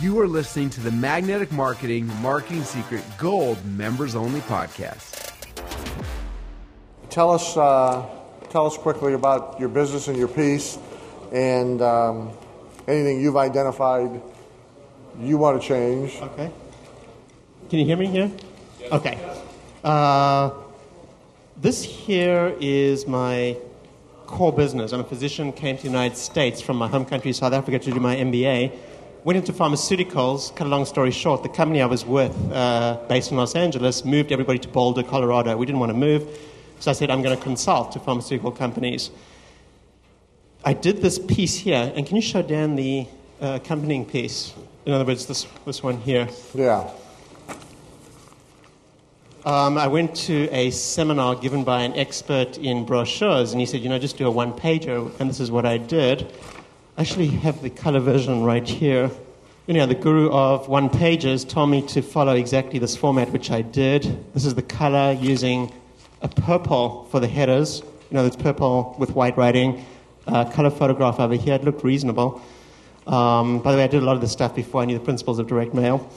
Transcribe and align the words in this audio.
You 0.00 0.20
are 0.20 0.28
listening 0.28 0.70
to 0.70 0.80
the 0.80 0.92
Magnetic 0.92 1.50
Marketing 1.50 2.06
Marketing 2.22 2.62
Secret 2.62 3.02
Gold 3.18 3.64
Members 3.64 4.14
Only 4.14 4.38
podcast. 4.42 5.32
Tell 7.10 7.32
us, 7.32 7.56
uh, 7.56 8.06
tell 8.48 8.66
us 8.66 8.78
quickly 8.78 9.14
about 9.14 9.58
your 9.58 9.68
business 9.68 10.06
and 10.06 10.16
your 10.16 10.28
piece, 10.28 10.78
and 11.32 11.82
um, 11.82 12.30
anything 12.86 13.20
you've 13.20 13.36
identified 13.36 14.22
you 15.20 15.36
want 15.36 15.60
to 15.60 15.66
change. 15.66 16.14
Okay. 16.22 16.52
Can 17.68 17.80
you 17.80 17.84
hear 17.84 17.96
me 17.96 18.06
here? 18.06 18.30
Okay. 18.92 19.18
Uh, 19.82 20.52
this 21.56 21.82
here 21.82 22.54
is 22.60 23.08
my 23.08 23.56
core 24.26 24.52
business. 24.52 24.92
I'm 24.92 25.00
a 25.00 25.04
physician, 25.04 25.50
came 25.52 25.76
to 25.76 25.82
the 25.82 25.88
United 25.88 26.16
States 26.16 26.60
from 26.60 26.76
my 26.76 26.86
home 26.86 27.04
country, 27.04 27.32
South 27.32 27.52
Africa, 27.52 27.80
to 27.80 27.90
do 27.90 27.98
my 27.98 28.14
MBA. 28.14 28.78
Went 29.24 29.36
into 29.36 29.52
pharmaceuticals. 29.52 30.54
Cut 30.54 30.68
a 30.68 30.70
long 30.70 30.84
story 30.84 31.10
short, 31.10 31.42
the 31.42 31.48
company 31.48 31.82
I 31.82 31.86
was 31.86 32.06
with, 32.06 32.34
uh, 32.52 32.98
based 33.08 33.32
in 33.32 33.36
Los 33.36 33.56
Angeles, 33.56 34.04
moved 34.04 34.30
everybody 34.30 34.60
to 34.60 34.68
Boulder, 34.68 35.02
Colorado. 35.02 35.56
We 35.56 35.66
didn't 35.66 35.80
want 35.80 35.90
to 35.90 35.98
move, 35.98 36.38
so 36.78 36.92
I 36.92 36.94
said, 36.94 37.10
I'm 37.10 37.20
going 37.20 37.36
to 37.36 37.42
consult 37.42 37.90
to 37.92 37.98
pharmaceutical 37.98 38.52
companies. 38.52 39.10
I 40.64 40.72
did 40.72 41.02
this 41.02 41.18
piece 41.18 41.56
here, 41.56 41.92
and 41.96 42.06
can 42.06 42.14
you 42.14 42.22
show 42.22 42.42
Dan 42.42 42.76
the 42.76 43.06
uh, 43.40 43.58
accompanying 43.62 44.06
piece? 44.06 44.54
In 44.86 44.92
other 44.92 45.04
words, 45.04 45.26
this, 45.26 45.46
this 45.66 45.82
one 45.82 45.98
here. 45.98 46.28
Yeah. 46.54 46.88
Um, 49.44 49.78
I 49.78 49.88
went 49.88 50.14
to 50.26 50.48
a 50.52 50.70
seminar 50.70 51.34
given 51.34 51.64
by 51.64 51.82
an 51.82 51.94
expert 51.94 52.56
in 52.58 52.84
brochures, 52.84 53.50
and 53.50 53.60
he 53.60 53.66
said, 53.66 53.80
you 53.80 53.88
know, 53.88 53.98
just 53.98 54.16
do 54.16 54.28
a 54.28 54.30
one 54.30 54.52
pager, 54.52 55.10
and 55.18 55.28
this 55.28 55.40
is 55.40 55.50
what 55.50 55.66
I 55.66 55.76
did. 55.76 56.32
Actually 56.98 57.28
have 57.28 57.62
the 57.62 57.70
color 57.70 58.00
version 58.00 58.42
right 58.42 58.66
here. 58.66 59.08
You 59.68 59.74
know, 59.74 59.86
the 59.86 59.94
guru 59.94 60.32
of 60.32 60.66
one 60.66 60.90
pages 60.90 61.44
told 61.44 61.70
me 61.70 61.80
to 61.82 62.02
follow 62.02 62.34
exactly 62.34 62.80
this 62.80 62.96
format, 62.96 63.30
which 63.30 63.52
I 63.52 63.62
did. 63.62 64.02
This 64.34 64.44
is 64.44 64.56
the 64.56 64.62
color 64.62 65.12
using 65.12 65.72
a 66.22 66.28
purple 66.28 67.04
for 67.12 67.20
the 67.20 67.28
headers. 67.28 67.82
You 68.10 68.16
know, 68.16 68.26
it's 68.26 68.34
purple 68.34 68.96
with 68.98 69.12
white 69.12 69.36
writing. 69.36 69.86
Uh, 70.26 70.50
color 70.50 70.70
photograph 70.70 71.20
over 71.20 71.36
here. 71.36 71.54
It 71.54 71.62
looked 71.62 71.84
reasonable. 71.84 72.42
Um, 73.06 73.60
by 73.60 73.70
the 73.70 73.78
way, 73.78 73.84
I 73.84 73.86
did 73.86 74.02
a 74.02 74.04
lot 74.04 74.16
of 74.16 74.20
this 74.20 74.32
stuff 74.32 74.56
before 74.56 74.82
I 74.82 74.84
knew 74.84 74.98
the 74.98 75.04
principles 75.04 75.38
of 75.38 75.46
direct 75.46 75.74
mail. 75.74 76.10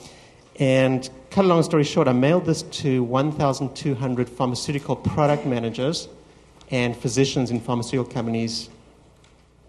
And 0.58 1.08
cut 1.30 1.44
a 1.44 1.48
long 1.48 1.62
story 1.62 1.84
short, 1.84 2.08
I 2.08 2.12
mailed 2.12 2.44
this 2.44 2.62
to 2.62 3.04
1,200 3.04 4.28
pharmaceutical 4.28 4.96
product 4.96 5.46
managers 5.46 6.08
and 6.72 6.96
physicians 6.96 7.52
in 7.52 7.60
pharmaceutical 7.60 8.12
companies, 8.12 8.68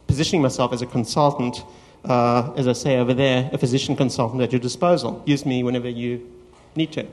positioning 0.07 0.41
myself 0.41 0.73
as 0.73 0.81
a 0.81 0.85
consultant, 0.85 1.63
uh, 2.05 2.53
as 2.55 2.67
I 2.67 2.73
say 2.73 2.97
over 2.97 3.13
there, 3.13 3.49
a 3.53 3.57
physician 3.57 3.95
consultant 3.95 4.41
at 4.41 4.51
your 4.51 4.59
disposal. 4.59 5.23
Use 5.25 5.45
me 5.45 5.63
whenever 5.63 5.89
you 5.89 6.29
need 6.75 6.91
to. 6.93 7.05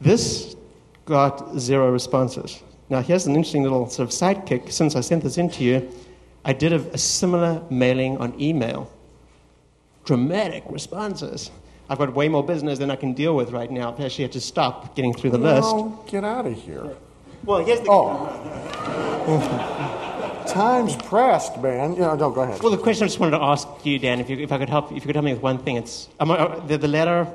This 0.00 0.56
got 1.04 1.58
zero 1.58 1.90
responses. 1.90 2.62
Now, 2.90 3.00
here's 3.00 3.26
an 3.26 3.34
interesting 3.34 3.62
little 3.62 3.88
sort 3.88 4.08
of 4.08 4.14
sidekick. 4.14 4.70
Since 4.70 4.96
I 4.96 5.00
sent 5.00 5.22
this 5.22 5.38
in 5.38 5.48
to 5.50 5.64
you, 5.64 5.90
I 6.44 6.52
did 6.52 6.72
a, 6.72 6.80
a 6.92 6.98
similar 6.98 7.62
mailing 7.70 8.18
on 8.18 8.38
email. 8.40 8.90
Dramatic 10.04 10.64
responses. 10.68 11.50
I've 11.88 11.98
got 11.98 12.14
way 12.14 12.28
more 12.28 12.44
business 12.44 12.78
than 12.78 12.90
I 12.90 12.96
can 12.96 13.14
deal 13.14 13.36
with 13.36 13.50
right 13.50 13.70
now. 13.70 13.92
I've 13.92 14.00
actually 14.00 14.24
had 14.24 14.32
to 14.32 14.40
stop 14.40 14.94
getting 14.94 15.14
through 15.14 15.30
the 15.30 15.38
list. 15.38 15.68
No, 15.68 16.04
get 16.06 16.24
out 16.24 16.46
of 16.46 16.54
here. 16.54 16.94
Well, 17.44 17.64
here's 17.64 17.80
the. 17.80 17.86
Oh. 17.90 19.90
Time's 20.46 20.96
pressed, 20.96 21.58
man. 21.60 21.94
You 21.94 22.00
know, 22.00 22.16
don't 22.16 22.34
go 22.34 22.42
ahead. 22.42 22.62
Well, 22.62 22.70
the 22.70 22.78
question 22.78 23.04
I 23.04 23.08
just 23.08 23.18
wanted 23.18 23.38
to 23.38 23.42
ask 23.42 23.66
you, 23.84 23.98
Dan, 23.98 24.20
if, 24.20 24.28
you, 24.30 24.38
if 24.38 24.52
I 24.52 24.58
could 24.58 24.68
help, 24.68 24.90
if 24.92 24.96
you 24.96 25.00
could 25.02 25.16
help 25.16 25.24
me 25.24 25.32
with 25.32 25.42
one 25.42 25.58
thing, 25.58 25.76
it's 25.76 26.08
um, 26.20 26.30
uh, 26.30 26.60
the, 26.66 26.78
the 26.78 26.88
letter. 26.88 27.26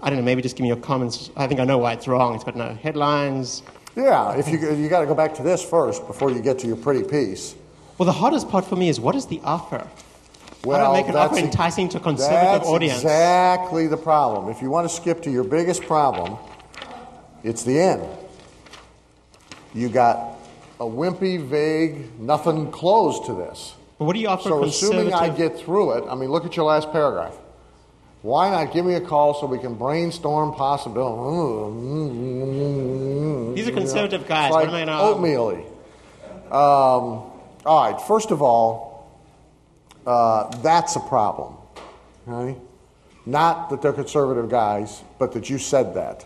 I 0.00 0.08
don't 0.08 0.18
know. 0.18 0.24
Maybe 0.24 0.40
just 0.40 0.56
give 0.56 0.62
me 0.62 0.68
your 0.68 0.78
comments. 0.78 1.30
I 1.36 1.46
think 1.46 1.60
I 1.60 1.64
know 1.64 1.78
why 1.78 1.92
it's 1.92 2.08
wrong. 2.08 2.34
It's 2.34 2.44
got 2.44 2.56
no 2.56 2.74
headlines. 2.74 3.62
Yeah, 3.96 4.36
if 4.36 4.48
you 4.48 4.58
you 4.74 4.88
got 4.88 5.00
to 5.00 5.06
go 5.06 5.14
back 5.14 5.34
to 5.34 5.42
this 5.42 5.62
first 5.62 6.06
before 6.06 6.30
you 6.30 6.40
get 6.40 6.58
to 6.60 6.66
your 6.66 6.76
pretty 6.76 7.02
piece. 7.02 7.54
Well, 7.98 8.06
the 8.06 8.12
hardest 8.12 8.48
part 8.48 8.64
for 8.64 8.76
me 8.76 8.88
is 8.88 8.98
what 8.98 9.14
is 9.14 9.26
the 9.26 9.40
offer? 9.44 9.86
Well, 10.64 10.78
How 10.78 10.86
do 10.86 10.92
I 10.92 11.02
make 11.02 11.08
an 11.10 11.16
offer 11.16 11.36
enticing 11.38 11.88
to 11.90 11.98
a 11.98 12.00
conservative 12.00 12.40
that's 12.40 12.68
audience? 12.68 12.98
exactly 12.98 13.86
the 13.88 13.96
problem. 13.96 14.48
If 14.50 14.62
you 14.62 14.70
want 14.70 14.88
to 14.88 14.94
skip 14.94 15.22
to 15.22 15.30
your 15.30 15.44
biggest 15.44 15.82
problem, 15.82 16.36
it's 17.42 17.62
the 17.62 17.78
end. 17.78 18.06
You 19.74 19.88
got 19.88 20.36
a 20.80 20.84
wimpy, 20.84 21.38
vague, 21.38 22.18
nothing 22.18 22.70
close 22.70 23.26
to 23.26 23.34
this. 23.34 23.74
But 23.98 24.06
what 24.06 24.14
do 24.14 24.20
you 24.20 24.28
offer 24.28 24.48
So 24.48 24.64
assuming 24.64 25.12
I 25.12 25.28
get 25.28 25.58
through 25.58 25.98
it, 25.98 26.04
I 26.08 26.14
mean, 26.14 26.30
look 26.30 26.46
at 26.46 26.56
your 26.56 26.64
last 26.64 26.90
paragraph. 26.90 27.36
Why 28.22 28.50
not 28.50 28.72
give 28.72 28.86
me 28.86 28.94
a 28.94 29.00
call 29.00 29.34
so 29.34 29.46
we 29.46 29.58
can 29.58 29.74
brainstorm 29.74 30.54
possibilities? 30.54 31.76
These 33.56 33.68
are 33.68 33.72
conservative 33.72 34.26
guys. 34.26 34.46
It's 34.46 34.54
What 34.54 34.68
am 34.68 34.74
I 34.74 34.84
gonna- 34.86 35.00
oatmeal 35.02 35.50
um, 36.50 37.30
All 37.66 37.84
right, 37.84 38.00
first 38.00 38.30
of 38.30 38.40
all, 38.40 39.06
uh, 40.06 40.44
that's 40.62 40.96
a 40.96 41.00
problem. 41.00 41.56
Okay? 42.26 42.58
Not 43.26 43.68
that 43.68 43.82
they're 43.82 43.92
conservative 43.92 44.48
guys, 44.48 45.02
but 45.18 45.32
that 45.32 45.50
you 45.50 45.58
said 45.58 45.94
that. 45.94 46.24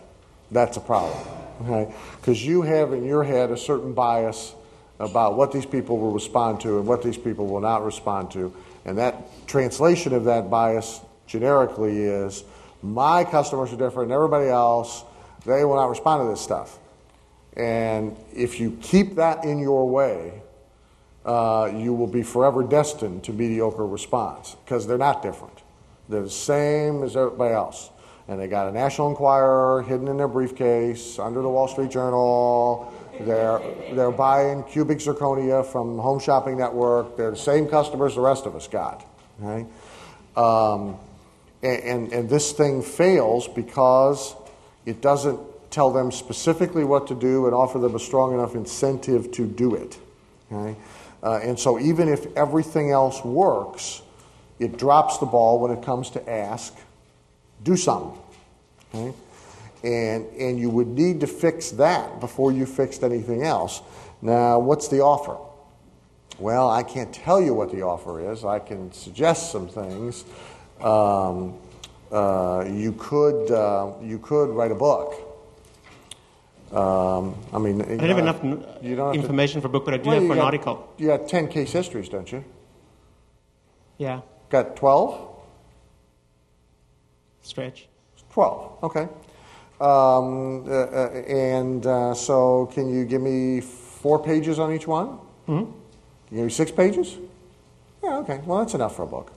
That's 0.49 0.77
a 0.77 0.81
problem. 0.81 1.17
Okay? 1.61 1.93
Because 2.17 2.45
you 2.45 2.61
have 2.61 2.93
in 2.93 3.05
your 3.05 3.23
head 3.23 3.51
a 3.51 3.57
certain 3.57 3.93
bias 3.93 4.53
about 4.99 5.35
what 5.35 5.51
these 5.51 5.65
people 5.65 5.97
will 5.97 6.11
respond 6.11 6.61
to 6.61 6.77
and 6.77 6.87
what 6.87 7.03
these 7.03 7.17
people 7.17 7.47
will 7.47 7.61
not 7.61 7.83
respond 7.83 8.31
to. 8.31 8.53
And 8.85 8.97
that 8.97 9.47
translation 9.47 10.13
of 10.13 10.25
that 10.25 10.49
bias 10.49 11.01
generically 11.27 12.03
is 12.03 12.43
my 12.81 13.23
customers 13.23 13.73
are 13.73 13.77
different 13.77 14.09
than 14.09 14.15
everybody 14.15 14.47
else. 14.47 15.03
They 15.45 15.65
will 15.65 15.75
not 15.75 15.89
respond 15.89 16.23
to 16.23 16.29
this 16.29 16.41
stuff. 16.41 16.79
And 17.57 18.15
if 18.33 18.59
you 18.59 18.77
keep 18.81 19.15
that 19.15 19.43
in 19.43 19.59
your 19.59 19.89
way, 19.89 20.41
uh, 21.25 21.71
you 21.73 21.93
will 21.93 22.07
be 22.07 22.21
forever 22.21 22.63
destined 22.63 23.23
to 23.23 23.33
mediocre 23.33 23.85
response 23.85 24.55
because 24.63 24.85
they're 24.85 24.97
not 24.97 25.23
different. 25.23 25.63
They're 26.07 26.21
the 26.21 26.29
same 26.29 27.03
as 27.03 27.15
everybody 27.15 27.53
else. 27.53 27.89
And 28.27 28.39
they 28.39 28.47
got 28.47 28.67
a 28.67 28.71
National 28.71 29.09
Enquirer 29.09 29.83
hidden 29.83 30.07
in 30.07 30.17
their 30.17 30.27
briefcase 30.27 31.19
under 31.19 31.41
the 31.41 31.49
Wall 31.49 31.67
Street 31.67 31.91
Journal. 31.91 32.91
They're, 33.19 33.59
they're 33.93 34.11
buying 34.11 34.63
cubic 34.63 34.97
zirconia 34.97 35.65
from 35.65 35.99
Home 35.99 36.19
Shopping 36.19 36.57
Network. 36.57 37.17
They're 37.17 37.31
the 37.31 37.37
same 37.37 37.67
customers 37.67 38.15
the 38.15 38.21
rest 38.21 38.45
of 38.45 38.55
us 38.55 38.67
got. 38.67 39.05
Okay? 39.43 39.65
Um, 40.35 40.97
and, 41.61 41.83
and, 41.83 42.13
and 42.13 42.29
this 42.29 42.51
thing 42.51 42.81
fails 42.81 43.47
because 43.47 44.35
it 44.85 45.01
doesn't 45.01 45.39
tell 45.71 45.91
them 45.91 46.11
specifically 46.11 46.83
what 46.83 47.07
to 47.07 47.15
do 47.15 47.45
and 47.45 47.53
offer 47.53 47.79
them 47.79 47.95
a 47.95 47.99
strong 47.99 48.33
enough 48.33 48.55
incentive 48.55 49.31
to 49.33 49.45
do 49.45 49.75
it. 49.75 49.97
Okay? 50.51 50.75
Uh, 51.23 51.39
and 51.41 51.59
so, 51.59 51.79
even 51.79 52.07
if 52.07 52.25
everything 52.37 52.91
else 52.91 53.23
works, 53.23 54.01
it 54.59 54.77
drops 54.77 55.17
the 55.17 55.25
ball 55.25 55.59
when 55.59 55.71
it 55.71 55.83
comes 55.83 56.09
to 56.11 56.29
ask, 56.29 56.73
do 57.63 57.75
something. 57.75 58.17
Okay? 58.93 59.13
And, 59.83 60.25
and 60.39 60.59
you 60.59 60.69
would 60.69 60.87
need 60.87 61.19
to 61.21 61.27
fix 61.27 61.71
that 61.71 62.19
before 62.19 62.51
you 62.51 62.65
fixed 62.65 63.03
anything 63.03 63.43
else. 63.43 63.81
Now, 64.21 64.57
what's 64.59 64.87
the 64.87 65.01
offer? 65.01 65.37
Well, 66.39 66.69
I 66.69 66.83
can't 66.83 67.13
tell 67.13 67.39
you 67.39 67.53
what 67.53 67.71
the 67.71 67.83
offer 67.83 68.31
is. 68.31 68.43
I 68.43 68.59
can 68.59 68.91
suggest 68.91 69.51
some 69.51 69.67
things. 69.67 70.25
Um, 70.81 71.57
uh, 72.11 72.65
you 72.67 72.93
could 72.97 73.51
uh, 73.51 73.93
you 74.01 74.19
could 74.19 74.49
write 74.49 74.71
a 74.71 74.75
book. 74.75 75.13
Um, 76.71 77.35
I 77.53 77.57
mean, 77.59 77.81
I 77.81 77.95
don't 77.95 78.09
have 78.09 78.17
enough 78.17 78.43
you 78.81 78.95
don't 78.95 79.05
have 79.07 79.13
to- 79.13 79.19
information 79.21 79.61
for 79.61 79.67
a 79.67 79.69
book, 79.69 79.85
but 79.85 79.93
I 79.93 79.97
do 79.97 80.09
Well, 80.09 80.19
have 80.19 80.27
for 80.27 80.33
an 80.33 80.39
got- 80.39 80.45
article. 80.45 80.93
You 80.97 81.07
got 81.07 81.27
ten 81.27 81.47
case 81.47 81.71
histories, 81.71 82.09
don't 82.09 82.29
you? 82.31 82.43
Yeah, 83.97 84.21
Got 84.49 84.75
twelve. 84.75 85.34
Stretch. 87.45 87.87
12, 88.31 88.83
okay. 88.83 89.07
Um, 89.79 90.65
uh, 90.67 90.71
uh, 90.71 91.09
and 91.27 91.85
uh, 91.85 92.13
so, 92.13 92.69
can 92.73 92.89
you 92.89 93.05
give 93.05 93.21
me 93.21 93.61
four 93.61 94.23
pages 94.23 94.57
on 94.59 94.73
each 94.73 94.87
one? 94.87 95.19
Mm-hmm. 95.47 95.55
Can 95.57 95.65
you 96.31 96.37
give 96.37 96.45
me 96.45 96.49
six 96.49 96.71
pages? 96.71 97.17
Yeah, 98.03 98.17
okay. 98.19 98.41
Well, 98.45 98.59
that's 98.59 98.73
enough 98.73 98.95
for 98.95 99.03
a 99.03 99.07
book. 99.07 99.31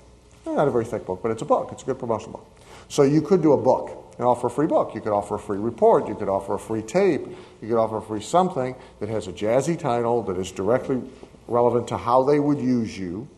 Not 0.47 0.69
a 0.69 0.71
very 0.71 0.85
thick 0.85 1.05
book, 1.05 1.21
but 1.23 1.31
it's 1.31 1.43
a 1.43 1.45
book. 1.45 1.71
It's 1.73 1.83
a 1.83 1.87
good 1.87 1.99
promotional 1.99 2.39
book. 2.39 2.47
So, 2.89 3.03
you 3.03 3.21
could 3.21 3.43
do 3.43 3.53
a 3.53 3.57
book 3.57 4.15
and 4.17 4.27
offer 4.27 4.47
a 4.47 4.51
free 4.51 4.67
book. 4.67 4.95
You 4.95 5.01
could 5.01 5.13
offer 5.13 5.35
a 5.35 5.39
free 5.39 5.59
report. 5.59 6.09
You 6.09 6.15
could 6.15 6.29
offer 6.29 6.55
a 6.55 6.59
free 6.59 6.83
tape. 6.83 7.27
You 7.61 7.69
could 7.69 7.79
offer 7.79 7.99
a 7.99 8.03
free 8.03 8.23
something 8.23 8.75
that 9.01 9.09
has 9.09 9.27
a 9.27 9.33
jazzy 9.33 9.79
title 9.79 10.23
that 10.25 10.37
is 10.39 10.53
directly 10.53 11.03
relevant 11.47 11.89
to 11.89 11.97
how 11.97 12.23
they 12.23 12.39
would 12.39 12.61
use 12.61 12.97
you. 12.99 13.29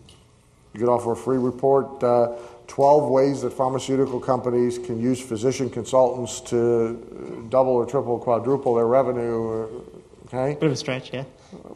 You 0.74 0.80
could 0.80 0.88
offer 0.88 1.12
a 1.12 1.16
free 1.16 1.38
report 1.38 2.02
uh, 2.02 2.36
12 2.70 3.10
ways 3.10 3.42
that 3.42 3.52
pharmaceutical 3.52 4.20
companies 4.20 4.78
can 4.78 5.00
use 5.00 5.20
physician 5.20 5.68
consultants 5.68 6.40
to 6.40 7.44
double 7.50 7.72
or 7.72 7.84
triple, 7.84 8.16
quadruple 8.16 8.76
their 8.76 8.86
revenue. 8.86 9.82
Okay? 10.26 10.54
Bit 10.54 10.66
of 10.66 10.72
a 10.72 10.76
stretch, 10.76 11.12
yeah. 11.12 11.24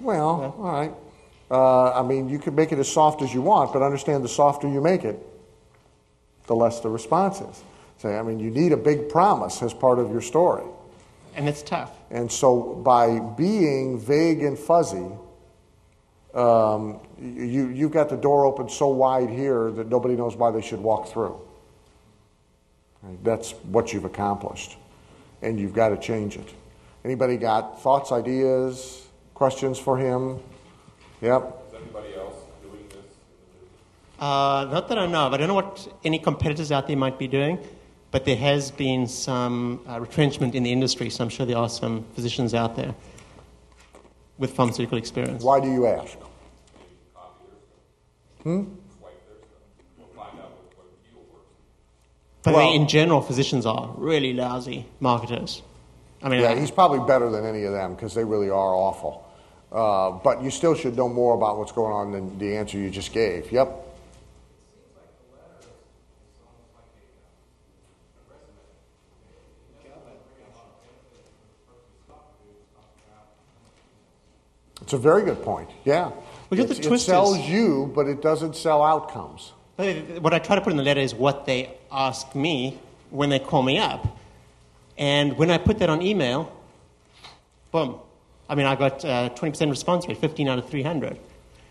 Well, 0.00 0.55
all 0.56 0.73
right. 0.73 0.93
Uh, 1.50 1.91
I 1.99 2.06
mean, 2.06 2.29
you 2.29 2.38
can 2.38 2.55
make 2.55 2.70
it 2.70 2.79
as 2.79 2.88
soft 2.88 3.23
as 3.23 3.35
you 3.35 3.43
want, 3.43 3.73
but 3.73 3.82
understand 3.82 4.23
the 4.23 4.29
softer 4.29 4.69
you 4.69 4.81
make 4.81 5.05
it, 5.05 5.19
the 6.46 6.55
less 6.55 6.79
the 6.79 6.88
response 6.88 7.41
is. 7.41 7.64
Say, 7.99 8.17
I 8.17 8.23
mean, 8.23 8.38
you 8.38 8.52
need 8.52 8.70
a 8.70 8.76
big 8.76 9.08
promise 9.08 9.62
as 9.62 9.75
part 9.75 9.99
of 9.99 10.12
your 10.12 10.20
story. 10.20 10.64
And 11.35 11.49
it's 11.49 11.62
tough. 11.62 11.91
And 12.12 12.31
so 12.31 12.81
by 12.85 13.19
being 13.19 13.99
vague 13.99 14.44
and 14.44 14.56
fuzzy, 14.56 15.08
um, 16.35 16.99
you, 17.21 17.69
you've 17.69 17.93
got 17.93 18.09
the 18.09 18.17
door 18.17 18.45
open 18.45 18.69
so 18.69 18.89
wide 18.89 19.31
here 19.31 19.71
that 19.71 19.89
nobody 19.89 20.17
knows 20.17 20.35
why 20.35 20.51
they 20.51 20.61
should 20.61 20.81
walk 20.81 21.09
through. 21.09 21.41
Right? 23.03 23.23
That's 23.23 23.53
what 23.53 23.93
you've 23.93 24.05
accomplished. 24.05 24.77
And 25.43 25.61
you've 25.61 25.75
got 25.75 25.91
to 25.91 25.97
change 25.97 26.37
it. 26.37 26.49
Anybody 27.05 27.37
got 27.37 27.81
thoughts, 27.83 28.11
ideas, 28.11 29.07
questions 29.35 29.79
for 29.79 29.97
him? 29.97 30.41
Yep. 31.21 31.65
Is 31.69 31.75
anybody 31.75 32.15
else 32.17 32.35
doing 32.63 32.89
this? 32.89 32.99
Uh, 34.19 34.67
not 34.73 34.89
that 34.89 34.99
I 34.99 35.07
know 35.07 35.27
of. 35.27 35.35
I 35.35 35.37
don't 35.37 35.49
know 35.49 35.55
what 35.55 35.87
any 36.03 36.19
competitors 36.19 36.73
out 36.73 36.89
there 36.89 36.97
might 36.97 37.19
be 37.19 37.29
doing, 37.29 37.59
but 38.11 38.25
there 38.25 38.37
has 38.37 38.71
been 38.73 39.07
some 39.07 39.81
uh, 39.87 40.01
retrenchment 40.01 40.55
in 40.55 40.63
the 40.65 40.73
industry, 40.73 41.11
so 41.11 41.23
I'm 41.23 41.31
sure 41.31 41.47
there 41.47 41.59
are 41.59 41.69
some 41.69 42.05
physicians 42.15 42.55
out 42.55 42.75
there 42.75 42.95
with 44.39 44.53
pharmaceutical 44.55 44.99
experience. 44.99 45.43
Why 45.43 45.61
do 45.61 45.71
you 45.71 45.87
ask? 45.87 46.19
But 52.43 52.55
Well- 52.55 52.73
in 52.73 52.89
general, 52.89 53.23
physicians 53.23 53.65
are 53.65 53.91
really 53.97 54.35
lousy 54.35 54.87
marketers. 55.01 55.63
I 56.23 56.29
mean, 56.29 56.41
Yeah, 56.41 56.51
I- 56.51 56.59
he's 56.59 56.71
probably 56.71 57.01
better 57.01 57.31
than 57.31 57.45
any 57.47 57.65
of 57.65 57.73
them 57.73 57.95
because 57.95 58.15
they 58.15 58.25
really 58.25 58.51
are 58.51 58.75
awful. 58.75 59.23
Uh, 59.73 60.11
but 60.11 60.43
you 60.43 60.51
still 60.51 60.75
should 60.75 60.97
know 60.97 61.09
more 61.09 61.35
about 61.35 61.59
what's 61.59 61.73
going 61.73 61.93
on 61.93 62.13
than 62.13 62.39
the 62.39 62.57
answer 62.57 62.79
you 62.79 62.91
just 62.91 63.13
gave. 63.13 63.51
Yep. 63.51 63.84
It's 74.85 74.93
a 74.93 74.99
very 74.99 75.23
good 75.23 75.43
point. 75.43 75.71
Yeah. 75.87 76.11
Well, 76.11 76.15
the 76.51 76.65
It's- 76.65 76.79
it 76.79 76.99
sells 76.99 77.39
is- 77.39 77.49
you, 77.49 77.91
but 77.95 78.07
it 78.07 78.21
doesn't 78.21 78.55
sell 78.55 78.83
outcomes. 78.83 79.55
What 80.21 80.35
I 80.35 80.39
try 80.39 80.57
to 80.57 80.61
put 80.61 80.73
in 80.73 80.77
the 80.77 80.83
letter 80.83 81.01
is 81.01 81.15
what 81.15 81.47
they 81.47 81.71
ask 81.91 82.35
me 82.35 82.79
when 83.11 83.31
they 83.31 83.39
call 83.39 83.63
me 83.63 83.79
up. 83.79 84.07
And 84.99 85.39
when 85.39 85.51
I 85.51 85.57
put 85.57 85.79
that 85.79 85.89
on 85.89 86.03
email, 86.03 86.53
boom. 87.73 87.95
I 88.47 88.55
mean, 88.55 88.67
I 88.67 88.75
got 88.77 89.03
uh, 89.07 89.31
20% 89.31 89.71
response 89.71 90.07
rate, 90.07 90.19
15 90.19 90.49
out 90.49 90.59
of 90.59 90.69
300. 90.69 91.19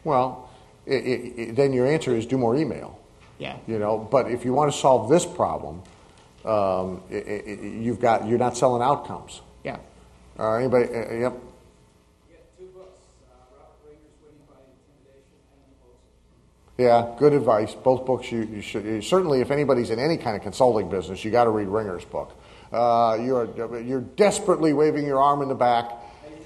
Well, 0.04 0.50
i 0.88 0.92
i 0.95 0.95
i 0.95 1.51
then 1.51 1.71
your 1.71 1.86
answer 1.86 2.16
is 2.16 2.25
do 2.25 2.38
more 2.39 2.56
email. 2.56 2.98
Yeah. 3.38 3.57
You 3.68 3.77
know, 3.77 4.00
but 4.00 4.31
if 4.31 4.44
you 4.44 4.54
want 4.54 4.71
to 4.74 4.77
solve 4.77 5.07
this 5.07 5.24
problem, 5.24 5.83
um, 6.45 7.04
you've 7.12 8.00
got 8.00 8.27
you're 8.27 8.39
not 8.39 8.57
selling 8.57 8.81
outcomes. 8.81 9.42
Yeah. 9.63 9.77
Uh, 10.38 10.56
anybody? 10.56 10.86
Uh, 10.86 10.89
yep. 10.89 11.33
You 12.27 12.36
got 12.36 12.44
two 12.57 12.68
books, 12.75 13.00
uh, 13.30 13.56
Robert 13.56 13.80
Ringer's 13.86 14.18
Winning 14.24 14.44
by 14.50 14.59
Intimidation 14.75 15.39
and 15.56 15.62
The 15.71 15.75
Post. 15.80 16.04
Yeah, 16.77 17.13
good 17.19 17.33
advice. 17.33 17.75
Both 17.75 18.05
books 18.07 18.31
you, 18.31 18.43
you 18.43 18.61
should 18.61 18.83
you, 18.83 19.01
certainly. 19.01 19.41
If 19.41 19.51
anybody's 19.51 19.91
in 19.91 19.99
any 19.99 20.17
kind 20.17 20.35
of 20.35 20.41
consulting 20.41 20.89
business, 20.89 21.23
you 21.23 21.29
got 21.29 21.43
to 21.43 21.51
read 21.51 21.67
Ringer's 21.67 22.03
book. 22.05 22.35
Uh, 22.71 23.19
you're 23.21 23.79
you're 23.79 24.01
desperately 24.01 24.73
waving 24.73 25.05
your 25.05 25.19
arm 25.19 25.43
in 25.43 25.49
the 25.49 25.55
back. 25.55 25.91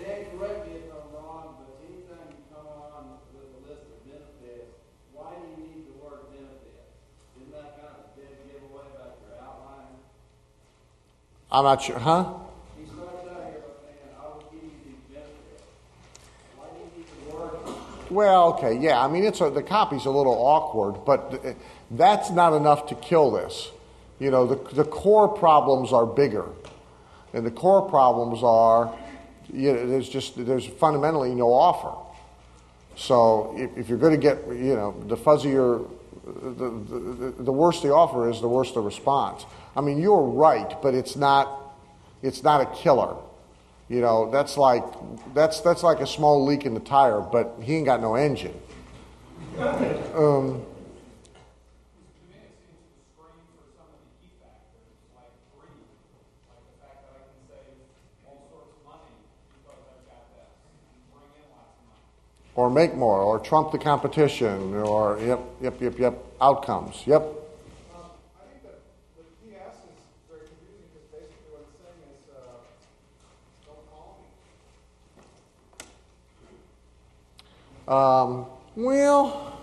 Hey, 0.03 0.27
correct 0.37 0.67
me 0.67 0.73
if 0.75 0.91
I'm 0.91 1.15
wrong, 1.15 1.55
but 1.57 1.79
anytime 1.87 2.27
you 2.27 2.43
come 2.53 2.67
on 2.67 3.17
with 3.33 3.55
a 3.55 3.69
list 3.71 3.87
of 3.87 4.03
benefits, 4.03 4.75
why 5.13 5.31
do 5.31 5.47
you 5.47 5.63
need 5.63 5.87
the 5.87 5.95
word 6.03 6.27
benefit? 6.35 6.91
Isn't 7.39 7.53
that 7.53 7.79
kind 7.79 7.95
of 7.95 8.03
a 8.03 8.19
dead 8.19 8.35
giveaway 8.51 8.83
about 8.83 9.15
your 9.23 9.39
outline? 9.39 9.95
I'm 11.49 11.63
not 11.63 11.81
sure, 11.81 11.99
huh? 11.99 12.35
He 12.75 12.83
starts 12.85 13.31
out 13.31 13.47
here 13.47 13.63
by 13.63 13.79
saying, 13.79 14.11
I 14.11 14.27
will 14.27 14.43
give 14.51 14.59
you 14.59 14.75
these 14.83 14.99
benefits. 15.07 15.63
Why 16.59 16.67
do 16.75 16.83
you 16.83 16.91
need 16.99 17.07
the 17.07 17.31
word? 17.31 17.63
Well, 18.09 18.53
okay, 18.53 18.77
yeah. 18.77 19.03
I 19.03 19.07
mean, 19.07 19.23
it's 19.23 19.41
a, 19.41 19.49
the 19.49 19.63
copy's 19.63 20.05
a 20.05 20.11
little 20.11 20.33
awkward, 20.33 21.05
but 21.05 21.31
th- 21.31 21.43
eh, 21.43 21.53
that's 21.91 22.29
not 22.29 22.53
enough 22.53 22.87
to 22.87 22.95
kill 22.95 23.31
this. 23.31 23.69
You 24.19 24.31
know, 24.31 24.47
the, 24.47 24.75
the 24.75 24.85
core 24.85 25.27
problems 25.27 25.91
are 25.93 26.05
bigger, 26.05 26.45
and 27.33 27.45
the 27.45 27.51
core 27.51 27.87
problems 27.87 28.39
are 28.43 28.93
you 29.53 29.73
know, 29.73 29.87
there's 29.87 30.09
just 30.09 30.43
there's 30.45 30.65
fundamentally 30.65 31.33
no 31.33 31.53
offer. 31.53 31.95
So 32.95 33.53
if, 33.57 33.77
if 33.77 33.89
you're 33.89 33.97
going 33.97 34.13
to 34.13 34.21
get 34.21 34.45
you 34.47 34.75
know 34.75 34.95
the 35.07 35.17
fuzzier, 35.17 35.87
the, 36.25 36.69
the, 36.69 37.43
the 37.43 37.51
worse 37.51 37.81
the 37.81 37.93
offer 37.93 38.29
is, 38.29 38.41
the 38.41 38.47
worse 38.47 38.71
the 38.71 38.81
response. 38.81 39.45
I 39.75 39.81
mean, 39.81 40.01
you're 40.01 40.23
right, 40.23 40.81
but 40.81 40.93
it's 40.93 41.15
not 41.15 41.75
it's 42.21 42.43
not 42.43 42.61
a 42.61 42.65
killer. 42.81 43.15
You 43.89 44.01
know, 44.01 44.29
that's 44.29 44.57
like 44.57 44.83
that's 45.33 45.61
that's 45.61 45.81
like 45.83 45.99
a 45.99 46.07
small 46.07 46.45
leak 46.45 46.65
in 46.65 46.73
the 46.73 46.79
tire, 46.81 47.21
but 47.21 47.55
he 47.61 47.75
ain't 47.75 47.85
got 47.85 48.01
no 48.01 48.15
engine. 48.15 48.53
Um, 50.13 50.61
or 62.57 62.69
make 62.71 62.95
more, 62.95 63.21
or 63.21 63.39
trump 63.39 63.71
the 63.71 63.77
competition, 63.77 64.73
or 64.75 65.19
yep, 65.21 65.39
yep, 65.61 65.79
yep, 65.79 65.99
yep, 65.99 66.25
outcomes. 66.41 67.03
Yep. 67.05 67.21
I 67.21 68.49
think 68.49 68.63
that 68.63 68.79
the 69.15 69.23
key 69.45 69.55
ask 69.55 69.77
is 69.85 69.93
very 70.27 70.41
confusing 70.41 70.89
because 70.89 71.05
basically 71.13 71.53
what 71.53 71.69
it's 71.69 71.77
saying 71.77 72.01
is, 72.17 72.25
uh, 72.33 72.57
don't 73.63 73.85
call 73.93 74.17
me. 74.17 74.25
Um, 77.87 78.45
well, 78.75 79.59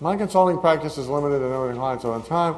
my 0.00 0.16
consulting 0.16 0.58
practice 0.60 0.98
is 0.98 1.08
limited 1.08 1.38
to 1.38 1.48
knowing 1.48 1.76
clients 1.76 2.04
at 2.04 2.20
a 2.20 2.28
time, 2.28 2.56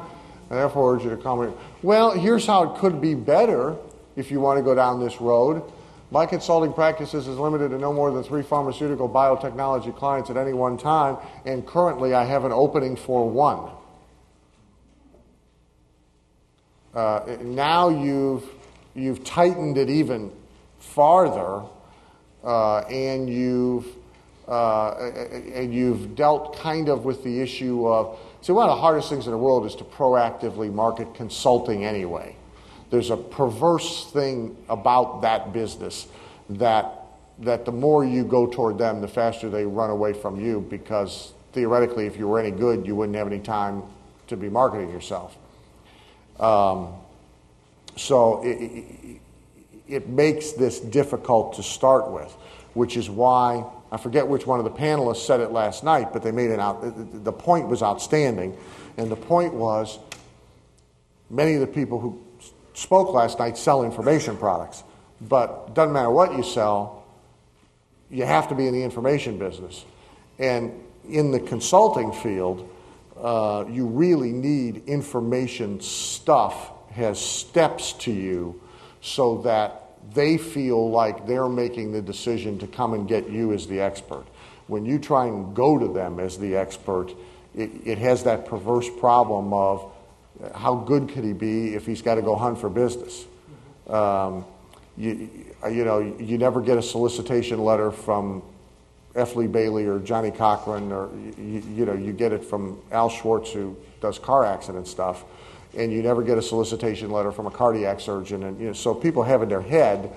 and 0.49 0.59
therefore 0.59 0.95
urge 0.95 1.03
you 1.03 1.15
to 1.15 1.35
me. 1.35 1.53
Well, 1.81 2.11
here's 2.11 2.45
how 2.45 2.73
it 2.73 2.79
could 2.79 2.99
be 2.99 3.15
better 3.15 3.77
if 4.15 4.29
you 4.31 4.41
want 4.41 4.57
to 4.57 4.63
go 4.63 4.75
down 4.75 4.99
this 4.99 5.21
road. 5.21 5.63
My 6.11 6.25
consulting 6.25 6.73
practices 6.73 7.27
is 7.27 7.37
limited 7.37 7.69
to 7.69 7.77
no 7.77 7.93
more 7.93 8.11
than 8.11 8.23
three 8.23 8.41
pharmaceutical 8.41 9.07
biotechnology 9.07 9.95
clients 9.95 10.29
at 10.29 10.37
any 10.37 10.53
one 10.53 10.77
time, 10.77 11.17
and 11.45 11.65
currently 11.65 12.13
I 12.13 12.25
have 12.25 12.45
an 12.45 12.51
opening 12.51 12.95
for 12.95 13.29
one. 13.29 13.71
Uh, 16.93 17.37
now 17.41 17.89
you've 17.89 18.43
you've 18.95 19.23
tightened 19.23 19.77
it 19.77 19.89
even 19.89 20.31
farther, 20.79 21.63
uh, 22.43 22.79
and 22.89 23.29
you've 23.29 23.87
uh, 24.47 25.11
and 25.53 25.73
you've 25.73 26.15
dealt 26.15 26.57
kind 26.57 26.89
of 26.89 27.05
with 27.05 27.23
the 27.23 27.39
issue 27.39 27.87
of 27.87 28.17
see 28.41 28.51
one 28.51 28.67
of 28.67 28.75
the 28.75 28.81
hardest 28.81 29.09
things 29.09 29.27
in 29.27 29.31
the 29.31 29.37
world 29.37 29.65
is 29.65 29.75
to 29.75 29.83
proactively 29.83 30.73
market 30.73 31.13
consulting 31.13 31.85
anyway. 31.85 32.35
There's 32.89 33.11
a 33.11 33.17
perverse 33.17 34.09
thing 34.11 34.57
about 34.67 35.21
that 35.21 35.53
business 35.53 36.07
that 36.49 36.95
that 37.39 37.65
the 37.65 37.71
more 37.71 38.03
you 38.03 38.23
go 38.23 38.47
toward 38.47 38.77
them, 38.77 39.01
the 39.01 39.07
faster 39.07 39.49
they 39.49 39.65
run 39.65 39.89
away 39.89 40.13
from 40.13 40.39
you 40.43 40.65
because 40.69 41.33
theoretically, 41.53 42.05
if 42.05 42.17
you 42.17 42.27
were 42.27 42.39
any 42.39 42.51
good, 42.51 42.85
you 42.85 42.95
wouldn't 42.95 43.15
have 43.15 43.27
any 43.27 43.39
time 43.39 43.83
to 44.27 44.37
be 44.37 44.49
marketing 44.49 44.89
yourself. 44.89 45.37
Um, 46.39 46.93
so 47.95 48.43
it, 48.43 48.61
it, 48.61 48.85
it 49.89 50.07
makes 50.07 50.51
this 50.53 50.79
difficult 50.79 51.55
to 51.55 51.63
start 51.63 52.11
with, 52.11 52.31
which 52.73 52.95
is 52.95 53.09
why 53.09 53.65
I 53.91 53.97
forget 53.97 54.27
which 54.27 54.45
one 54.45 54.59
of 54.59 54.65
the 54.65 54.71
panelists 54.71 55.25
said 55.25 55.39
it 55.39 55.51
last 55.51 55.83
night, 55.83 56.13
but 56.13 56.21
they 56.21 56.31
made 56.31 56.51
it 56.51 56.59
out. 56.59 57.23
The 57.23 57.31
point 57.31 57.67
was 57.67 57.81
outstanding, 57.81 58.55
and 58.97 59.09
the 59.09 59.15
point 59.15 59.53
was 59.53 59.97
many 61.29 61.55
of 61.55 61.61
the 61.61 61.67
people 61.67 61.99
who 61.99 62.23
spoke 62.73 63.13
last 63.13 63.39
night 63.39 63.57
sell 63.57 63.83
information 63.83 64.37
products, 64.37 64.83
but 65.21 65.73
doesn't 65.73 65.93
matter 65.93 66.11
what 66.11 66.37
you 66.37 66.43
sell, 66.43 67.03
you 68.11 68.25
have 68.25 68.47
to 68.49 68.55
be 68.55 68.67
in 68.67 68.73
the 68.73 68.83
information 68.83 69.37
business, 69.37 69.85
and 70.37 70.71
in 71.07 71.31
the 71.31 71.39
consulting 71.39 72.11
field, 72.11 72.69
uh, 73.19 73.65
you 73.67 73.85
really 73.85 74.31
need 74.31 74.83
information 74.87 75.81
stuff 75.81 76.71
has 76.91 77.19
steps 77.19 77.93
to 77.93 78.11
you 78.11 78.59
so 79.01 79.37
that 79.39 79.89
they 80.13 80.37
feel 80.37 80.89
like 80.89 81.27
they're 81.27 81.49
making 81.49 81.91
the 81.91 82.01
decision 82.01 82.57
to 82.59 82.67
come 82.67 82.93
and 82.93 83.07
get 83.07 83.29
you 83.29 83.53
as 83.53 83.67
the 83.67 83.79
expert. 83.79 84.25
When 84.67 84.85
you 84.85 84.99
try 84.99 85.27
and 85.27 85.55
go 85.55 85.77
to 85.77 85.87
them 85.87 86.19
as 86.19 86.37
the 86.37 86.55
expert, 86.55 87.13
it, 87.55 87.71
it 87.85 87.97
has 87.97 88.23
that 88.23 88.45
perverse 88.45 88.89
problem 88.99 89.53
of 89.53 89.91
uh, 90.43 90.57
how 90.57 90.75
good 90.75 91.09
could 91.09 91.23
he 91.23 91.33
be 91.33 91.73
if 91.75 91.85
he's 91.85 92.01
got 92.01 92.15
to 92.15 92.21
go 92.21 92.35
hunt 92.35 92.59
for 92.59 92.69
business? 92.69 93.25
Um, 93.87 94.45
you, 94.97 95.29
you 95.71 95.85
know, 95.85 95.99
you 95.99 96.37
never 96.37 96.61
get 96.61 96.77
a 96.77 96.81
solicitation 96.81 97.59
letter 97.63 97.91
from 97.91 98.43
F. 99.15 99.35
Lee 99.35 99.47
Bailey 99.47 99.85
or 99.85 99.99
Johnnie 99.99 100.31
Cochran, 100.31 100.91
or 100.91 101.09
you, 101.37 101.63
you 101.75 101.85
know, 101.85 101.93
you 101.93 102.13
get 102.13 102.31
it 102.31 102.43
from 102.43 102.79
Al 102.91 103.09
Schwartz 103.09 103.51
who 103.51 103.75
does 104.01 104.19
car 104.19 104.45
accident 104.45 104.87
stuff, 104.87 105.23
and 105.77 105.91
you 105.91 106.01
never 106.01 106.23
get 106.23 106.37
a 106.37 106.41
solicitation 106.41 107.11
letter 107.11 107.31
from 107.31 107.45
a 107.47 107.51
cardiac 107.51 107.99
surgeon, 107.99 108.43
and 108.43 108.59
you 108.59 108.67
know, 108.67 108.73
so 108.73 108.93
people 108.93 109.23
have 109.23 109.41
in 109.43 109.49
their 109.49 109.61
head, 109.61 110.11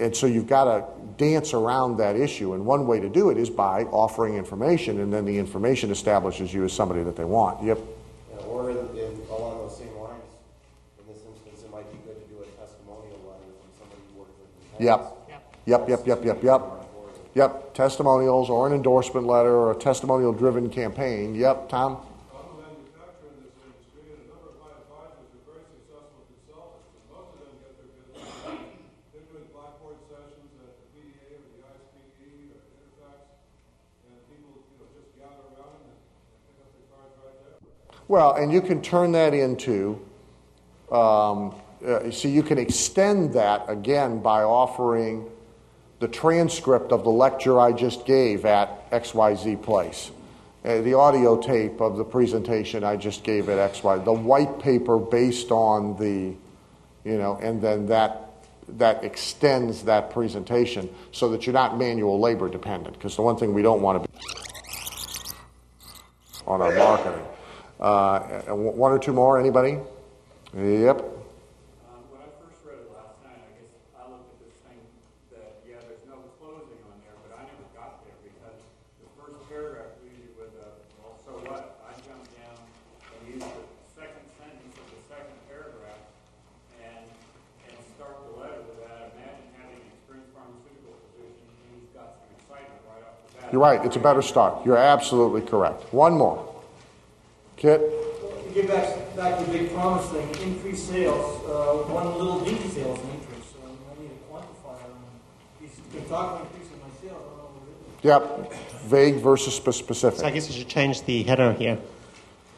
and 0.00 0.16
so 0.16 0.26
you've 0.26 0.46
got 0.46 0.64
to 0.64 0.84
dance 1.16 1.52
around 1.52 1.98
that 1.98 2.16
issue, 2.16 2.54
and 2.54 2.64
one 2.64 2.86
way 2.86 3.00
to 3.00 3.08
do 3.08 3.30
it 3.30 3.36
is 3.36 3.50
by 3.50 3.84
offering 3.84 4.34
information, 4.36 5.00
and 5.00 5.12
then 5.12 5.24
the 5.24 5.36
information 5.36 5.90
establishes 5.90 6.52
you 6.54 6.64
as 6.64 6.72
somebody 6.72 7.02
that 7.02 7.16
they 7.16 7.24
want. 7.24 7.62
Yep. 7.62 7.78
Yeah, 7.78 8.46
or 8.46 8.70
in, 8.70 8.76
in, 8.76 9.20
along 9.30 9.58
those 9.58 9.76
same 9.76 9.94
lines, 9.96 10.22
in 10.98 11.12
this 11.12 11.22
instance, 11.28 11.62
it 11.64 11.70
might 11.70 11.90
be 11.92 11.98
good 12.06 12.16
to 12.22 12.34
do 12.34 12.40
a 12.42 12.46
testimonial 12.58 13.18
letter 13.28 13.44
from 13.60 13.70
somebody 13.78 14.00
you 14.12 14.18
worked 14.18 14.38
with 14.40 14.78
the 14.78 14.84
Yep. 14.84 14.98
past. 15.00 15.14
Yep, 15.66 15.88
yep, 15.88 16.06
yep, 16.06 16.24
yep, 16.24 16.42
yep. 16.42 16.62
Yep, 17.34 17.74
testimonials 17.74 18.48
or 18.48 18.66
an 18.66 18.72
endorsement 18.72 19.26
letter 19.26 19.52
or 19.52 19.70
a 19.70 19.74
testimonial 19.76 20.32
driven 20.32 20.70
campaign. 20.70 21.34
Yep, 21.36 21.68
Tom? 21.68 21.98
I'm 22.32 22.56
a 22.56 22.62
manufacturer 22.66 23.30
in 23.36 23.44
this 23.44 23.52
industry, 23.62 24.16
and 24.16 24.26
a 24.26 24.28
number 24.32 24.48
of 24.48 24.58
my 24.64 24.72
advisors 24.74 25.28
are 25.36 25.44
very 25.46 25.62
successful 25.70 26.24
consultants, 26.24 26.88
and 26.88 27.04
most 27.12 27.30
of 27.36 27.38
them 27.44 27.54
get 27.62 27.72
their 27.78 27.90
business. 27.94 28.26
They're 29.12 29.28
doing 29.28 29.46
blackboard 29.54 30.00
sessions 30.08 30.50
at 30.56 30.72
the 30.82 30.86
PDA 30.98 31.36
or 31.36 31.46
the 31.52 31.60
ISPE 31.68 32.48
or 32.48 32.58
Interphex, 32.64 33.20
and 34.08 34.18
people, 34.32 34.50
you 34.72 34.76
know, 34.82 34.88
just 34.98 35.12
gather 35.20 35.46
around 35.52 35.78
and 35.84 35.94
and 35.94 36.38
pick 36.48 36.58
up 36.64 36.70
their 36.74 36.86
cards 36.90 37.14
right 37.22 37.38
there. 37.44 37.60
Well, 38.08 38.32
and 38.32 38.50
you 38.50 38.62
can 38.62 38.80
turn 38.80 39.12
that 39.12 39.34
into, 39.34 40.00
um, 40.90 41.54
uh, 41.86 42.10
see, 42.10 42.30
you 42.30 42.42
can 42.42 42.56
extend 42.56 43.34
that 43.34 43.66
again 43.68 44.20
by 44.20 44.42
offering 44.42 45.30
the 46.00 46.08
transcript 46.08 46.90
of 46.90 47.04
the 47.04 47.10
lecture 47.10 47.60
I 47.60 47.72
just 47.72 48.06
gave 48.06 48.46
at 48.46 48.90
XYZ 48.90 49.62
Place, 49.62 50.10
uh, 50.64 50.80
the 50.80 50.94
audio 50.94 51.40
tape 51.40 51.82
of 51.82 51.98
the 51.98 52.04
presentation 52.04 52.82
I 52.82 52.96
just 52.96 53.24
gave 53.24 53.50
at 53.50 53.74
XY, 53.74 54.04
the 54.04 54.12
white 54.12 54.58
paper 54.58 54.98
based 54.98 55.50
on 55.50 55.98
the, 55.98 56.34
you 57.08 57.18
know, 57.18 57.38
and 57.42 57.60
then 57.60 57.86
that 57.86 58.24
that 58.76 59.02
extends 59.02 59.84
that 59.84 60.10
presentation 60.10 60.90
so 61.10 61.30
that 61.30 61.46
you're 61.46 61.54
not 61.54 61.78
manual 61.78 62.20
labor 62.20 62.50
dependent. 62.50 62.94
Because 62.94 63.16
the 63.16 63.22
one 63.22 63.36
thing 63.36 63.54
we 63.54 63.62
don't 63.62 63.80
want 63.80 64.02
to 64.02 64.10
be 64.10 64.18
on 66.46 66.60
our 66.60 66.74
marketing. 66.76 67.24
Uh, 67.78 68.18
one 68.50 68.90
or 68.90 68.98
two 68.98 69.12
more, 69.12 69.38
anybody? 69.38 69.78
Yep. 70.50 70.98
When 70.98 72.18
I 72.18 72.26
first 72.42 72.58
read 72.66 72.82
it 72.82 72.90
last 72.90 73.14
night, 73.22 73.38
I 73.38 73.54
guess 73.54 73.70
I 73.94 74.02
looked 74.10 74.34
at 74.34 74.38
this 74.42 74.58
thing 74.66 74.82
that, 75.30 75.62
yeah, 75.62 75.78
there's 75.86 76.02
no 76.10 76.18
closing 76.42 76.82
on 76.90 76.98
there, 77.06 77.14
but 77.22 77.38
I 77.38 77.46
never 77.46 77.62
got 77.78 78.02
there 78.02 78.18
because 78.26 78.58
the 78.98 79.06
first 79.14 79.38
paragraph 79.46 79.94
leaves 80.02 80.26
you 80.26 80.34
with 80.34 80.58
a, 80.58 80.74
well, 80.98 81.22
so 81.22 81.38
what? 81.46 81.78
I 81.86 81.94
jumped 82.02 82.34
down 82.34 82.58
and 82.58 83.20
used 83.30 83.46
the 83.46 83.62
second 83.94 84.26
sentence 84.42 84.74
of 84.74 84.86
the 84.90 84.98
second 85.06 85.38
paragraph 85.46 86.02
and, 86.82 87.06
and 87.62 87.78
start 87.94 88.18
the 88.26 88.42
letter 88.42 88.58
with 88.66 88.82
that. 88.90 89.14
Imagine 89.14 89.54
having 89.54 89.78
an 89.78 89.94
experienced 89.94 90.34
pharmaceutical 90.34 90.98
physician 91.14 91.46
who's 91.70 91.94
got 91.94 92.18
some 92.18 92.30
excitement 92.42 92.82
right 92.90 93.06
off 93.06 93.22
the 93.22 93.38
bat. 93.38 93.54
You're 93.54 93.62
right. 93.62 93.78
It's 93.86 93.94
a 93.94 94.02
better 94.02 94.24
start. 94.26 94.66
You're 94.66 94.82
absolutely 94.82 95.46
correct. 95.46 95.94
One 95.94 96.18
more. 96.18 96.42
Kit? 97.58 97.80
To 97.80 98.54
get 98.54 98.68
back, 98.68 99.16
back 99.16 99.38
to 99.38 99.44
the 99.44 99.58
big 99.58 99.74
promise 99.74 100.06
thing, 100.10 100.28
increased 100.48 100.88
sales, 100.88 101.44
uh, 101.44 101.92
one 101.92 102.16
little 102.16 102.40
D 102.44 102.56
sales 102.68 102.98
increase, 103.00 103.50
so 103.52 103.58
I 103.66 104.00
need 104.00 104.10
a 104.10 104.32
quantifier. 104.32 104.90
You 105.60 105.68
can 106.00 106.08
talk 106.08 106.36
about 106.36 106.46
increasing 106.52 106.78
my 106.80 106.88
sales, 107.02 107.20
I 107.20 107.36
don't 107.36 107.38
know 107.38 107.50
what 107.58 108.22
it 108.38 108.46
is. 108.46 108.52
Yep. 108.52 108.82
Vague 108.84 109.16
versus 109.16 109.54
spe- 109.56 109.72
specific. 109.72 110.20
So 110.20 110.26
I 110.26 110.30
guess 110.30 110.48
you 110.48 110.54
should 110.56 110.68
change 110.68 111.02
the 111.02 111.24
header 111.24 111.52
here. 111.52 111.78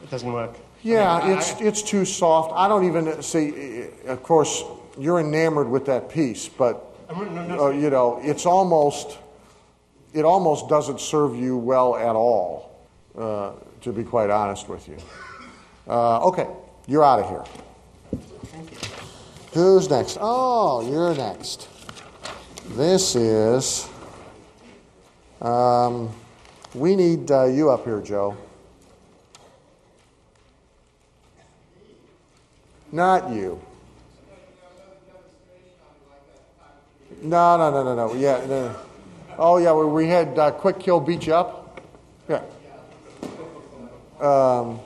It 0.03 0.09
doesn't 0.11 0.31
work. 0.31 0.55
Yeah, 0.83 1.11
I 1.11 1.27
mean, 1.27 1.33
I- 1.33 1.37
it's, 1.39 1.59
it's 1.61 1.81
too 1.81 2.05
soft. 2.05 2.53
I 2.55 2.67
don't 2.67 2.85
even 2.85 3.21
see, 3.23 3.87
of 4.05 4.21
course, 4.21 4.63
you're 4.99 5.19
enamored 5.19 5.69
with 5.69 5.85
that 5.87 6.09
piece, 6.09 6.47
but, 6.47 6.95
no, 7.09 7.23
no, 7.23 7.65
uh, 7.65 7.69
you 7.71 7.89
know, 7.89 8.19
it's 8.21 8.45
almost, 8.45 9.17
it 10.13 10.25
almost 10.25 10.69
doesn't 10.69 10.99
serve 11.01 11.35
you 11.35 11.57
well 11.57 11.95
at 11.95 12.15
all, 12.15 12.69
uh, 13.17 13.51
to 13.81 13.91
be 13.91 14.03
quite 14.03 14.29
honest 14.29 14.69
with 14.69 14.87
you. 14.87 14.97
Uh, 15.87 16.19
okay, 16.27 16.47
you're 16.87 17.03
out 17.03 17.19
of 17.19 17.29
here. 17.29 17.43
Thank 18.45 18.71
you. 18.71 18.77
Who's 19.53 19.89
next? 19.89 20.17
Oh, 20.21 20.87
you're 20.89 21.15
next. 21.15 21.67
This 22.69 23.15
is, 23.15 23.87
um, 25.41 26.09
we 26.73 26.95
need 26.95 27.29
uh, 27.29 27.45
you 27.45 27.69
up 27.69 27.83
here, 27.83 28.01
Joe. 28.01 28.37
Not 32.91 33.29
you. 33.31 33.61
No, 37.21 37.57
no, 37.57 37.71
no, 37.71 37.83
no, 37.83 37.95
no. 37.95 38.13
Yeah, 38.15 38.43
no. 38.47 38.75
Oh, 39.37 39.57
yeah. 39.57 39.73
We, 39.73 39.85
we 39.85 40.07
had 40.07 40.37
uh, 40.37 40.51
Quick 40.51 40.79
Kill 40.79 40.99
beat 40.99 41.27
you 41.27 41.35
up. 41.35 41.60
Um, 44.21 44.79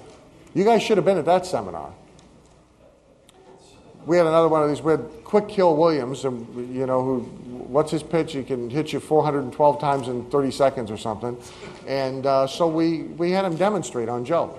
you 0.54 0.63
guys 0.63 0.82
should 0.82 0.98
have 0.98 1.06
been 1.06 1.18
at 1.18 1.25
that 1.25 1.46
seminar. 1.46 1.94
We 4.06 4.15
had 4.15 4.27
another 4.27 4.48
one 4.48 4.63
of 4.63 4.70
these. 4.70 4.82
We 4.82 4.92
had 4.92 5.06
Quick 5.25 5.50
Kill 5.50 5.75
Williams, 5.75 6.24
and 6.24 6.74
you 6.74 6.86
know 6.86 7.04
who? 7.04 7.20
What's 7.68 7.92
his 7.92 8.04
pitch? 8.04 8.32
He 8.34 8.44
can 8.44 8.70
hit 8.70 8.94
you 8.94 9.01
412 9.01 9.82
times 9.82 10.08
in 10.08 10.30
30 10.30 10.51
seconds 10.51 10.92
or 10.92 10.98
something. 10.98 11.38
And 11.86 12.25
uh, 12.25 12.48
so 12.48 12.68
we 12.68 13.01
we 13.04 13.32
had 13.32 13.44
him 13.44 13.58
demonstrate 13.58 14.08
on 14.08 14.24
Joe. 14.24 14.58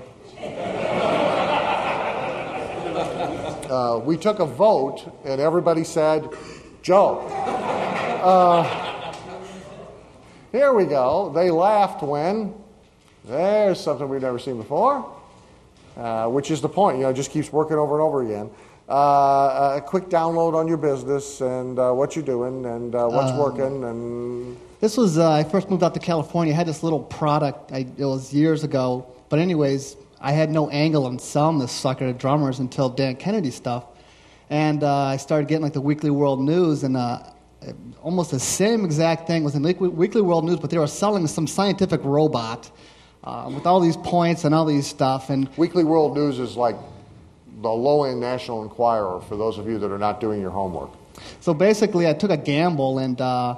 Uh, 3.70 4.00
we 4.04 4.16
took 4.16 4.40
a 4.40 4.46
vote, 4.46 5.10
and 5.24 5.40
everybody 5.40 5.84
said, 5.84 6.28
Joe. 6.82 7.26
Uh, 8.22 9.12
here 10.52 10.72
we 10.72 10.84
go. 10.84 11.32
They 11.34 11.50
laughed 11.50 12.02
when 12.02 12.54
there's 13.26 13.80
something 13.80 14.08
we've 14.08 14.22
never 14.22 14.38
seen 14.38 14.56
before, 14.56 15.12
uh, 15.96 16.28
which 16.28 16.50
is 16.50 16.60
the 16.60 16.68
point. 16.68 16.98
You 16.98 17.04
know, 17.04 17.10
it 17.10 17.14
just 17.14 17.30
keeps 17.30 17.52
working 17.52 17.76
over 17.76 17.94
and 17.94 18.02
over 18.02 18.22
again. 18.22 18.50
Uh, 18.88 19.78
a 19.78 19.82
quick 19.84 20.04
download 20.04 20.54
on 20.54 20.68
your 20.68 20.76
business 20.76 21.40
and 21.40 21.76
uh, 21.78 21.90
what 21.90 22.14
you're 22.14 22.24
doing 22.24 22.64
and 22.66 22.94
uh, 22.94 23.08
what's 23.08 23.36
working 23.36 23.82
and 23.82 24.56
This 24.78 24.96
was 24.96 25.18
uh, 25.18 25.28
I 25.28 25.42
first 25.42 25.68
moved 25.68 25.82
out 25.82 25.92
to 25.94 26.00
California. 26.00 26.54
I 26.54 26.56
had 26.56 26.68
this 26.68 26.84
little 26.84 27.00
product. 27.00 27.72
I, 27.72 27.78
it 27.78 28.04
was 28.04 28.32
years 28.32 28.62
ago, 28.62 29.04
but 29.28 29.40
anyways, 29.40 29.96
I 30.20 30.30
had 30.30 30.50
no 30.50 30.70
angle 30.70 31.06
on 31.06 31.18
selling 31.18 31.58
this 31.58 31.72
sucker 31.72 32.06
to 32.06 32.12
drummers 32.12 32.60
until 32.60 32.88
Dan 32.88 33.16
Kennedy 33.16 33.50
stuff, 33.50 33.86
and 34.50 34.84
uh, 34.84 34.96
I 34.96 35.16
started 35.16 35.48
getting 35.48 35.64
like 35.64 35.72
the 35.72 35.80
Weekly 35.80 36.10
World 36.10 36.40
News 36.40 36.84
and. 36.84 36.96
Uh, 36.96 37.22
Almost 38.00 38.30
the 38.30 38.38
same 38.38 38.84
exact 38.84 39.26
thing 39.26 39.42
was 39.42 39.56
in 39.56 39.62
Weekly 39.62 40.20
World 40.20 40.44
News, 40.44 40.60
but 40.60 40.70
they 40.70 40.78
were 40.78 40.86
selling 40.86 41.26
some 41.26 41.48
scientific 41.48 42.00
robot 42.04 42.70
uh, 43.26 43.50
with 43.52 43.66
all 43.66 43.80
these 43.80 43.96
points 43.96 44.44
and 44.44 44.54
all 44.54 44.64
these 44.64 44.86
stuff. 44.86 45.28
And 45.30 45.50
Weekly 45.56 45.84
World 45.84 46.16
News 46.16 46.38
is 46.38 46.56
like 46.56 46.76
the 47.60 47.68
low 47.68 48.04
end 48.04 48.20
National 48.20 48.62
Enquirer 48.62 49.20
for 49.20 49.36
those 49.36 49.58
of 49.58 49.66
you 49.66 49.78
that 49.78 49.90
are 49.90 49.98
not 49.98 50.20
doing 50.20 50.40
your 50.40 50.50
homework. 50.50 50.90
So 51.40 51.52
basically, 51.52 52.06
I 52.08 52.12
took 52.12 52.30
a 52.30 52.36
gamble, 52.36 52.98
and 52.98 53.20
uh, 53.20 53.56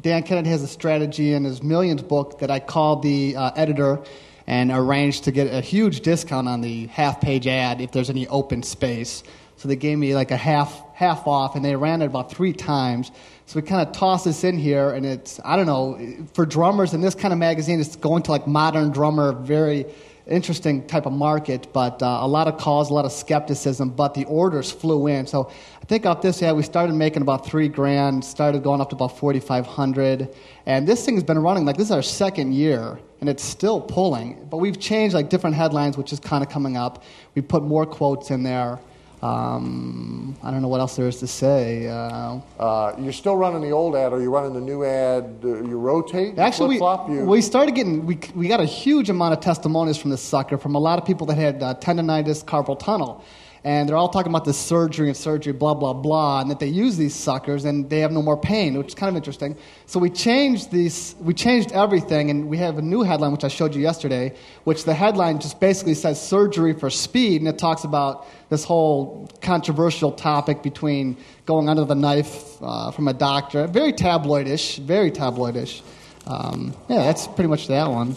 Dan 0.00 0.22
Kennedy 0.22 0.50
has 0.50 0.62
a 0.62 0.68
strategy 0.68 1.32
in 1.32 1.44
his 1.44 1.62
Millions 1.62 2.02
book 2.02 2.38
that 2.38 2.50
I 2.50 2.60
called 2.60 3.02
the 3.02 3.36
uh, 3.36 3.50
editor 3.56 4.00
and 4.46 4.70
arranged 4.70 5.24
to 5.24 5.32
get 5.32 5.52
a 5.52 5.60
huge 5.60 6.00
discount 6.00 6.48
on 6.48 6.60
the 6.60 6.86
half 6.86 7.20
page 7.20 7.46
ad 7.46 7.80
if 7.80 7.92
there's 7.92 8.10
any 8.10 8.26
open 8.28 8.62
space. 8.62 9.22
So 9.56 9.68
they 9.68 9.76
gave 9.76 9.98
me 9.98 10.14
like 10.14 10.30
a 10.30 10.36
half 10.36 10.82
half 10.94 11.26
off, 11.26 11.56
and 11.56 11.64
they 11.64 11.76
ran 11.76 12.02
it 12.02 12.06
about 12.06 12.30
three 12.30 12.52
times. 12.52 13.10
So 13.46 13.60
we 13.60 13.66
kind 13.66 13.86
of 13.86 13.92
tossed 13.92 14.24
this 14.24 14.44
in 14.44 14.58
here, 14.58 14.90
and 14.90 15.04
it's 15.04 15.40
I 15.44 15.56
don't 15.56 15.66
know 15.66 16.26
for 16.32 16.46
drummers 16.46 16.94
in 16.94 17.00
this 17.00 17.14
kind 17.14 17.32
of 17.32 17.38
magazine, 17.38 17.80
it's 17.80 17.96
going 17.96 18.22
to 18.24 18.30
like 18.30 18.46
modern 18.46 18.90
drummer, 18.90 19.32
very 19.32 19.86
interesting 20.26 20.86
type 20.86 21.06
of 21.06 21.12
market, 21.12 21.68
but 21.72 22.02
uh, 22.02 22.18
a 22.20 22.28
lot 22.28 22.46
of 22.46 22.56
calls, 22.58 22.90
a 22.90 22.94
lot 22.94 23.04
of 23.04 23.12
skepticism, 23.12 23.90
but 23.90 24.14
the 24.14 24.24
orders 24.26 24.70
flew 24.70 25.08
in. 25.08 25.26
So 25.26 25.50
I 25.80 25.84
think 25.86 26.06
off 26.06 26.22
this 26.22 26.42
ad, 26.42 26.56
we 26.56 26.62
started 26.62 26.94
making 26.94 27.22
about 27.22 27.44
three 27.44 27.68
grand, 27.68 28.24
started 28.24 28.62
going 28.62 28.80
up 28.80 28.90
to 28.90 28.96
about 28.96 29.18
4,500. 29.18 30.34
And 30.66 30.86
this 30.86 31.04
thing's 31.04 31.24
been 31.24 31.38
running, 31.38 31.64
like 31.64 31.76
this 31.76 31.88
is 31.88 31.92
our 31.92 32.02
second 32.02 32.52
year, 32.52 32.98
and 33.20 33.28
it's 33.28 33.42
still 33.42 33.80
pulling. 33.80 34.46
But 34.48 34.58
we've 34.58 34.78
changed 34.78 35.14
like 35.14 35.28
different 35.28 35.56
headlines, 35.56 35.96
which 35.96 36.12
is 36.12 36.20
kind 36.20 36.44
of 36.44 36.50
coming 36.50 36.76
up. 36.76 37.02
We 37.34 37.42
put 37.42 37.62
more 37.62 37.86
quotes 37.86 38.30
in 38.30 38.42
there. 38.42 38.78
Um, 39.22 40.36
I 40.42 40.50
don't 40.50 40.62
know 40.62 40.68
what 40.68 40.80
else 40.80 40.96
there 40.96 41.06
is 41.06 41.18
to 41.20 41.28
say. 41.28 41.86
Uh, 41.86 42.40
Uh, 42.58 42.92
you're 42.98 43.12
still 43.12 43.36
running 43.36 43.62
the 43.62 43.70
old 43.70 43.94
ad, 43.94 44.12
or 44.12 44.20
you're 44.20 44.32
running 44.32 44.52
the 44.52 44.60
new 44.60 44.84
ad? 44.84 45.38
Uh, 45.44 45.62
you 45.62 45.78
rotate? 45.78 46.38
Actually, 46.38 46.80
we, 46.80 47.14
You, 47.14 47.24
we 47.24 47.40
started 47.40 47.76
getting, 47.76 48.04
we, 48.04 48.18
we 48.34 48.48
got 48.48 48.60
a 48.60 48.64
huge 48.64 49.10
amount 49.10 49.34
of 49.34 49.40
testimonies 49.40 49.96
from 49.96 50.10
this 50.10 50.20
sucker 50.22 50.58
from 50.58 50.74
a 50.74 50.78
lot 50.80 50.98
of 50.98 51.04
people 51.04 51.26
that 51.28 51.36
had 51.36 51.62
uh, 51.62 51.74
tendonitis, 51.76 52.44
carpal 52.44 52.76
tunnel. 52.76 53.24
And 53.64 53.88
they're 53.88 53.96
all 53.96 54.08
talking 54.08 54.32
about 54.32 54.44
the 54.44 54.52
surgery 54.52 55.08
and 55.08 55.16
surgery, 55.16 55.52
blah 55.52 55.74
blah 55.74 55.92
blah, 55.92 56.40
and 56.40 56.50
that 56.50 56.58
they 56.58 56.66
use 56.66 56.96
these 56.96 57.14
suckers 57.14 57.64
and 57.64 57.88
they 57.88 58.00
have 58.00 58.10
no 58.10 58.22
more 58.22 58.36
pain, 58.36 58.76
which 58.76 58.88
is 58.88 58.94
kind 58.94 59.08
of 59.10 59.16
interesting. 59.16 59.56
So 59.86 60.00
we 60.00 60.10
changed 60.10 60.72
these, 60.72 61.14
we 61.20 61.32
changed 61.32 61.72
everything, 61.72 62.30
and 62.30 62.48
we 62.48 62.58
have 62.58 62.78
a 62.78 62.82
new 62.82 63.02
headline 63.02 63.32
which 63.32 63.44
I 63.44 63.48
showed 63.48 63.74
you 63.74 63.80
yesterday, 63.80 64.34
which 64.64 64.84
the 64.84 64.94
headline 64.94 65.38
just 65.38 65.60
basically 65.60 65.94
says 65.94 66.20
surgery 66.20 66.72
for 66.72 66.90
speed, 66.90 67.40
and 67.40 67.48
it 67.48 67.58
talks 67.58 67.84
about 67.84 68.26
this 68.48 68.64
whole 68.64 69.28
controversial 69.40 70.12
topic 70.12 70.62
between 70.62 71.16
going 71.46 71.68
under 71.68 71.84
the 71.84 71.94
knife 71.94 72.60
uh, 72.60 72.90
from 72.90 73.08
a 73.08 73.14
doctor, 73.14 73.66
very 73.66 73.92
tabloidish, 73.92 74.78
very 74.78 75.10
tabloidish. 75.10 75.82
Um, 76.26 76.74
yeah, 76.88 76.98
that's 76.98 77.26
pretty 77.26 77.48
much 77.48 77.68
that 77.68 77.88
one. 77.88 78.16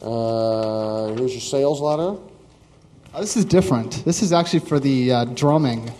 Uh, 0.00 1.14
here's 1.16 1.32
your 1.32 1.40
sales 1.40 1.80
letter. 1.80 2.18
Uh, 3.14 3.20
this 3.20 3.38
is 3.38 3.44
different. 3.46 4.04
This 4.04 4.22
is 4.22 4.34
actually 4.34 4.60
for 4.60 4.78
the 4.78 5.10
uh, 5.10 5.24
drumming. 5.24 5.90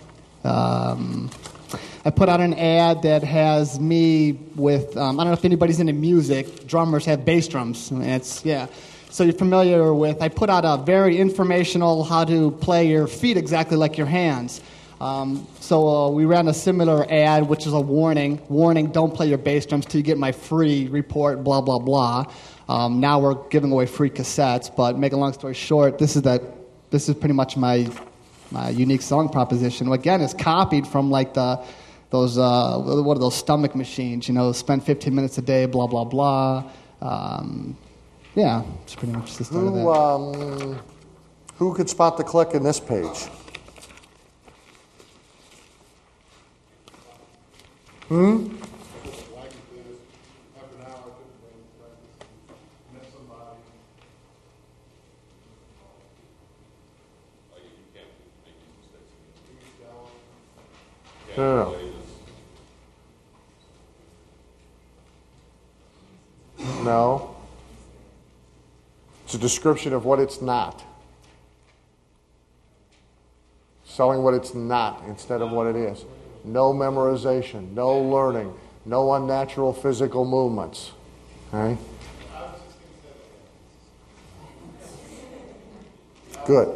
Um, 0.44 1.30
I 2.04 2.10
put 2.10 2.28
out 2.28 2.40
an 2.40 2.52
ad 2.52 3.00
that 3.02 3.22
has 3.22 3.80
me 3.80 4.32
with, 4.56 4.94
um, 4.94 5.18
I 5.18 5.24
don't 5.24 5.32
know 5.32 5.38
if 5.38 5.44
anybody's 5.46 5.80
into 5.80 5.94
music, 5.94 6.66
drummers 6.66 7.06
have 7.06 7.24
bass 7.24 7.48
drums. 7.48 7.90
It's, 7.92 8.44
yeah. 8.44 8.66
So 9.08 9.24
you're 9.24 9.32
familiar 9.32 9.94
with, 9.94 10.20
I 10.20 10.28
put 10.28 10.50
out 10.50 10.66
a 10.66 10.82
very 10.84 11.16
informational 11.16 12.04
how 12.04 12.26
to 12.26 12.50
play 12.50 12.86
your 12.86 13.06
feet 13.06 13.38
exactly 13.38 13.78
like 13.78 13.96
your 13.96 14.06
hands. 14.06 14.60
Um, 15.00 15.46
so 15.60 15.88
uh, 15.88 16.10
we 16.10 16.26
ran 16.26 16.46
a 16.48 16.54
similar 16.54 17.10
ad, 17.10 17.48
which 17.48 17.66
is 17.66 17.72
a 17.72 17.80
warning 17.80 18.38
warning, 18.50 18.92
don't 18.92 19.14
play 19.14 19.28
your 19.28 19.38
bass 19.38 19.64
drums 19.64 19.86
till 19.86 19.98
you 19.98 20.04
get 20.04 20.18
my 20.18 20.32
free 20.32 20.88
report, 20.88 21.42
blah, 21.42 21.62
blah, 21.62 21.78
blah. 21.78 22.30
Um, 22.68 23.00
now 23.00 23.18
we're 23.18 23.48
giving 23.48 23.72
away 23.72 23.86
free 23.86 24.10
cassettes, 24.10 24.74
but 24.76 24.98
make 24.98 25.14
a 25.14 25.16
long 25.16 25.32
story 25.32 25.54
short, 25.54 25.98
this 25.98 26.14
is 26.14 26.22
that 26.22 26.57
this 26.90 27.08
is 27.08 27.14
pretty 27.14 27.34
much 27.34 27.56
my 27.56 27.88
my 28.50 28.70
unique 28.70 29.02
selling 29.02 29.28
proposition. 29.28 29.92
Again, 29.92 30.20
it's 30.20 30.34
copied 30.34 30.86
from 30.86 31.10
like 31.10 31.34
the 31.34 31.62
those 32.10 32.38
uh, 32.38 32.78
what 32.78 33.16
are 33.16 33.20
those 33.20 33.36
stomach 33.36 33.74
machines? 33.74 34.28
You 34.28 34.34
know, 34.34 34.52
spend 34.52 34.84
15 34.84 35.14
minutes 35.14 35.38
a 35.38 35.42
day, 35.42 35.66
blah 35.66 35.86
blah 35.86 36.04
blah. 36.04 36.70
Um, 37.00 37.76
yeah, 38.34 38.62
it's 38.82 38.94
pretty 38.94 39.14
much 39.14 39.36
the 39.36 39.44
start 39.44 39.66
of 39.66 39.74
that. 39.74 39.80
Who, 39.80 39.92
um, 39.92 40.80
who 41.56 41.74
could 41.74 41.90
spot 41.90 42.16
the 42.16 42.24
click 42.24 42.54
in 42.54 42.62
this 42.62 42.80
page? 42.80 43.28
Hmm? 48.08 48.56
No, 61.38 61.76
no. 66.82 67.36
It's 69.24 69.34
a 69.34 69.38
description 69.38 69.92
of 69.92 70.04
what 70.04 70.18
it's 70.18 70.42
not. 70.42 70.82
Selling 73.84 74.24
what 74.24 74.34
it's 74.34 74.52
not 74.52 75.04
instead 75.06 75.40
of 75.40 75.52
what 75.52 75.68
it 75.68 75.76
is. 75.76 76.04
No 76.42 76.72
memorization, 76.72 77.70
no 77.72 77.98
learning, 77.98 78.52
no 78.84 79.12
unnatural 79.12 79.72
physical 79.72 80.24
movements. 80.24 80.90
Okay? 81.54 81.80
Good. 86.46 86.68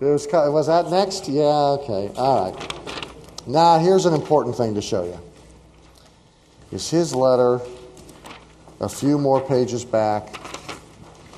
It 0.00 0.04
was, 0.06 0.26
was 0.32 0.66
that 0.68 0.88
next? 0.90 1.28
Yeah, 1.28 1.42
okay. 1.42 2.10
All 2.16 2.50
right. 2.50 2.72
Now, 3.46 3.78
here's 3.78 4.06
an 4.06 4.14
important 4.14 4.56
thing 4.56 4.74
to 4.74 4.82
show 4.82 5.04
you. 5.04 5.20
Is 6.72 6.90
his 6.90 7.14
letter 7.14 7.60
a 8.80 8.88
few 8.88 9.18
more 9.18 9.40
pages 9.40 9.84
back? 9.84 10.40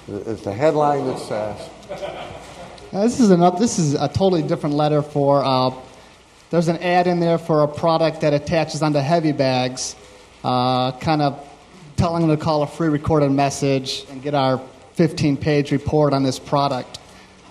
It's 0.08 0.42
the 0.42 0.52
headline 0.52 1.04
that 1.04 1.18
says. 1.18 1.70
This 2.92 3.20
is 3.20 3.30
another, 3.30 3.58
This 3.58 3.78
is 3.78 3.92
a 3.92 4.08
totally 4.08 4.42
different 4.42 4.74
letter 4.74 5.02
for. 5.02 5.44
Uh, 5.44 5.74
there's 6.48 6.68
an 6.68 6.78
ad 6.78 7.06
in 7.06 7.20
there 7.20 7.36
for 7.36 7.62
a 7.62 7.68
product 7.68 8.22
that 8.22 8.32
attaches 8.32 8.80
onto 8.80 9.00
heavy 9.00 9.32
bags, 9.32 9.94
uh, 10.42 10.92
kind 10.92 11.20
of 11.20 11.46
telling 11.96 12.26
them 12.26 12.34
to 12.34 12.42
call 12.42 12.62
a 12.62 12.66
free 12.66 12.88
recorded 12.88 13.30
message 13.32 14.06
and 14.08 14.22
get 14.22 14.34
our 14.34 14.58
15-page 14.96 15.72
report 15.72 16.14
on 16.14 16.22
this 16.22 16.38
product. 16.38 17.00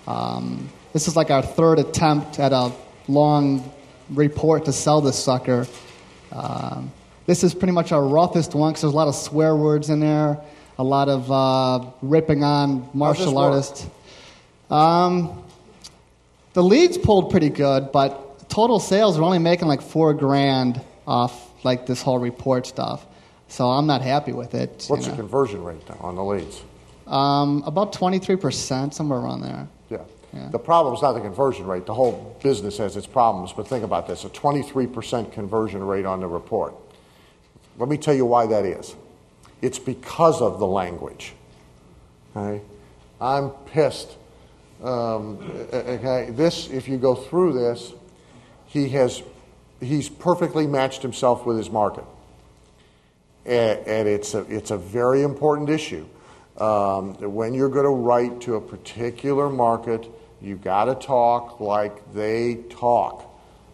Um, 0.08 0.68
this 0.92 1.06
is 1.06 1.14
like 1.14 1.30
our 1.30 1.42
third 1.42 1.78
attempt 1.78 2.40
at 2.40 2.52
a 2.52 2.72
long 3.06 3.72
report 4.10 4.64
to 4.66 4.72
sell 4.72 5.00
this 5.00 5.22
sucker. 5.22 5.66
Um, 6.32 6.92
this 7.26 7.44
is 7.44 7.54
pretty 7.54 7.72
much 7.72 7.92
our 7.92 8.02
roughest 8.02 8.54
one 8.54 8.72
because 8.72 8.82
there's 8.82 8.92
a 8.92 8.96
lot 8.96 9.08
of 9.08 9.14
swear 9.14 9.54
words 9.54 9.90
in 9.90 10.00
there, 10.00 10.38
a 10.78 10.84
lot 10.84 11.08
of 11.08 11.30
uh, 11.30 11.90
ripping 12.02 12.42
on 12.42 12.88
martial 12.94 13.36
artists. 13.38 13.86
Um, 14.70 15.44
the 16.54 16.62
leads 16.62 16.98
pulled 16.98 17.30
pretty 17.30 17.50
good, 17.50 17.92
but 17.92 18.48
total 18.48 18.80
sales 18.80 19.18
are 19.18 19.22
only 19.22 19.38
making 19.38 19.68
like 19.68 19.82
four 19.82 20.14
grand 20.14 20.80
off 21.06 21.48
like 21.64 21.86
this 21.86 22.02
whole 22.02 22.18
report 22.18 22.66
stuff. 22.66 23.06
So 23.48 23.66
I'm 23.66 23.86
not 23.86 24.02
happy 24.02 24.32
with 24.32 24.54
it. 24.54 24.84
What's 24.88 25.06
you 25.06 25.10
the 25.10 25.16
know. 25.16 25.16
conversion 25.16 25.64
rate 25.64 25.82
on 26.00 26.16
the 26.16 26.24
leads? 26.24 26.62
Um, 27.06 27.62
about 27.64 27.92
23%, 27.94 28.92
somewhere 28.92 29.18
around 29.18 29.40
there. 29.40 29.68
Yeah. 29.88 29.98
Yeah. 30.32 30.48
The 30.50 30.58
problem 30.58 30.94
is 30.94 31.02
not 31.02 31.12
the 31.12 31.20
conversion 31.20 31.66
rate. 31.66 31.86
The 31.86 31.94
whole 31.94 32.36
business 32.42 32.78
has 32.78 32.96
its 32.96 33.06
problems, 33.06 33.52
but 33.52 33.66
think 33.66 33.84
about 33.84 34.06
this 34.06 34.24
a 34.24 34.28
23% 34.28 35.32
conversion 35.32 35.82
rate 35.82 36.04
on 36.04 36.20
the 36.20 36.26
report. 36.26 36.74
Let 37.78 37.88
me 37.88 37.96
tell 37.96 38.14
you 38.14 38.26
why 38.26 38.46
that 38.46 38.64
is. 38.64 38.94
It's 39.62 39.78
because 39.78 40.40
of 40.42 40.58
the 40.58 40.66
language. 40.66 41.32
Okay? 42.36 42.62
I'm 43.20 43.50
pissed. 43.50 44.16
Um, 44.82 45.38
okay, 45.72 46.30
this, 46.30 46.68
if 46.70 46.88
you 46.88 46.98
go 46.98 47.14
through 47.14 47.54
this, 47.54 47.92
he 48.66 48.88
has, 48.90 49.22
he's 49.80 50.08
perfectly 50.08 50.66
matched 50.66 51.02
himself 51.02 51.46
with 51.46 51.56
his 51.56 51.70
market. 51.70 52.04
And, 53.44 53.80
and 53.86 54.08
it's, 54.08 54.34
a, 54.34 54.40
it's 54.42 54.70
a 54.70 54.76
very 54.76 55.22
important 55.22 55.70
issue. 55.70 56.06
Um, 56.58 57.14
when 57.14 57.54
you're 57.54 57.68
going 57.68 57.84
to 57.84 57.90
write 57.90 58.40
to 58.42 58.56
a 58.56 58.60
particular 58.60 59.48
market, 59.48 60.08
you 60.40 60.56
got 60.56 60.84
to 60.84 60.94
talk 60.94 61.60
like 61.60 62.12
they 62.14 62.64
talk. 62.70 63.24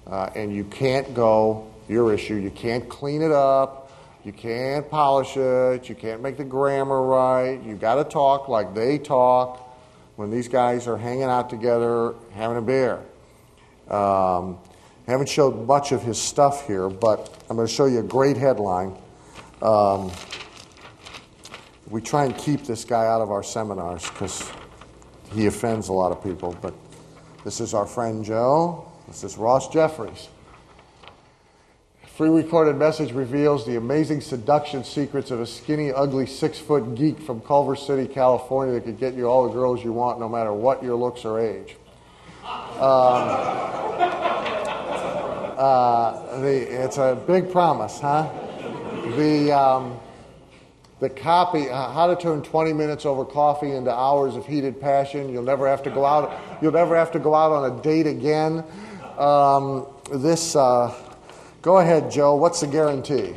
Uh, 0.07 0.31
and 0.35 0.55
you 0.55 0.65
can't 0.65 1.15
go, 1.15 1.71
your 1.89 2.13
issue, 2.13 2.35
you 2.35 2.51
can't 2.51 2.89
clean 2.89 3.23
it 3.23 3.33
up, 3.33 3.91
you 4.25 4.33
can't 4.33 4.89
polish 4.91 5.37
it, 5.37 5.89
you 5.89 5.95
can't 5.95 6.23
make 6.23 6.37
the 6.37 6.45
grammar 6.45 7.03
right. 7.03 7.63
You've 7.63 7.81
got 7.81 7.97
to 7.97 8.05
talk 8.05 8.49
like 8.49 8.75
they 8.75 8.99
talk 8.99 9.61
when 10.17 10.31
these 10.31 10.49
guys 10.49 10.87
are 10.87 10.97
hanging 10.97 11.25
out 11.25 11.51
together 11.51 12.15
having 12.33 12.57
a 12.57 12.63
beer. 12.63 13.01
Um, 13.89 14.59
haven't 15.07 15.29
showed 15.29 15.67
much 15.67 15.93
of 15.93 16.03
his 16.03 16.19
stuff 16.19 16.67
here, 16.67 16.89
but 16.89 17.43
I'm 17.51 17.57
going 17.57 17.69
to 17.69 17.73
show 17.73 17.85
you 17.85 18.01
a 18.01 18.03
great 18.03 18.39
headline. 18.39 18.97
Um, 19.61 20.11
we 21.91 22.01
try 22.01 22.25
and 22.25 22.37
keep 22.37 22.65
this 22.65 22.85
guy 22.85 23.07
out 23.07 23.21
of 23.21 23.31
our 23.31 23.43
seminars 23.43 24.09
because 24.09 24.51
he 25.35 25.47
offends 25.47 25.89
a 25.89 25.93
lot 25.93 26.13
of 26.13 26.23
people. 26.23 26.57
But 26.63 26.75
this 27.45 27.61
is 27.61 27.75
our 27.75 27.87
friend 27.87 28.25
Joe. 28.25 28.91
This 29.09 29.25
is 29.25 29.37
Ross 29.37 29.69
Jeffries. 29.69 30.29
Free 32.17 32.31
recorded 32.31 32.77
message 32.77 33.11
reveals 33.11 33.67
the 33.67 33.77
amazing 33.77 34.21
seduction 34.21 34.85
secrets 34.85 35.33
of 35.33 35.41
a 35.41 35.47
skinny, 35.47 35.93
ugly, 35.93 36.27
six 36.27 36.61
foot 36.61 36.95
geek 36.95 37.19
from 37.19 37.41
Culver 37.41 37.75
City, 37.75 38.07
California 38.07 38.75
that 38.75 38.85
could 38.85 39.01
get 39.01 39.15
you 39.15 39.27
all 39.27 39.49
the 39.49 39.53
girls 39.53 39.83
you 39.83 39.93
want 39.93 40.21
no 40.21 40.29
matter 40.29 40.53
what 40.53 40.81
your 40.81 40.95
looks 40.95 41.25
or 41.25 41.41
age. 41.41 41.77
Um, 42.45 43.29
uh, 45.57 46.39
the, 46.41 46.85
it's 46.85 46.99
a 46.99 47.21
big 47.27 47.51
promise, 47.51 47.99
huh? 47.99 48.31
The, 49.17 49.51
um, 49.51 49.99
the 51.05 51.11
copy, 51.11 51.69
uh, 51.69 51.93
how 51.93 52.07
to 52.07 52.17
turn 52.17 52.41
20 52.41 52.73
minutes 52.73 53.05
over 53.05 53.27
coffee 53.27 53.73
into 53.73 53.93
hours 53.93 54.37
of 54.37 54.47
heated 54.47 54.81
passion. 54.81 55.29
You'll 55.29 55.43
never 55.43 55.69
have 55.69 55.83
to 55.83 55.91
go 55.91 56.07
out. 56.07 56.33
You'll 56.63 56.73
never 56.73 56.97
have 56.97 57.13
to 57.13 57.19
go 57.19 57.35
out 57.35 57.53
on 57.53 57.79
a 57.79 57.83
date 57.83 58.07
again. 58.07 58.65
Um, 59.19 59.87
this, 60.11 60.57
uh, 60.57 60.95
go 61.61 61.77
ahead, 61.77 62.11
Joe. 62.11 62.37
What's 62.37 62.61
the 62.61 62.69
guarantee? 62.69 63.35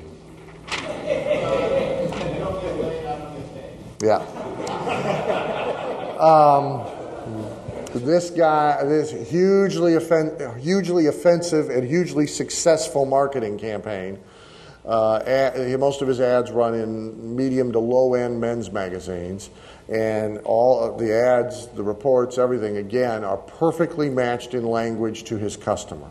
Yeah. 4.01 4.23
Um, 6.17 6.87
this 7.93 8.29
guy, 8.29 8.81
this 8.85 9.11
hugely, 9.29 9.97
offen- 9.97 10.57
hugely 10.61 11.07
offensive 11.07 11.69
and 11.69 11.85
hugely 11.85 12.27
successful 12.27 13.05
marketing 13.05 13.57
campaign 13.59 14.19
Uh, 14.87 15.17
ad, 15.27 15.79
most 15.79 16.01
of 16.01 16.07
his 16.07 16.21
ads 16.21 16.49
run 16.49 16.73
in 16.73 17.35
medium 17.35 17.73
to 17.73 17.79
low 17.79 18.13
end 18.13 18.39
men's 18.39 18.71
magazines, 18.71 19.49
and 19.89 20.37
all 20.45 20.81
of 20.81 20.97
the 20.97 21.13
ads, 21.13 21.67
the 21.67 21.83
reports, 21.83 22.37
everything, 22.37 22.77
again, 22.77 23.25
are 23.25 23.35
perfectly 23.35 24.09
matched 24.09 24.53
in 24.53 24.63
language 24.63 25.25
to 25.25 25.37
his 25.37 25.57
customer. 25.57 26.07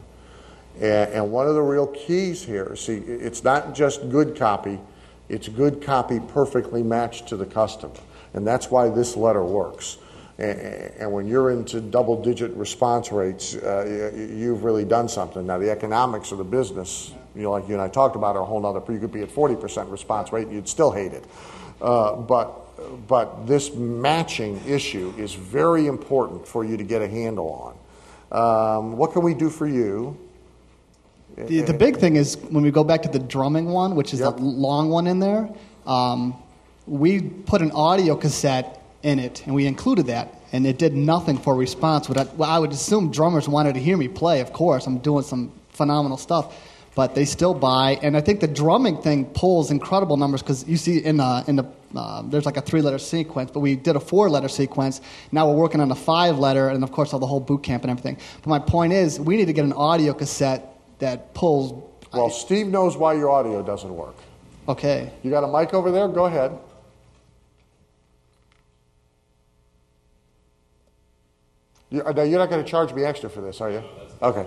And, 0.76 1.10
and 1.10 1.32
one 1.32 1.46
of 1.48 1.54
the 1.54 1.62
real 1.62 1.86
keys 1.86 2.42
here, 2.42 2.76
see, 2.76 2.96
it's 2.96 3.42
not 3.42 3.74
just 3.74 4.10
good 4.10 4.36
copy, 4.36 4.78
it's 5.30 5.48
good 5.48 5.80
copy 5.82 6.20
perfectly 6.20 6.82
matched 6.82 7.28
to 7.28 7.36
the 7.38 7.46
customer. 7.46 7.94
And 8.34 8.46
that's 8.46 8.70
why 8.70 8.90
this 8.90 9.16
letter 9.16 9.42
works. 9.42 9.96
And, 10.38 11.12
when 11.12 11.26
you're 11.26 11.50
into 11.50 11.80
double 11.80 12.22
digit 12.22 12.52
response 12.52 13.10
rates, 13.10 13.54
uh, 13.56 14.12
you've 14.14 14.64
really 14.64 14.84
done 14.84 15.08
something. 15.08 15.46
Now, 15.46 15.56
the 15.58 15.70
economics 15.70 16.30
of 16.30 16.38
the 16.38 16.44
business, 16.44 17.12
you 17.34 17.42
know, 17.42 17.52
like 17.52 17.66
you 17.68 17.74
and 17.74 17.82
I 17.82 17.88
talked 17.88 18.16
about, 18.16 18.36
are 18.36 18.42
a 18.42 18.44
whole 18.44 18.64
other, 18.66 18.80
you 18.92 18.98
could 18.98 19.12
be 19.12 19.22
at 19.22 19.30
40% 19.30 19.90
response 19.90 20.32
rate 20.32 20.46
and 20.46 20.54
you'd 20.54 20.68
still 20.68 20.90
hate 20.90 21.12
it. 21.12 21.24
Uh, 21.80 22.16
but 22.16 22.66
but 23.08 23.46
this 23.46 23.74
matching 23.74 24.60
issue 24.66 25.12
is 25.16 25.34
very 25.34 25.86
important 25.86 26.46
for 26.46 26.64
you 26.64 26.76
to 26.76 26.84
get 26.84 27.02
a 27.02 27.08
handle 27.08 27.74
on. 28.30 28.78
Um, 28.78 28.96
what 28.96 29.12
can 29.12 29.22
we 29.22 29.34
do 29.34 29.50
for 29.50 29.66
you? 29.66 30.16
The, 31.36 31.62
the 31.62 31.74
big 31.74 31.96
thing 31.96 32.16
is 32.16 32.36
when 32.36 32.62
we 32.62 32.70
go 32.70 32.82
back 32.82 33.02
to 33.02 33.08
the 33.08 33.18
drumming 33.18 33.66
one, 33.66 33.94
which 33.94 34.14
is 34.14 34.20
Yep. 34.20 34.36
the 34.36 34.42
long 34.42 34.88
one 34.90 35.06
in 35.06 35.20
there, 35.20 35.48
um, 35.86 36.34
we 36.86 37.20
put 37.20 37.60
an 37.60 37.72
audio 37.72 38.16
cassette 38.16 38.82
in 39.06 39.20
it 39.20 39.42
and 39.46 39.54
we 39.54 39.66
included 39.66 40.06
that, 40.06 40.34
and 40.52 40.66
it 40.66 40.78
did 40.78 40.94
nothing 40.94 41.38
for 41.38 41.54
response. 41.54 42.08
But 42.08 42.18
I, 42.18 42.24
well, 42.36 42.50
I 42.50 42.58
would 42.58 42.72
assume 42.72 43.12
drummers 43.12 43.48
wanted 43.48 43.74
to 43.74 43.80
hear 43.80 43.96
me 43.96 44.08
play, 44.08 44.40
of 44.40 44.52
course. 44.52 44.86
I'm 44.86 44.98
doing 44.98 45.22
some 45.22 45.52
phenomenal 45.70 46.18
stuff. 46.18 46.54
But 46.96 47.14
they 47.14 47.26
still 47.26 47.52
buy, 47.52 47.98
and 48.02 48.16
I 48.16 48.22
think 48.22 48.40
the 48.40 48.48
drumming 48.48 49.02
thing 49.02 49.26
pulls 49.26 49.70
incredible 49.70 50.16
numbers 50.16 50.40
because 50.40 50.66
you 50.66 50.78
see 50.78 50.96
in 50.96 51.18
the 51.18 51.44
in 51.46 51.56
the 51.56 51.66
uh, 51.94 52.22
there's 52.22 52.46
like 52.46 52.56
a 52.56 52.62
three 52.62 52.80
letter 52.80 52.98
sequence, 52.98 53.50
but 53.50 53.60
we 53.60 53.76
did 53.76 53.96
a 53.96 54.00
four 54.00 54.30
letter 54.30 54.48
sequence. 54.48 55.02
Now 55.30 55.46
we're 55.46 55.56
working 55.56 55.82
on 55.82 55.90
a 55.90 55.94
five 55.94 56.38
letter, 56.38 56.70
and 56.70 56.82
of 56.82 56.92
course 56.92 57.12
all 57.12 57.18
the 57.18 57.26
whole 57.26 57.38
boot 57.40 57.62
camp 57.62 57.82
and 57.82 57.90
everything. 57.90 58.16
But 58.40 58.48
my 58.48 58.58
point 58.58 58.94
is, 58.94 59.20
we 59.20 59.36
need 59.36 59.44
to 59.44 59.52
get 59.52 59.66
an 59.66 59.74
audio 59.74 60.14
cassette 60.14 60.62
that 60.98 61.34
pulls 61.34 61.74
Well, 62.14 62.30
Steve 62.30 62.68
knows 62.68 62.96
why 62.96 63.12
your 63.12 63.28
audio 63.28 63.62
doesn't 63.62 63.94
work. 63.94 64.16
Okay. 64.66 65.12
You 65.22 65.30
got 65.30 65.44
a 65.44 65.52
mic 65.52 65.74
over 65.74 65.90
there? 65.90 66.08
Go 66.08 66.24
ahead. 66.24 66.58
You, 71.90 72.02
uh, 72.02 72.12
now, 72.12 72.22
you're 72.22 72.38
not 72.38 72.50
going 72.50 72.64
to 72.64 72.70
charge 72.70 72.92
me 72.92 73.04
extra 73.04 73.30
for 73.30 73.40
this, 73.40 73.60
are 73.60 73.70
you? 73.70 73.82
Okay. 74.20 74.46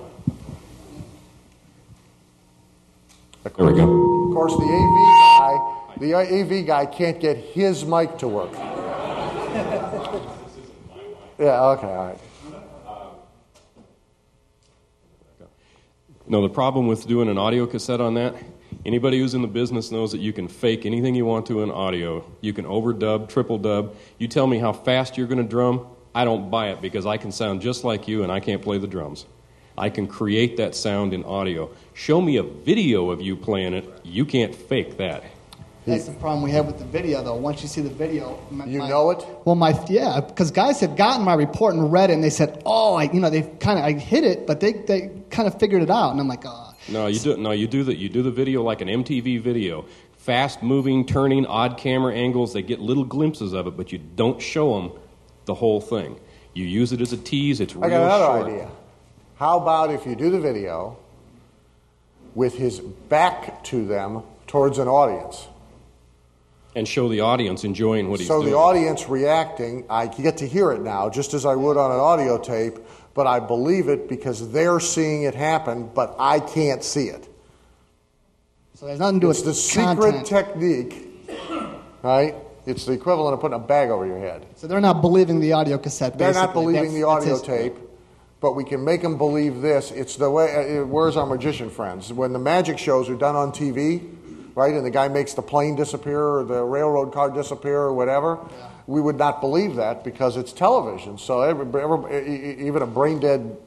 There 3.44 3.66
we 3.66 3.74
go. 3.74 4.28
Of 4.28 4.34
course, 4.34 4.54
the 4.54 4.64
AV 4.64 4.96
guy, 5.40 5.58
the 6.00 6.14
AV 6.16 6.66
guy 6.66 6.86
can't 6.86 7.20
get 7.20 7.38
his 7.38 7.86
mic 7.86 8.18
to 8.18 8.28
work. 8.28 8.52
yeah. 11.40 11.64
Okay. 11.64 11.88
All 11.88 12.06
right. 12.08 12.20
No, 16.28 16.42
the 16.44 16.50
problem 16.50 16.86
with 16.86 17.08
doing 17.08 17.28
an 17.28 17.40
audio 17.40 17.66
cassette 17.66 18.00
on 18.00 18.14
that, 18.14 18.36
anybody 18.86 19.18
who's 19.18 19.34
in 19.34 19.42
the 19.42 19.48
business 19.48 19.90
knows 19.90 20.12
that 20.12 20.20
you 20.20 20.32
can 20.32 20.48
fake 20.48 20.86
anything 20.86 21.16
you 21.16 21.26
want 21.26 21.48
to 21.48 21.64
in 21.64 21.72
audio. 21.72 22.24
You 22.42 22.54
can 22.54 22.66
overdub, 22.66 23.30
triple 23.30 23.58
dub. 23.58 23.96
You 24.20 24.28
tell 24.28 24.46
me 24.46 24.60
how 24.60 24.72
fast 24.72 25.18
you're 25.18 25.26
going 25.26 25.42
to 25.42 25.50
drum, 25.50 25.88
I 26.14 26.26
don't 26.26 26.50
buy 26.50 26.70
it 26.70 26.82
because 26.82 27.06
I 27.06 27.18
can 27.18 27.32
sound 27.32 27.62
just 27.62 27.84
like 27.84 28.08
you 28.08 28.24
and 28.24 28.32
I 28.32 28.40
can't 28.40 28.62
play 28.62 28.78
the 28.78 28.88
drums. 28.88 29.26
I 29.78 29.90
can 29.90 30.08
create 30.08 30.58
that 30.58 30.76
sound 30.76 31.14
in 31.14 31.24
audio. 31.24 31.70
Show 31.94 32.20
me 32.20 32.38
a 32.38 32.44
video 32.44 33.12
of 33.12 33.22
you 33.22 33.36
playing 33.36 33.74
it, 33.74 33.86
you 34.04 34.26
can't 34.26 34.54
fake 34.54 34.98
that. 34.98 35.24
That's 35.86 36.06
the 36.06 36.12
problem 36.14 36.44
we 36.44 36.52
have 36.52 36.66
with 36.68 36.78
the 36.78 36.86
video, 36.86 37.24
though. 37.24 37.36
Once 37.36 37.62
you 37.64 37.68
see 37.68 37.82
the 37.82 37.90
video, 37.90 38.38
my, 38.52 38.66
You 38.66 38.80
my- 38.80 38.90
know 38.90 39.10
it? 39.12 39.26
Well, 39.46 39.56
my 39.56 39.74
yeah, 39.90 40.20
because 40.20 40.52
guys 40.52 40.80
have 40.82 40.96
gotten 40.96 41.24
my 41.24 41.34
report 41.34 41.74
and 41.74 41.92
read 41.92 42.10
it, 42.12 42.14
and 42.14 42.24
they 42.24 42.30
said, 42.30 42.62
"Oh, 42.66 42.96
I, 42.96 43.04
you 43.04 43.20
know, 43.20 43.30
they 43.30 43.42
kind 43.60 43.80
of 43.80 43.86
I 43.86 43.94
hit 43.94 44.24
it, 44.24 44.46
but 44.46 44.60
they 44.60 44.74
they 44.74 45.10
kind 45.32 45.48
of 45.48 45.58
figured 45.58 45.82
it 45.82 45.90
out." 45.90 46.12
And 46.12 46.20
I'm 46.20 46.28
like, 46.28 46.44
"Oh, 46.46 46.74
No, 46.90 47.08
you 47.08 47.18
do 47.18 47.38
no, 47.38 47.52
you 47.52 47.66
do 47.66 47.84
the 47.84 47.96
you 47.96 48.08
do 48.10 48.22
the 48.22 48.30
video 48.30 48.62
like 48.62 48.82
an 48.82 48.88
MTV 48.90 49.42
video. 49.42 49.86
Fast 50.18 50.62
moving, 50.62 51.06
turning, 51.08 51.46
odd 51.48 51.78
camera 51.78 52.14
angles, 52.14 52.54
they 52.54 52.62
get 52.62 52.80
little 52.80 53.06
glimpses 53.06 53.54
of 53.54 53.66
it, 53.66 53.76
but 53.78 53.92
you 53.92 53.98
don't 53.98 54.40
show 54.40 54.80
them 54.80 54.92
the 55.50 55.56
whole 55.56 55.82
thing. 55.82 56.18
You 56.54 56.66
use 56.66 56.94
it 56.94 57.02
as 57.02 57.12
a 57.12 57.18
tease, 57.18 57.60
it's 57.60 57.76
real 57.76 57.86
I 57.86 57.90
got 57.90 58.02
another 58.04 58.26
short. 58.26 58.48
idea. 58.48 58.72
How 59.36 59.60
about 59.60 59.92
if 59.92 60.06
you 60.06 60.16
do 60.16 60.30
the 60.30 60.40
video 60.40 60.98
with 62.36 62.56
his 62.58 62.80
back 62.80 63.64
to 63.66 63.86
them 63.86 64.24
towards 64.48 64.78
an 64.78 64.88
audience? 64.88 65.48
And 66.76 66.88
show 66.88 67.10
the 67.10 67.22
audience 67.22 67.64
enjoying 67.64 68.10
what 68.10 68.20
he's 68.20 68.28
so 68.28 68.42
doing. 68.42 68.48
So 68.48 68.52
the 68.52 68.58
audience 68.58 69.10
reacting, 69.10 69.86
I 69.90 70.06
get 70.08 70.38
to 70.38 70.48
hear 70.48 70.72
it 70.72 70.82
now, 70.82 71.10
just 71.10 71.34
as 71.34 71.46
I 71.46 71.56
would 71.56 71.78
on 71.78 71.92
an 71.92 72.00
audio 72.00 72.38
tape, 72.38 72.78
but 73.16 73.26
I 73.26 73.40
believe 73.40 73.90
it 73.90 74.08
because 74.08 74.52
they're 74.52 74.80
seeing 74.80 75.24
it 75.24 75.34
happen, 75.34 75.90
but 75.96 76.16
I 76.20 76.40
can't 76.40 76.84
see 76.84 77.08
it. 77.08 77.28
so 78.76 78.86
there's 78.86 79.00
nothing 79.00 79.20
to 79.20 79.26
do 79.26 79.32
It's 79.32 79.40
with 79.40 79.48
the 79.48 79.54
secret 79.56 80.26
technique, 80.26 81.08
right? 82.04 82.36
It's 82.66 82.86
the 82.86 82.94
equivalent 82.94 83.34
of 83.34 83.40
putting 83.42 83.56
a 83.56 83.60
bag 83.60 83.90
over 83.90 84.06
your 84.06 84.20
head. 84.20 84.46
so 84.56 84.68
they're 84.68 84.82
not 84.82 85.02
believing 85.02 85.40
the 85.40 85.54
audio 85.54 85.78
cassette. 85.78 86.18
They're 86.18 86.34
not 86.34 86.54
basically. 86.54 86.74
believing 86.74 86.94
the 86.94 87.02
That's- 87.02 87.18
audio 87.24 87.36
that's 87.36 87.48
his- 87.48 87.58
tape, 87.58 87.78
but 88.42 88.54
we 88.56 88.64
can 88.64 88.84
make 88.84 89.02
them 89.02 89.18
believe 89.18 89.62
this. 89.62 89.92
It's 89.92 90.16
the 90.18 90.30
way. 90.30 90.80
Uh, 90.80 90.86
where's 90.86 91.18
our 91.18 91.26
magician 91.26 91.70
friends? 91.70 92.12
When 92.14 92.34
the 92.34 92.40
magic 92.40 92.78
shows 92.78 93.10
are 93.10 93.16
done 93.16 93.36
on 93.36 93.52
TV, 93.52 94.02
right, 94.56 94.74
and 94.74 94.86
the 94.86 94.90
guy 94.92 95.08
makes 95.08 95.34
the 95.34 95.42
plane 95.42 95.76
disappear 95.76 96.22
or 96.22 96.44
the 96.44 96.64
railroad 96.64 97.12
car 97.14 97.30
disappear 97.30 97.78
or 97.80 97.94
whatever, 97.94 98.38
we 98.88 99.02
would 99.02 99.18
not 99.18 99.40
believe 99.42 99.76
that 99.76 100.04
because 100.04 100.36
it's 100.38 100.52
television. 100.52 101.18
So 101.18 101.42
every, 101.42 101.66
every, 101.82 101.98
e- 102.18 102.64
e- 102.64 102.68
even 102.68 102.82
a 102.82 102.88
brain 102.88 103.20
dead 103.20 103.58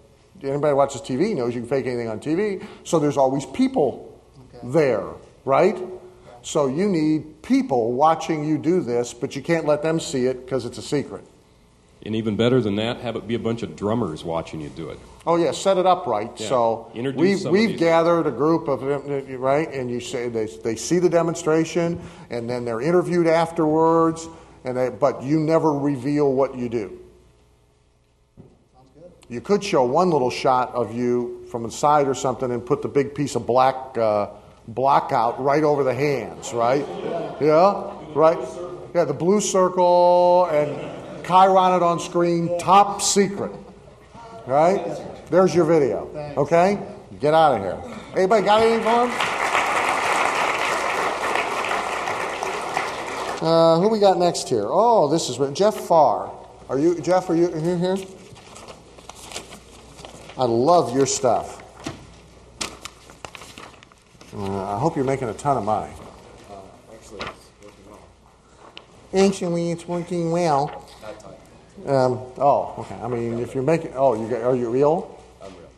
anybody 0.42 0.70
who 0.70 0.76
watches 0.76 1.00
TV 1.00 1.36
knows 1.36 1.54
you 1.54 1.60
can 1.60 1.68
fake 1.68 1.86
anything 1.86 2.08
on 2.08 2.18
TV. 2.18 2.60
So 2.84 2.98
there's 2.98 3.16
always 3.16 3.46
people 3.46 4.12
there, 4.64 5.04
right? 5.44 5.78
So 6.42 6.66
you 6.66 6.88
need 6.88 7.42
people 7.42 7.92
watching 7.92 8.44
you 8.44 8.58
do 8.58 8.80
this, 8.80 9.14
but 9.14 9.36
you 9.36 9.42
can't 9.42 9.64
let 9.64 9.82
them 9.82 10.00
see 10.00 10.26
it 10.26 10.44
because 10.44 10.64
it's 10.64 10.78
a 10.78 10.82
secret. 10.82 11.24
and 12.04 12.16
even 12.16 12.34
better 12.36 12.60
than 12.60 12.74
that, 12.76 12.98
have 12.98 13.14
it 13.14 13.28
be 13.28 13.36
a 13.36 13.38
bunch 13.38 13.62
of 13.62 13.76
drummers 13.76 14.24
watching 14.24 14.60
you 14.60 14.68
do 14.70 14.90
it. 14.90 14.98
Oh 15.24 15.36
yeah, 15.36 15.52
set 15.52 15.78
it 15.78 15.86
up 15.86 16.06
right. 16.08 16.32
Yeah. 16.36 16.48
So 16.48 16.90
Introduce 16.94 17.44
we've 17.44 17.52
we've 17.52 17.78
gathered 17.78 18.26
a 18.26 18.32
group 18.32 18.66
of 18.66 18.80
them, 18.80 19.40
right, 19.40 19.72
and 19.72 19.88
you 19.88 20.00
say 20.00 20.28
they 20.28 20.46
they 20.46 20.74
see 20.74 20.98
the 20.98 21.08
demonstration, 21.08 22.00
and 22.30 22.50
then 22.50 22.64
they're 22.64 22.80
interviewed 22.80 23.28
afterwards, 23.28 24.28
and 24.64 24.76
they, 24.76 24.88
but 24.88 25.22
you 25.22 25.38
never 25.38 25.72
reveal 25.72 26.32
what 26.32 26.56
you 26.56 26.68
do. 26.68 26.98
Sounds 28.74 28.88
good. 28.94 29.12
You 29.28 29.40
could 29.40 29.62
show 29.62 29.84
one 29.84 30.10
little 30.10 30.30
shot 30.30 30.74
of 30.74 30.92
you 30.92 31.46
from 31.52 31.62
the 31.62 31.70
side 31.70 32.08
or 32.08 32.14
something, 32.14 32.50
and 32.50 32.66
put 32.66 32.82
the 32.82 32.88
big 32.88 33.14
piece 33.14 33.36
of 33.36 33.46
black 33.46 33.96
uh, 33.96 34.30
block 34.68 35.12
out 35.12 35.42
right 35.42 35.62
over 35.62 35.84
the 35.84 35.94
hands, 35.94 36.52
right? 36.52 36.86
Yeah, 37.40 37.92
right. 38.14 38.38
Yeah, 38.94 39.04
the 39.04 39.14
blue 39.14 39.40
circle 39.40 40.46
and 40.46 41.24
Chyron 41.24 41.76
it 41.76 41.82
on 41.82 42.00
screen, 42.00 42.58
top 42.58 43.00
secret. 43.00 43.52
Right? 44.46 45.00
There's 45.30 45.54
your 45.54 45.64
video. 45.64 46.08
Okay? 46.36 46.78
Get 47.20 47.34
out 47.34 47.54
of 47.54 47.62
here. 47.62 47.98
Anybody 48.16 48.44
got 48.44 48.62
anything 48.62 48.82
for 48.82 49.06
him? 49.06 49.32
Uh, 53.42 53.80
who 53.80 53.88
we 53.88 53.98
got 53.98 54.18
next 54.18 54.48
here? 54.48 54.66
Oh, 54.66 55.08
this 55.08 55.28
is 55.28 55.38
Jeff 55.56 55.74
Farr. 55.74 56.32
Are 56.68 56.78
you 56.78 57.00
Jeff? 57.00 57.28
Are 57.28 57.34
you 57.34 57.52
are 57.52 57.58
you 57.58 57.76
here? 57.76 57.96
I 60.38 60.44
love 60.44 60.94
your 60.94 61.06
stuff. 61.06 61.61
Uh, 64.34 64.74
I 64.74 64.78
hope 64.78 64.96
you're 64.96 65.04
making 65.04 65.28
a 65.28 65.34
ton 65.34 65.58
of 65.58 65.64
money. 65.64 65.92
Actually, 66.94 67.20
it's 67.20 67.50
working 67.62 67.90
well. 67.90 69.26
Actually, 69.26 69.70
it's 69.70 69.86
working 69.86 70.30
well. 70.30 70.86
Not 71.02 71.20
tight. 71.20 71.38
Um, 71.86 72.12
oh, 72.38 72.74
okay. 72.78 72.94
I 72.94 73.08
mean, 73.08 73.38
if 73.40 73.54
you're 73.54 73.62
making, 73.62 73.92
oh, 73.94 74.14
you 74.14 74.28
got, 74.28 74.42
are 74.42 74.56
you 74.56 74.74
ill? 74.74 75.20
I'm 75.42 75.52
real. 75.52 75.70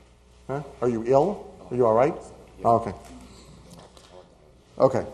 Huh? 0.46 0.62
Are 0.82 0.88
you 0.88 1.04
ill? 1.06 1.52
Are 1.70 1.76
you 1.76 1.86
all 1.86 1.94
right? 1.94 2.14
Oh, 2.64 2.76
okay. 2.76 2.92
Okay. 4.78 5.06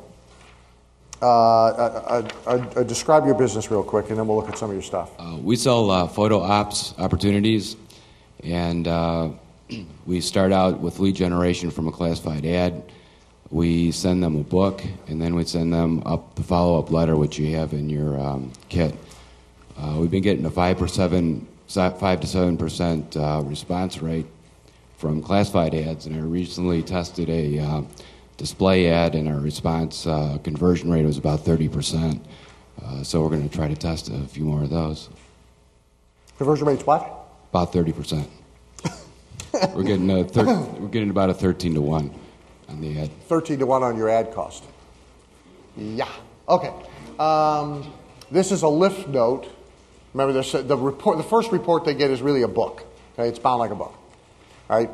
Uh, 1.22 1.26
uh, 1.26 1.68
uh, 1.68 2.28
uh, 2.46 2.50
uh, 2.50 2.82
describe 2.82 3.26
your 3.26 3.34
business 3.34 3.70
real 3.70 3.82
quick, 3.82 4.10
and 4.10 4.18
then 4.18 4.26
we'll 4.26 4.36
look 4.36 4.48
at 4.48 4.58
some 4.58 4.70
of 4.70 4.74
your 4.74 4.82
stuff. 4.82 5.10
Uh, 5.18 5.36
we 5.40 5.56
sell 5.56 5.90
uh, 5.90 6.08
photo 6.08 6.40
ops 6.40 6.94
opportunities, 6.98 7.76
and 8.42 8.88
uh, 8.88 9.30
we 10.06 10.20
start 10.20 10.52
out 10.52 10.80
with 10.80 10.98
lead 10.98 11.14
generation 11.14 11.70
from 11.70 11.88
a 11.88 11.92
classified 11.92 12.44
ad. 12.44 12.82
We 13.50 13.90
send 13.90 14.22
them 14.22 14.36
a 14.36 14.44
book, 14.44 14.82
and 15.08 15.20
then 15.20 15.34
we 15.34 15.44
send 15.44 15.72
them 15.72 16.02
up 16.06 16.36
the 16.36 16.42
follow 16.42 16.78
up 16.78 16.90
letter, 16.90 17.16
which 17.16 17.38
you 17.38 17.56
have 17.56 17.72
in 17.72 17.90
your 17.90 18.18
um, 18.18 18.52
kit. 18.68 18.94
Uh, 19.76 19.96
we've 19.98 20.10
been 20.10 20.22
getting 20.22 20.44
a 20.44 20.50
five 20.50 20.78
per 20.78 20.86
seven, 20.86 21.48
five 21.66 22.20
to 22.20 22.26
seven 22.26 22.56
percent 22.56 23.16
uh, 23.16 23.42
response 23.44 24.00
rate 24.00 24.26
from 24.98 25.22
classified 25.22 25.74
ads, 25.74 26.06
and 26.06 26.14
I 26.14 26.20
recently 26.20 26.82
tested 26.82 27.28
a 27.30 27.58
uh, 27.58 27.82
display 28.36 28.88
ad, 28.88 29.14
and 29.14 29.26
our 29.26 29.40
response 29.40 30.06
uh, 30.06 30.38
conversion 30.44 30.90
rate 30.90 31.04
was 31.04 31.18
about 31.18 31.40
30%. 31.40 32.20
Uh, 32.82 33.02
so 33.02 33.22
we're 33.22 33.30
going 33.30 33.48
to 33.48 33.54
try 33.54 33.66
to 33.66 33.76
test 33.76 34.10
a 34.10 34.20
few 34.28 34.44
more 34.44 34.62
of 34.62 34.70
those. 34.70 35.08
Conversion 36.38 36.66
rate's 36.66 36.86
what? 36.86 37.28
About 37.50 37.72
30%. 37.72 38.26
we're, 39.74 39.82
getting 39.82 40.10
a 40.10 40.24
thir- 40.24 40.60
we're 40.78 40.88
getting 40.88 41.10
about 41.10 41.30
a 41.30 41.34
13 41.34 41.74
to 41.74 41.80
1 41.80 42.14
on 42.70 42.80
the 42.80 42.98
ad. 43.00 43.10
13 43.28 43.58
to 43.58 43.66
1 43.66 43.82
on 43.82 43.96
your 43.96 44.08
ad 44.08 44.32
cost. 44.32 44.64
Yeah. 45.76 46.08
Okay. 46.48 46.72
Um, 47.18 47.92
this 48.30 48.52
is 48.52 48.62
a 48.62 48.68
lift 48.68 49.08
note. 49.08 49.48
Remember, 50.14 50.32
there's 50.32 50.52
the 50.52 50.76
report. 50.76 51.18
The 51.18 51.24
first 51.24 51.52
report 51.52 51.84
they 51.84 51.94
get 51.94 52.10
is 52.10 52.22
really 52.22 52.42
a 52.42 52.48
book. 52.48 52.84
Okay, 53.14 53.28
it's 53.28 53.38
bound 53.38 53.60
like 53.60 53.70
a 53.70 53.76
book. 53.76 53.94
All 54.68 54.78
right, 54.78 54.90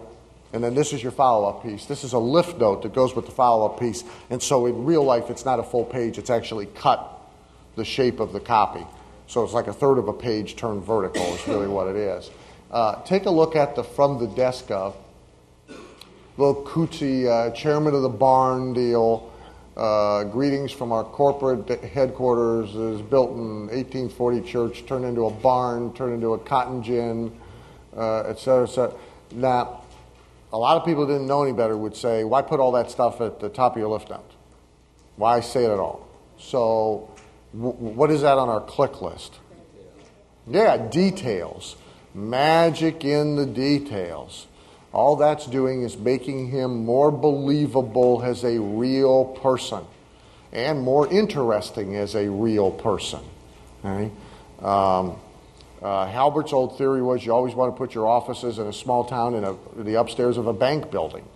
and 0.53 0.63
then 0.63 0.75
this 0.75 0.93
is 0.93 1.03
your 1.03 1.13
follow-up 1.13 1.63
piece. 1.63 1.87
This 1.87 2.05
is 2.05 2.13
a 2.13 2.19
lift 2.19 2.59
note 2.59 2.83
that 2.83 2.95
goes 2.95 3.15
with 3.15 3.27
the 3.27 3.33
follow-up 3.33 3.79
piece. 3.79 4.05
And 4.31 4.43
so 4.43 4.67
in 4.67 4.85
real 4.85 5.05
life, 5.05 5.31
it's 5.31 5.45
not 5.45 5.59
a 5.59 5.63
full 5.63 5.85
page. 5.85 6.19
It's 6.19 6.31
actually 6.31 6.67
cut 6.67 7.13
the 7.77 7.85
shape 7.85 8.21
of 8.21 8.33
the 8.33 8.41
copy. 8.41 8.87
So 9.27 9.43
it's 9.45 9.53
like 9.53 9.67
a 9.67 9.73
third 9.73 9.99
of 9.99 10.09
a 10.09 10.13
page 10.13 10.57
turned 10.57 10.83
vertical. 10.83 11.23
Is 11.23 11.47
really 11.49 11.67
what 11.67 11.89
it 11.89 11.97
is. 11.97 12.31
Uh, 12.71 13.03
take 13.03 13.27
a 13.27 13.31
look 13.31 13.57
at 13.57 13.77
the 13.77 13.85
from 13.85 14.19
the 14.19 14.29
desk 14.29 14.71
of 14.71 14.97
little 16.37 16.63
coochie 16.65 17.27
uh, 17.27 17.51
chairman 17.53 17.95
of 17.95 18.03
the 18.03 18.09
barn 18.09 18.73
deal. 18.73 19.33
Uh, 19.77 20.25
greetings 20.25 20.73
from 20.73 20.91
our 20.91 21.05
corporate 21.05 21.69
headquarters 21.85 22.75
is 22.75 23.03
built 23.03 23.31
in 23.33 23.67
1840 23.69 24.41
church, 24.41 24.87
turned 24.87 25.05
into 25.05 25.27
a 25.27 25.31
barn, 25.31 25.93
turned 25.93 26.15
into 26.15 26.33
a 26.33 26.39
cotton 26.39 26.83
gin, 26.83 27.35
uh, 27.95 28.21
et 28.21 28.39
cetera, 28.39 28.65
et 28.65 28.71
cetera. 28.71 28.99
Now, 29.33 29.83
a 30.53 30.59
lot 30.59 30.77
of 30.77 30.85
people 30.87 31.07
didn't 31.07 31.27
know 31.27 31.43
any 31.43 31.53
better 31.53 31.77
would 31.77 31.97
say, 31.97 32.25
why 32.25 32.41
put 32.43 32.61
all 32.61 32.73
that 32.73 32.91
stuff 32.91 33.21
at 33.21 33.41
the 33.41 33.49
top 33.49 33.73
of 33.73 33.79
your 33.79 33.89
lift? 33.89 34.11
Why 35.17 35.41
say 35.41 35.65
it 35.65 35.71
at 35.71 35.79
all? 35.79 36.09
So, 36.39 37.11
w- 37.53 37.75
what 37.75 38.11
is 38.11 38.23
that 38.23 38.39
on 38.39 38.49
our 38.49 38.61
click 38.61 39.03
list? 39.03 39.35
Yeah, 40.47 40.77
details. 40.77 41.77
Magic 42.15 43.05
in 43.05 43.37
the 43.37 43.47
details. 43.47 44.47
All 44.97 45.17
that's 45.17 45.45
doing 45.45 45.83
is 45.83 45.99
making 45.99 46.49
him 46.49 46.87
more 46.87 47.13
believable 47.13 48.23
as 48.25 48.45
a 48.45 48.59
real 48.59 49.27
person 49.27 49.85
and 50.55 50.81
more 50.81 51.07
interesting 51.13 51.95
as 51.97 52.15
a 52.15 52.31
real 52.31 52.71
person. 52.71 53.21
Um, 54.63 55.19
uh, 55.83 56.07
Halbert's 56.07 56.55
old 56.55 56.79
theory 56.79 57.03
was 57.03 57.27
you 57.27 57.33
always 57.33 57.55
want 57.55 57.75
to 57.75 57.77
put 57.77 57.95
your 57.95 58.07
offices 58.07 58.59
in 58.59 58.69
a 58.69 58.73
small 58.73 59.05
town 59.05 59.35
in, 59.35 59.45
a, 59.45 59.55
the 59.77 60.01
upstairs 60.01 60.39
of 60.39 60.47
a 60.47 60.55
bank 60.55 60.91
building 60.91 61.27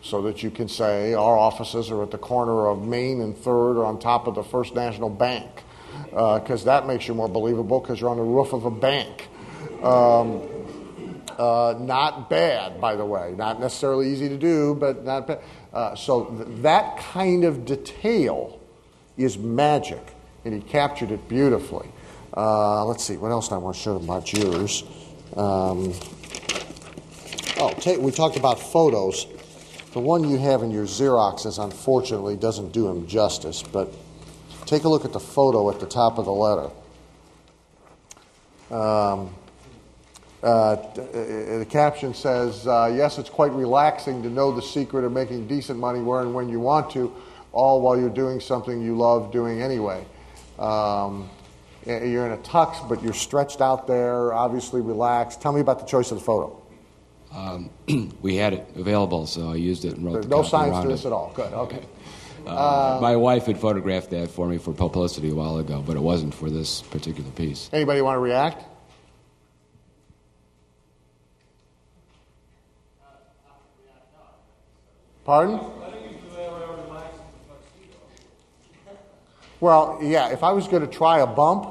so 0.00 0.22
that 0.22 0.44
you 0.44 0.50
can 0.52 0.68
say 0.68 1.12
our 1.12 1.36
offices 1.36 1.90
are 1.90 2.04
at 2.04 2.12
the 2.12 2.18
corner 2.18 2.68
of 2.68 2.86
Main 2.86 3.20
and 3.20 3.36
Third 3.36 3.78
or 3.78 3.84
on 3.84 3.98
top 3.98 4.28
of 4.28 4.36
the 4.36 4.44
First 4.44 4.76
National 4.76 5.10
Bank 5.10 5.64
because 6.04 6.62
uh, 6.62 6.66
that 6.66 6.86
makes 6.86 7.08
you 7.08 7.14
more 7.14 7.28
believable 7.28 7.80
because 7.80 8.00
you're 8.00 8.10
on 8.10 8.16
the 8.16 8.22
roof 8.22 8.52
of 8.52 8.64
a 8.64 8.70
bank. 8.70 9.26
Um, 9.82 10.48
uh, 11.38 11.74
not 11.78 12.28
bad, 12.28 12.80
by 12.80 12.96
the 12.96 13.04
way. 13.04 13.34
Not 13.36 13.60
necessarily 13.60 14.10
easy 14.10 14.28
to 14.28 14.36
do, 14.36 14.74
but 14.74 15.04
not 15.04 15.26
bad. 15.26 15.40
Uh, 15.72 15.94
so 15.94 16.24
th- 16.24 16.62
that 16.62 16.98
kind 16.98 17.44
of 17.44 17.64
detail 17.64 18.60
is 19.16 19.38
magic, 19.38 20.02
and 20.44 20.54
he 20.54 20.60
captured 20.60 21.10
it 21.10 21.28
beautifully. 21.28 21.88
Uh, 22.36 22.84
let's 22.84 23.04
see, 23.04 23.16
what 23.16 23.30
else 23.30 23.50
I 23.52 23.56
want 23.56 23.76
to 23.76 23.82
show 23.82 23.96
about 23.96 24.32
yours? 24.32 24.82
Um, 25.36 25.92
oh, 27.58 27.98
we 27.98 28.12
talked 28.12 28.36
about 28.36 28.60
photos. 28.60 29.26
The 29.92 30.00
one 30.00 30.28
you 30.28 30.38
have 30.38 30.62
in 30.62 30.70
your 30.70 30.84
Xeroxes, 30.84 31.62
unfortunately, 31.62 32.36
doesn't 32.36 32.72
do 32.72 32.88
him 32.88 33.06
justice, 33.06 33.62
but 33.62 33.92
take 34.66 34.84
a 34.84 34.88
look 34.88 35.04
at 35.04 35.12
the 35.12 35.20
photo 35.20 35.70
at 35.70 35.80
the 35.80 35.86
top 35.86 36.18
of 36.18 36.24
the 36.26 36.32
letter. 36.32 36.70
Um, 38.70 39.34
uh, 40.42 40.76
the 40.94 41.66
caption 41.68 42.14
says, 42.14 42.66
uh, 42.66 42.92
Yes, 42.94 43.18
it's 43.18 43.30
quite 43.30 43.52
relaxing 43.52 44.22
to 44.22 44.30
know 44.30 44.52
the 44.52 44.62
secret 44.62 45.04
of 45.04 45.12
making 45.12 45.48
decent 45.48 45.78
money 45.78 46.00
where 46.00 46.20
and 46.20 46.34
when 46.34 46.48
you 46.48 46.60
want 46.60 46.90
to, 46.92 47.14
all 47.52 47.80
while 47.80 47.98
you're 47.98 48.08
doing 48.08 48.40
something 48.40 48.80
you 48.80 48.96
love 48.96 49.32
doing 49.32 49.62
anyway. 49.62 50.04
Um, 50.58 51.30
you're 51.86 52.26
in 52.26 52.32
a 52.32 52.38
tux, 52.38 52.86
but 52.88 53.02
you're 53.02 53.14
stretched 53.14 53.60
out 53.60 53.86
there, 53.86 54.32
obviously 54.32 54.80
relaxed. 54.80 55.40
Tell 55.40 55.52
me 55.52 55.60
about 55.60 55.80
the 55.80 55.86
choice 55.86 56.10
of 56.10 56.18
the 56.18 56.24
photo. 56.24 56.62
Um, 57.32 57.70
we 58.22 58.36
had 58.36 58.52
it 58.52 58.68
available, 58.76 59.26
so 59.26 59.50
I 59.50 59.56
used 59.56 59.84
it 59.84 59.96
and 59.96 60.04
wrote 60.04 60.12
There's 60.14 60.26
the 60.26 60.36
no 60.36 60.42
signs 60.42 60.82
to 60.82 60.88
this 60.88 61.04
it. 61.04 61.08
at 61.08 61.12
all. 61.12 61.32
Good, 61.34 61.52
okay. 61.52 61.84
Uh, 62.46 62.98
my 63.02 63.14
wife 63.14 63.44
had 63.44 63.58
photographed 63.58 64.08
that 64.08 64.30
for 64.30 64.48
me 64.48 64.56
for 64.56 64.72
publicity 64.72 65.28
a 65.28 65.34
while 65.34 65.58
ago, 65.58 65.82
but 65.86 65.96
it 65.96 66.00
wasn't 66.00 66.32
for 66.32 66.48
this 66.48 66.80
particular 66.80 67.30
piece. 67.32 67.68
Anybody 67.74 68.00
want 68.00 68.14
to 68.14 68.20
react? 68.20 68.64
Pardon? 75.28 75.60
Well, 79.60 79.98
yeah, 80.00 80.30
if 80.30 80.42
I 80.42 80.52
was 80.52 80.66
going 80.66 80.80
to 80.80 80.90
try 80.90 81.18
a 81.18 81.26
bump, 81.26 81.68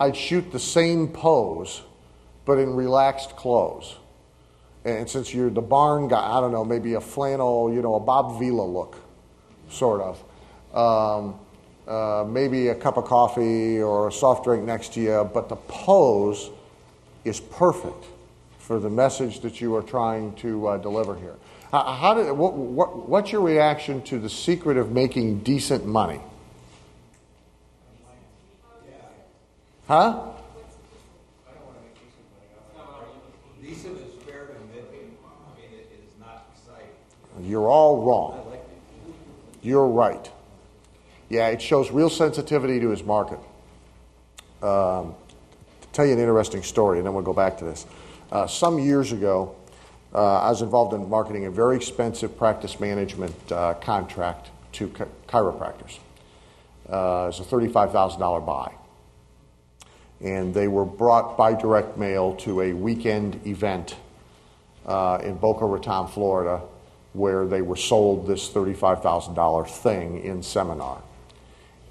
I'd 0.00 0.16
shoot 0.16 0.50
the 0.50 0.58
same 0.58 1.08
pose, 1.08 1.82
but 2.46 2.56
in 2.56 2.72
relaxed 2.72 3.36
clothes. 3.36 3.96
And 4.86 5.06
since 5.10 5.34
you're 5.34 5.50
the 5.50 5.60
barn 5.60 6.08
guy, 6.08 6.26
I 6.26 6.40
don't 6.40 6.52
know, 6.52 6.64
maybe 6.64 6.94
a 6.94 7.02
flannel, 7.02 7.70
you 7.70 7.82
know, 7.82 7.96
a 7.96 8.00
Bob 8.00 8.38
Vila 8.38 8.64
look, 8.64 8.96
sort 9.68 10.00
of. 10.00 10.24
Um, 10.74 11.38
uh, 11.86 12.24
maybe 12.26 12.68
a 12.68 12.74
cup 12.74 12.96
of 12.96 13.04
coffee 13.04 13.82
or 13.82 14.08
a 14.08 14.12
soft 14.12 14.44
drink 14.44 14.64
next 14.64 14.94
to 14.94 15.02
you, 15.02 15.30
but 15.34 15.50
the 15.50 15.56
pose 15.56 16.48
is 17.26 17.40
perfect 17.40 18.06
for 18.58 18.80
the 18.80 18.88
message 18.88 19.40
that 19.40 19.60
you 19.60 19.76
are 19.76 19.82
trying 19.82 20.34
to 20.36 20.66
uh, 20.66 20.78
deliver 20.78 21.14
here. 21.14 21.34
How, 21.70 21.84
how 21.92 22.14
did, 22.14 22.32
what, 22.32 22.54
what, 22.54 23.08
what's 23.08 23.30
your 23.30 23.42
reaction 23.42 24.02
to 24.02 24.18
the 24.18 24.28
secret 24.28 24.76
of 24.76 24.90
making 24.90 25.40
decent 25.40 25.86
money? 25.86 26.20
Huh? 29.86 30.20
Decent 33.60 33.98
is 33.98 34.22
fair 34.24 34.46
to 34.46 34.54
mid. 34.74 34.84
I 34.84 35.60
mean, 35.60 35.78
it 35.78 35.90
is 35.92 36.18
not 36.20 36.46
exciting. 36.54 36.88
You're 37.48 37.68
all 37.68 38.02
wrong. 38.02 38.40
You're 39.62 39.88
right. 39.88 40.30
Yeah, 41.28 41.48
it 41.48 41.60
shows 41.60 41.90
real 41.90 42.10
sensitivity 42.10 42.80
to 42.80 42.90
his 42.90 43.04
market. 43.04 43.38
Um, 44.62 45.14
to 45.80 45.88
tell 45.92 46.06
you 46.06 46.12
an 46.12 46.18
interesting 46.18 46.62
story, 46.62 46.98
and 46.98 47.06
then 47.06 47.14
we'll 47.14 47.22
go 47.22 47.32
back 47.32 47.58
to 47.58 47.64
this. 47.64 47.86
Uh, 48.32 48.46
some 48.46 48.78
years 48.78 49.12
ago, 49.12 49.54
uh, 49.54 49.59
I 50.18 50.50
was 50.50 50.62
involved 50.62 50.92
in 50.94 51.08
marketing 51.08 51.46
a 51.46 51.50
very 51.50 51.76
expensive 51.76 52.36
practice 52.36 52.80
management 52.80 53.34
uh, 53.52 53.74
contract 53.74 54.50
to 54.72 54.88
chi- 54.88 55.06
chiropractors. 55.28 55.98
Uh, 56.88 57.30
it 57.32 57.38
was 57.38 57.40
a 57.40 57.44
$35,000 57.44 58.44
buy. 58.44 58.72
And 60.20 60.52
they 60.52 60.68
were 60.68 60.84
brought 60.84 61.38
by 61.38 61.54
direct 61.54 61.96
mail 61.96 62.34
to 62.36 62.60
a 62.60 62.72
weekend 62.72 63.46
event 63.46 63.96
uh, 64.86 65.18
in 65.22 65.36
Boca 65.36 65.64
Raton, 65.64 66.08
Florida, 66.08 66.62
where 67.12 67.46
they 67.46 67.62
were 67.62 67.76
sold 67.76 68.26
this 68.26 68.48
$35,000 68.50 69.68
thing 69.68 70.22
in 70.22 70.42
seminar. 70.42 71.02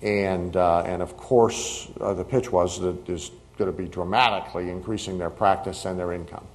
And, 0.02 0.56
uh, 0.56 0.84
and 0.86 1.02
of 1.02 1.18
course, 1.18 1.90
uh, 2.00 2.14
the 2.14 2.24
pitch 2.24 2.52
was 2.52 2.80
that 2.82 3.10
it's 3.10 3.32
going 3.58 3.72
to 3.72 3.78
be 3.78 3.88
dramatically 3.88 4.70
increasing 4.70 5.18
their 5.18 5.30
practice 5.30 5.86
and 5.86 6.00
their 6.00 6.14
income. 6.14 6.46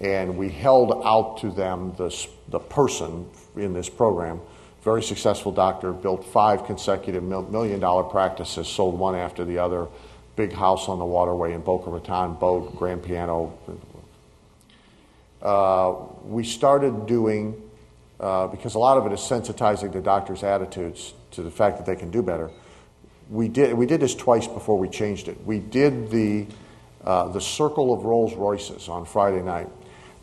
And 0.00 0.36
we 0.36 0.50
held 0.50 1.02
out 1.04 1.38
to 1.38 1.50
them 1.50 1.94
this, 1.96 2.26
the 2.48 2.58
person 2.58 3.28
in 3.56 3.72
this 3.72 3.88
program, 3.88 4.40
very 4.82 5.02
successful 5.02 5.52
doctor, 5.52 5.92
built 5.92 6.24
five 6.24 6.66
consecutive 6.66 7.22
million 7.22 7.80
dollar 7.80 8.02
practices, 8.02 8.68
sold 8.68 8.98
one 8.98 9.14
after 9.14 9.44
the 9.44 9.58
other, 9.58 9.86
big 10.36 10.52
house 10.52 10.88
on 10.88 10.98
the 10.98 11.04
waterway 11.04 11.52
in 11.52 11.60
Boca 11.60 11.90
Raton, 11.90 12.34
boat, 12.34 12.76
grand 12.76 13.02
piano. 13.02 13.56
Uh, 15.40 15.94
we 16.24 16.42
started 16.42 17.06
doing, 17.06 17.62
uh, 18.18 18.46
because 18.48 18.74
a 18.74 18.78
lot 18.78 18.98
of 18.98 19.06
it 19.06 19.12
is 19.12 19.20
sensitizing 19.20 19.92
the 19.92 20.00
doctor's 20.00 20.42
attitudes 20.42 21.14
to 21.30 21.42
the 21.42 21.50
fact 21.50 21.76
that 21.76 21.86
they 21.86 21.96
can 21.96 22.10
do 22.10 22.22
better. 22.22 22.50
We 23.30 23.48
did, 23.48 23.74
we 23.74 23.86
did 23.86 24.00
this 24.00 24.14
twice 24.14 24.46
before 24.46 24.78
we 24.78 24.88
changed 24.88 25.28
it. 25.28 25.42
We 25.44 25.58
did 25.60 26.10
the, 26.10 26.46
uh, 27.04 27.28
the 27.28 27.40
circle 27.40 27.92
of 27.92 28.04
Rolls 28.04 28.34
Royces 28.34 28.88
on 28.88 29.04
Friday 29.04 29.42
night. 29.42 29.68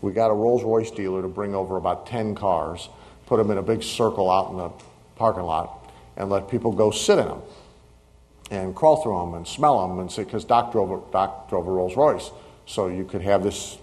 We 0.02 0.12
got 0.12 0.32
a 0.32 0.34
Rolls 0.34 0.64
Royce 0.64 0.92
dealer 0.92 1.22
to 1.22 1.28
bring 1.28 1.56
over 1.56 1.78
about 1.78 2.08
10 2.08 2.36
cars, 2.36 2.90
put 3.26 3.38
them 3.38 3.52
in 3.52 3.58
a 3.58 3.64
big 3.64 3.84
circle 3.84 4.30
out 4.30 4.52
in 4.52 4.58
the 4.58 4.72
parking 5.16 5.44
lot, 5.44 5.92
and 6.18 6.30
let 6.30 6.50
people 6.50 6.72
go 6.72 6.92
sit 6.92 7.20
in 7.20 7.28
them 7.28 7.42
and 8.50 8.76
crawl 8.76 9.02
through 9.02 9.20
them 9.20 9.34
and 9.36 9.48
smell 9.48 9.88
them 9.88 10.00
and 10.00 10.12
say, 10.12 10.24
because 10.24 10.44
Doc 10.44 10.72
drove, 10.72 10.92
a, 10.92 11.12
Doc 11.12 11.50
drove 11.50 11.68
a 11.68 11.72
Rolls 11.72 11.96
Royce. 11.96 12.32
So 12.66 12.88
you 12.88 13.06
could 13.06 13.22
have 13.22 13.44
this 13.44 13.78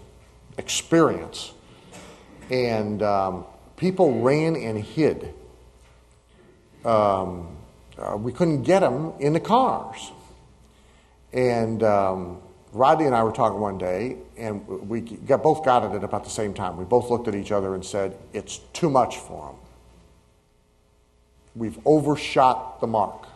experience. 0.58 1.52
And 2.50 3.02
um, 3.02 3.44
people 3.76 4.20
ran 4.20 4.56
and 4.56 4.78
hid 4.82 5.34
um, 6.84 7.56
uh, 7.98 8.16
we 8.16 8.32
couldn't 8.32 8.62
get 8.62 8.80
them 8.80 9.12
in 9.18 9.32
the 9.32 9.40
cars. 9.40 10.12
And 11.32 11.82
um, 11.82 12.40
Rodney 12.78 13.06
and 13.06 13.14
I 13.14 13.24
were 13.24 13.32
talking 13.32 13.58
one 13.58 13.76
day, 13.76 14.18
and 14.36 14.64
we 14.88 15.00
got, 15.00 15.42
both 15.42 15.64
got 15.64 15.82
it 15.82 15.96
at 15.96 16.04
about 16.04 16.22
the 16.22 16.30
same 16.30 16.54
time. 16.54 16.76
We 16.76 16.84
both 16.84 17.10
looked 17.10 17.26
at 17.26 17.34
each 17.34 17.50
other 17.50 17.74
and 17.74 17.84
said, 17.84 18.16
It's 18.32 18.58
too 18.72 18.88
much 18.88 19.16
for 19.16 19.48
them. 19.48 19.56
We've 21.56 21.78
overshot 21.84 22.80
the 22.80 22.86
mark. 22.86 23.26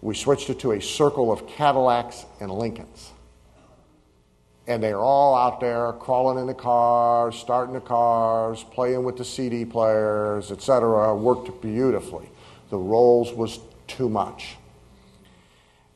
We 0.00 0.14
switched 0.14 0.48
it 0.48 0.58
to 0.60 0.72
a 0.72 0.80
circle 0.80 1.30
of 1.30 1.46
Cadillacs 1.46 2.24
and 2.40 2.50
Lincolns. 2.50 3.10
And 4.66 4.82
they're 4.82 5.00
all 5.00 5.34
out 5.34 5.60
there 5.60 5.92
crawling 5.92 6.38
in 6.38 6.46
the 6.46 6.54
cars, 6.54 7.36
starting 7.36 7.74
the 7.74 7.80
cars, 7.80 8.64
playing 8.64 9.04
with 9.04 9.18
the 9.18 9.24
CD 9.24 9.66
players, 9.66 10.50
etc. 10.50 11.14
Worked 11.14 11.60
beautifully. 11.60 12.30
The 12.70 12.78
Rolls 12.78 13.34
was 13.34 13.60
too 13.86 14.08
much. 14.08 14.56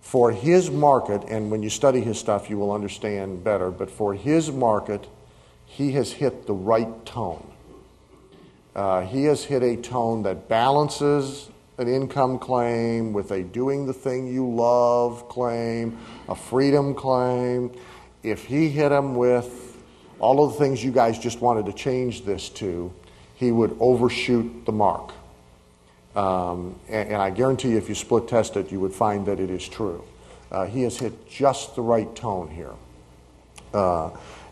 For 0.03 0.33
his 0.33 0.71
market, 0.71 1.23
and 1.29 1.51
when 1.51 1.62
you 1.62 1.71
study 1.71 2.01
his 2.01 2.19
stuff, 2.19 2.51
you 2.51 2.59
will 2.59 2.73
understand 2.73 3.43
better, 3.43 3.71
but 3.71 3.91
for 3.91 4.12
his 4.12 4.51
market, 4.51 5.07
he 5.65 5.93
has 5.93 6.12
hit 6.12 6.47
the 6.47 6.53
right 6.53 7.07
tone. 7.07 7.51
Uh, 8.75 9.03
he 9.03 9.25
has 9.25 9.45
hit 9.45 9.62
a 9.62 9.77
tone 9.77 10.23
that 10.25 10.49
balances 10.49 11.49
an 11.79 11.88
income 11.88 12.38
claim 12.38 13.12
with 13.12 13.31
a 13.31 13.43
doing 13.43 13.87
the 13.87 13.93
thing 13.93 14.27
you 14.27 14.47
love 14.47 15.29
claim, 15.29 15.99
a 16.29 16.35
freedom 16.35 16.95
claim. 16.95 17.73
If 18.23 18.45
he 18.45 18.69
hit 18.69 18.93
him 18.93 19.15
with 19.15 19.83
all 20.19 20.45
of 20.45 20.53
the 20.53 20.59
things 20.59 20.85
you 20.85 20.93
guys 20.93 21.19
just 21.19 21.41
wanted 21.41 21.67
to 21.67 21.73
change 21.73 22.25
this 22.25 22.49
to, 22.51 22.93
he 23.35 23.51
would 23.51 23.77
overshoot 23.81 24.67
the 24.67 24.73
mark. 24.73 25.12
Um, 26.14 26.79
and, 26.88 27.09
and, 27.09 27.22
I 27.22 27.31
guarantee 27.31 27.70
you, 27.70 27.79
if 27.79 27.88
you 27.88 27.94
split 27.94 28.29
test 28.29 28.57
it, 28.57 28.70
you 28.70 28.81
would 28.81 28.92
find 28.92 29.25
that 29.27 29.40
it 29.40 29.48
is 29.48 29.66
true. 29.66 30.05
Uh, 30.51 30.66
he 30.66 30.83
has 30.83 30.98
hit 30.98 31.27
just 31.29 31.75
the 31.75 31.81
right 31.81 32.14
tone 32.14 32.51
here. 32.51 32.75
Uh, 33.72 34.11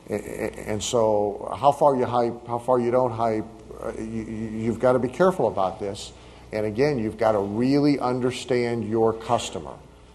and 0.08 0.82
so, 0.82 1.54
how 1.60 1.70
far 1.70 1.94
you 1.96 2.06
hype, 2.06 2.46
how 2.46 2.58
far 2.58 2.80
you 2.80 2.90
don't 2.90 3.12
hype, 3.12 3.44
uh, 3.82 3.92
you, 3.98 4.22
you've 4.22 4.80
got 4.80 4.92
to 4.92 4.98
be 4.98 5.08
careful 5.08 5.48
about 5.48 5.78
this. 5.78 6.12
And 6.52 6.66
again, 6.66 6.98
you've 6.98 7.18
got 7.18 7.32
to 7.32 7.38
really 7.38 7.98
understand 7.98 8.88
your 8.88 9.12
customer. 9.12 9.74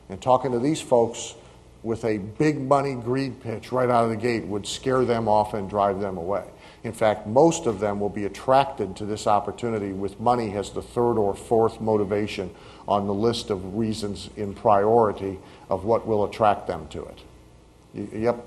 And 0.09 0.21
talking 0.21 0.51
to 0.51 0.59
these 0.59 0.81
folks 0.81 1.35
with 1.81 2.03
a 2.03 2.17
big 2.17 2.59
money 2.59 2.95
greed 2.95 3.41
pitch 3.41 3.71
right 3.71 3.89
out 3.89 4.05
of 4.05 4.09
the 4.09 4.17
gate 4.17 4.45
would 4.45 4.67
scare 4.67 5.05
them 5.05 5.27
off 5.27 5.53
and 5.53 5.69
drive 5.69 5.99
them 5.99 6.17
away. 6.17 6.43
In 6.85 6.93
fact, 6.93 7.25
most 7.25 7.65
of 7.65 7.79
them 7.79 7.99
will 7.99 8.09
be 8.09 8.25
attracted 8.25 8.95
to 8.97 9.07
this 9.07 9.25
opportunity 9.25 9.91
with 9.91 10.19
money 10.19 10.55
as 10.55 10.69
the 10.69 10.83
third 10.83 11.17
or 11.17 11.33
fourth 11.33 11.81
motivation 11.81 12.53
on 12.87 13.07
the 13.07 13.13
list 13.13 13.49
of 13.49 13.75
reasons 13.75 14.29
in 14.37 14.53
priority 14.53 15.39
of 15.67 15.83
what 15.83 16.05
will 16.05 16.25
attract 16.25 16.67
them 16.67 16.87
to 16.89 17.03
it. 17.05 18.13
Yep. 18.13 18.45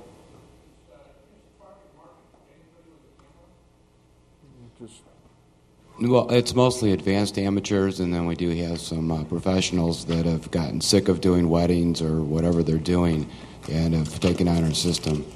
Well, 6.01 6.31
it's 6.31 6.55
mostly 6.55 6.93
advanced 6.93 7.39
amateurs, 7.41 7.99
and 7.99 8.15
then 8.15 8.27
we 8.27 8.37
do 8.37 8.51
have 8.51 8.81
some 8.81 9.11
uh, 9.11 9.25
professionals 9.25 10.05
that 10.05 10.27
have 10.27 10.49
gotten 10.53 10.81
sick 10.81 11.09
of 11.09 11.21
doing 11.21 11.49
weddings 11.49 12.01
or 12.01 12.23
whatever 12.23 12.63
they're 12.63 12.79
doing 12.79 13.29
and 13.69 13.95
have 13.95 14.21
taken 14.21 14.47
on 14.47 14.63
our 14.63 14.75
system. 14.75 15.27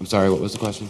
I'm 0.00 0.06
sorry, 0.06 0.30
what 0.30 0.40
was 0.40 0.52
the 0.52 0.58
question? 0.58 0.88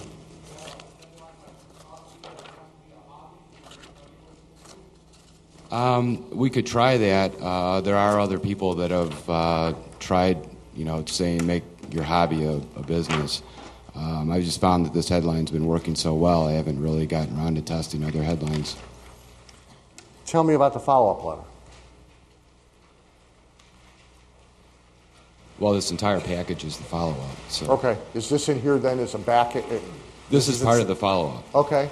Um, 5.70 6.30
we 6.30 6.50
could 6.50 6.66
try 6.66 6.96
that. 6.96 7.34
Uh, 7.40 7.80
there 7.80 7.96
are 7.96 8.20
other 8.20 8.38
people 8.38 8.74
that 8.76 8.90
have 8.92 9.28
uh, 9.30 9.74
tried, 9.98 10.38
you 10.76 10.84
know, 10.84 11.04
saying 11.06 11.44
make 11.44 11.64
your 11.90 12.04
hobby 12.04 12.44
a, 12.44 12.56
a 12.76 12.82
business. 12.86 13.42
Um, 13.96 14.30
I 14.30 14.40
just 14.40 14.60
found 14.60 14.86
that 14.86 14.92
this 14.92 15.08
headline's 15.08 15.50
been 15.50 15.66
working 15.66 15.94
so 15.94 16.14
well, 16.14 16.46
I 16.46 16.52
haven't 16.52 16.80
really 16.80 17.06
gotten 17.06 17.36
around 17.36 17.56
to 17.56 17.62
testing 17.62 18.04
other 18.04 18.22
headlines. 18.22 18.76
Tell 20.26 20.44
me 20.44 20.54
about 20.54 20.72
the 20.72 20.80
follow 20.80 21.10
up 21.10 21.24
letter. 21.24 21.53
Well, 25.58 25.72
this 25.72 25.90
entire 25.90 26.20
package 26.20 26.64
is 26.64 26.76
the 26.76 26.84
follow 26.84 27.12
up. 27.12 27.36
So 27.48 27.66
Okay. 27.72 27.96
Is 28.14 28.28
this 28.28 28.48
in 28.48 28.60
here 28.60 28.78
then 28.78 28.98
as 28.98 29.14
a 29.14 29.18
back? 29.18 29.54
uh, 29.56 29.62
this 30.30 30.48
is 30.48 30.62
part 30.62 30.80
of 30.80 30.88
the 30.88 30.96
follow 30.96 31.28
up. 31.28 31.54
Okay. 31.54 31.90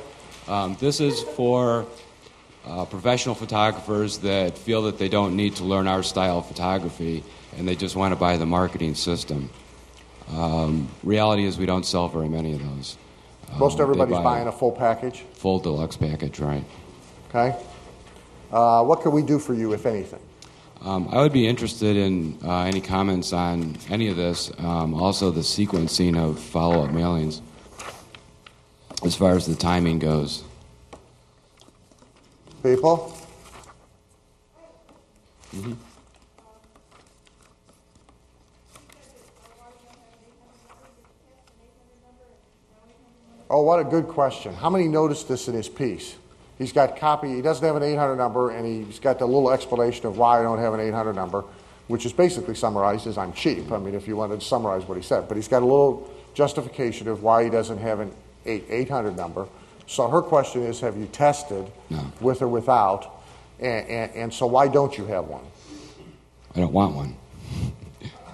Um, 0.48 0.76
this 0.80 1.00
is 1.00 1.22
for 1.22 1.86
uh, 2.66 2.84
professional 2.86 3.34
photographers 3.34 4.18
that 4.18 4.58
feel 4.58 4.82
that 4.82 4.98
they 4.98 5.08
don't 5.08 5.36
need 5.36 5.54
to 5.56 5.64
learn 5.64 5.86
our 5.86 6.02
style 6.02 6.38
of 6.38 6.46
photography 6.46 7.22
and 7.56 7.68
they 7.68 7.76
just 7.76 7.94
want 7.94 8.12
to 8.12 8.16
buy 8.16 8.36
the 8.36 8.46
marketing 8.46 8.94
system. 8.94 9.48
Um, 10.32 10.88
reality 11.04 11.44
is, 11.44 11.58
we 11.58 11.66
don't 11.66 11.84
sell 11.84 12.08
very 12.08 12.28
many 12.28 12.54
of 12.54 12.60
those. 12.60 12.96
Most 13.58 13.72
Um, 13.72 13.76
they 13.78 13.82
everybody's 13.82 14.16
buy 14.16 14.22
buying 14.22 14.48
a 14.48 14.52
full 14.52 14.72
package. 14.72 15.24
full 15.34 15.58
deluxe 15.58 15.96
package, 15.96 16.40
right? 16.40 16.64
Okay. 17.28 17.54
Uh, 18.50 18.82
what 18.84 19.02
can 19.02 19.12
we 19.12 19.22
do 19.22 19.38
for 19.38 19.54
you, 19.54 19.72
if 19.72 19.84
anything? 19.86 20.20
Um, 20.84 21.06
I 21.12 21.18
would 21.18 21.32
be 21.32 21.46
interested 21.46 21.96
in 21.96 22.38
uh, 22.44 22.62
any 22.62 22.80
comments 22.80 23.32
on 23.32 23.76
any 23.88 24.08
of 24.08 24.16
this. 24.16 24.50
Um, 24.58 24.94
also, 24.94 25.30
the 25.30 25.42
sequencing 25.42 26.18
of 26.18 26.40
follow 26.40 26.84
up 26.84 26.90
mailings, 26.90 27.40
as 29.04 29.14
far 29.14 29.36
as 29.36 29.46
the 29.46 29.54
timing 29.54 30.00
goes. 30.00 30.42
People? 32.64 33.16
Mm-hmm. 35.54 35.74
Oh, 43.48 43.62
what 43.62 43.78
a 43.78 43.84
good 43.84 44.08
question. 44.08 44.52
How 44.54 44.70
many 44.70 44.88
noticed 44.88 45.28
this 45.28 45.46
in 45.46 45.54
his 45.54 45.68
piece? 45.68 46.16
He's 46.62 46.72
got 46.72 46.96
copy, 46.96 47.34
he 47.34 47.42
doesn't 47.42 47.66
have 47.66 47.74
an 47.74 47.82
800 47.82 48.14
number, 48.14 48.52
and 48.52 48.64
he's 48.64 49.00
got 49.00 49.18
the 49.18 49.26
little 49.26 49.50
explanation 49.50 50.06
of 50.06 50.16
why 50.16 50.38
I 50.38 50.42
don't 50.44 50.60
have 50.60 50.74
an 50.74 50.78
800 50.78 51.12
number, 51.12 51.42
which 51.88 52.06
is 52.06 52.12
basically 52.12 52.54
summarized 52.54 53.08
as 53.08 53.18
I'm 53.18 53.32
cheap. 53.32 53.72
I 53.72 53.78
mean, 53.78 53.96
if 53.96 54.06
you 54.06 54.14
wanted 54.14 54.38
to 54.38 54.46
summarize 54.46 54.84
what 54.84 54.96
he 54.96 55.02
said. 55.02 55.26
But 55.26 55.36
he's 55.36 55.48
got 55.48 55.62
a 55.62 55.66
little 55.66 56.08
justification 56.34 57.08
of 57.08 57.24
why 57.24 57.42
he 57.42 57.50
doesn't 57.50 57.78
have 57.78 57.98
an 57.98 58.14
800 58.46 59.16
number. 59.16 59.48
So 59.88 60.08
her 60.08 60.22
question 60.22 60.62
is 60.62 60.78
have 60.80 60.96
you 60.96 61.06
tested 61.06 61.68
with 62.20 62.42
or 62.42 62.48
without? 62.48 63.24
And, 63.58 63.88
and, 63.88 64.12
and 64.12 64.34
so 64.34 64.46
why 64.46 64.68
don't 64.68 64.96
you 64.96 65.04
have 65.06 65.26
one? 65.26 65.44
I 66.54 66.60
don't 66.60 66.72
want 66.72 66.94
one. 66.94 67.16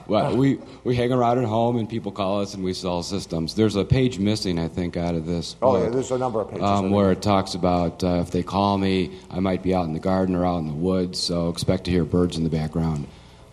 Well, 0.08 0.36
we, 0.36 0.58
we 0.84 0.96
hang 0.96 1.12
around 1.12 1.38
at 1.38 1.44
home 1.44 1.76
and 1.76 1.88
people 1.88 2.10
call 2.10 2.40
us 2.40 2.54
and 2.54 2.64
we 2.64 2.72
sell 2.72 3.02
systems. 3.02 3.54
There's 3.54 3.76
a 3.76 3.84
page 3.84 4.18
missing, 4.18 4.58
I 4.58 4.68
think, 4.68 4.96
out 4.96 5.14
of 5.14 5.26
this. 5.26 5.54
Oh, 5.60 5.72
book, 5.72 5.84
yeah, 5.84 5.90
there's 5.90 6.10
a 6.10 6.18
number 6.18 6.40
of 6.40 6.50
pages. 6.50 6.64
Um, 6.64 6.90
where 6.90 7.12
it 7.12 7.20
talks 7.20 7.54
about 7.54 8.02
uh, 8.02 8.20
if 8.22 8.30
they 8.30 8.42
call 8.42 8.78
me, 8.78 9.18
I 9.30 9.40
might 9.40 9.62
be 9.62 9.74
out 9.74 9.84
in 9.84 9.92
the 9.92 10.00
garden 10.00 10.34
or 10.34 10.46
out 10.46 10.58
in 10.58 10.66
the 10.66 10.74
woods, 10.74 11.20
so 11.20 11.50
expect 11.50 11.84
to 11.84 11.90
hear 11.90 12.04
birds 12.04 12.38
in 12.38 12.44
the 12.44 12.50
background. 12.50 13.06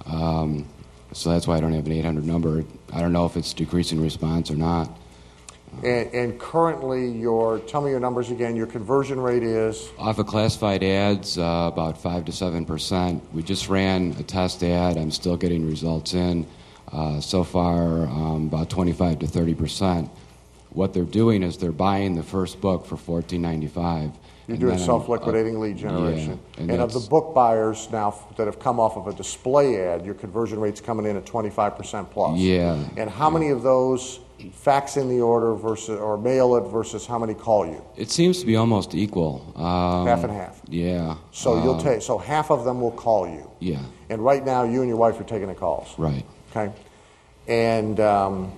Um, 0.05 0.65
so 1.11 1.31
that's 1.31 1.45
why 1.45 1.57
I 1.57 1.59
don't 1.59 1.73
have 1.73 1.85
an 1.85 1.91
800 1.91 2.25
number. 2.25 2.63
I 2.93 3.01
don't 3.01 3.11
know 3.11 3.25
if 3.25 3.35
it's 3.35 3.53
decreasing 3.53 4.01
response 4.01 4.49
or 4.49 4.55
not. 4.55 4.89
And, 5.83 6.13
and 6.13 6.39
currently, 6.39 7.09
your 7.11 7.59
tell 7.59 7.81
me 7.81 7.91
your 7.91 7.99
numbers 7.99 8.31
again. 8.31 8.55
Your 8.55 8.67
conversion 8.67 9.19
rate 9.19 9.43
is 9.43 9.89
Off 9.97 10.19
of 10.19 10.27
classified 10.27 10.83
ads, 10.83 11.37
uh, 11.37 11.69
about 11.71 11.97
5 11.97 12.25
to 12.25 12.31
7%. 12.31 13.21
We 13.33 13.43
just 13.43 13.69
ran 13.69 14.15
a 14.19 14.23
test 14.23 14.63
ad. 14.63 14.97
I'm 14.97 15.11
still 15.11 15.37
getting 15.37 15.67
results 15.67 16.13
in. 16.13 16.45
Uh, 16.91 17.19
so 17.19 17.43
far, 17.43 18.03
um, 18.07 18.47
about 18.47 18.69
25 18.69 19.19
to 19.19 19.25
30%. 19.25 20.09
What 20.75 20.93
they're 20.93 21.03
doing 21.05 21.41
is 21.41 21.57
they're 21.57 21.71
buying 21.71 22.15
the 22.15 22.23
first 22.23 22.59
book 22.59 22.85
for 22.85 22.97
14.95. 22.97 23.31
you're 23.63 24.11
and 24.47 24.59
doing 24.59 24.75
then 24.75 24.85
self-liquidating 24.85 25.59
lead 25.59 25.77
yeah, 25.77 25.89
generation. 25.89 26.39
and 26.57 26.69
and 26.69 26.81
of 26.81 26.91
the 26.93 26.99
book 26.99 27.33
buyers 27.33 27.89
now 27.91 28.13
that 28.35 28.45
have 28.45 28.59
come 28.59 28.77
off 28.79 28.97
of 28.97 29.07
a 29.07 29.13
display 29.13 29.81
ad, 29.81 30.05
your 30.05 30.15
conversion 30.15 30.59
rate's 30.59 30.81
coming 30.81 31.05
in 31.05 31.15
at 31.15 31.25
25% 31.25 32.11
plus. 32.11 32.37
Yeah. 32.37 32.77
And 32.97 33.09
how 33.09 33.29
many 33.29 33.49
of 33.49 33.63
those 33.63 34.19
fax 34.51 34.97
in 34.97 35.07
the 35.07 35.21
order 35.21 35.55
versus 35.55 35.97
or 35.97 36.17
mail 36.17 36.57
it 36.57 36.69
versus 36.69 37.05
how 37.07 37.17
many 37.17 37.33
call 37.33 37.65
you? 37.65 37.81
It 37.95 38.11
seems 38.11 38.41
to 38.41 38.45
be 38.45 38.57
almost 38.57 38.93
equal. 38.93 39.53
Um, 39.55 40.05
Half 40.05 40.25
and 40.25 40.33
half. 40.33 40.61
Yeah. 40.67 41.15
So 41.31 41.63
you'll 41.63 41.75
um, 41.75 41.83
take 41.83 42.01
so 42.01 42.17
half 42.17 42.51
of 42.51 42.65
them 42.65 42.81
will 42.81 42.91
call 42.91 43.27
you. 43.27 43.49
Yeah, 43.61 43.79
And 44.09 44.23
right 44.23 44.43
now, 44.45 44.63
you 44.63 44.81
and 44.81 44.89
your 44.89 44.97
wife 44.97 45.17
are 45.21 45.23
taking 45.23 45.47
the 45.47 45.55
calls. 45.55 45.97
right. 45.97 46.25
Okay. 46.51 46.71
And 47.47 47.99
um, 47.99 48.51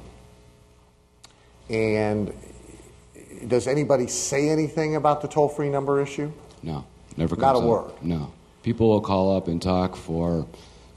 and 1.70 2.34
does 3.48 3.68
anybody 3.68 4.08
say 4.08 4.50
anything 4.50 4.96
about 4.96 5.22
the 5.22 5.28
toll 5.28 5.50
free 5.50 5.70
number 5.70 6.02
issue? 6.02 6.32
No, 6.64 6.86
never 7.18 7.36
Not 7.36 7.54
comes 7.54 7.60
a 7.60 7.64
up. 7.64 7.70
word. 7.70 8.04
No. 8.04 8.34
People 8.64 8.90
will 8.90 9.02
call 9.02 9.36
up 9.36 9.48
and 9.48 9.62
talk 9.62 9.96
for 9.96 10.46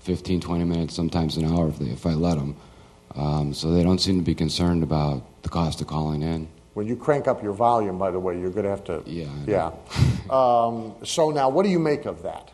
15, 0.01 0.41
20 0.41 0.65
minutes, 0.65 0.95
sometimes 0.95 1.37
an 1.37 1.45
hour 1.45 1.69
if, 1.69 1.79
they, 1.79 1.87
if 1.87 2.07
I 2.07 2.15
let 2.15 2.37
them. 2.37 2.57
Um, 3.15 3.55
so 3.55 3.73
they 3.73 3.83
don't 3.83 4.01
seem 4.01 4.17
to 4.19 4.25
be 4.25 4.35
concerned 4.35 4.83
about 4.83 5.43
the 5.43 5.49
cost 5.49 5.81
of 5.81 5.87
calling 5.87 6.23
in. 6.23 6.49
When 6.75 6.87
you 6.87 6.97
crank 6.97 7.29
up 7.29 7.43
your 7.43 7.53
volume, 7.53 7.99
by 7.99 8.11
the 8.11 8.19
way, 8.19 8.39
you're 8.39 8.51
going 8.51 8.65
to 8.65 8.71
have 8.71 8.85
to. 8.85 9.03
Yeah. 9.05 9.27
Yeah. 9.47 9.73
um, 10.31 10.95
so 11.05 11.31
now, 11.31 11.49
what 11.49 11.65
do 11.65 11.69
you 11.69 11.79
make 11.79 12.07
of 12.07 12.23
that? 12.23 12.51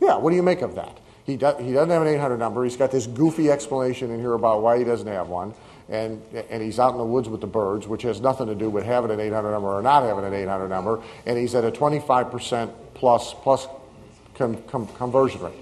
Yeah, 0.00 0.16
what 0.16 0.30
do 0.30 0.36
you 0.36 0.42
make 0.42 0.62
of 0.62 0.74
that? 0.76 0.98
He, 1.26 1.36
do, 1.36 1.52
he 1.58 1.72
doesn't 1.72 1.90
have 1.90 2.02
an 2.02 2.08
800 2.08 2.36
number. 2.38 2.62
He's 2.62 2.76
got 2.76 2.92
this 2.92 3.08
goofy 3.08 3.50
explanation 3.50 4.12
in 4.12 4.20
here 4.20 4.34
about 4.34 4.62
why 4.62 4.78
he 4.78 4.84
doesn't 4.84 5.08
have 5.08 5.28
one. 5.28 5.54
And, 5.88 6.22
and 6.50 6.62
he's 6.62 6.78
out 6.78 6.92
in 6.92 6.98
the 6.98 7.04
woods 7.04 7.28
with 7.28 7.40
the 7.40 7.48
birds, 7.48 7.88
which 7.88 8.02
has 8.02 8.20
nothing 8.20 8.46
to 8.46 8.54
do 8.54 8.70
with 8.70 8.84
having 8.84 9.10
an 9.10 9.18
800 9.18 9.50
number 9.50 9.68
or 9.68 9.82
not 9.82 10.04
having 10.04 10.24
an 10.24 10.32
800 10.32 10.68
number. 10.68 11.02
And 11.26 11.36
he's 11.36 11.54
at 11.56 11.64
a 11.64 11.72
25% 11.72 12.72
plus, 12.94 13.34
plus 13.34 13.66
con, 14.34 14.62
con, 14.68 14.86
conversion 14.86 15.42
rate. 15.42 15.54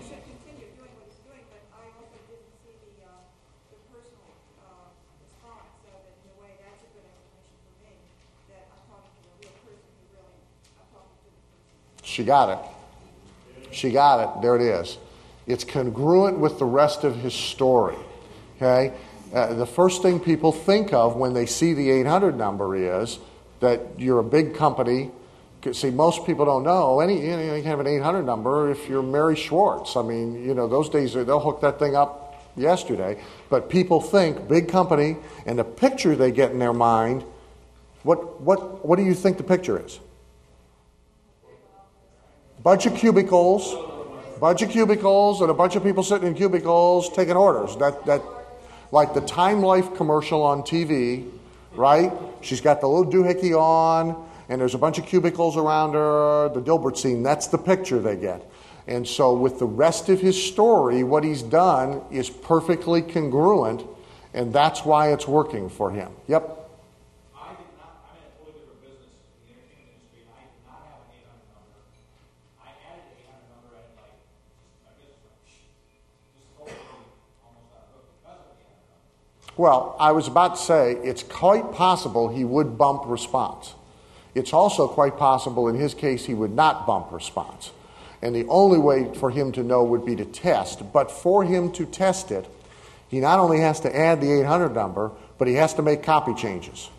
She 12.02 12.22
got 12.22 12.50
it. 12.50 13.72
She 13.72 13.90
got 13.90 14.20
it. 14.20 14.42
There 14.42 14.54
it 14.54 14.62
is. 14.62 14.98
It's 15.46 15.64
congruent 15.64 16.38
with 16.38 16.58
the 16.58 16.64
rest 16.64 17.04
of 17.04 17.16
his 17.16 17.34
story. 17.34 17.96
Okay? 18.56 18.94
Uh, 19.32 19.54
the 19.54 19.66
first 19.66 20.02
thing 20.02 20.20
people 20.20 20.52
think 20.52 20.92
of 20.92 21.16
when 21.16 21.34
they 21.34 21.46
see 21.46 21.74
the 21.74 21.90
800 21.90 22.36
number 22.36 22.76
is 22.76 23.18
that 23.60 23.80
you're 23.98 24.20
a 24.20 24.24
big 24.24 24.54
company. 24.54 25.10
See, 25.72 25.90
most 25.90 26.26
people 26.26 26.44
don't 26.44 26.62
know 26.62 27.00
any. 27.00 27.20
You, 27.20 27.36
know, 27.36 27.54
you 27.56 27.62
have 27.62 27.80
an 27.80 27.86
800 27.86 28.22
number 28.22 28.70
if 28.70 28.88
you're 28.88 29.02
Mary 29.02 29.34
Schwartz. 29.34 29.96
I 29.96 30.02
mean, 30.02 30.44
you 30.44 30.54
know, 30.54 30.68
those 30.68 30.88
days 30.88 31.14
they'll 31.14 31.40
hook 31.40 31.62
that 31.62 31.78
thing 31.78 31.96
up 31.96 32.44
yesterday. 32.56 33.20
But 33.48 33.70
people 33.70 34.00
think 34.00 34.46
big 34.46 34.68
company, 34.68 35.16
and 35.46 35.58
the 35.58 35.64
picture 35.64 36.14
they 36.14 36.30
get 36.30 36.50
in 36.50 36.58
their 36.58 36.74
mind. 36.74 37.24
What 38.02 38.42
what 38.42 38.84
what 38.84 38.96
do 38.96 39.02
you 39.02 39.14
think 39.14 39.38
the 39.38 39.44
picture 39.44 39.82
is? 39.82 39.98
bunch 42.64 42.86
of 42.86 42.94
cubicles, 42.94 43.76
bunch 44.44 44.60
of 44.60 44.68
cubicles, 44.68 45.40
and 45.40 45.50
a 45.50 45.54
bunch 45.54 45.74
of 45.74 45.82
people 45.82 46.02
sitting 46.02 46.28
in 46.28 46.34
cubicles 46.34 47.08
taking 47.08 47.34
orders. 47.34 47.78
That 47.78 48.04
that, 48.04 48.20
like 48.92 49.14
the 49.14 49.22
Time 49.22 49.62
Life 49.62 49.94
commercial 49.94 50.42
on 50.42 50.60
TV, 50.60 51.30
right? 51.74 52.12
She's 52.42 52.60
got 52.60 52.82
the 52.82 52.86
little 52.86 53.10
doohickey 53.10 53.58
on, 53.58 54.28
and 54.50 54.60
there's 54.60 54.74
a 54.74 54.78
bunch 54.78 54.98
of 54.98 55.06
cubicles 55.06 55.56
around 55.56 55.94
her. 55.94 56.50
The 56.50 56.60
Dilbert 56.60 56.98
scene. 56.98 57.22
That's 57.22 57.46
the 57.46 57.56
picture 57.56 57.98
they 58.00 58.16
get. 58.16 58.46
And 58.86 59.08
so, 59.08 59.32
with 59.32 59.58
the 59.58 59.64
rest 59.64 60.10
of 60.10 60.20
his 60.20 60.36
story, 60.36 61.04
what 61.04 61.24
he's 61.24 61.42
done 61.42 62.02
is 62.10 62.28
perfectly 62.28 63.00
congruent, 63.00 63.82
and 64.34 64.52
that's 64.52 64.84
why 64.84 65.14
it's 65.14 65.26
working 65.26 65.70
for 65.70 65.90
him. 65.90 66.12
Yep. 66.28 66.63
Well, 79.56 79.94
I 80.00 80.12
was 80.12 80.26
about 80.26 80.56
to 80.56 80.62
say 80.62 80.92
it's 80.92 81.22
quite 81.22 81.72
possible 81.72 82.28
he 82.28 82.44
would 82.44 82.76
bump 82.76 83.02
response. 83.06 83.74
It's 84.34 84.52
also 84.52 84.88
quite 84.88 85.16
possible 85.16 85.68
in 85.68 85.76
his 85.76 85.94
case 85.94 86.26
he 86.26 86.34
would 86.34 86.52
not 86.52 86.86
bump 86.86 87.12
response. 87.12 87.70
And 88.20 88.34
the 88.34 88.46
only 88.48 88.78
way 88.78 89.12
for 89.14 89.30
him 89.30 89.52
to 89.52 89.62
know 89.62 89.84
would 89.84 90.04
be 90.04 90.16
to 90.16 90.24
test. 90.24 90.92
But 90.92 91.10
for 91.10 91.44
him 91.44 91.70
to 91.72 91.86
test 91.86 92.32
it, 92.32 92.46
he 93.08 93.20
not 93.20 93.38
only 93.38 93.60
has 93.60 93.80
to 93.80 93.96
add 93.96 94.20
the 94.20 94.40
800 94.40 94.74
number, 94.74 95.12
but 95.38 95.46
he 95.46 95.54
has 95.54 95.74
to 95.74 95.82
make 95.82 96.02
copy 96.02 96.34
changes. 96.34 96.90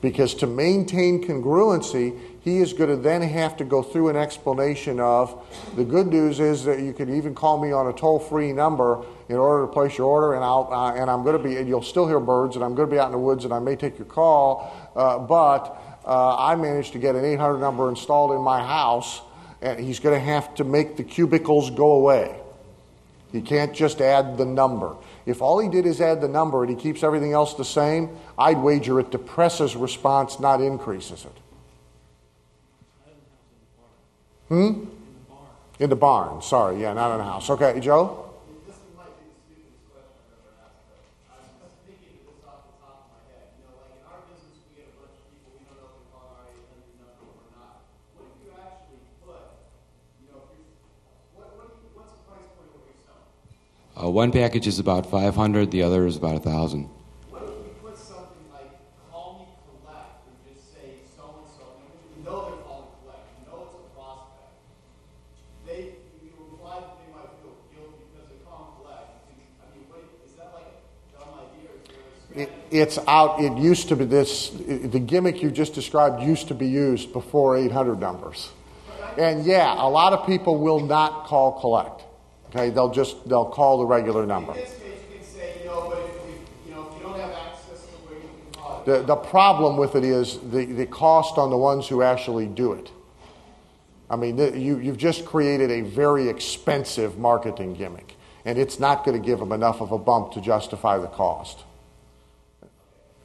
Because 0.00 0.34
to 0.36 0.46
maintain 0.46 1.22
congruency, 1.22 2.18
he 2.46 2.58
is 2.58 2.72
going 2.72 2.88
to 2.88 2.96
then 2.96 3.22
have 3.22 3.56
to 3.56 3.64
go 3.64 3.82
through 3.82 4.08
an 4.08 4.14
explanation 4.14 5.00
of 5.00 5.44
the 5.74 5.82
good 5.82 6.06
news 6.06 6.38
is 6.38 6.62
that 6.62 6.78
you 6.78 6.92
can 6.92 7.12
even 7.12 7.34
call 7.34 7.60
me 7.60 7.72
on 7.72 7.88
a 7.88 7.92
toll 7.92 8.20
free 8.20 8.52
number 8.52 9.04
in 9.28 9.34
order 9.34 9.66
to 9.66 9.72
place 9.72 9.98
your 9.98 10.06
order, 10.06 10.34
and, 10.34 10.44
I'll, 10.44 10.68
uh, 10.70 10.94
and 10.94 11.10
I'm 11.10 11.24
going 11.24 11.36
to 11.36 11.42
be, 11.42 11.56
and 11.56 11.66
you'll 11.66 11.82
still 11.82 12.06
hear 12.06 12.20
birds, 12.20 12.54
and 12.54 12.64
I'm 12.64 12.76
going 12.76 12.88
to 12.88 12.94
be 12.94 13.00
out 13.00 13.06
in 13.06 13.12
the 13.12 13.18
woods, 13.18 13.44
and 13.44 13.52
I 13.52 13.58
may 13.58 13.74
take 13.74 13.98
your 13.98 14.06
call, 14.06 14.72
uh, 14.94 15.18
but 15.18 16.00
uh, 16.04 16.36
I 16.36 16.54
managed 16.54 16.92
to 16.92 17.00
get 17.00 17.16
an 17.16 17.24
800 17.24 17.58
number 17.58 17.88
installed 17.88 18.30
in 18.30 18.40
my 18.42 18.64
house, 18.64 19.22
and 19.60 19.80
he's 19.80 19.98
going 19.98 20.14
to 20.14 20.24
have 20.24 20.54
to 20.54 20.62
make 20.62 20.96
the 20.96 21.02
cubicles 21.02 21.72
go 21.72 21.94
away. 21.94 22.38
He 23.32 23.42
can't 23.42 23.74
just 23.74 24.00
add 24.00 24.38
the 24.38 24.46
number. 24.46 24.94
If 25.26 25.42
all 25.42 25.58
he 25.58 25.68
did 25.68 25.84
is 25.84 26.00
add 26.00 26.20
the 26.20 26.28
number 26.28 26.62
and 26.62 26.70
he 26.70 26.80
keeps 26.80 27.02
everything 27.02 27.32
else 27.32 27.54
the 27.54 27.64
same, 27.64 28.16
I'd 28.38 28.58
wager 28.58 29.00
it 29.00 29.10
depresses 29.10 29.74
response, 29.74 30.38
not 30.38 30.60
increases 30.60 31.24
it. 31.24 31.32
Hmm? 34.48 34.84
In 35.78 35.90
the 35.90 35.96
barn. 35.96 36.40
Sorry, 36.40 36.80
yeah, 36.80 36.92
not 36.94 37.12
in 37.12 37.18
the 37.18 37.24
house. 37.24 37.50
Okay, 37.50 37.80
Joe? 37.80 38.22
Uh, 53.98 54.10
one 54.10 54.30
package 54.30 54.66
is 54.66 54.78
about 54.78 55.10
500, 55.10 55.70
the 55.70 55.82
other 55.82 56.06
is 56.06 56.16
about 56.18 56.34
1,000. 56.44 56.84
What 57.30 57.42
if 57.44 57.48
we 57.48 57.72
put 57.80 57.96
something 57.96 58.44
like 58.52 58.68
call 59.10 59.40
me 59.40 59.56
collect 59.64 60.28
or 60.28 60.36
just 60.52 60.68
say 60.68 61.00
so 61.16 61.24
and 61.40 61.48
so? 61.48 61.64
You 62.12 62.20
know 62.28 62.44
they're 62.44 62.60
calling 62.60 62.92
collect. 63.00 63.24
You 63.40 63.48
know 63.48 63.64
it's 63.64 63.72
a 63.72 63.88
prospect. 63.96 64.52
They 65.64 65.96
you 66.20 66.28
reply 66.36 66.84
that 66.84 67.00
they 67.00 67.08
might 67.08 67.32
feel 67.40 67.56
guilty 67.72 68.04
because 68.12 68.28
they 68.28 68.36
call 68.44 68.84
collect. 68.84 69.16
I 69.32 69.64
mean, 69.72 69.88
what, 69.88 70.04
is 70.28 70.36
that 70.36 70.52
like 70.52 70.68
a 70.68 70.76
dumb 71.16 71.32
idea? 71.40 71.72
Or 71.72 71.80
is 71.80 72.36
there 72.36 72.44
a 72.44 72.52
It, 72.52 72.65
it's 72.78 72.98
out. 73.06 73.40
It 73.40 73.56
used 73.56 73.88
to 73.88 73.96
be 73.96 74.04
this. 74.04 74.50
The 74.50 75.00
gimmick 75.00 75.42
you 75.42 75.50
just 75.50 75.74
described 75.74 76.22
used 76.22 76.48
to 76.48 76.54
be 76.54 76.68
used 76.68 77.12
before 77.12 77.56
800 77.56 77.98
numbers. 77.98 78.50
And 79.18 79.44
yeah, 79.46 79.74
a 79.74 79.88
lot 79.88 80.12
of 80.12 80.26
people 80.26 80.58
will 80.58 80.80
not 80.80 81.26
call 81.26 81.60
collect. 81.60 82.02
Okay, 82.50 82.70
they'll 82.70 82.92
just 82.92 83.28
they'll 83.28 83.46
call 83.46 83.78
the 83.78 83.86
regular 83.86 84.26
number. 84.26 84.52
In 84.52 84.58
this 84.58 84.74
case, 84.78 85.00
you 85.10 85.16
can 85.16 85.26
say, 85.26 85.60
you 85.60 85.66
know, 85.66 85.88
but 85.88 85.98
if, 85.98 86.26
we, 86.26 86.32
you 86.68 86.74
know, 86.74 86.88
if 86.90 86.96
you 86.96 87.02
don't 87.02 87.18
have 87.18 87.30
access 87.30 87.86
to 87.86 87.92
where 88.06 88.18
you 88.18 88.28
can 88.52 88.62
call 88.62 88.82
it. 88.82 88.84
The, 88.84 89.02
the 89.02 89.16
problem 89.16 89.76
with 89.76 89.94
it 89.94 90.04
is 90.04 90.38
the, 90.50 90.66
the 90.66 90.86
cost 90.86 91.38
on 91.38 91.50
the 91.50 91.56
ones 91.56 91.88
who 91.88 92.02
actually 92.02 92.46
do 92.46 92.72
it. 92.72 92.90
I 94.08 94.16
mean, 94.16 94.36
the, 94.36 94.56
you, 94.56 94.78
you've 94.78 94.98
just 94.98 95.24
created 95.24 95.70
a 95.70 95.80
very 95.80 96.28
expensive 96.28 97.18
marketing 97.18 97.74
gimmick, 97.74 98.14
and 98.44 98.58
it's 98.58 98.78
not 98.78 99.04
going 99.04 99.20
to 99.20 99.26
give 99.26 99.40
them 99.40 99.50
enough 99.50 99.80
of 99.80 99.92
a 99.92 99.98
bump 99.98 100.32
to 100.32 100.40
justify 100.40 100.98
the 100.98 101.08
cost. 101.08 101.64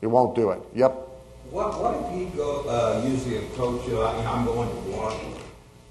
It 0.02 0.08
won't 0.08 0.36
do 0.36 0.52
it. 0.52 0.62
Yep. 0.76 0.92
What, 1.52 1.80
what 1.82 1.96
if 1.96 2.18
he 2.18 2.26
go, 2.38 2.62
uh, 2.68 3.06
use 3.06 3.26
the 3.26 3.40
approach 3.40 3.82
of, 3.82 3.88
you 3.88 3.94
know, 3.94 4.06
I'm 4.06 4.46
going 4.46 4.70
to 4.70 4.76
war. 4.92 5.14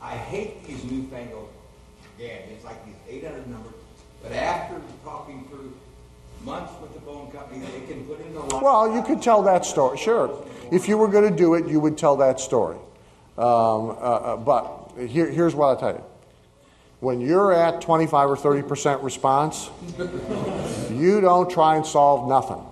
I 0.01 0.17
hate 0.17 0.67
these 0.67 0.83
newfangled 0.85 1.49
gadgets 2.19 2.65
like 2.65 2.85
these 2.85 2.95
800 3.09 3.47
numbers, 3.47 3.73
but 4.23 4.33
after 4.33 4.81
talking 5.05 5.47
through 5.49 5.75
months 6.45 6.73
with 6.81 6.95
the 6.95 7.01
phone 7.01 7.31
company, 7.31 7.65
they 7.67 7.87
can 7.87 8.05
put 8.05 8.21
in 8.21 8.33
the 8.33 8.41
line. 8.41 8.63
Well, 8.63 8.95
you 8.95 9.03
could 9.03 9.23
tell 9.23 9.43
that 9.43 9.65
story, 9.65 9.99
sure. 9.99 10.45
If 10.73 10.89
you 10.89 10.97
were 10.97 11.09
going 11.09 11.31
to 11.31 11.37
do 11.37 11.55
it, 11.55 11.67
you 11.67 11.81
would 11.81 11.99
tell 11.99 12.17
that 12.17 12.41
story. 12.41 12.77
Um, 13.37 13.91
uh, 13.91 13.93
uh, 13.93 14.37
but 14.37 14.93
here, 14.99 15.31
here's 15.31 15.55
what 15.55 15.77
I 15.77 15.81
tell 15.81 15.93
you. 15.93 16.05
When 17.01 17.21
you're 17.21 17.53
at 17.53 17.81
25 17.81 18.31
or 18.31 18.37
30 18.37 18.63
percent 18.63 19.03
response, 19.03 19.71
you 20.91 21.21
don't 21.21 21.51
try 21.51 21.77
and 21.77 21.87
solve 21.87 22.29
nothing. 22.29 22.63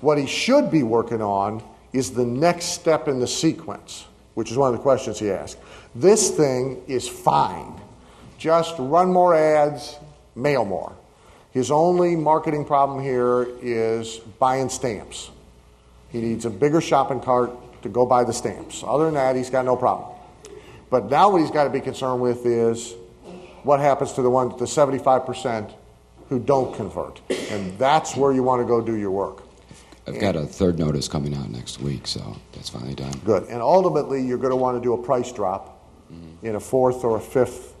What 0.00 0.18
he 0.18 0.26
should 0.26 0.70
be 0.70 0.82
working 0.82 1.20
on 1.20 1.62
is 1.92 2.12
the 2.12 2.24
next 2.24 2.66
step 2.66 3.08
in 3.08 3.18
the 3.18 3.26
sequence, 3.26 4.06
which 4.34 4.50
is 4.50 4.56
one 4.56 4.72
of 4.72 4.76
the 4.76 4.82
questions 4.82 5.18
he 5.18 5.30
asked. 5.30 5.58
This 5.94 6.30
thing 6.30 6.82
is 6.86 7.08
fine. 7.08 7.72
Just 8.38 8.76
run 8.78 9.12
more 9.12 9.34
ads, 9.34 9.96
mail 10.36 10.64
more. 10.64 10.94
His 11.50 11.70
only 11.70 12.14
marketing 12.14 12.64
problem 12.64 13.02
here 13.02 13.48
is 13.60 14.18
buying 14.38 14.68
stamps. 14.68 15.30
He 16.10 16.20
needs 16.20 16.44
a 16.44 16.50
bigger 16.50 16.80
shopping 16.80 17.20
cart 17.20 17.50
to 17.82 17.88
go 17.88 18.06
buy 18.06 18.24
the 18.24 18.32
stamps. 18.32 18.84
Other 18.86 19.06
than 19.06 19.14
that, 19.14 19.34
he's 19.34 19.50
got 19.50 19.64
no 19.64 19.76
problem. 19.76 20.10
But 20.90 21.10
now 21.10 21.30
what 21.30 21.40
he's 21.40 21.50
got 21.50 21.64
to 21.64 21.70
be 21.70 21.80
concerned 21.80 22.20
with 22.20 22.46
is 22.46 22.94
what 23.62 23.80
happens 23.80 24.12
to 24.12 24.22
the 24.22 24.30
ones, 24.30 24.58
the 24.58 24.64
75% 24.64 25.72
who 26.28 26.38
don't 26.38 26.74
convert. 26.74 27.20
And 27.50 27.76
that's 27.78 28.16
where 28.16 28.32
you 28.32 28.42
want 28.42 28.62
to 28.62 28.66
go 28.66 28.80
do 28.80 28.94
your 28.94 29.10
work. 29.10 29.42
I've 30.08 30.20
got 30.20 30.36
a 30.36 30.46
third 30.46 30.78
notice 30.78 31.06
coming 31.08 31.34
out 31.34 31.50
next 31.50 31.80
week, 31.80 32.06
so 32.06 32.36
that's 32.52 32.68
finally 32.68 32.94
done. 32.94 33.12
Good. 33.24 33.44
And 33.48 33.60
ultimately, 33.60 34.22
you're 34.24 34.38
going 34.38 34.50
to 34.50 34.56
want 34.56 34.76
to 34.76 34.82
do 34.82 34.94
a 34.94 35.02
price 35.02 35.30
drop 35.32 35.74
in 36.42 36.54
a 36.54 36.60
fourth 36.60 37.04
or 37.04 37.16
a 37.18 37.20
fifth 37.20 37.74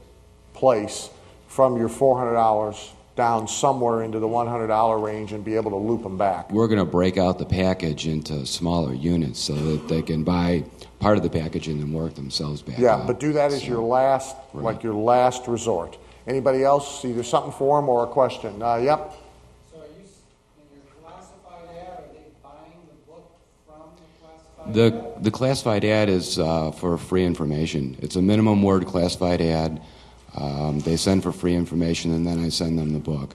place 0.52 1.08
from 1.46 1.76
your 1.78 1.88
$400 1.88 2.90
down 3.16 3.48
somewhere 3.48 4.02
into 4.02 4.18
the 4.20 4.28
$100 4.28 5.02
range 5.02 5.32
and 5.32 5.44
be 5.44 5.56
able 5.56 5.70
to 5.70 5.76
loop 5.76 6.02
them 6.02 6.16
back. 6.18 6.52
We're 6.52 6.68
going 6.68 6.78
to 6.78 6.84
break 6.84 7.16
out 7.16 7.38
the 7.38 7.46
package 7.46 8.06
into 8.06 8.44
smaller 8.46 8.92
units 8.94 9.40
so 9.40 9.54
that 9.54 9.88
they 9.88 10.02
can 10.02 10.22
buy 10.24 10.64
part 11.00 11.16
of 11.16 11.22
the 11.24 11.30
package 11.30 11.66
and 11.68 11.80
then 11.80 11.92
work 11.92 12.14
themselves 12.14 12.60
back. 12.62 12.78
Yeah, 12.78 12.96
up. 12.96 13.06
but 13.06 13.18
do 13.18 13.32
that 13.32 13.50
as 13.52 13.66
your 13.66 13.82
last, 13.82 14.36
like 14.52 14.82
your 14.82 14.94
last 14.94 15.48
resort. 15.48 15.96
Anybody 16.26 16.62
else, 16.62 17.04
either 17.04 17.22
something 17.22 17.52
for 17.52 17.80
them 17.80 17.88
or 17.88 18.04
a 18.04 18.06
question? 18.06 18.62
Uh, 18.62 18.76
yep. 18.76 19.14
So 19.72 19.78
are 19.78 19.84
you, 19.86 20.04
s- 20.04 20.20
in 20.60 20.76
your 20.76 20.84
classified 21.02 21.74
ad, 21.76 21.98
are 22.04 22.12
they 22.12 22.20
buying 22.42 22.72
the 22.86 23.10
book 23.10 23.32
from 23.66 23.82
the 24.72 24.90
classified 24.90 25.22
The, 25.22 25.28
ad? 25.28 25.32
classified 25.32 25.84
ad 25.84 26.08
is 26.08 26.38
uh, 26.38 26.70
for 26.72 26.96
free 26.98 27.24
information. 27.24 27.96
It's 28.00 28.16
a 28.16 28.22
minimum 28.22 28.62
word 28.62 28.86
classified 28.86 29.40
ad. 29.40 29.80
Um, 30.34 30.80
they 30.80 30.96
send 30.96 31.22
for 31.22 31.32
free 31.32 31.54
information, 31.54 32.12
and 32.12 32.26
then 32.26 32.38
I 32.44 32.48
send 32.50 32.78
them 32.78 32.92
the 32.92 32.98
book. 32.98 33.34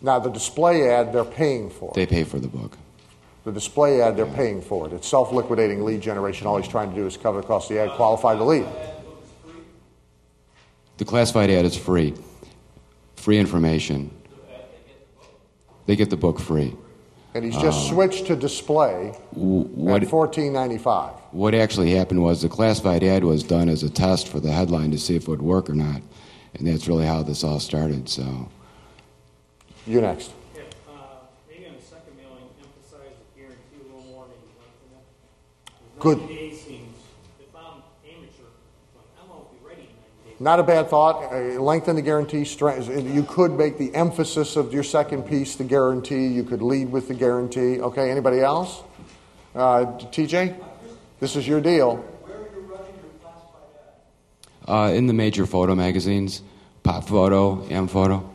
Now, 0.00 0.18
the 0.18 0.30
display 0.30 0.88
ad, 0.88 1.12
they're 1.12 1.24
paying 1.24 1.70
for. 1.70 1.92
They 1.94 2.06
pay 2.06 2.24
for 2.24 2.38
the 2.38 2.48
book. 2.48 2.78
The 3.44 3.52
display 3.52 4.00
ad, 4.00 4.16
they're 4.16 4.26
paying 4.26 4.62
for 4.62 4.86
it. 4.86 4.92
It's 4.92 5.08
self 5.08 5.32
liquidating 5.32 5.84
lead 5.84 6.00
generation. 6.00 6.46
All 6.46 6.56
he's 6.56 6.68
trying 6.68 6.90
to 6.90 6.96
do 6.96 7.06
is 7.06 7.16
cover 7.16 7.40
the 7.40 7.46
cost 7.46 7.70
of 7.70 7.76
the 7.76 7.82
ad, 7.82 7.90
qualify 7.90 8.34
the 8.34 8.44
lead. 8.44 8.66
The 10.98 11.04
classified 11.04 11.50
ad 11.50 11.64
is 11.64 11.76
free. 11.76 12.14
Free 13.16 13.38
information. 13.38 14.10
They 15.86 15.96
get 15.96 16.10
the 16.10 16.16
book 16.16 16.38
free. 16.38 16.76
And 17.34 17.44
he's 17.44 17.56
just 17.56 17.88
Um, 17.90 17.94
switched 17.94 18.26
to 18.26 18.36
display 18.36 19.12
what, 19.32 20.02
at 20.02 20.08
fourteen 20.08 20.52
ninety 20.52 20.78
five. 20.78 21.12
what 21.30 21.54
actually 21.54 21.90
happened 21.90 22.22
was 22.22 22.40
the 22.42 22.48
classified 22.48 23.04
ad 23.04 23.22
was 23.22 23.42
done 23.42 23.68
as 23.68 23.82
a 23.82 23.90
test 23.90 24.28
for 24.28 24.40
the 24.40 24.50
headline 24.50 24.90
to 24.92 24.98
see 24.98 25.14
if 25.14 25.22
it 25.24 25.28
would 25.28 25.42
work 25.42 25.68
or 25.68 25.74
not. 25.74 26.00
And 26.54 26.66
that's 26.66 26.88
really 26.88 27.04
how 27.06 27.22
this 27.22 27.44
all 27.44 27.60
started. 27.60 28.08
So, 28.08 28.48
You 29.86 30.00
next. 30.00 30.32
Yeah, 30.56 30.62
uh, 30.88 30.92
maybe 31.48 31.66
on 31.66 31.74
the 31.76 31.82
second 31.84 32.16
mailing, 32.16 32.48
emphasize 32.60 33.14
the 33.20 33.40
guarantee 33.40 33.80
a 33.80 33.94
little 33.94 34.10
more, 34.10 34.24
maybe 34.26 34.48
lengthen 34.58 34.90
it. 34.96 36.00
Good. 36.00 36.18
Ninety 36.18 36.34
days 36.34 36.60
seems, 36.60 36.96
if 37.40 37.54
I'm 37.54 37.82
amateur, 38.08 38.48
like, 38.96 39.08
I 39.20 39.30
won't 39.30 39.52
be 39.52 39.58
ready 39.68 39.82
in 39.82 39.88
ninety 40.00 40.27
days. 40.27 40.27
Not 40.40 40.60
a 40.60 40.62
bad 40.62 40.88
thought. 40.88 41.32
Lengthen 41.60 41.96
the 41.96 42.02
guarantee. 42.02 42.44
You 42.44 43.24
could 43.28 43.52
make 43.52 43.76
the 43.76 43.92
emphasis 43.94 44.56
of 44.56 44.72
your 44.72 44.84
second 44.84 45.24
piece 45.24 45.56
the 45.56 45.64
guarantee. 45.64 46.28
You 46.28 46.44
could 46.44 46.62
lead 46.62 46.92
with 46.92 47.08
the 47.08 47.14
guarantee. 47.14 47.80
Okay. 47.80 48.10
Anybody 48.10 48.40
else? 48.40 48.82
Uh, 49.54 49.86
TJ, 50.12 50.54
this 51.18 51.34
is 51.34 51.48
your 51.48 51.60
deal. 51.60 52.04
uh, 54.68 54.92
in 54.94 55.06
the 55.06 55.14
major 55.14 55.46
photo 55.46 55.74
magazines, 55.74 56.42
Pop 56.82 57.08
Photo, 57.08 57.66
M 57.68 57.88
Photo. 57.88 58.30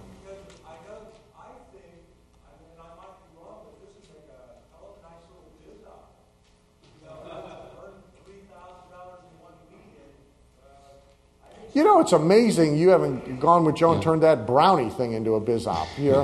You 11.74 11.84
know, 11.84 12.00
it's 12.00 12.12
amazing 12.12 12.78
you 12.78 12.90
haven't 12.90 13.40
gone 13.40 13.66
with 13.66 13.76
Joe 13.76 13.94
and 13.94 14.02
turned 14.02 14.22
that 14.22 14.46
brownie 14.46 14.92
thing 14.92 15.14
into 15.14 15.34
a 15.36 15.40
biz 15.40 15.66
op. 15.66 15.88
Here, 15.88 16.24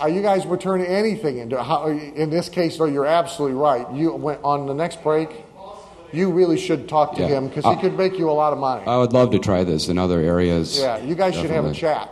are 0.00 0.08
you 0.08 0.20
guys 0.20 0.44
would 0.46 0.60
turn 0.60 0.80
anything 0.82 1.38
into? 1.38 1.62
How, 1.62 1.86
in 1.86 2.30
this 2.30 2.48
case, 2.48 2.76
though, 2.76 2.86
you're 2.86 3.06
absolutely 3.06 3.56
right. 3.56 3.88
You 3.92 4.12
went 4.14 4.40
on 4.42 4.66
the 4.66 4.74
next 4.74 5.02
break. 5.02 5.44
You 6.12 6.30
really 6.32 6.58
should 6.58 6.88
talk 6.88 7.14
to 7.16 7.20
Yeah. 7.22 7.28
him 7.28 7.48
because 7.48 7.64
he 7.64 7.70
Uh, 7.70 7.76
could 7.76 7.96
make 7.96 8.18
you 8.18 8.28
a 8.28 8.32
lot 8.32 8.52
of 8.52 8.58
money. 8.58 8.82
I 8.86 8.96
would 8.96 9.12
love 9.12 9.30
to 9.30 9.38
try 9.38 9.62
this 9.64 9.88
in 9.88 9.98
other 9.98 10.18
areas. 10.20 10.78
Yeah, 10.80 10.98
you 10.98 11.14
guys 11.14 11.34
should 11.34 11.50
have 11.50 11.64
a 11.64 11.72
chat. 11.72 12.10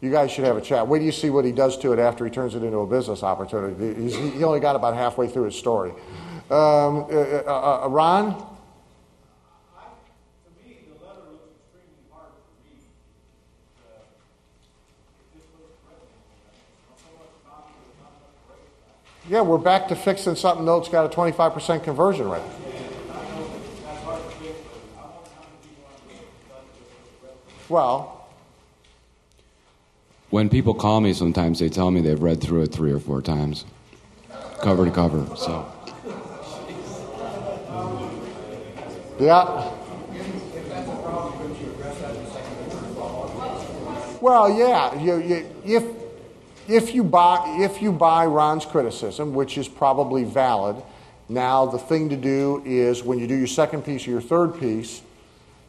You 0.00 0.12
guys 0.12 0.30
should 0.30 0.44
have 0.44 0.56
a 0.56 0.60
chat. 0.60 0.86
Wait 0.86 0.98
till 0.98 1.06
you 1.06 1.12
see 1.12 1.30
what 1.30 1.44
he 1.44 1.50
does 1.50 1.76
to 1.78 1.92
it 1.92 1.98
after 1.98 2.24
he 2.24 2.30
turns 2.30 2.54
it 2.54 2.62
into 2.62 2.78
a 2.78 2.86
business 2.86 3.24
opportunity. 3.24 3.94
He's, 4.02 4.14
he 4.14 4.44
only 4.44 4.60
got 4.60 4.76
about 4.76 4.94
halfway 4.94 5.26
through 5.26 5.44
his 5.44 5.56
story. 5.56 5.90
Um, 6.50 7.06
uh, 7.10 7.42
uh, 7.46 7.80
uh, 7.84 7.88
Ron? 7.88 8.34
Yeah, 19.28 19.42
we're 19.42 19.58
back 19.58 19.88
to 19.88 19.96
fixing 19.96 20.36
something 20.36 20.64
that's 20.64 20.88
got 20.88 21.12
a 21.12 21.14
25% 21.14 21.84
conversion 21.84 22.30
rate. 22.30 22.42
Well, 27.68 28.14
When 30.30 30.48
people 30.50 30.74
call 30.74 31.00
me, 31.00 31.12
sometimes 31.14 31.58
they 31.58 31.68
tell 31.70 31.90
me 31.90 32.00
they've 32.02 32.20
read 32.20 32.40
through 32.42 32.62
it 32.62 32.72
three 32.72 32.92
or 32.92 32.98
four 33.00 33.22
times, 33.22 33.64
cover 34.62 34.84
to 34.84 34.90
cover. 34.90 35.26
So, 35.36 35.66
yeah. 39.18 39.72
Well, 44.20 44.50
yeah. 44.52 45.00
You, 45.00 45.16
you, 45.18 45.50
if 45.64 45.84
if 46.68 46.94
you 46.94 47.02
buy 47.02 47.56
if 47.60 47.80
you 47.82 47.90
buy 47.90 48.26
Ron's 48.26 48.66
criticism, 48.66 49.34
which 49.34 49.56
is 49.58 49.66
probably 49.66 50.24
valid, 50.24 50.76
now 51.28 51.66
the 51.66 51.78
thing 51.78 52.10
to 52.10 52.16
do 52.16 52.62
is 52.64 53.02
when 53.02 53.18
you 53.18 53.26
do 53.26 53.34
your 53.34 53.46
second 53.46 53.84
piece 53.84 54.06
or 54.06 54.10
your 54.10 54.20
third 54.20 54.58
piece, 54.60 55.02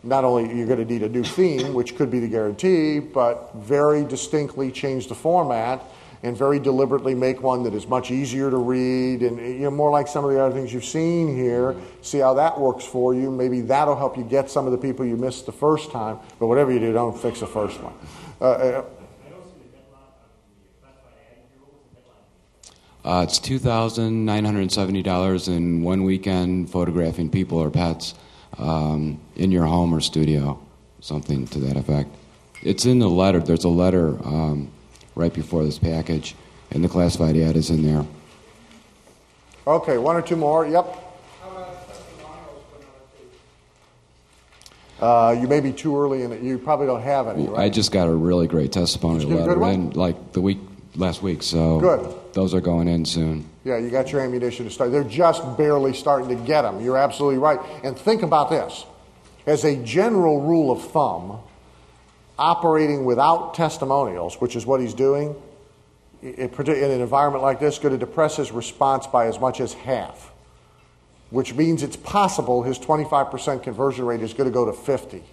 not 0.03 0.23
only 0.23 0.55
you're 0.55 0.67
going 0.67 0.85
to 0.85 0.91
need 0.91 1.03
a 1.03 1.09
new 1.09 1.23
theme, 1.23 1.73
which 1.73 1.95
could 1.95 2.11
be 2.11 2.19
the 2.19 2.27
guarantee, 2.27 2.99
but 2.99 3.53
very 3.55 4.03
distinctly 4.03 4.71
change 4.71 5.07
the 5.07 5.15
format 5.15 5.81
and 6.21 6.35
very 6.35 6.59
deliberately 6.59 7.15
make 7.15 7.41
one 7.41 7.63
that 7.63 7.73
is 7.73 7.87
much 7.87 8.11
easier 8.11 8.49
to 8.49 8.57
read 8.57 9.21
and 9.21 9.37
you 9.37 9.59
know 9.59 9.71
more 9.71 9.89
like 9.89 10.05
some 10.05 10.25
of 10.25 10.31
the 10.31 10.41
other 10.41 10.53
things 10.53 10.73
you've 10.73 10.83
seen 10.83 11.33
here. 11.33 11.75
See 12.01 12.19
how 12.19 12.33
that 12.33 12.59
works 12.59 12.83
for 12.83 13.13
you. 13.13 13.31
Maybe 13.31 13.61
that'll 13.61 13.95
help 13.95 14.17
you 14.17 14.23
get 14.25 14.49
some 14.49 14.65
of 14.65 14.73
the 14.73 14.77
people 14.77 15.05
you 15.05 15.15
missed 15.15 15.45
the 15.45 15.53
first 15.53 15.91
time. 15.91 16.19
But 16.39 16.47
whatever 16.47 16.73
you 16.73 16.79
do, 16.79 16.91
don't 16.91 17.17
fix 17.17 17.39
the 17.39 17.47
first 17.47 17.81
one. 17.81 17.93
Uh, 18.41 18.83
uh, 23.05 23.25
it's 23.27 23.39
two 23.39 23.59
thousand 23.59 24.25
nine 24.25 24.45
hundred 24.45 24.71
seventy 24.71 25.01
dollars 25.01 25.47
in 25.47 25.83
one 25.83 26.03
weekend 26.03 26.69
photographing 26.69 27.29
people 27.29 27.57
or 27.57 27.69
pets 27.69 28.13
um, 28.57 29.19
in 29.35 29.51
your 29.51 29.65
home 29.65 29.93
or 29.93 30.01
studio, 30.01 30.59
something 30.99 31.47
to 31.47 31.59
that 31.59 31.77
effect. 31.77 32.09
It's 32.61 32.85
in 32.85 32.99
the 32.99 33.09
letter. 33.09 33.39
There's 33.39 33.63
a 33.63 33.69
letter 33.69 34.09
um, 34.25 34.69
right 35.15 35.33
before 35.33 35.63
this 35.63 35.79
package, 35.79 36.35
and 36.71 36.83
the 36.83 36.89
classified 36.89 37.37
ad 37.37 37.55
is 37.55 37.69
in 37.69 37.83
there. 37.83 38.05
okay, 39.65 39.97
one 39.97 40.15
or 40.15 40.21
two 40.21 40.35
more. 40.35 40.67
Yep. 40.67 41.05
Uh, 44.99 45.33
you 45.39 45.47
may 45.47 45.61
be 45.61 45.71
too 45.71 45.97
early 45.97 46.23
and. 46.23 46.45
You 46.45 46.57
probably 46.57 46.85
don't 46.85 47.01
have 47.01 47.29
any, 47.29 47.47
right? 47.47 47.61
I 47.61 47.69
just 47.69 47.93
got 47.93 48.09
a 48.09 48.13
really 48.13 48.47
great 48.47 48.73
testimonial 48.73 49.21
Did 49.21 49.29
you 49.29 49.37
get 49.37 49.47
a 49.47 49.59
letter 49.59 49.73
in 49.73 49.91
like 49.91 50.33
the 50.33 50.41
week 50.41 50.59
last 50.95 51.21
week, 51.21 51.43
so 51.43 51.79
Good. 51.79 52.15
those 52.33 52.53
are 52.53 52.61
going 52.61 52.87
in 52.87 53.05
soon. 53.05 53.45
Yeah, 53.63 53.77
you 53.77 53.89
got 53.89 54.11
your 54.11 54.21
ammunition 54.21 54.65
to 54.65 54.71
start. 54.71 54.91
They're 54.91 55.03
just 55.03 55.57
barely 55.57 55.93
starting 55.93 56.29
to 56.29 56.35
get 56.45 56.63
them. 56.63 56.81
You're 56.81 56.97
absolutely 56.97 57.37
right. 57.39 57.59
And 57.83 57.97
think 57.97 58.21
about 58.23 58.49
this. 58.49 58.85
As 59.45 59.63
a 59.65 59.75
general 59.77 60.41
rule 60.41 60.71
of 60.71 60.81
thumb, 60.91 61.39
operating 62.37 63.05
without 63.05 63.53
testimonials, 63.53 64.35
which 64.41 64.55
is 64.55 64.65
what 64.65 64.79
he's 64.79 64.93
doing, 64.93 65.35
i- 66.23 66.27
i- 66.27 66.31
in 66.71 66.91
an 66.91 67.01
environment 67.01 67.43
like 67.43 67.59
this, 67.59 67.77
going 67.79 67.91
to 67.93 67.97
depress 67.97 68.37
his 68.37 68.51
response 68.51 69.07
by 69.07 69.25
as 69.27 69.39
much 69.39 69.59
as 69.59 69.73
half, 69.73 70.31
which 71.31 71.53
means 71.53 71.83
it's 71.83 71.97
possible 71.97 72.63
his 72.63 72.77
25% 72.79 73.61
conversion 73.63 74.05
rate 74.05 74.21
is 74.21 74.33
going 74.33 74.49
to 74.49 74.53
go 74.53 74.65
to 74.65 74.73
50. 74.73 75.23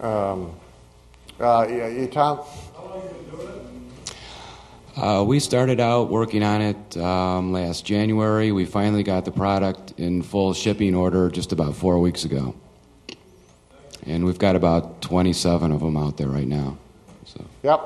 Um, 0.00 0.52
uh, 1.40 1.66
yeah, 1.68 1.88
yeah, 1.88 2.06
Tom? 2.08 2.40
Uh, 4.98 5.22
we 5.22 5.38
started 5.38 5.78
out 5.78 6.10
working 6.10 6.42
on 6.42 6.60
it 6.60 6.96
um, 6.96 7.52
last 7.52 7.86
January. 7.86 8.50
We 8.50 8.64
finally 8.64 9.04
got 9.04 9.24
the 9.24 9.30
product 9.30 9.92
in 9.96 10.22
full 10.22 10.52
shipping 10.54 10.96
order 10.96 11.30
just 11.30 11.52
about 11.52 11.76
four 11.76 12.00
weeks 12.00 12.24
ago. 12.24 12.56
And 14.06 14.24
we've 14.24 14.40
got 14.40 14.56
about 14.56 15.00
27 15.00 15.70
of 15.70 15.78
them 15.78 15.96
out 15.96 16.16
there 16.16 16.26
right 16.26 16.48
now. 16.48 16.78
So. 17.26 17.44
Yep. 17.62 17.80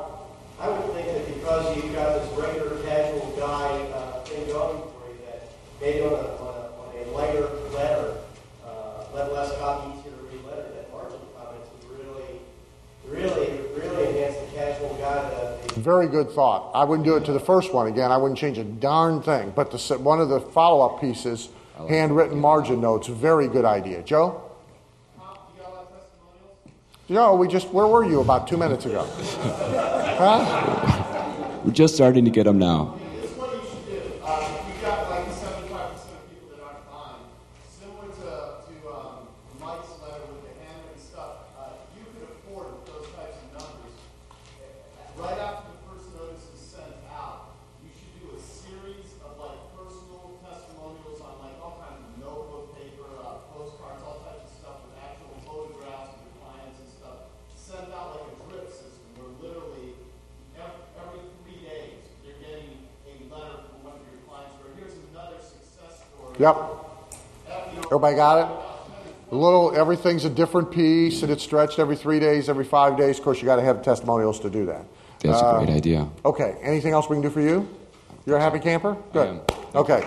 I 0.59 0.69
would 0.71 0.95
think 0.95 1.07
that 1.07 1.35
because 1.35 1.77
you've 1.77 1.95
got 1.95 2.19
this 2.19 2.39
regular 2.39 2.83
casual 2.83 3.35
guy 3.39 3.83
uh, 3.93 4.25
thing 4.25 4.47
going 4.47 4.81
for 4.81 5.09
you, 5.11 5.19
that 5.27 5.53
maybe 5.83 6.01
on 6.01 6.13
a, 6.15 6.17
on 6.17 6.55
a, 6.55 6.81
on 6.81 6.95
a 6.97 7.11
lighter 7.11 7.47
letter, 7.75 8.17
uh, 8.65 9.05
let 9.13 9.31
less 9.35 9.55
copy, 9.59 9.99
easier 9.99 10.13
to 10.13 10.23
read 10.35 10.43
letter, 10.47 10.67
that 10.77 10.91
margin 10.91 11.19
comments 11.37 11.69
would 11.77 11.99
really, 11.99 12.41
really, 13.07 13.61
really 13.77 14.09
enhance 14.09 14.51
the 14.51 14.57
casual 14.57 14.97
guy. 14.97 15.42
To, 15.75 15.81
Very 15.81 16.07
good 16.09 16.31
thought. 16.31 16.71
I 16.75 16.85
wouldn't 16.85 17.07
do 17.07 17.17
it 17.17 17.25
to 17.27 17.33
the 17.33 17.41
first 17.41 17.73
one 17.73 17.87
again. 17.87 18.11
I 18.13 18.17
wouldn't 18.17 18.39
change 18.39 18.59
a 18.59 18.65
darn 18.65 19.23
thing. 19.23 19.53
But 19.55 19.71
the, 19.71 19.79
one 19.99 20.21
of 20.21 20.29
the 20.29 20.41
follow 20.41 20.85
up 20.87 21.01
pieces, 21.01 21.49
handwritten 21.89 22.39
margin 22.39 22.81
notes, 22.81 23.09
very 23.09 23.49
good 23.49 23.65
idea. 23.65 24.03
Joe? 24.03 24.43
Yo, 27.09 27.35
we 27.37 27.47
just, 27.49 27.69
where 27.69 27.87
were 27.87 28.05
you 28.05 28.21
about 28.21 28.47
two 28.49 28.57
minutes 28.57 28.87
ago? 28.87 29.05
Huh? 30.17 31.61
We're 31.65 31.73
just 31.73 31.95
starting 31.95 32.25
to 32.25 32.31
get 32.31 32.45
them 32.45 32.59
now. 32.59 32.99
Here's 33.21 33.31
what 33.37 33.53
you 33.55 33.61
should 33.69 33.87
do. 33.87 34.01
Uh, 34.25 34.63
you've 34.67 34.81
got 34.83 35.11
like 35.11 35.31
seventy-five 35.31 35.93
percent 35.95 36.19
of 36.19 36.27
people 36.31 36.49
that 36.57 36.63
aren't 36.67 36.83
buying. 36.91 37.23
Similar 37.71 38.09
to, 38.19 38.31
to 38.67 38.75
um, 38.91 39.29
Mike's 39.63 39.95
letter 40.03 40.27
with 40.27 40.43
the 40.43 40.55
handwritten 40.59 40.99
stuff, 40.99 41.47
uh, 41.55 41.79
you 41.95 42.03
could 42.19 42.35
afford 42.35 42.67
with 42.75 42.87
those 42.91 43.07
types 43.15 43.39
of 43.39 43.47
numbers. 43.63 43.95
uh, 43.95 45.23
Right 45.23 45.39
after 45.39 45.71
the 45.71 45.79
first 45.87 46.07
notice 46.19 46.43
is 46.51 46.63
sent 46.67 46.99
out, 47.15 47.55
you 47.87 47.95
should 47.95 48.11
do 48.19 48.27
a 48.35 48.41
series 48.43 49.15
of 49.23 49.39
like 49.39 49.59
personal 49.79 50.35
testimonials 50.43 51.23
on 51.23 51.39
like 51.47 51.55
all 51.63 51.79
kinds 51.79 52.03
of 52.03 52.11
notebook 52.19 52.75
paper, 52.75 53.07
uh, 53.23 53.39
postcards, 53.55 54.03
all 54.03 54.19
types 54.27 54.51
of 54.51 54.55
stuff 54.67 54.77
with 54.83 54.99
actual 54.99 55.31
photographs 55.47 56.11
of 56.19 56.27
your 56.27 56.35
clients 56.43 56.79
and 56.83 56.91
stuff. 56.91 57.19
Send 57.55 57.87
out 57.95 58.19
like 58.19 58.35
a 58.35 58.37
drip 58.51 58.67
system 58.67 59.07
where 59.15 59.31
literally 59.39 59.95
every, 60.59 60.83
every 60.99 61.23
three 61.47 61.61
days 61.65 62.03
you're 62.27 62.37
getting 62.43 62.85
a 63.09 63.15
letter 63.33 63.65
from 63.65 63.81
one 63.89 63.97
of 63.97 64.05
your 64.13 64.21
clients 64.29 64.53
where 64.61 64.77
here's 64.77 64.93
another 65.09 65.41
success 65.41 66.05
story. 66.05 66.22
Yep. 66.39 66.57
Everybody 67.87 68.17
got 68.17 68.39
it? 68.51 68.59
A 69.33 69.37
little, 69.37 69.75
everything's 69.75 70.25
a 70.25 70.31
different 70.31 70.71
piece, 70.71 71.23
and 71.23 71.33
it's 71.33 71.43
stretched 71.43 71.79
every 71.79 71.97
three 71.97 72.21
days, 72.21 72.49
every 72.49 72.65
five 72.65 72.97
days. 72.99 73.19
Of 73.19 73.25
course, 73.25 73.41
you 73.41 73.47
got 73.47 73.57
to 73.57 73.63
have 73.63 73.83
testimonials 73.83 74.39
to 74.41 74.51
do 74.51 74.67
that. 74.67 74.85
That's 75.21 75.41
a 75.41 75.45
Uh, 75.45 75.65
great 75.65 75.75
idea. 75.75 76.09
Okay. 76.25 76.57
Anything 76.63 76.93
else 76.93 77.09
we 77.09 77.17
can 77.17 77.23
do 77.23 77.31
for 77.31 77.41
you? 77.41 77.67
You're 78.27 78.37
a 78.37 78.41
happy 78.41 78.59
camper? 78.59 78.97
Good. 79.13 79.41
Okay. 79.75 80.05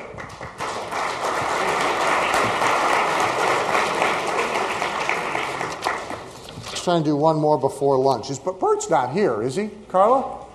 Let's 6.67 6.84
try 6.84 6.95
and 6.95 7.05
do 7.05 7.15
one 7.15 7.38
more 7.38 7.57
before 7.59 7.97
lunch. 7.97 8.30
Is, 8.30 8.39
but 8.39 8.59
Bert's 8.59 8.89
not 8.89 9.11
here, 9.11 9.41
is 9.41 9.55
he? 9.55 9.69
Carla? 9.89 10.45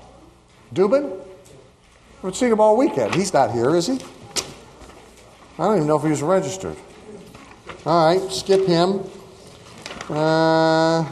Dubin? 0.75 1.19
I've 2.23 2.37
seen 2.37 2.53
him 2.53 2.61
all 2.61 2.77
weekend. 2.77 3.15
He's 3.15 3.33
not 3.33 3.51
here, 3.53 3.75
is 3.75 3.87
he? 3.87 3.99
I 5.59 5.65
don't 5.65 5.77
even 5.77 5.89
know 5.89 5.97
if 5.97 6.03
he 6.03 6.11
was 6.11 6.23
registered. 6.23 6.77
All 7.85 8.07
right, 8.07 8.31
skip 8.31 8.67
him. 8.67 9.01
Uh, 10.09 11.05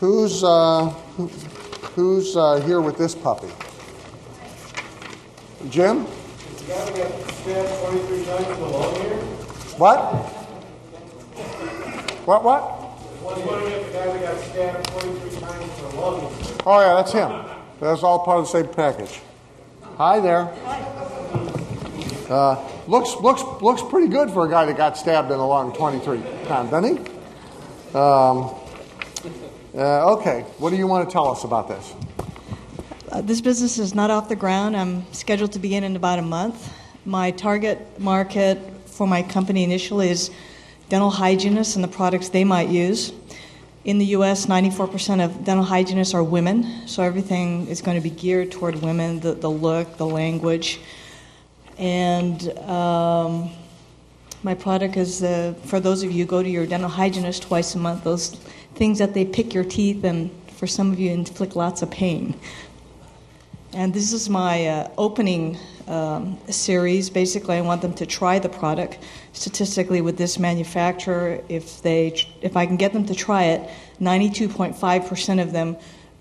who's 0.00 0.42
uh, 0.42 0.88
who's 1.94 2.36
uh, 2.36 2.56
here 2.66 2.80
with 2.80 2.96
this 2.96 3.14
puppy? 3.14 3.48
Jim? 5.68 6.06
What? 9.76 9.98
What? 12.26 12.44
What? 12.44 12.76
Oh 16.66 16.80
yeah, 16.80 16.94
that's 16.94 17.12
him. 17.12 17.44
That's 17.80 18.02
all 18.02 18.18
part 18.24 18.40
of 18.40 18.44
the 18.46 18.50
same 18.50 18.68
package. 18.68 19.20
Hi 19.96 20.20
there. 20.20 20.52
Uh, 22.28 22.56
looks 22.90 23.14
looks 23.20 23.42
looks 23.62 23.82
pretty 23.82 24.08
good 24.08 24.30
for 24.30 24.46
a 24.46 24.50
guy 24.50 24.66
that 24.66 24.76
got 24.76 24.98
stabbed 24.98 25.30
in 25.30 25.38
the 25.38 25.46
lung 25.46 25.72
23 25.72 26.20
times, 26.46 26.70
doesn't 26.70 26.96
he? 26.96 27.10
Um, 27.96 28.54
uh, 29.74 30.14
okay, 30.14 30.40
what 30.58 30.70
do 30.70 30.76
you 30.76 30.88
want 30.88 31.08
to 31.08 31.12
tell 31.12 31.30
us 31.30 31.44
about 31.44 31.68
this? 31.68 31.94
Uh, 33.10 33.20
this 33.20 33.40
business 33.40 33.78
is 33.78 33.94
not 33.94 34.10
off 34.10 34.28
the 34.28 34.36
ground. 34.36 34.76
I'm 34.76 35.10
scheduled 35.12 35.52
to 35.52 35.60
begin 35.60 35.84
in 35.84 35.94
about 35.94 36.18
a 36.18 36.22
month. 36.22 36.72
My 37.04 37.30
target 37.30 38.00
market 38.00 38.58
for 38.86 39.06
my 39.06 39.22
company 39.22 39.62
initially 39.62 40.10
is 40.10 40.30
dental 40.88 41.10
hygienists 41.10 41.76
and 41.76 41.84
the 41.84 41.88
products 41.88 42.28
they 42.28 42.44
might 42.44 42.68
use. 42.68 43.12
In 43.84 43.98
the 43.98 44.06
US, 44.06 44.46
94% 44.46 45.24
of 45.24 45.44
dental 45.44 45.64
hygienists 45.64 46.12
are 46.12 46.22
women, 46.22 46.86
so 46.86 47.02
everything 47.02 47.68
is 47.68 47.80
going 47.82 47.96
to 47.96 48.02
be 48.02 48.10
geared 48.10 48.50
toward 48.50 48.82
women 48.82 49.20
the, 49.20 49.32
the 49.32 49.48
look, 49.48 49.96
the 49.96 50.06
language. 50.06 50.80
And 51.80 52.50
um, 52.68 53.50
my 54.42 54.54
product 54.54 54.98
is 54.98 55.20
for 55.64 55.80
those 55.80 56.02
of 56.02 56.12
you 56.12 56.24
who 56.24 56.30
go 56.30 56.42
to 56.42 56.48
your 56.48 56.66
dental 56.66 56.90
hygienist 56.90 57.44
twice 57.44 57.74
a 57.74 57.78
month, 57.78 58.04
those 58.04 58.36
things 58.74 58.98
that 58.98 59.14
they 59.14 59.24
pick 59.24 59.54
your 59.54 59.64
teeth 59.64 60.04
and 60.04 60.30
for 60.48 60.66
some 60.66 60.92
of 60.92 61.00
you 61.00 61.10
inflict 61.10 61.56
lots 61.56 61.80
of 61.80 61.90
pain. 61.90 62.38
And 63.72 63.94
this 63.94 64.12
is 64.12 64.28
my 64.28 64.66
uh, 64.66 64.90
opening 64.98 65.56
um, 65.86 66.38
series. 66.50 67.08
Basically, 67.08 67.56
I 67.56 67.62
want 67.62 67.80
them 67.80 67.94
to 67.94 68.04
try 68.04 68.38
the 68.38 68.48
product. 68.48 68.98
Statistically, 69.32 70.02
with 70.02 70.18
this 70.18 70.38
manufacturer, 70.38 71.40
if 71.48 71.80
they, 71.80 72.14
if 72.42 72.58
I 72.58 72.66
can 72.66 72.76
get 72.76 72.92
them 72.92 73.06
to 73.06 73.14
try 73.14 73.44
it, 73.44 73.70
92.5% 74.00 75.40
of 75.40 75.52
them 75.52 75.78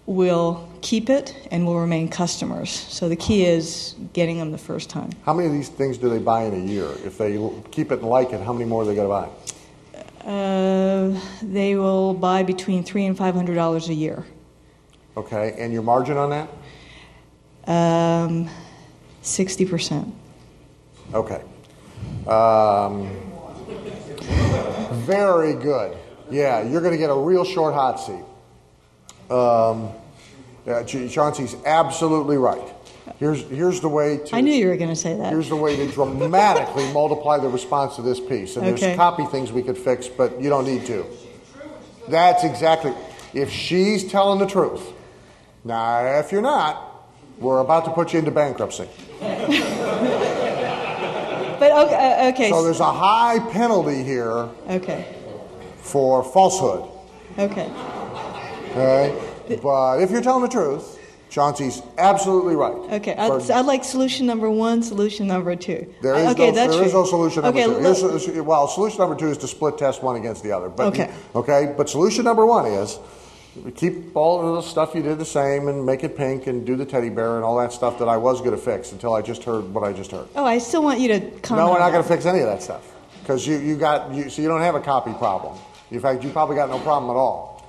will 0.09 0.67
keep 0.81 1.07
it 1.07 1.35
and 1.51 1.67
will 1.67 1.79
remain 1.79 2.09
customers. 2.09 2.71
So 2.71 3.07
the 3.07 3.15
key 3.15 3.45
is 3.45 3.93
getting 4.13 4.39
them 4.39 4.51
the 4.51 4.57
first 4.57 4.89
time. 4.89 5.11
How 5.23 5.33
many 5.33 5.47
of 5.47 5.53
these 5.53 5.69
things 5.69 5.99
do 5.99 6.09
they 6.09 6.17
buy 6.17 6.45
in 6.45 6.53
a 6.55 6.65
year? 6.65 6.89
If 7.05 7.19
they 7.19 7.39
keep 7.69 7.91
it 7.91 7.99
and 7.99 8.09
like 8.09 8.33
it, 8.33 8.41
how 8.41 8.51
many 8.51 8.65
more 8.65 8.81
are 8.81 8.85
they 8.85 8.95
going 8.95 9.07
to 9.07 9.29
buy? 10.25 10.29
Uh, 10.29 11.21
they 11.43 11.75
will 11.75 12.15
buy 12.15 12.41
between 12.41 12.83
three 12.83 13.05
and 13.05 13.15
five 13.15 13.35
hundred 13.35 13.53
dollars 13.53 13.89
a 13.89 13.93
year. 13.93 14.25
Okay, 15.15 15.55
and 15.59 15.71
your 15.71 15.83
margin 15.83 16.17
on 16.17 16.29
that? 16.31 17.71
Um, 17.71 18.49
Sixty 19.21 19.65
percent. 19.65 20.11
Okay. 21.13 21.41
Um, 22.27 23.09
very 25.05 25.53
good. 25.53 25.97
Yeah, 26.31 26.63
you're 26.63 26.81
going 26.81 26.93
to 26.93 26.97
get 26.97 27.09
a 27.09 27.15
real 27.15 27.45
short 27.45 27.73
hot 27.73 27.99
seat. 27.99 28.23
Um, 29.29 29.91
yeah, 30.65 30.83
Ch- 30.83 31.11
Chauncey's 31.11 31.55
absolutely 31.65 32.37
right. 32.37 32.73
Here's, 33.17 33.41
here's 33.49 33.81
the 33.81 33.89
way 33.89 34.17
to. 34.17 34.35
I 34.35 34.41
knew 34.41 34.53
you 34.53 34.67
were 34.67 34.77
going 34.77 34.89
to 34.89 34.95
say 34.95 35.15
that. 35.17 35.31
Here's 35.31 35.49
the 35.49 35.55
way 35.55 35.75
to 35.75 35.91
dramatically 35.91 36.91
multiply 36.93 37.37
the 37.39 37.49
response 37.49 37.95
to 37.95 38.01
this 38.01 38.19
piece. 38.19 38.55
And 38.55 38.65
Okay. 38.67 38.79
there's 38.79 38.95
copy 38.97 39.25
things 39.25 39.51
we 39.51 39.63
could 39.63 39.77
fix, 39.77 40.07
but 40.07 40.39
you 40.41 40.49
don't 40.49 40.65
need 40.65 40.85
to. 40.85 41.05
That's 42.07 42.43
exactly. 42.43 42.93
If 43.33 43.51
she's 43.51 44.09
telling 44.09 44.39
the 44.39 44.47
truth. 44.47 44.93
Now, 45.63 46.19
if 46.19 46.31
you're 46.31 46.41
not, 46.41 47.05
we're 47.39 47.59
about 47.59 47.85
to 47.85 47.91
put 47.91 48.13
you 48.13 48.19
into 48.19 48.31
bankruptcy. 48.31 48.87
But 51.59 51.73
okay, 51.73 52.27
uh, 52.27 52.29
okay. 52.29 52.49
So 52.49 52.63
there's 52.63 52.79
a 52.79 52.91
high 52.91 53.39
penalty 53.51 54.01
here 54.01 54.47
okay. 54.69 55.13
for 55.79 56.23
falsehood. 56.23 56.89
Okay. 57.37 57.69
Okay? 58.71 59.28
But 59.57 60.01
if 60.01 60.11
you're 60.11 60.21
telling 60.21 60.43
the 60.43 60.49
truth, 60.49 60.99
Chauncey's 61.29 61.81
absolutely 61.97 62.55
right. 62.55 62.73
Okay. 62.93 63.15
I'd, 63.15 63.51
I'd 63.51 63.65
like 63.65 63.83
solution 63.83 64.25
number 64.25 64.49
one, 64.49 64.81
solution 64.81 65.27
number 65.27 65.55
two. 65.55 65.93
There 66.01 66.15
is, 66.15 66.27
uh, 66.27 66.31
okay, 66.31 66.49
no, 66.49 66.55
that's 66.55 66.75
there 66.75 66.83
is 66.85 66.93
no 66.93 67.05
solution 67.05 67.43
number 67.43 67.59
okay, 67.59 67.67
two. 67.67 67.79
Here's- 67.79 68.27
well, 68.45 68.67
solution 68.67 68.97
number 68.99 69.15
two 69.15 69.27
is 69.27 69.37
to 69.39 69.47
split 69.47 69.77
test 69.77 70.01
one 70.01 70.15
against 70.15 70.43
the 70.43 70.51
other. 70.51 70.69
But 70.69 70.87
Okay. 70.87 71.11
okay. 71.35 71.73
But 71.77 71.89
solution 71.89 72.25
number 72.25 72.45
one 72.45 72.65
is 72.65 72.97
keep 73.75 74.15
all 74.15 74.47
of 74.47 74.55
the 74.55 74.61
stuff 74.67 74.95
you 74.95 75.03
did 75.03 75.19
the 75.19 75.25
same 75.25 75.67
and 75.67 75.85
make 75.85 76.03
it 76.03 76.15
pink 76.17 76.47
and 76.47 76.65
do 76.65 76.75
the 76.75 76.85
teddy 76.85 77.09
bear 77.09 77.35
and 77.35 77.43
all 77.43 77.57
that 77.57 77.73
stuff 77.73 77.99
that 77.99 78.07
I 78.07 78.17
was 78.17 78.39
going 78.39 78.51
to 78.51 78.57
fix 78.57 78.91
until 78.91 79.13
I 79.13 79.21
just 79.21 79.43
heard 79.43 79.71
what 79.73 79.83
I 79.83 79.93
just 79.93 80.11
heard. 80.11 80.27
oh, 80.35 80.45
I 80.45 80.57
still 80.57 80.81
want 80.83 80.99
you 80.99 81.09
to 81.09 81.19
comment. 81.41 81.67
No, 81.67 81.73
we're 81.73 81.79
not 81.79 81.91
going 81.91 82.03
to 82.03 82.09
fix 82.09 82.25
any 82.25 82.39
of 82.39 82.47
that 82.47 82.63
stuff 82.63 82.91
because 83.21 83.45
you, 83.45 83.57
you 83.57 83.75
got 83.75 84.13
you, 84.13 84.29
so 84.29 84.41
you 84.41 84.47
don't 84.47 84.61
have 84.61 84.75
a 84.75 84.79
copy 84.79 85.13
problem. 85.13 85.57
In 85.91 85.99
fact, 85.99 86.23
you 86.23 86.31
probably 86.31 86.55
got 86.55 86.69
no 86.69 86.79
problem 86.79 87.11
at 87.11 87.19
all. 87.19 87.67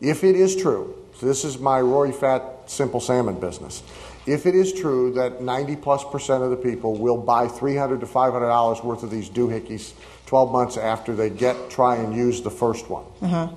If 0.00 0.24
it 0.24 0.34
is 0.34 0.56
true, 0.56 0.94
this 1.20 1.44
is 1.44 1.58
my 1.58 1.80
Rory 1.80 2.12
Fatt 2.12 2.44
Simple 2.66 3.00
Salmon 3.00 3.38
business. 3.40 3.82
If 4.26 4.46
it 4.46 4.54
is 4.54 4.72
true 4.72 5.12
that 5.14 5.42
90 5.42 5.76
plus 5.76 6.04
percent 6.04 6.42
of 6.42 6.50
the 6.50 6.56
people 6.56 6.94
will 6.96 7.16
buy 7.16 7.48
300 7.48 8.00
to 8.00 8.06
500 8.06 8.46
dollars 8.46 8.82
worth 8.84 9.02
of 9.02 9.10
these 9.10 9.28
doohickeys 9.30 9.92
12 10.26 10.52
months 10.52 10.76
after 10.76 11.14
they 11.14 11.30
get 11.30 11.70
try 11.70 11.96
and 11.96 12.14
use 12.14 12.40
the 12.42 12.50
first 12.50 12.88
one, 12.90 13.04
Uh-huh. 13.22 13.48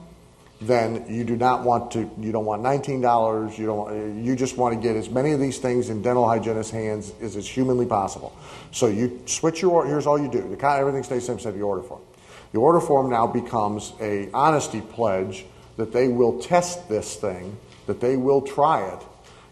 then 0.61 1.05
you 1.07 1.24
do 1.24 1.36
not 1.36 1.64
want 1.64 1.91
to. 1.91 2.09
You 2.20 2.32
don't 2.32 2.45
want 2.45 2.61
nineteen 2.64 3.01
dollars. 3.01 3.59
You 3.59 3.66
don't. 3.68 4.24
You 4.24 4.36
just 4.36 4.57
want 4.57 4.74
to 4.74 4.82
get 4.82 4.95
as 4.95 5.09
many 5.09 5.32
of 5.34 5.39
these 5.39 5.59
things 5.59 5.89
in 5.89 6.01
dental 6.01 6.28
hygienist 6.28 6.72
hands 6.72 7.14
as 7.22 7.36
is 7.36 7.47
humanly 7.47 7.86
possible. 7.86 8.32
So 8.72 8.88
you 8.88 9.22
switch 9.26 9.61
your. 9.61 9.72
order. 9.72 9.89
Here's 9.89 10.07
all 10.07 10.18
you 10.20 10.32
do. 10.32 10.47
The 10.49 10.55
kind 10.57 10.80
everything 10.80 11.03
stays 11.03 11.22
the 11.24 11.28
same 11.28 11.36
except 11.36 11.55
the 11.57 11.61
order 11.64 11.84
form. 11.84 12.01
The 12.53 12.59
order 12.59 12.80
form 12.80 13.09
now 13.09 13.28
becomes 13.28 13.93
a 13.99 14.30
honesty 14.34 14.82
pledge 14.82 15.45
that 15.78 15.91
they 15.91 16.07
will 16.07 16.39
test 16.39 16.88
this 16.89 17.15
thing, 17.15 17.57
that 17.88 17.99
they 17.99 18.15
will 18.15 18.41
try 18.41 18.86
it, 18.88 18.99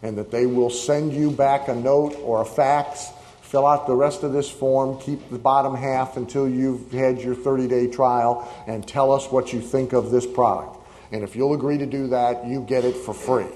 and 0.01 0.17
that 0.17 0.31
they 0.31 0.45
will 0.45 0.69
send 0.69 1.13
you 1.13 1.31
back 1.31 1.67
a 1.67 1.75
note 1.75 2.15
or 2.23 2.41
a 2.41 2.45
fax. 2.45 3.09
Fill 3.41 3.67
out 3.67 3.85
the 3.85 3.95
rest 3.95 4.23
of 4.23 4.33
this 4.33 4.49
form, 4.49 4.99
keep 4.99 5.29
the 5.29 5.37
bottom 5.37 5.75
half 5.75 6.17
until 6.17 6.47
you've 6.47 6.91
had 6.91 7.19
your 7.19 7.35
30 7.35 7.67
day 7.67 7.87
trial, 7.87 8.49
and 8.67 8.87
tell 8.87 9.11
us 9.11 9.31
what 9.31 9.51
you 9.51 9.61
think 9.61 9.93
of 9.93 10.11
this 10.11 10.25
product. 10.25 10.77
And 11.11 11.23
if 11.23 11.35
you'll 11.35 11.53
agree 11.53 11.77
to 11.77 11.85
do 11.85 12.07
that, 12.07 12.45
you 12.47 12.61
get 12.61 12.85
it 12.85 12.95
for 12.95 13.13
free. 13.13 13.51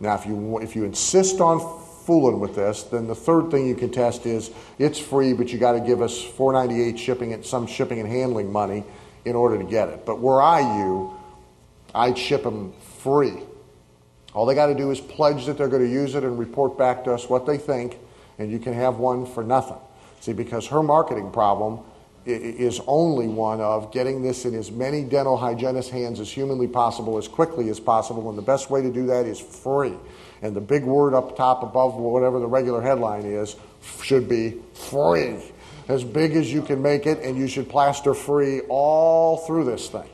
Now, 0.00 0.14
if 0.14 0.26
you, 0.26 0.58
if 0.60 0.74
you 0.74 0.84
insist 0.84 1.40
on 1.40 1.60
fooling 2.06 2.40
with 2.40 2.56
this, 2.56 2.82
then 2.84 3.06
the 3.06 3.14
third 3.14 3.50
thing 3.50 3.68
you 3.68 3.74
can 3.74 3.90
test 3.90 4.26
is 4.26 4.50
it's 4.78 4.98
free, 4.98 5.32
but 5.32 5.52
you 5.52 5.58
got 5.58 5.72
to 5.72 5.80
give 5.80 6.02
us 6.02 6.20
498 6.20 6.98
shipping 6.98 7.32
and 7.32 7.44
some 7.44 7.66
shipping 7.66 8.00
and 8.00 8.08
handling 8.08 8.50
money 8.50 8.82
in 9.24 9.36
order 9.36 9.58
to 9.58 9.64
get 9.64 9.88
it. 9.88 10.04
But 10.04 10.18
were 10.18 10.42
I 10.42 10.60
you, 10.78 11.14
I'd 11.94 12.16
ship 12.16 12.42
them 12.42 12.72
free. 12.98 13.38
All 14.34 14.46
they 14.46 14.54
got 14.54 14.66
to 14.66 14.74
do 14.74 14.90
is 14.90 15.00
pledge 15.00 15.46
that 15.46 15.58
they're 15.58 15.68
going 15.68 15.84
to 15.84 15.90
use 15.90 16.14
it 16.14 16.24
and 16.24 16.38
report 16.38 16.78
back 16.78 17.04
to 17.04 17.12
us 17.12 17.28
what 17.28 17.46
they 17.46 17.58
think, 17.58 17.98
and 18.38 18.50
you 18.50 18.58
can 18.58 18.72
have 18.72 18.96
one 18.96 19.26
for 19.26 19.42
nothing. 19.42 19.78
See, 20.20 20.32
because 20.32 20.66
her 20.68 20.82
marketing 20.82 21.30
problem 21.30 21.80
is 22.24 22.80
only 22.86 23.26
one 23.26 23.60
of 23.60 23.92
getting 23.92 24.22
this 24.22 24.44
in 24.44 24.54
as 24.54 24.70
many 24.70 25.02
dental 25.02 25.36
hygienist 25.36 25.90
hands 25.90 26.20
as 26.20 26.30
humanly 26.30 26.68
possible, 26.68 27.18
as 27.18 27.26
quickly 27.26 27.68
as 27.68 27.80
possible, 27.80 28.28
and 28.28 28.38
the 28.38 28.42
best 28.42 28.70
way 28.70 28.80
to 28.80 28.92
do 28.92 29.06
that 29.06 29.26
is 29.26 29.40
free. 29.40 29.94
And 30.40 30.54
the 30.54 30.60
big 30.60 30.84
word 30.84 31.14
up 31.14 31.36
top 31.36 31.62
above 31.62 31.94
whatever 31.94 32.38
the 32.38 32.46
regular 32.46 32.80
headline 32.80 33.24
is 33.24 33.56
should 34.02 34.28
be 34.28 34.60
free. 34.74 35.36
As 35.88 36.04
big 36.04 36.36
as 36.36 36.52
you 36.52 36.62
can 36.62 36.80
make 36.80 37.06
it, 37.06 37.18
and 37.18 37.36
you 37.36 37.48
should 37.48 37.68
plaster 37.68 38.14
free 38.14 38.60
all 38.68 39.38
through 39.38 39.64
this 39.64 39.88
thing. 39.88 40.08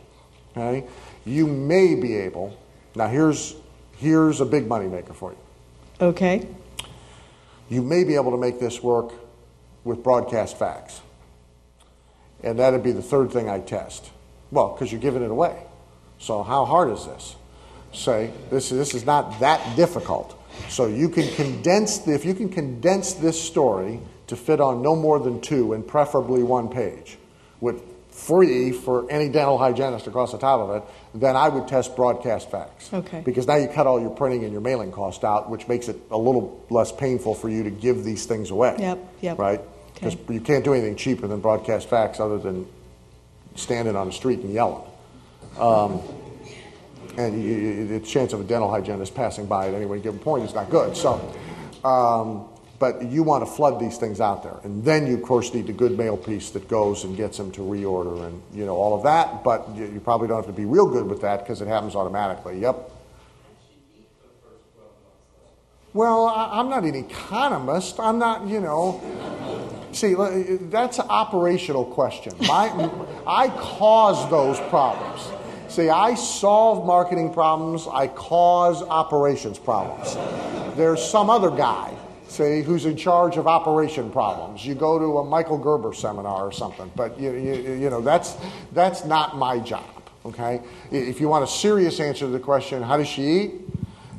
Okay? 0.56 0.86
You 1.28 1.46
may 1.46 1.94
be 1.94 2.16
able, 2.16 2.56
now 2.94 3.08
here's, 3.08 3.54
here's 3.98 4.40
a 4.40 4.46
big 4.46 4.66
money 4.66 4.88
maker 4.88 5.12
for 5.12 5.32
you. 5.32 5.38
Okay. 6.00 6.48
You 7.68 7.82
may 7.82 8.04
be 8.04 8.14
able 8.14 8.30
to 8.30 8.38
make 8.38 8.58
this 8.58 8.82
work 8.82 9.12
with 9.84 10.02
broadcast 10.02 10.58
fax. 10.58 11.02
And 12.42 12.58
that'd 12.58 12.82
be 12.82 12.92
the 12.92 13.02
third 13.02 13.30
thing 13.30 13.48
I 13.48 13.60
test. 13.60 14.10
Well, 14.50 14.70
because 14.70 14.90
you're 14.90 15.00
giving 15.00 15.22
it 15.22 15.30
away. 15.30 15.62
So 16.18 16.42
how 16.42 16.64
hard 16.64 16.90
is 16.90 17.04
this? 17.04 17.36
Say, 17.92 18.32
this, 18.50 18.70
this 18.70 18.94
is 18.94 19.04
not 19.04 19.40
that 19.40 19.76
difficult. 19.76 20.34
So 20.68 20.86
you 20.86 21.08
can 21.08 21.28
condense, 21.34 21.98
the, 21.98 22.14
if 22.14 22.24
you 22.24 22.34
can 22.34 22.48
condense 22.48 23.12
this 23.12 23.40
story 23.40 24.00
to 24.28 24.36
fit 24.36 24.60
on 24.60 24.82
no 24.82 24.96
more 24.96 25.18
than 25.18 25.40
two 25.40 25.74
and 25.74 25.86
preferably 25.86 26.42
one 26.42 26.68
page, 26.68 27.18
with 27.60 27.82
free 28.28 28.72
for 28.72 29.10
any 29.10 29.28
dental 29.30 29.56
hygienist 29.56 30.06
across 30.06 30.32
the 30.32 30.38
top 30.38 30.60
of 30.60 30.76
it, 30.76 30.82
then 31.14 31.34
I 31.34 31.48
would 31.48 31.66
test 31.66 31.96
broadcast 31.96 32.50
fax. 32.50 32.92
Okay. 32.92 33.22
Because 33.24 33.46
now 33.46 33.56
you 33.56 33.68
cut 33.68 33.86
all 33.86 33.98
your 33.98 34.10
printing 34.10 34.44
and 34.44 34.52
your 34.52 34.60
mailing 34.60 34.92
cost 34.92 35.24
out, 35.24 35.48
which 35.48 35.66
makes 35.66 35.88
it 35.88 35.96
a 36.10 36.18
little 36.18 36.64
less 36.68 36.92
painful 36.92 37.34
for 37.34 37.48
you 37.48 37.64
to 37.64 37.70
give 37.70 38.04
these 38.04 38.26
things 38.26 38.50
away. 38.50 38.76
Yep, 38.78 38.98
yep. 39.22 39.38
Right? 39.38 39.60
Because 39.94 40.16
you 40.28 40.40
can't 40.40 40.62
do 40.62 40.74
anything 40.74 40.94
cheaper 40.94 41.26
than 41.26 41.40
broadcast 41.40 41.88
fax 41.88 42.20
other 42.20 42.38
than 42.38 42.66
standing 43.56 43.96
on 43.96 44.06
the 44.06 44.12
street 44.12 44.40
and 44.40 44.52
yelling. 44.52 44.84
Um, 45.58 46.00
and 47.16 47.42
you, 47.42 47.50
you, 47.50 47.88
the 47.88 48.00
chance 48.00 48.32
of 48.32 48.40
a 48.40 48.44
dental 48.44 48.70
hygienist 48.70 49.14
passing 49.14 49.46
by 49.46 49.68
at 49.68 49.74
any 49.74 49.86
given 50.00 50.20
point 50.20 50.44
is 50.44 50.54
not 50.54 50.70
good. 50.70 50.96
So, 50.96 51.14
um, 51.82 52.46
but 52.78 53.02
you 53.02 53.22
want 53.22 53.44
to 53.44 53.50
flood 53.50 53.80
these 53.80 53.98
things 53.98 54.20
out 54.20 54.42
there, 54.42 54.58
and 54.64 54.84
then 54.84 55.06
you 55.06 55.14
of 55.14 55.22
course 55.22 55.52
need 55.52 55.66
the 55.66 55.72
good 55.72 55.96
mail 55.96 56.16
piece 56.16 56.50
that 56.50 56.68
goes 56.68 57.04
and 57.04 57.16
gets 57.16 57.36
them 57.36 57.50
to 57.52 57.60
reorder, 57.60 58.26
and 58.26 58.42
you 58.52 58.64
know 58.64 58.76
all 58.76 58.96
of 58.96 59.02
that. 59.04 59.42
But 59.44 59.68
you, 59.74 59.86
you 59.86 60.00
probably 60.00 60.28
don't 60.28 60.36
have 60.36 60.46
to 60.46 60.52
be 60.52 60.64
real 60.64 60.86
good 60.86 61.06
with 61.06 61.20
that 61.22 61.40
because 61.40 61.60
it 61.60 61.68
happens 61.68 61.94
automatically. 61.94 62.58
Yep. 62.60 62.92
Well, 65.94 66.28
I'm 66.28 66.68
not 66.68 66.84
an 66.84 66.94
economist. 66.94 67.98
I'm 67.98 68.18
not, 68.18 68.46
you 68.46 68.60
know. 68.60 69.00
See, 69.92 70.14
that's 70.14 70.98
an 70.98 71.06
operational 71.08 71.84
question. 71.84 72.34
My, 72.40 72.68
I 73.26 73.48
cause 73.48 74.30
those 74.30 74.60
problems. 74.68 75.28
See, 75.68 75.88
I 75.88 76.14
solve 76.14 76.86
marketing 76.86 77.32
problems, 77.32 77.86
I 77.90 78.06
cause 78.08 78.82
operations 78.82 79.58
problems. 79.58 80.14
There's 80.76 81.02
some 81.02 81.30
other 81.30 81.50
guy, 81.50 81.94
who's 82.38 82.86
in 82.86 82.96
charge 82.96 83.36
of 83.36 83.46
operation 83.46 84.10
problems. 84.10 84.64
You 84.64 84.74
go 84.74 84.98
to 84.98 85.18
a 85.18 85.24
Michael 85.24 85.58
Gerber 85.58 85.92
seminar 85.92 86.46
or 86.46 86.52
something, 86.52 86.90
but 86.96 87.18
you, 87.20 87.32
you, 87.32 87.54
you 87.74 87.90
know, 87.90 88.00
that's, 88.00 88.36
that's 88.72 89.04
not 89.04 89.36
my 89.36 89.58
job, 89.58 89.88
okay? 90.24 90.60
If 90.90 91.20
you 91.20 91.28
want 91.28 91.44
a 91.44 91.46
serious 91.46 92.00
answer 92.00 92.26
to 92.26 92.30
the 92.30 92.38
question, 92.38 92.82
how 92.82 92.96
does 92.96 93.08
she 93.08 93.22
eat? 93.22 93.52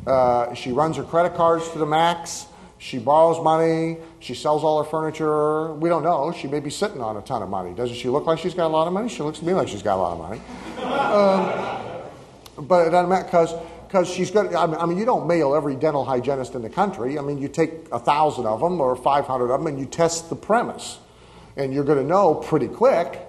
Uh, 0.06 0.54
she 0.54 0.72
runs 0.72 0.98
her 0.98 1.04
credit 1.04 1.36
cards 1.36 1.70
to 1.72 1.78
the 1.78 1.86
max. 1.86 2.46
She 2.78 2.98
borrows 2.98 3.44
money. 3.44 3.98
She 4.20 4.34
sells 4.34 4.64
all 4.64 4.82
her 4.82 4.90
furniture. 4.90 5.74
We 5.74 5.90
don't 5.90 6.04
know. 6.04 6.32
She 6.32 6.48
may 6.48 6.62
be 6.62 6.70
sitting 6.70 7.02
on 7.02 7.18
a 7.18 7.22
ton 7.22 7.42
of 7.42 7.50
money. 7.50 7.74
Doesn't 7.74 7.98
she 7.98 8.08
look 8.08 8.26
like 8.26 8.40
she's 8.40 8.54
got 8.54 8.68
a 8.68 8.74
lot 8.74 8.88
of 8.88 8.94
money? 8.94 9.10
She 9.10 9.22
looks 9.22 9.40
to 9.40 9.46
me 9.46 9.54
like 9.54 9.68
she's 9.68 9.84
got 9.84 9.96
a 9.96 10.02
lot 10.02 10.14
of 10.14 10.20
money. 10.20 10.42
Um, 10.80 12.66
but 12.68 12.88
it 12.88 12.92
doesn't 12.92 13.10
matter 13.10 13.26
because 13.26 13.54
because 13.90 14.08
she's. 14.08 14.34
I 14.36 14.44
mean, 14.44 14.56
I 14.56 14.86
mean, 14.86 15.00
you 15.00 15.06
don't 15.06 15.28
mail 15.28 15.56
every 15.56 15.76
dental 15.76 16.06
hygienist 16.06 16.54
in 16.54 16.62
the 16.62 16.70
country. 16.70 17.18
I 17.18 17.24
mean, 17.24 17.40
you 17.40 17.48
take 17.48 17.72
a 17.92 17.98
thousand 17.98 18.46
of 18.46 18.60
them 18.60 18.80
or 18.80 18.96
five 18.96 19.26
hundred 19.26 19.52
of 19.52 19.60
them, 19.60 19.68
and 19.68 19.80
you 19.80 19.86
test 19.88 20.30
the 20.30 20.36
premise, 20.36 21.00
and 21.58 21.74
you're 21.74 21.84
going 21.84 21.98
to 21.98 22.04
know 22.04 22.36
pretty 22.36 22.68
quick 22.68 23.20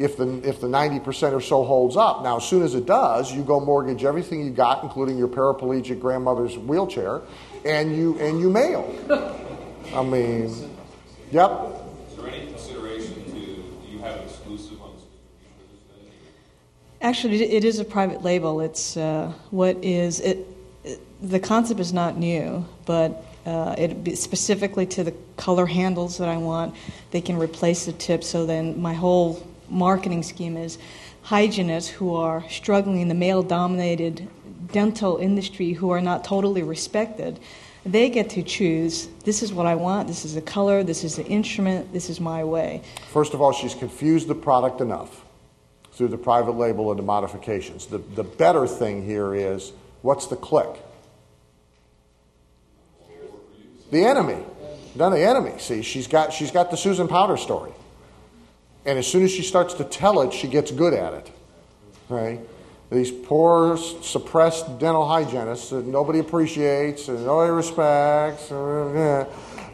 if 0.00 0.16
the 0.16 0.40
if 0.46 0.60
the 0.60 0.68
ninety 0.68 0.98
percent 0.98 1.34
or 1.34 1.40
so 1.40 1.62
holds 1.62 1.96
up. 1.96 2.24
Now, 2.24 2.38
as 2.38 2.44
soon 2.44 2.64
as 2.64 2.74
it 2.74 2.84
does, 2.84 3.32
you 3.32 3.44
go 3.44 3.60
mortgage 3.60 4.04
everything 4.04 4.44
you 4.44 4.50
got, 4.50 4.82
including 4.82 5.16
your 5.16 5.28
paraplegic 5.28 6.00
grandmother's 6.00 6.58
wheelchair, 6.58 7.20
and 7.64 7.96
you 7.96 8.18
and 8.18 8.40
you 8.40 8.50
mail. 8.50 8.92
I 9.94 10.02
mean, 10.02 10.52
yep. 11.30 11.50
Is 12.10 12.16
there 12.16 12.28
any 12.28 12.46
consideration 12.48 13.24
to, 13.26 13.30
do 13.30 13.88
you 13.88 14.00
have 14.00 14.16
an 14.16 14.24
exclusive 14.24 14.82
on 14.82 14.94
this 14.94 15.04
distribution 15.04 15.62
of 15.62 15.70
this 15.70 15.80
thing? 15.94 16.10
Actually, 17.00 17.42
it 17.44 17.64
is 17.64 17.78
a 17.78 17.84
private 17.84 18.22
label. 18.22 18.60
It's 18.60 18.96
uh, 18.96 19.32
what 19.50 19.76
is 19.84 20.18
it, 20.18 20.38
it. 20.82 21.00
The 21.22 21.38
concept 21.38 21.78
is 21.78 21.92
not 21.92 22.16
new, 22.16 22.66
but 22.86 23.24
uh, 23.46 23.76
it 23.78 24.16
specifically 24.16 24.84
to 24.86 25.04
the 25.04 25.14
color 25.36 25.66
handles 25.66 26.18
that 26.18 26.28
I 26.28 26.36
want. 26.38 26.74
They 27.12 27.20
can 27.20 27.38
replace 27.38 27.86
the 27.86 27.92
tip. 27.92 28.24
So 28.24 28.46
then, 28.46 28.80
my 28.82 28.94
whole 28.94 29.46
marketing 29.68 30.24
scheme 30.24 30.56
is 30.56 30.78
hygienists 31.22 31.88
who 31.88 32.16
are 32.16 32.42
struggling 32.50 33.00
in 33.00 33.08
the 33.08 33.14
male-dominated 33.14 34.26
dental 34.72 35.18
industry, 35.18 35.72
who 35.72 35.90
are 35.90 36.00
not 36.00 36.24
totally 36.24 36.64
respected. 36.64 37.38
They 37.86 38.10
get 38.10 38.28
to 38.30 38.42
choose. 38.42 39.06
This 39.24 39.44
is 39.44 39.52
what 39.52 39.66
I 39.66 39.76
want. 39.76 40.08
This 40.08 40.24
is 40.24 40.34
the 40.34 40.42
color. 40.42 40.82
This 40.82 41.04
is 41.04 41.14
the 41.14 41.24
instrument. 41.26 41.92
This 41.92 42.10
is 42.10 42.18
my 42.18 42.42
way. 42.42 42.82
First 43.12 43.34
of 43.34 43.40
all, 43.40 43.52
she's 43.52 43.74
confused 43.74 44.26
the 44.26 44.34
product 44.34 44.80
enough 44.80 45.24
through 45.98 46.08
the 46.08 46.16
private 46.16 46.52
label 46.52 46.90
and 46.92 46.98
the 46.98 47.02
modifications. 47.02 47.86
The, 47.86 47.98
the 47.98 48.22
better 48.22 48.68
thing 48.68 49.04
here 49.04 49.34
is 49.34 49.72
what's 50.02 50.28
the 50.28 50.36
click? 50.36 50.80
The 53.90 54.04
enemy. 54.04 54.44
Not 54.94 55.10
the 55.10 55.20
enemy. 55.20 55.58
See, 55.58 55.82
she's 55.82 56.06
got, 56.06 56.32
she's 56.32 56.52
got 56.52 56.70
the 56.70 56.76
Susan 56.76 57.08
Powter 57.08 57.36
story. 57.36 57.72
And 58.86 58.96
as 58.96 59.08
soon 59.08 59.24
as 59.24 59.32
she 59.32 59.42
starts 59.42 59.74
to 59.74 59.84
tell 59.84 60.20
it, 60.20 60.32
she 60.32 60.46
gets 60.46 60.70
good 60.70 60.94
at 60.94 61.14
it. 61.14 61.32
Right? 62.08 62.40
These 62.92 63.10
poor, 63.10 63.76
suppressed 63.76 64.78
dental 64.78 65.06
hygienists 65.06 65.70
that 65.70 65.84
nobody 65.84 66.20
appreciates 66.20 67.08
and 67.08 67.26
nobody 67.26 67.50
respects. 67.50 68.52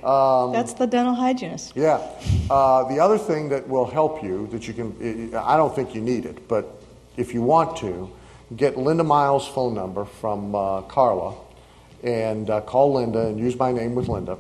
Um, 0.05 0.53
That's 0.53 0.75
the 0.75 0.87
dental 0.87 1.15
hygienist. 1.15 1.73
yeah. 1.75 2.07
Uh, 2.51 2.85
the 2.89 3.01
other 3.01 3.17
thing 3.17 3.49
that 3.49 3.67
will 3.67 3.87
help 3.87 4.23
you, 4.23 4.47
that 4.49 4.69
you 4.69 4.75
can, 4.75 5.35
I 5.35 5.57
don't 5.57 5.75
think 5.75 5.95
you 5.95 6.03
need 6.03 6.27
it, 6.27 6.47
but 6.47 6.83
if 7.17 7.33
you 7.33 7.41
want 7.41 7.77
to, 7.79 8.11
get 8.57 8.77
Linda 8.77 9.05
Miles' 9.05 9.49
phone 9.49 9.75
number 9.75 10.05
from 10.05 10.55
uh, 10.55 10.83
Carla 10.83 11.35
and 12.03 12.51
uh, 12.51 12.61
call 12.61 12.95
Linda 12.95 13.29
and 13.29 13.39
use 13.39 13.59
my 13.59 13.73
name 13.73 13.95
with 13.95 14.09
Linda. 14.09 14.37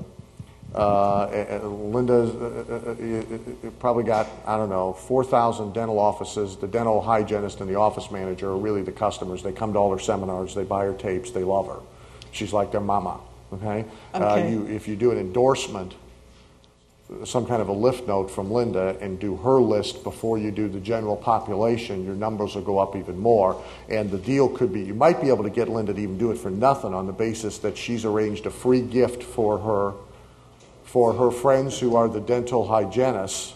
Uh, 0.74 1.60
Linda's 1.62 2.34
uh, 2.34 2.64
uh, 2.68 3.66
uh, 3.66 3.70
probably 3.78 4.02
got, 4.02 4.28
I 4.44 4.56
don't 4.56 4.68
know, 4.68 4.92
4,000 4.92 5.72
dental 5.72 5.98
offices. 5.98 6.56
The 6.56 6.66
dental 6.66 7.00
hygienist 7.00 7.60
and 7.60 7.70
the 7.70 7.76
office 7.76 8.10
manager 8.10 8.50
are 8.50 8.56
really 8.56 8.82
the 8.82 8.92
customers. 8.92 9.42
They 9.42 9.52
come 9.52 9.72
to 9.74 9.78
all 9.78 9.92
her 9.92 10.00
seminars, 10.00 10.54
they 10.54 10.64
buy 10.64 10.84
her 10.84 10.94
tapes, 10.94 11.30
they 11.30 11.44
love 11.44 11.68
her. 11.68 11.80
She's 12.32 12.52
like 12.52 12.72
their 12.72 12.80
mama. 12.80 13.20
Okay? 13.53 13.84
Uh, 14.12 14.47
you, 14.49 14.66
if 14.66 14.88
you 14.88 14.97
do 14.97 15.11
an 15.11 15.18
endorsement, 15.18 15.95
some 17.24 17.47
kind 17.47 17.61
of 17.61 17.68
a 17.68 17.72
lift 17.72 18.09
note 18.09 18.30
from 18.30 18.51
Linda 18.51 18.97
and 19.01 19.20
do 19.20 19.36
her 19.36 19.61
list 19.61 20.03
before 20.03 20.38
you 20.38 20.51
do 20.51 20.68
the 20.68 20.80
general 20.80 21.16
population, 21.16 22.05
your 22.05 22.14
numbers 22.14 22.55
will 22.55 22.62
go 22.62 22.78
up 22.78 22.97
even 22.97 23.18
more. 23.18 23.62
And 23.88 24.11
the 24.11 24.18
deal 24.18 24.49
could 24.49 24.72
be 24.72 24.82
you 24.82 24.95
might 24.95 25.20
be 25.20 25.28
able 25.28 25.45
to 25.45 25.51
get 25.51 25.68
Linda 25.68 25.92
to 25.92 26.01
even 26.01 26.18
do 26.18 26.30
it 26.30 26.38
for 26.38 26.51
nothing 26.51 26.95
on 26.95 27.07
the 27.07 27.12
basis 27.12 27.59
that 27.59 27.76
she's 27.76 28.05
arranged 28.05 28.47
a 28.47 28.51
free 28.51 28.80
gift 28.80 29.22
for 29.22 29.59
her 29.59 29.95
for 30.84 31.12
her 31.12 31.30
friends 31.30 31.78
who 31.80 31.97
are 31.97 32.09
the 32.09 32.20
dental 32.20 32.66
hygienists. 32.66 33.55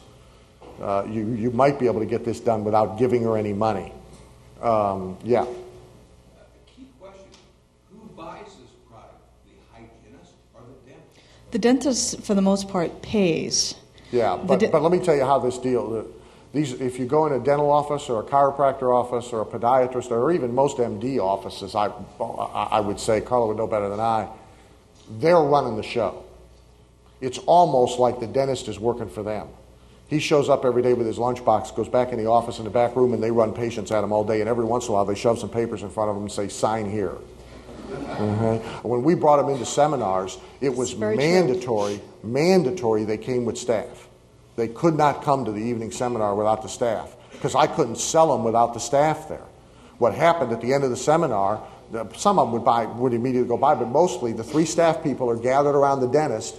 Uh, 0.81 1.05
you, 1.09 1.29
you 1.35 1.51
might 1.51 1.79
be 1.79 1.87
able 1.87 2.01
to 2.01 2.07
get 2.07 2.25
this 2.25 2.41
done 2.41 2.65
without 2.65 2.99
giving 2.99 3.23
her 3.23 3.37
any 3.37 3.53
money. 3.53 3.93
Um, 4.61 5.17
yeah. 5.23 5.47
The 11.51 11.59
dentist, 11.59 12.21
for 12.23 12.35
the 12.35 12.43
most 12.43 12.69
part, 12.69 13.03
pays. 13.03 13.75
Yeah, 14.11 14.37
but, 14.37 14.59
de- 14.61 14.69
but 14.69 14.83
let 14.83 14.93
me 14.93 14.99
tell 14.99 15.15
you 15.15 15.25
how 15.25 15.39
this 15.39 15.59
deal. 15.59 15.89
the- 15.91 16.07
These, 16.53 16.73
if 16.81 16.99
you 16.99 17.07
go 17.07 17.27
in 17.27 17.33
a 17.33 17.39
dental 17.39 17.71
office 17.71 18.09
or 18.09 18.21
a 18.21 18.25
chiropractor 18.25 18.95
office 18.95 19.33
or 19.33 19.43
a 19.43 19.47
podiatrist 19.47 20.11
or 20.11 20.31
even 20.33 20.55
most 20.55 20.79
MD 20.79 21.19
offices, 21.19 21.75
I, 21.75 21.87
I 22.21 22.69
I 22.73 22.81
would 22.81 22.99
say 23.01 23.21
Carla 23.21 23.49
would 23.49 23.57
know 23.57 23.67
better 23.67 23.89
than 23.89 24.01
I. 24.01 24.29
They're 25.19 25.41
running 25.41 25.77
the 25.77 25.83
show. 25.83 26.25
It's 27.21 27.39
almost 27.39 27.99
like 27.99 28.21
the 28.21 28.27
dentist 28.27 28.69
is 28.69 28.79
working 28.79 29.09
for 29.11 29.23
them. 29.23 29.49
He 30.09 30.21
shows 30.21 30.49
up 30.49 30.65
every 30.65 30.83
day 30.83 30.95
with 30.95 31.07
his 31.07 31.19
lunchbox, 31.19 31.75
goes 31.77 31.89
back 31.89 32.13
in 32.13 32.19
the 32.19 32.27
office 32.31 32.59
in 32.59 32.65
the 32.65 32.71
back 32.71 32.97
room, 32.97 33.13
and 33.13 33.23
they 33.23 33.31
run 33.31 33.53
patients 33.53 33.91
at 33.91 34.03
him 34.05 34.13
all 34.13 34.25
day. 34.25 34.41
And 34.41 34.49
every 34.49 34.65
once 34.65 34.85
in 34.87 34.91
a 34.91 34.95
while, 34.95 35.05
they 35.05 35.15
shove 35.15 35.39
some 35.39 35.51
papers 35.51 35.83
in 35.83 35.91
front 35.91 36.09
of 36.11 36.17
him 36.17 36.23
and 36.23 36.33
say, 36.33 36.49
"Sign 36.49 36.91
here." 36.91 37.17
Mhm. 37.87 38.61
When 38.83 39.03
we 39.03 39.15
brought 39.15 39.37
them 39.39 39.49
into 39.49 39.65
seminars, 39.65 40.39
it 40.61 40.77
was 40.77 40.97
mandatory. 40.97 42.01
Mandatory. 42.23 43.05
They 43.05 43.17
came 43.17 43.45
with 43.45 43.57
staff. 43.57 44.09
They 44.57 44.69
could 44.69 44.97
not 44.97 45.23
come 45.23 45.45
to 45.45 45.53
the 45.53 45.61
evening 45.61 45.93
seminar 45.93 46.35
without 46.35 46.63
the 46.63 46.69
staff 46.69 47.17
because 47.33 47.55
I 47.55 47.67
couldn't 47.69 47.99
sell 47.99 48.33
them 48.33 48.45
without 48.45 48.75
the 48.75 48.81
staff 48.81 49.29
there. 49.29 49.47
What 49.99 50.15
happened 50.15 50.53
at 50.53 50.61
the 50.61 50.75
end 50.75 50.85
of 50.85 50.91
the 50.91 50.97
seminar? 50.97 51.61
Some 52.17 52.39
of 52.39 52.47
them 52.47 52.53
would 52.53 52.65
buy, 52.65 52.85
would 52.87 53.15
immediately 53.15 53.49
go 53.49 53.57
buy, 53.57 53.75
but 53.75 53.89
mostly 53.89 54.33
the 54.33 54.45
three 54.45 54.65
staff 54.67 55.03
people 55.03 55.31
are 55.31 55.37
gathered 55.37 55.75
around 55.75 56.01
the 56.01 56.09
dentist, 56.09 56.57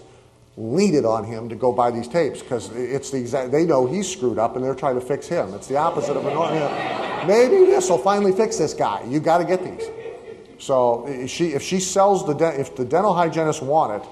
lean 0.58 0.96
it 0.96 1.06
on 1.06 1.24
him 1.24 1.50
to 1.50 1.56
go 1.56 1.72
buy 1.72 1.92
these 1.92 2.08
tapes 2.08 2.42
because 2.42 2.70
it's 2.76 3.12
the 3.12 3.18
exact. 3.18 3.52
They 3.52 3.66
know 3.66 3.86
he's 3.86 4.10
screwed 4.10 4.40
up 4.40 4.56
and 4.56 4.64
they're 4.64 4.74
trying 4.74 4.96
to 4.96 5.06
fix 5.06 5.28
him. 5.28 5.54
It's 5.54 5.68
the 5.68 5.78
opposite 5.78 6.18
of 6.18 6.26
an. 6.26 7.28
Maybe 7.28 7.66
this 7.66 7.90
will 7.90 7.98
finally 7.98 8.32
fix 8.32 8.58
this 8.58 8.74
guy. 8.74 9.04
You 9.08 9.20
got 9.20 9.40
to 9.40 9.46
get 9.46 9.64
these. 9.64 9.90
So 10.60 11.06
if 11.08 11.30
she, 11.30 11.48
if 11.54 11.62
she 11.64 11.80
sells 11.80 12.26
the, 12.28 12.34
de- 12.34 12.60
if 12.60 12.76
the 12.76 12.86
dental 12.86 13.14
hygienists 13.14 13.62
want 13.62 14.04
it, 14.04 14.10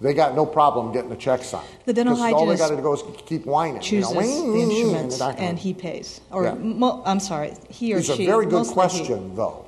they 0.00 0.14
got 0.14 0.34
no 0.34 0.44
problem 0.44 0.92
getting 0.92 1.12
a 1.12 1.16
check 1.16 1.44
signed. 1.44 1.68
The 1.84 1.92
dental 1.92 2.16
'Cause 2.16 2.32
all 2.32 2.46
they 2.46 2.56
got 2.56 2.70
to 2.70 2.76
do 2.76 2.92
is 2.92 3.02
keep 3.24 3.46
whining. 3.46 3.80
you 3.82 4.00
know, 4.00 4.12
the 4.14 4.20
instruments 4.20 5.18
they're 5.18 5.34
and 5.38 5.56
he 5.58 5.72
pays. 5.74 6.20
Or, 6.32 6.44
Yeah. 6.44 6.54
mo- 6.54 7.02
I'm 7.04 7.20
sorry, 7.20 7.54
he 7.68 7.94
or 7.94 7.98
It's 7.98 8.08
a 8.08 8.16
she. 8.16 8.26
very 8.26 8.46
good 8.46 8.52
mostly 8.66 8.70
he. 8.72 8.74
question, 8.74 9.34
though. 9.36 9.64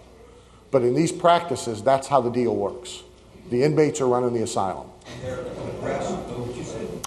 But 0.73 0.83
in 0.83 0.95
these 0.95 1.13
practices, 1.13 1.83
that's 1.85 2.09
how 2.09 2.21
the 2.21 2.31
deal 2.31 2.57
works. 2.57 3.05
The 3.51 3.63
inmates 3.63 4.01
are 4.01 4.09
running 4.09 4.33
the 4.33 4.43
asylum. 4.43 4.87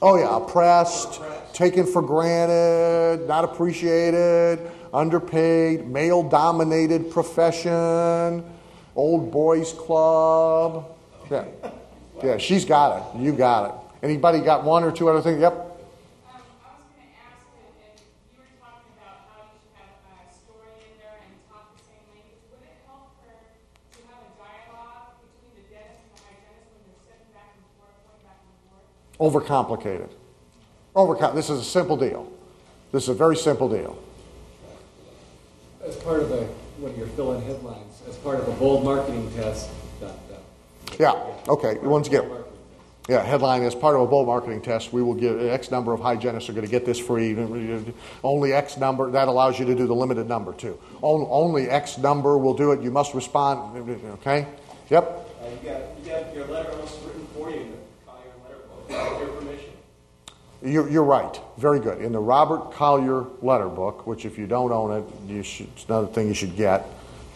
Oh, 0.01 0.15
yeah, 0.17 0.37
oppressed, 0.37 1.19
taken 1.53 1.85
for 1.85 2.01
granted, 2.01 3.27
not 3.27 3.43
appreciated, 3.43 4.59
underpaid, 4.93 5.89
male 5.89 6.23
dominated 6.23 7.09
profession, 7.11 8.43
old 8.97 9.31
boys 9.31 9.71
club. 9.73 10.85
Yeah. 11.31 11.45
Yeah, 12.23 12.37
she's 12.37 12.65
got 12.65 13.15
it. 13.15 13.21
You 13.21 13.31
got 13.31 13.69
it. 13.69 14.05
Anybody 14.05 14.39
got 14.39 14.63
one 14.63 14.83
or 14.83 14.91
two 14.91 15.07
other 15.07 15.21
things? 15.21 15.39
Yep. 15.39 15.65
Overcomplicated. 29.19 30.09
Overcom- 30.95 31.33
this 31.33 31.49
is 31.49 31.59
a 31.59 31.63
simple 31.63 31.97
deal. 31.97 32.31
This 32.91 33.03
is 33.03 33.09
a 33.09 33.13
very 33.15 33.35
simple 33.35 33.67
deal. 33.67 33.97
As 35.83 35.95
part 35.97 36.21
of 36.21 36.31
a, 36.31 36.43
one 36.77 36.91
of 36.91 36.97
your 36.97 37.07
fill-in 37.07 37.41
headlines, 37.41 37.86
as 38.07 38.15
part 38.17 38.39
of 38.39 38.47
a 38.47 38.51
bold 38.53 38.83
marketing 38.83 39.31
test, 39.35 39.69
dot, 39.99 40.15
dot. 40.29 40.41
Yeah, 40.99 41.13
okay, 41.47 41.77
once 41.79 42.07
again. 42.07 42.29
Yeah, 43.09 43.23
headline 43.23 43.63
as 43.63 43.73
part 43.73 43.95
of 43.95 44.01
a 44.01 44.07
bold 44.07 44.27
marketing 44.27 44.61
test, 44.61 44.91
we 44.91 45.01
will 45.01 45.13
give 45.13 45.41
X 45.41 45.71
number 45.71 45.93
of 45.93 46.01
hygienists 46.01 46.49
are 46.49 46.53
going 46.53 46.65
to 46.65 46.71
get 46.71 46.85
this 46.85 46.99
free. 46.99 47.37
Only 48.21 48.51
X 48.51 48.75
number, 48.75 49.09
that 49.11 49.29
allows 49.29 49.57
you 49.57 49.65
to 49.65 49.75
do 49.75 49.87
the 49.87 49.95
limited 49.95 50.27
number 50.27 50.53
too. 50.53 50.77
Only 51.01 51.69
X 51.69 51.97
number 51.97 52.37
will 52.37 52.53
do 52.53 52.73
it. 52.73 52.81
You 52.81 52.91
must 52.91 53.13
respond. 53.13 53.89
Okay? 54.19 54.45
Yep. 54.89 55.03
Uh, 55.41 55.47
you 55.49 55.69
got, 55.69 55.81
you 56.03 56.11
got 56.11 56.35
your 56.35 56.47
letter 56.47 56.71
almost 56.71 56.99
written 57.05 57.27
for 57.33 57.49
you 57.49 57.61
in 57.61 57.71
the 57.71 57.77
Collier 58.05 58.31
letter 58.43 58.59
book, 58.67 58.89
with 58.89 59.19
your 59.21 59.37
permission. 59.37 59.71
You're, 60.61 60.89
you're 60.89 61.03
right. 61.03 61.39
Very 61.57 61.79
good. 61.79 62.01
In 62.01 62.11
the 62.11 62.19
Robert 62.19 62.73
Collier 62.73 63.25
letter 63.41 63.69
book, 63.69 64.05
which 64.05 64.25
if 64.25 64.37
you 64.37 64.47
don't 64.47 64.73
own 64.73 64.91
it, 65.01 65.31
you 65.31 65.43
should, 65.43 65.67
it's 65.67 65.85
another 65.85 66.07
thing 66.07 66.27
you 66.27 66.33
should 66.33 66.57
get. 66.57 66.85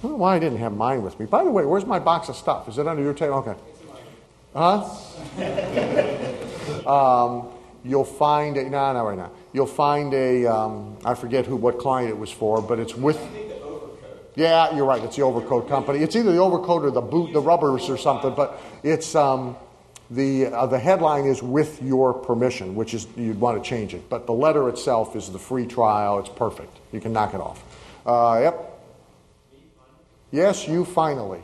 I 0.01 0.07
don't 0.07 0.13
know 0.13 0.17
why 0.17 0.35
I 0.35 0.39
didn't 0.39 0.57
have 0.57 0.75
mine 0.75 1.03
with 1.03 1.19
me. 1.19 1.27
By 1.27 1.43
the 1.43 1.51
way, 1.51 1.63
where's 1.63 1.85
my 1.85 1.99
box 1.99 2.27
of 2.27 2.35
stuff? 2.35 2.67
Is 2.67 2.79
it 2.79 2.87
under 2.87 3.03
your 3.03 3.13
table? 3.13 3.35
Okay. 3.35 3.55
Huh? 4.55 4.81
um, 7.35 7.49
you'll 7.83 8.03
find 8.03 8.57
a, 8.57 8.63
no, 8.63 8.93
not 8.93 9.01
right 9.01 9.15
now. 9.17 9.29
You'll 9.53 9.67
find 9.67 10.11
a, 10.15 10.47
um, 10.47 10.97
I 11.05 11.13
forget 11.13 11.45
who, 11.45 11.55
what 11.55 11.77
client 11.77 12.09
it 12.09 12.17
was 12.17 12.31
for, 12.31 12.63
but 12.63 12.79
it's 12.79 12.95
with, 12.95 13.19
yeah, 14.33 14.75
you're 14.75 14.85
right. 14.85 15.03
It's 15.03 15.17
the 15.17 15.21
overcoat 15.21 15.69
company. 15.69 15.99
It's 15.99 16.15
either 16.15 16.31
the 16.31 16.39
overcoat 16.39 16.83
or 16.83 16.89
the 16.89 17.01
boot, 17.01 17.31
the 17.31 17.41
rubbers 17.41 17.87
or 17.87 17.97
something, 17.97 18.33
but 18.33 18.59
it's, 18.81 19.13
um, 19.13 19.55
the, 20.09 20.47
uh, 20.47 20.65
the 20.65 20.79
headline 20.79 21.25
is 21.25 21.43
with 21.43 21.79
your 21.83 22.11
permission, 22.11 22.73
which 22.73 22.95
is, 22.95 23.05
you'd 23.15 23.39
want 23.39 23.63
to 23.63 23.69
change 23.69 23.93
it. 23.93 24.09
But 24.09 24.25
the 24.25 24.33
letter 24.33 24.67
itself 24.67 25.15
is 25.15 25.29
the 25.29 25.39
free 25.39 25.67
trial. 25.67 26.17
It's 26.17 26.27
perfect. 26.29 26.75
You 26.91 26.99
can 26.99 27.13
knock 27.13 27.35
it 27.35 27.39
off. 27.39 27.63
Uh, 28.03 28.39
yep. 28.41 28.70
Yes, 30.31 30.67
you 30.67 30.85
finally. 30.85 31.41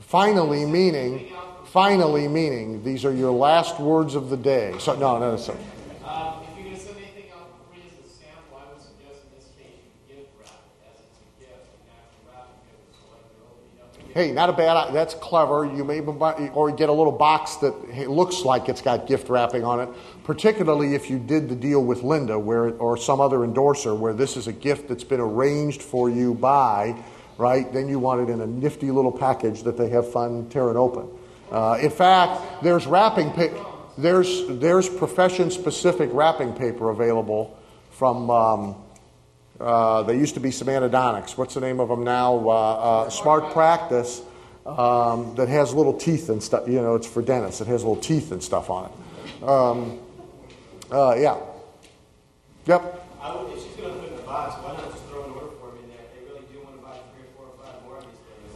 Finally 0.00 0.64
meaning, 0.66 1.32
finally 1.64 2.28
meaning, 2.28 2.84
these 2.84 3.04
are 3.04 3.12
your 3.12 3.32
last 3.32 3.80
words 3.80 4.14
of 4.14 4.30
the 4.30 4.36
day. 4.36 4.74
So, 4.78 4.94
no, 4.94 5.18
no, 5.18 5.34
no. 5.34 5.34
Um, 5.34 5.36
if 5.36 6.64
you're 6.64 6.76
send 6.78 6.96
anything 6.96 7.32
out 7.32 7.50
free 7.72 7.82
as 7.84 8.06
a 8.06 8.08
sample, 8.08 8.56
I 8.56 8.70
would 8.70 8.80
suggest 8.80 9.24
in 9.26 9.36
this 9.36 9.48
case 9.58 9.80
you 10.08 10.14
gift 10.14 10.28
wrap 10.38 10.52
as 10.86 11.00
a 11.00 11.40
gift, 11.40 11.50
and 11.50 11.90
actually 11.90 12.30
wrap 12.30 12.46
it, 12.46 12.70
give 12.70 12.78
it, 12.78 12.94
so 12.94 13.02
like, 13.10 13.26
you 13.34 13.80
know, 13.80 14.08
you 14.08 14.14
know, 14.14 14.26
hey, 14.28 14.32
not 14.32 14.48
a 14.48 14.52
bad, 14.52 14.94
that's 14.94 15.14
clever. 15.14 15.64
You 15.64 15.82
may, 15.82 15.98
buy- 15.98 16.50
or 16.54 16.70
get 16.70 16.90
a 16.90 16.92
little 16.92 17.10
box 17.10 17.56
that 17.56 17.74
looks 18.08 18.42
like 18.42 18.68
it's 18.68 18.82
got 18.82 19.08
gift 19.08 19.28
wrapping 19.28 19.64
on 19.64 19.80
it, 19.80 19.88
particularly 20.22 20.94
if 20.94 21.10
you 21.10 21.18
did 21.18 21.48
the 21.48 21.56
deal 21.56 21.82
with 21.82 22.04
Linda 22.04 22.38
where, 22.38 22.74
or 22.74 22.96
some 22.96 23.20
other 23.20 23.42
endorser 23.42 23.92
where 23.92 24.12
this 24.12 24.36
is 24.36 24.46
a 24.46 24.52
gift 24.52 24.86
that's 24.86 25.04
been 25.04 25.20
arranged 25.20 25.82
for 25.82 26.08
you 26.08 26.34
by, 26.34 26.94
right? 27.38 27.72
Then 27.72 27.88
you 27.88 27.98
want 27.98 28.28
it 28.28 28.32
in 28.32 28.40
a 28.40 28.46
nifty 28.46 28.90
little 28.90 29.12
package 29.12 29.62
that 29.62 29.76
they 29.76 29.88
have 29.90 30.10
fun 30.10 30.48
tearing 30.48 30.76
open. 30.76 31.08
Uh, 31.50 31.78
in 31.80 31.90
fact, 31.90 32.62
there's 32.62 32.86
wrapping. 32.86 33.32
There's, 33.96 34.46
there's 34.48 34.88
profession 34.88 35.50
specific 35.50 36.10
wrapping 36.12 36.54
paper 36.54 36.90
available 36.90 37.56
from, 37.90 38.28
um, 38.30 38.76
uh, 39.60 40.02
they 40.02 40.16
used 40.18 40.34
to 40.34 40.40
be 40.40 40.50
Semantodontics. 40.50 41.36
What's 41.36 41.54
the 41.54 41.60
name 41.60 41.78
of 41.78 41.88
them 41.88 42.02
now? 42.02 42.34
Uh, 42.34 42.50
uh, 42.50 43.10
Smart 43.10 43.52
Practice 43.52 44.22
um, 44.66 45.34
that 45.36 45.48
has 45.48 45.72
little 45.74 45.94
teeth 45.94 46.28
and 46.28 46.42
stuff. 46.42 46.66
You 46.66 46.80
know, 46.82 46.96
it's 46.96 47.06
for 47.06 47.22
dentists. 47.22 47.60
It 47.60 47.68
has 47.68 47.84
little 47.84 48.02
teeth 48.02 48.32
and 48.32 48.42
stuff 48.42 48.68
on 48.70 48.86
it. 48.90 49.44
Um, 49.44 50.00
uh, 50.90 51.14
yeah. 51.14 51.38
Yep. 52.66 53.06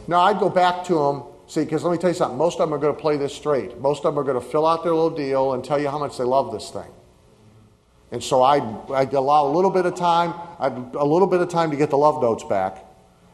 Now, 0.09 0.21
I'd 0.21 0.39
go 0.39 0.49
back 0.49 0.83
to 0.85 0.95
them. 0.95 1.23
See, 1.45 1.63
because 1.63 1.83
let 1.83 1.91
me 1.91 1.99
tell 1.99 2.09
you 2.09 2.15
something. 2.15 2.35
Most 2.35 2.59
of 2.59 2.67
them 2.67 2.73
are 2.73 2.79
going 2.79 2.95
to 2.95 2.99
play 2.99 3.15
this 3.15 3.31
straight. 3.31 3.79
Most 3.79 3.99
of 4.05 4.15
them 4.15 4.17
are 4.17 4.23
going 4.23 4.43
to 4.43 4.45
fill 4.45 4.65
out 4.65 4.83
their 4.83 4.91
little 4.91 5.11
deal 5.11 5.53
and 5.53 5.63
tell 5.63 5.79
you 5.79 5.87
how 5.87 5.99
much 5.99 6.17
they 6.17 6.23
love 6.23 6.51
this 6.51 6.71
thing. 6.71 6.91
And 8.11 8.23
so 8.23 8.41
I'd, 8.41 8.63
I'd 8.91 9.13
allow 9.13 9.45
a 9.45 9.53
little 9.53 9.69
bit 9.69 9.85
of 9.85 9.93
time, 9.93 10.33
I'd, 10.57 10.95
a 10.95 11.05
little 11.05 11.27
bit 11.27 11.41
of 11.41 11.49
time 11.49 11.69
to 11.69 11.77
get 11.77 11.91
the 11.91 11.97
love 11.97 12.23
notes 12.23 12.43
back, 12.43 12.83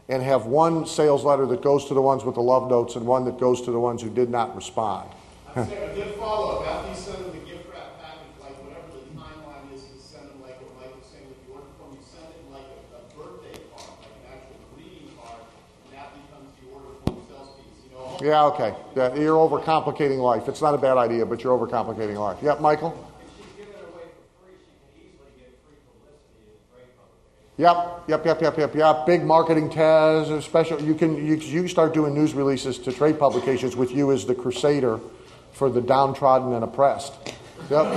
and 0.10 0.22
have 0.22 0.48
one 0.48 0.86
sales 0.86 1.24
letter 1.24 1.46
that 1.46 1.62
goes 1.62 1.86
to 1.86 1.94
the 1.94 2.02
ones 2.02 2.26
with 2.26 2.36
the 2.36 2.42
love 2.42 2.70
notes 2.70 2.98
and 2.98 3.08
one 3.08 3.24
that 3.24 3.40
goes 3.40 3.62
to 3.62 3.72
the 3.72 3.80
ones 3.80 4.02
who 4.02 4.10
did 4.10 4.30
not 4.30 4.54
respond. 4.54 5.10
I'd 5.56 5.70
say 5.70 5.92
a 5.92 5.96
good 5.96 6.16
follow-up, 6.16 6.68
after 6.68 6.90
you 6.90 6.96
send 6.96 7.24
them 7.24 7.32
the 7.32 7.50
gift 7.50 7.72
wrap 7.72 8.04
package, 8.04 8.36
like 8.44 8.60
whatever 8.68 8.92
the 8.92 9.08
timeline 9.16 9.74
is 9.74 9.84
to 9.96 9.98
send 9.98 10.28
them, 10.28 10.42
like 10.44 10.60
what 10.60 10.76
Mike 10.76 10.92
was 11.00 11.08
saying 11.08 11.24
with 11.32 11.40
the 11.48 11.54
order 11.56 11.72
form, 11.80 11.96
you 11.96 12.04
send 12.04 12.28
it 12.36 12.44
like 12.52 12.68
a, 12.68 13.00
a 13.00 13.02
birthday 13.16 13.56
card, 13.72 13.96
like 14.04 14.12
an 14.12 14.28
actual 14.36 14.60
greeting 14.76 15.16
card, 15.16 15.40
and 15.88 15.96
that 15.96 16.12
becomes 16.12 16.52
the 16.60 16.68
order 16.76 16.92
form 17.08 17.24
sales 17.32 17.56
piece, 17.56 17.88
you 17.88 17.96
know? 17.96 18.05
Yeah, 18.22 18.46
okay. 18.46 18.74
Yeah, 18.96 19.16
you're 19.16 19.38
overcomplicating 19.38 20.20
life. 20.20 20.48
It's 20.48 20.62
not 20.62 20.74
a 20.74 20.78
bad 20.78 20.98
idea, 20.98 21.26
but 21.26 21.44
you're 21.44 21.58
overcomplicating 21.58 22.18
life. 22.18 22.38
Yep, 22.42 22.62
Michael? 22.62 23.12
Yep, 27.58 28.04
yep, 28.10 28.26
yep, 28.26 28.42
yep, 28.42 28.58
yep, 28.58 28.76
yep. 28.76 29.06
Big 29.06 29.24
marketing 29.24 29.70
test, 29.70 30.30
a 30.30 30.42
special. 30.42 30.82
You 30.82 30.94
can 30.94 31.16
you, 31.16 31.36
you 31.36 31.70
start 31.70 31.94
doing 31.94 32.14
news 32.14 32.34
releases 32.34 32.78
to 32.80 32.92
trade 32.92 33.18
publications 33.18 33.78
with 33.78 33.92
you 33.92 34.12
as 34.12 34.26
the 34.26 34.36
crusader 34.36 35.00
for 35.54 35.70
the 35.70 35.80
downtrodden 35.80 36.52
and 36.52 36.66
oppressed. 36.66 37.14
Yep. 37.70 37.86
Are 37.86 37.94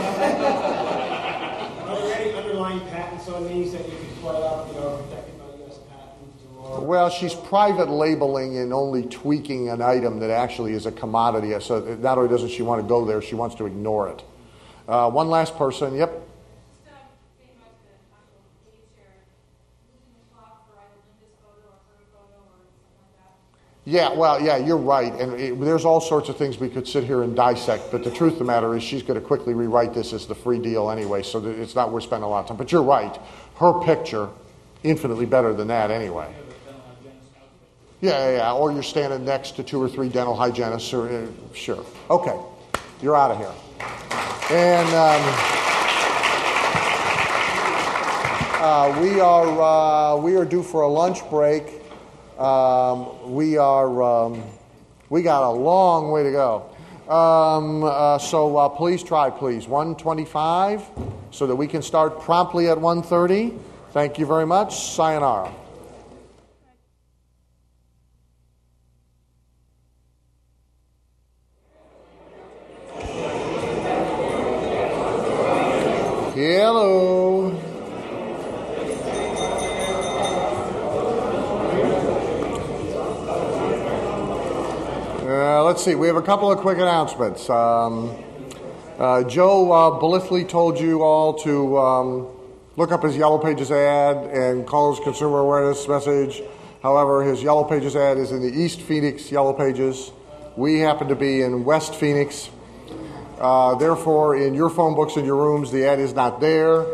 there 1.97 2.21
any 2.21 2.35
underlying 2.35 2.81
patents 2.89 3.29
on 3.29 3.49
these 3.49 3.73
that 3.73 3.85
you 3.85 3.97
could 3.99 4.23
put 4.23 4.37
up, 4.37 4.69
you 4.69 4.75
know, 4.75 5.03
protected 5.09 5.39
by 5.41 5.47
U.S. 5.65 5.79
patents 5.91 6.45
or? 6.57 6.68
Well, 6.81 7.11
she's 7.11 7.35
private 7.35 7.89
labeling 7.89 8.59
and 8.59 8.73
only 8.73 9.03
tweaking 9.05 9.69
an 9.69 9.83
item 9.83 10.21
that 10.21 10.31
actually 10.31 10.73
is 10.73 10.87
a 10.87 10.93
commodity. 10.93 11.59
So 11.61 11.97
not 12.01 12.19
only 12.19 12.31
doesn't 12.31 12.51
she 12.51 12.63
want 12.63 12.83
to 12.83 12.89
go 12.89 13.05
there, 13.05 13.21
she 13.23 13.35
wants 13.35 13.55
to 13.57 13.67
ignore 13.67 14.09
it. 14.09 14.23
Uh, 14.87 15.11
one 15.11 15.29
last 15.29 15.57
person. 15.57 15.95
Yep. 15.95 16.29
Yeah, 23.89 24.13
well, 24.13 24.39
yeah, 24.39 24.59
you're 24.59 24.77
right. 24.77 25.15
And 25.15 25.33
it, 25.41 25.59
there's 25.59 25.87
all 25.87 26.03
sorts 26.03 26.29
of 26.29 26.37
things 26.37 26.59
we 26.59 26.69
could 26.69 26.87
sit 26.87 27.05
here 27.05 27.23
and 27.23 27.35
dissect, 27.35 27.91
but 27.91 28.05
the 28.05 28.11
truth 28.11 28.35
of 28.35 28.41
the 28.41 28.45
matter 28.45 28.77
is 28.77 28.83
she's 28.83 29.03
going 29.03 29.19
to 29.19 29.27
quickly 29.27 29.55
rewrite 29.55 29.95
this 29.95 30.13
as 30.13 30.27
the 30.27 30.35
free 30.35 30.59
deal 30.59 30.91
anyway, 30.91 31.23
so 31.23 31.43
it's 31.47 31.75
not 31.75 31.91
worth 31.91 32.05
spending 32.05 32.25
a 32.25 32.29
lot 32.29 32.41
of 32.41 32.49
time. 32.49 32.59
But 32.59 32.71
you're 32.71 32.83
right. 32.83 33.19
Her 33.57 33.81
picture, 33.81 34.29
infinitely 34.83 35.25
better 35.25 35.55
than 35.55 35.69
that 35.69 35.91
anyway. 35.91 36.35
Yeah, 38.01 38.37
yeah. 38.37 38.53
Or 38.53 38.71
you're 38.71 38.83
standing 38.85 39.25
next 39.25 39.57
to 39.57 39.65
two 39.65 39.83
or 39.83 39.89
three 39.89 40.09
dental 40.09 40.37
hygienists, 40.37 40.93
or 40.93 41.09
uh, 41.09 41.27
sure. 41.53 41.85
Okay, 42.09 42.39
you're 43.03 43.17
out 43.17 43.33
of 43.33 43.39
here. 43.39 43.53
And 44.51 44.89
um, 44.95 45.23
uh, 48.63 49.01
we 49.03 49.21
are 49.21 49.63
uh, 49.63 50.17
we 50.17 50.37
are 50.37 50.45
due 50.45 50.63
for 50.63 50.83
a 50.83 50.89
lunch 50.89 51.29
break. 51.29 51.65
Um, 52.39 53.33
we 53.33 53.57
are 53.57 54.03
um, 54.03 54.45
we 55.11 55.23
got 55.23 55.43
a 55.43 55.51
long 55.51 56.13
way 56.13 56.23
to 56.23 56.31
go. 56.31 56.71
Um, 57.13 57.83
uh, 57.83 58.19
so 58.19 58.57
uh, 58.59 58.69
please 58.69 59.03
try, 59.03 59.29
please. 59.29 59.67
125, 59.67 60.85
so 61.33 61.49
that 61.49 61.57
we 61.57 61.67
can 61.67 61.83
start 61.83 62.21
promptly 62.21 62.69
at 62.69 62.79
1:30. 62.79 63.59
Thank 63.91 64.21
you 64.21 64.27
very 64.27 64.47
much. 64.47 64.95
Sayonara. 64.95 65.53
Hello. 76.39 77.51
Uh, 85.21 85.65
let's 85.65 85.85
see. 85.85 85.97
We 85.97 86.07
have 86.07 86.15
a 86.15 86.23
couple 86.23 86.53
of 86.53 86.59
quick 86.59 86.79
announcements. 86.79 87.51
Um, 87.51 88.15
uh, 89.01 89.25
Joe 89.25 89.73
uh, 89.73 89.99
blithely 89.99 90.45
told 90.45 90.79
you 90.79 91.03
all 91.03 91.35
to 91.41 91.77
um, 91.77 92.29
look 92.77 92.93
up 92.93 93.03
his 93.03 93.17
Yellow 93.17 93.39
Pages 93.39 93.73
ad 93.73 94.19
and 94.33 94.65
call 94.65 94.95
his 94.95 95.03
consumer 95.03 95.41
awareness 95.41 95.89
message. 95.89 96.41
However, 96.85 97.25
his 97.25 97.43
Yellow 97.43 97.65
Pages 97.65 97.97
ad 97.97 98.17
is 98.17 98.31
in 98.31 98.43
the 98.43 98.57
East 98.57 98.81
Phoenix 98.83 99.33
Yellow 99.33 99.55
Pages. 99.55 100.13
We 100.55 100.79
happen 100.79 101.09
to 101.09 101.17
be 101.17 101.43
in 101.43 101.65
West 101.65 101.97
Phoenix. 101.97 102.49
Uh, 103.41 103.75
therefore, 103.77 104.37
in 104.37 104.55
your 104.55 104.69
phone 104.69 104.95
books 104.95 105.17
in 105.17 105.25
your 105.25 105.37
rooms, 105.37 105.71
the 105.71 105.87
ad 105.87 106.01
is 106.01 106.13
not 106.13 106.41
there. 106.41 106.85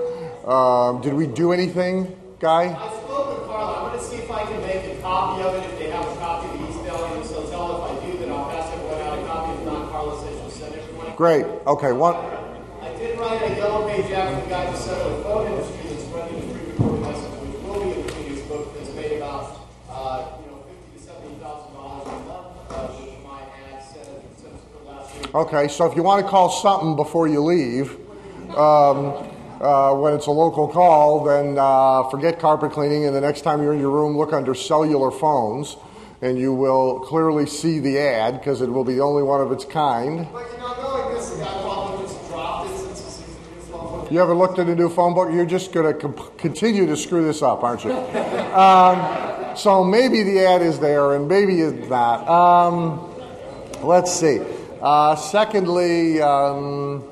Um, 0.49 1.01
did 1.01 1.15
we 1.15 1.27
do 1.27 1.53
anything, 1.53 2.15
Guy? 2.39 2.65
I 2.69 2.89
spoke 3.01 3.39
with 3.39 3.47
Carla. 3.49 3.77
I'm 3.77 3.89
going 3.89 3.99
to 3.99 4.05
see 4.05 4.17
if 4.17 4.31
I 4.31 4.45
can 4.45 4.61
make 4.61 4.99
a 4.99 5.01
copy 5.01 5.43
of 5.43 5.55
it 5.55 5.65
if 5.71 5.79
they 5.79 5.91
have 5.91 6.07
a 6.07 6.17
copy 6.17 6.49
of 6.49 6.61
the 6.61 6.69
East 6.69 6.81
Valley. 6.83 7.17
And 7.17 7.27
so 7.27 7.49
tell 7.49 7.89
if 7.89 8.03
I 8.03 8.07
do, 8.07 8.19
then 8.19 8.31
I'll 8.31 8.51
pass 8.51 8.71
everyone 8.75 9.01
out 9.01 9.19
a 9.19 9.27
copy. 9.27 9.59
If 9.59 9.65
not, 9.65 9.91
Carla 9.91 10.21
says 10.21 10.39
she'll 10.39 10.51
send 10.51 10.75
everyone. 10.75 11.17
Great. 11.17 11.47
Okay. 11.67 11.93
One. 11.93 12.15
I 12.15 12.95
did 12.99 13.19
write 13.19 13.41
a 13.41 13.57
yellow 13.57 13.89
page 13.89 14.11
after 14.13 14.45
the 14.45 14.51
guy 14.51 14.67
who 14.67 14.77
said 14.77 14.99
the 14.99 15.23
phone 15.23 15.47
industry 15.51 15.89
that's 15.89 16.05
running 16.13 16.37
a 16.37 16.53
pre-recorded 16.53 17.01
message, 17.01 17.33
which 17.41 17.57
will 17.65 17.81
be 17.85 17.91
in 17.93 18.07
the 18.07 18.13
Phoenix 18.13 18.43
book, 18.43 18.75
that's 18.77 18.93
made 18.95 19.17
about, 19.17 19.61
uh, 19.89 20.27
you 20.45 20.51
know, 20.53 20.61
fifty 20.69 20.99
to 20.99 21.03
seventy 21.03 21.35
thousand 21.41 21.73
dollars 21.73 22.05
a 22.05 22.11
month, 22.29 22.69
uh, 22.69 22.93
with 23.01 23.25
my 23.25 23.41
ad 23.41 23.83
set 23.83 24.05
since 24.37 24.61
the 24.61 24.91
last 24.91 25.17
week. 25.17 25.24
Okay, 25.35 25.67
so 25.67 25.85
if 25.85 25.97
you 25.97 26.05
want 26.05 26.25
to 26.25 26.31
call 26.31 26.49
something 26.49 26.95
before 26.95 27.27
you 27.27 27.43
leave, 27.43 27.99
um, 28.57 29.29
uh, 29.61 29.93
when 29.93 30.15
it's 30.15 30.27
a 30.27 30.31
local 30.31 30.69
call, 30.69 31.25
then 31.25 31.57
uh, 31.59 32.09
forget 32.09 32.39
carpet 32.39 32.71
cleaning, 32.71 33.05
and 33.05 33.17
the 33.17 33.21
next 33.21 33.41
time 33.41 33.61
you're 33.61 33.73
in 33.73 33.81
your 33.81 33.91
room, 33.91 34.17
look 34.17 34.33
under 34.33 34.55
cellular 34.55 35.11
phones, 35.11 35.77
and 36.23 36.39
you 36.39 36.55
will 36.55 37.01
clearly 37.01 37.47
see 37.47 37.81
the 37.81 37.99
ad 37.99 38.39
because 38.39 38.61
it 38.61 38.69
will 38.69 38.85
be 38.85 38.95
the 38.95 39.01
only 39.01 39.25
one 39.25 39.41
of 39.41 39.51
its 39.51 39.65
kind. 39.65 40.29
But 40.33 40.53
you 40.53 40.59
know, 40.59 40.73
knowing 40.77 41.15
this, 41.17 41.31
the 41.31 41.45
probably 41.45 42.07
just 42.07 42.29
dropped 42.29 42.71
it 42.71 42.77
since 42.79 43.21
it's 43.21 43.23
it's 43.57 43.71
long. 43.71 44.07
You 44.13 44.23
ever 44.23 44.37
looked 44.37 44.61
at 44.61 44.69
a 44.69 44.75
new 44.77 44.89
phone 44.89 45.15
book? 45.15 45.33
You're 45.33 45.47
just 45.47 45.73
going 45.73 45.93
to 45.93 45.99
comp- 45.99 46.39
continue 46.39 46.87
to 46.87 46.97
screw 46.97 47.25
this 47.25 47.43
up, 47.43 47.65
aren't 47.65 47.83
you? 47.83 47.91
Um, 48.55 49.57
so 49.57 49.83
maybe 49.83 50.23
the 50.23 50.47
ad 50.47 50.63
is 50.63 50.79
there, 50.79 51.17
and 51.17 51.27
maybe 51.27 51.61
it's 51.61 51.91
not. 51.91 52.29
Um, 52.29 53.13
let's 53.83 54.15
see. 54.15 54.41
Uh, 54.85 55.17
secondly, 55.17 56.21
um, 56.21 57.03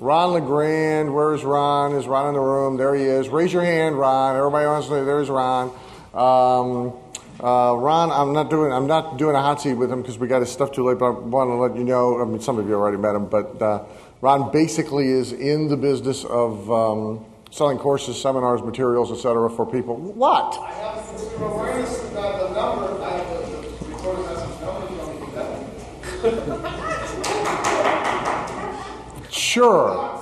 Ron 0.00 0.32
LeGrand, 0.32 1.14
where's 1.14 1.44
Ron? 1.44 1.94
Is 1.94 2.08
Ron 2.08 2.26
in 2.26 2.34
the 2.34 2.40
room? 2.40 2.76
There 2.76 2.96
he 2.96 3.04
is. 3.04 3.28
Raise 3.28 3.52
your 3.52 3.62
hand, 3.62 3.96
Ron. 3.96 4.34
Everybody 4.34 4.66
wants 4.66 4.88
to. 4.88 5.04
There's 5.04 5.30
Ron. 5.30 5.68
Um, 6.14 6.92
uh, 7.38 7.76
Ron, 7.76 8.10
I'm 8.10 8.32
not 8.32 8.50
doing. 8.50 8.72
I'm 8.72 8.88
not 8.88 9.18
doing 9.18 9.36
a 9.36 9.40
hot 9.40 9.60
seat 9.60 9.74
with 9.74 9.92
him 9.92 10.02
because 10.02 10.18
we 10.18 10.26
got 10.26 10.40
his 10.40 10.50
stuff 10.50 10.72
too 10.72 10.84
late. 10.84 10.98
But 10.98 11.06
I 11.06 11.10
want 11.10 11.48
to 11.50 11.54
let 11.54 11.76
you 11.76 11.84
know. 11.84 12.20
I 12.20 12.24
mean, 12.24 12.40
some 12.40 12.58
of 12.58 12.66
you 12.66 12.74
already 12.74 12.96
met 12.96 13.14
him, 13.14 13.26
but 13.26 13.62
uh, 13.62 13.84
Ron 14.20 14.50
basically 14.50 15.06
is 15.06 15.30
in 15.32 15.68
the 15.68 15.76
business 15.76 16.24
of 16.24 16.68
um, 16.72 17.24
selling 17.52 17.78
courses, 17.78 18.20
seminars, 18.20 18.62
materials, 18.62 19.12
etc. 19.12 19.48
for 19.48 19.64
people. 19.64 19.94
What? 19.94 20.58
I 20.60 20.72
have 20.72 21.06
the 21.20 21.38
number, 22.52 23.00
I 23.00 23.10
have 23.10 23.28
the, 23.30 23.84
the 23.84 23.94
recorded 23.94 24.26
message 24.26 24.60
number, 24.60 24.90
you 24.90 24.98
want 24.98 25.20
me 25.20 25.20
to 25.20 25.26
do 25.26 26.48
that? 26.58 26.92
Sure. 29.52 30.18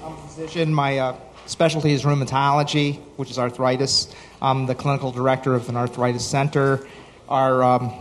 I'm 0.03 0.15
a 0.15 0.17
physician. 0.17 0.75
My 0.75 0.99
uh, 0.99 1.17
specialty 1.47 1.93
is 1.93 2.03
rheumatology, 2.03 2.97
which 3.15 3.31
is 3.31 3.39
arthritis. 3.39 4.13
I'm 4.43 4.67
the 4.67 4.75
clinical 4.75 5.13
director 5.13 5.55
of 5.55 5.69
an 5.69 5.77
arthritis 5.77 6.27
center. 6.27 6.89
Our 7.29 7.63
um, 7.63 7.93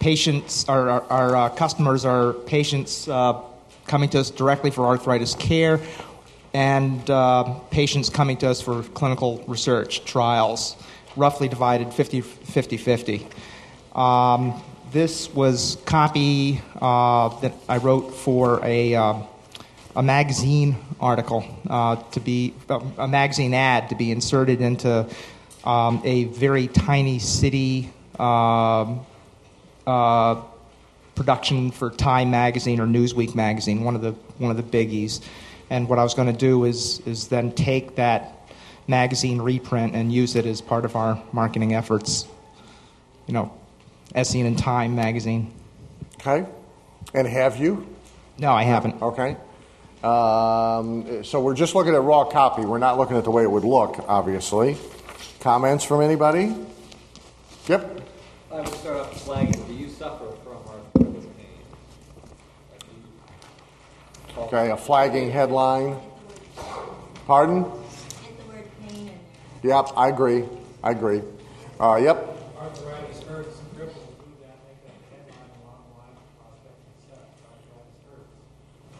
patients, 0.00 0.66
our, 0.66 0.88
our, 0.88 1.02
our 1.10 1.36
uh, 1.36 1.48
customers 1.50 2.06
are 2.06 2.32
patients 2.32 3.06
uh, 3.06 3.42
coming 3.86 4.08
to 4.10 4.20
us 4.20 4.30
directly 4.30 4.70
for 4.70 4.86
arthritis 4.86 5.34
care 5.34 5.78
and 6.54 7.08
uh, 7.10 7.44
patients 7.70 8.08
coming 8.08 8.36
to 8.38 8.48
us 8.48 8.60
for 8.60 8.82
clinical 8.82 9.44
research 9.46 10.04
trials, 10.04 10.76
roughly 11.18 11.48
divided 11.48 11.92
50 11.92 12.20
50 12.20 12.76
50. 12.76 13.26
Um, 13.94 14.62
this 14.92 15.28
was 15.34 15.76
copy 15.84 16.62
uh, 16.80 17.28
that 17.40 17.52
I 17.68 17.78
wrote 17.78 18.14
for 18.14 18.64
a, 18.64 18.94
um, 18.94 19.24
a 19.94 20.02
magazine 20.02 20.76
article 21.00 21.44
uh, 21.68 21.96
to 21.96 22.20
be 22.20 22.54
a 22.68 23.08
magazine 23.08 23.52
ad 23.52 23.90
to 23.90 23.96
be 23.96 24.10
inserted 24.10 24.60
into 24.60 25.06
um, 25.64 26.00
a 26.04 26.24
very 26.24 26.68
tiny 26.68 27.18
city 27.18 27.90
um, 28.18 29.04
uh, 29.86 30.40
production 31.14 31.70
for 31.72 31.90
Time 31.90 32.30
Magazine 32.30 32.80
or 32.80 32.86
Newsweek 32.86 33.34
Magazine, 33.34 33.82
one 33.82 33.96
of 33.96 34.02
the 34.02 34.12
one 34.38 34.50
of 34.50 34.56
the 34.56 34.62
biggies. 34.62 35.20
And 35.70 35.88
what 35.88 35.98
I 35.98 36.02
was 36.02 36.14
going 36.14 36.32
to 36.32 36.38
do 36.38 36.64
is 36.64 37.00
is 37.00 37.28
then 37.28 37.52
take 37.52 37.96
that 37.96 38.37
magazine 38.88 39.40
reprint 39.40 39.94
and 39.94 40.12
use 40.12 40.34
it 40.34 40.46
as 40.46 40.60
part 40.60 40.84
of 40.84 40.96
our 40.96 41.22
marketing 41.32 41.74
efforts. 41.74 42.26
You 43.26 43.34
know, 43.34 43.52
as 44.14 44.28
seen 44.28 44.46
in 44.46 44.56
Time 44.56 44.96
Magazine. 44.96 45.52
Okay. 46.20 46.46
And 47.14 47.28
have 47.28 47.58
you? 47.58 47.86
No, 48.38 48.52
I 48.52 48.64
haven't. 48.64 49.00
Okay. 49.00 49.36
Um, 50.02 51.24
so 51.24 51.40
we're 51.40 51.54
just 51.54 51.74
looking 51.74 51.94
at 51.94 52.02
raw 52.02 52.24
copy. 52.24 52.62
We're 52.62 52.78
not 52.78 52.98
looking 52.98 53.16
at 53.16 53.24
the 53.24 53.30
way 53.30 53.42
it 53.42 53.50
would 53.50 53.64
look, 53.64 54.04
obviously. 54.08 54.76
Comments 55.40 55.82
from 55.84 56.02
anybody? 56.02 56.54
Yep. 57.66 58.00
I 58.50 58.60
would 58.60 58.68
start 58.68 58.96
off 58.96 59.22
flagging, 59.22 59.62
do 59.66 59.74
you 59.74 59.88
suffer 59.88 60.32
from 60.42 60.56
arthritis 60.68 61.26
pain? 61.36 61.46
Okay, 64.38 64.70
a 64.70 64.76
flagging 64.76 65.30
headline. 65.30 65.96
Pardon? 67.26 67.66
Yep, 69.62 69.88
I 69.96 70.08
agree. 70.08 70.44
I 70.82 70.90
agree. 70.92 71.22
Uh, 71.80 72.00
yep. 72.02 72.34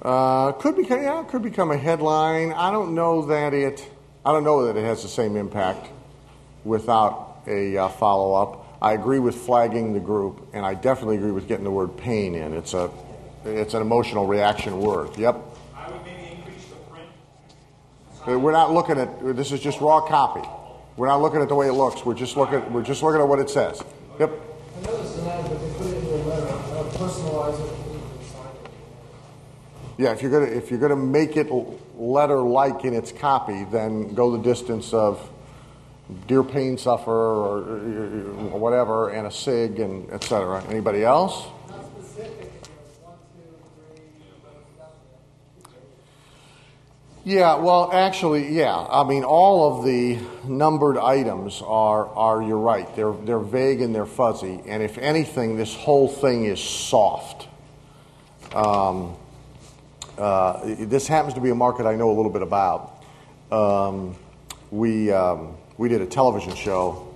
Uh, 0.01 0.53
could 0.53 0.77
become 0.77 1.03
yeah, 1.03 1.25
could 1.29 1.43
become 1.43 1.71
a 1.73 1.77
headline. 1.77 2.53
I 2.53 2.71
don't 2.71 2.95
know 2.95 3.27
that 3.27 3.53
it. 3.53 3.87
I 4.25 4.33
don't 4.33 4.45
know 4.45 4.67
that 4.67 4.77
it 4.77 4.85
has 4.85 5.03
the 5.03 5.09
same 5.09 5.37
impact 5.37 5.89
without 6.65 7.43
a 7.47 7.77
uh, 7.77 7.89
follow 7.89 8.35
up. 8.35 8.65
I 8.81 8.93
agree 8.93 9.19
with 9.19 9.35
flagging 9.35 9.93
the 9.93 10.01
group, 10.01 10.49
and 10.53 10.65
I 10.65 10.75
definitely 10.75 11.17
agree 11.17 11.33
with 11.33 11.49
getting 11.49 11.65
the 11.65 11.71
word 11.71 11.97
pain 11.97 12.37
in. 12.37 12.55
It's 12.55 12.75
a, 12.75 12.91
it's 13.45 13.75
an 13.75 13.83
emotional 13.83 14.27
reaction 14.27 14.81
word. 14.81 15.17
Yep. 15.19 15.37
I 15.75 15.91
would 15.91 16.05
maybe 16.05 16.37
increase 16.37 16.65
the 16.67 16.77
print. 16.91 17.09
Uh, 18.18 18.18
We're 18.37 18.53
not 18.53 18.73
looking 18.73 18.99
at. 18.99 19.37
This 19.37 19.53
is 19.53 19.61
just 19.61 19.81
raw 19.81 20.01
copy. 20.01 20.47
We're 20.97 21.07
not 21.07 21.23
looking 21.23 21.41
at 21.41 21.49
the 21.49 21.55
way 21.55 21.69
it 21.69 21.73
looks. 21.73 22.05
We're 22.05 22.15
just 22.15 22.37
looking. 22.37 22.73
We're 22.73 22.83
just 22.83 23.03
looking 23.03 23.21
at 23.21 23.29
what 23.29 23.39
it 23.39 23.49
says. 23.49 23.83
Yep. 24.19 24.31
I 24.31 24.81
noticed 24.83 25.19
an 25.19 25.27
ad, 25.29 25.43
but 25.49 25.61
they 25.61 25.71
put 25.79 25.87
it 25.87 25.95
in 25.95 26.05
their 26.05 26.25
letter, 26.25 26.47
uh, 26.47 26.83
personalize 26.93 27.55
it, 27.55 27.85
put 27.85 27.95
it 27.95 28.03
inside 28.21 28.55
it. 28.65 28.71
Yeah, 29.97 30.13
if 30.13 30.23
you're 30.23 30.31
gonna 30.31 30.47
if 30.47 30.71
you're 30.71 30.81
gonna 30.81 30.97
make 30.97 31.37
it 31.37 31.49
letter 31.97 32.41
like 32.41 32.85
in 32.85 32.95
its 32.95 33.13
copy, 33.13 33.65
then 33.65 34.15
go 34.15 34.37
the 34.37 34.43
distance 34.43 34.93
of 34.93 35.31
dear 36.27 36.43
pain 36.43 36.77
sufferer 36.79 37.35
or 37.35 37.59
uh, 37.59 38.57
whatever, 38.57 39.11
and 39.11 39.27
a 39.27 39.31
sig 39.31 39.81
and 39.81 40.11
etc. 40.11 40.63
Anybody 40.69 41.05
else? 41.05 41.47
Not 41.69 41.85
specific, 41.85 42.53
it's 42.61 42.99
one, 43.01 43.17
two, 43.37 43.43
three, 43.95 44.03
stuff. 44.75 44.93
Yeah, 47.29 47.57
well, 47.57 47.91
actually, 47.93 48.57
yeah. 48.57 48.75
I 48.75 49.05
mean, 49.05 49.23
all 49.23 49.77
of 49.77 49.85
the 49.85 50.19
numbered 50.45 50.97
items 50.97 51.61
are, 51.61 52.09
are 52.09 52.43
you're 52.43 52.57
right. 52.57 52.89
They're, 52.97 53.13
they're 53.13 53.39
vague 53.39 53.83
and 53.83 53.95
they're 53.95 54.07
fuzzy. 54.07 54.63
And 54.67 54.83
if 54.83 54.97
anything, 54.97 55.59
this 55.59 55.75
whole 55.75 56.09
thing 56.09 56.47
is 56.47 56.59
soft. 56.59 57.47
Um, 58.55 59.15
uh, 60.17 60.75
this 60.79 61.07
happens 61.07 61.35
to 61.35 61.43
be 61.43 61.51
a 61.51 61.55
market 61.55 61.85
I 61.85 61.97
know 61.97 62.11
a 62.11 62.17
little 62.17 62.33
bit 62.33 62.41
about. 62.41 63.05
Um, 63.53 64.17
we, 64.71 65.13
um, 65.13 65.55
we 65.77 65.91
did 65.91 66.01
a 66.01 66.07
television 66.07 66.55
show 66.55 67.15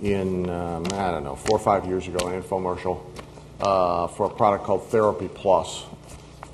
in, 0.00 0.48
um, 0.48 0.86
I 0.92 1.10
don't 1.10 1.24
know, 1.24 1.34
four 1.34 1.56
or 1.56 1.60
five 1.60 1.86
years 1.86 2.06
ago, 2.06 2.28
an 2.28 2.40
infomercial 2.40 3.00
uh, 3.60 4.06
for 4.06 4.26
a 4.26 4.30
product 4.30 4.62
called 4.62 4.86
Therapy 4.90 5.26
Plus. 5.26 5.86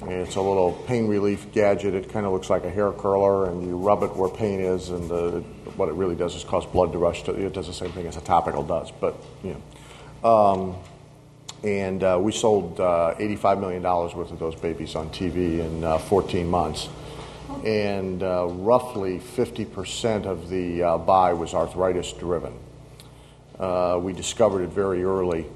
It's 0.03 0.37
a 0.37 0.41
little 0.41 0.73
pain 0.87 1.09
relief 1.09 1.51
gadget. 1.53 1.95
It 1.95 2.11
kind 2.11 2.27
of 2.27 2.33
looks 2.33 2.51
like 2.51 2.65
a 2.65 2.71
hair 2.71 2.93
curler, 2.93 3.49
and 3.51 3.67
you 3.67 3.77
rub 3.77 4.03
it 4.03 4.15
where 4.15 4.29
pain 4.29 4.61
is, 4.61 4.91
and 4.91 5.09
the, 5.09 5.41
what 5.77 5.89
it 5.89 5.95
really 5.95 6.15
does 6.15 6.35
is 6.35 6.45
cause 6.45 6.67
blood 6.67 6.93
to 6.93 6.99
rush 6.99 7.23
to. 7.25 7.33
It 7.33 7.55
does 7.55 7.67
the 7.67 7.73
same 7.73 7.93
thing 7.93 8.07
as 8.07 8.17
a 8.17 8.21
topical 8.21 8.63
does, 8.63 8.91
but 9.01 9.17
you 9.43 9.57
know. 10.23 10.29
Um, 10.29 10.77
and 11.65 12.05
uh, 12.05 12.19
we 12.21 12.33
sold 12.33 12.79
uh, 12.79 13.15
$85 13.19 13.61
million 13.61 13.83
worth 13.83 14.31
of 14.31 14.39
those 14.39 14.55
babies 14.55 14.95
on 14.95 15.09
TV 15.11 15.61
in 15.61 15.83
uh, 15.83 15.99
14 15.99 16.47
months. 16.47 16.89
And 17.65 18.23
uh, 18.23 18.47
roughly 18.49 19.19
50% 19.19 20.27
of 20.27 20.51
the 20.51 20.83
uh, 20.83 20.99
buy 20.99 21.33
was 21.33 21.55
arthritis 21.55 22.13
driven. 22.13 22.53
Uh, 23.59 23.99
we 24.03 24.13
discovered 24.13 24.63
it 24.63 24.71
very 24.71 25.03
early, 25.03 25.47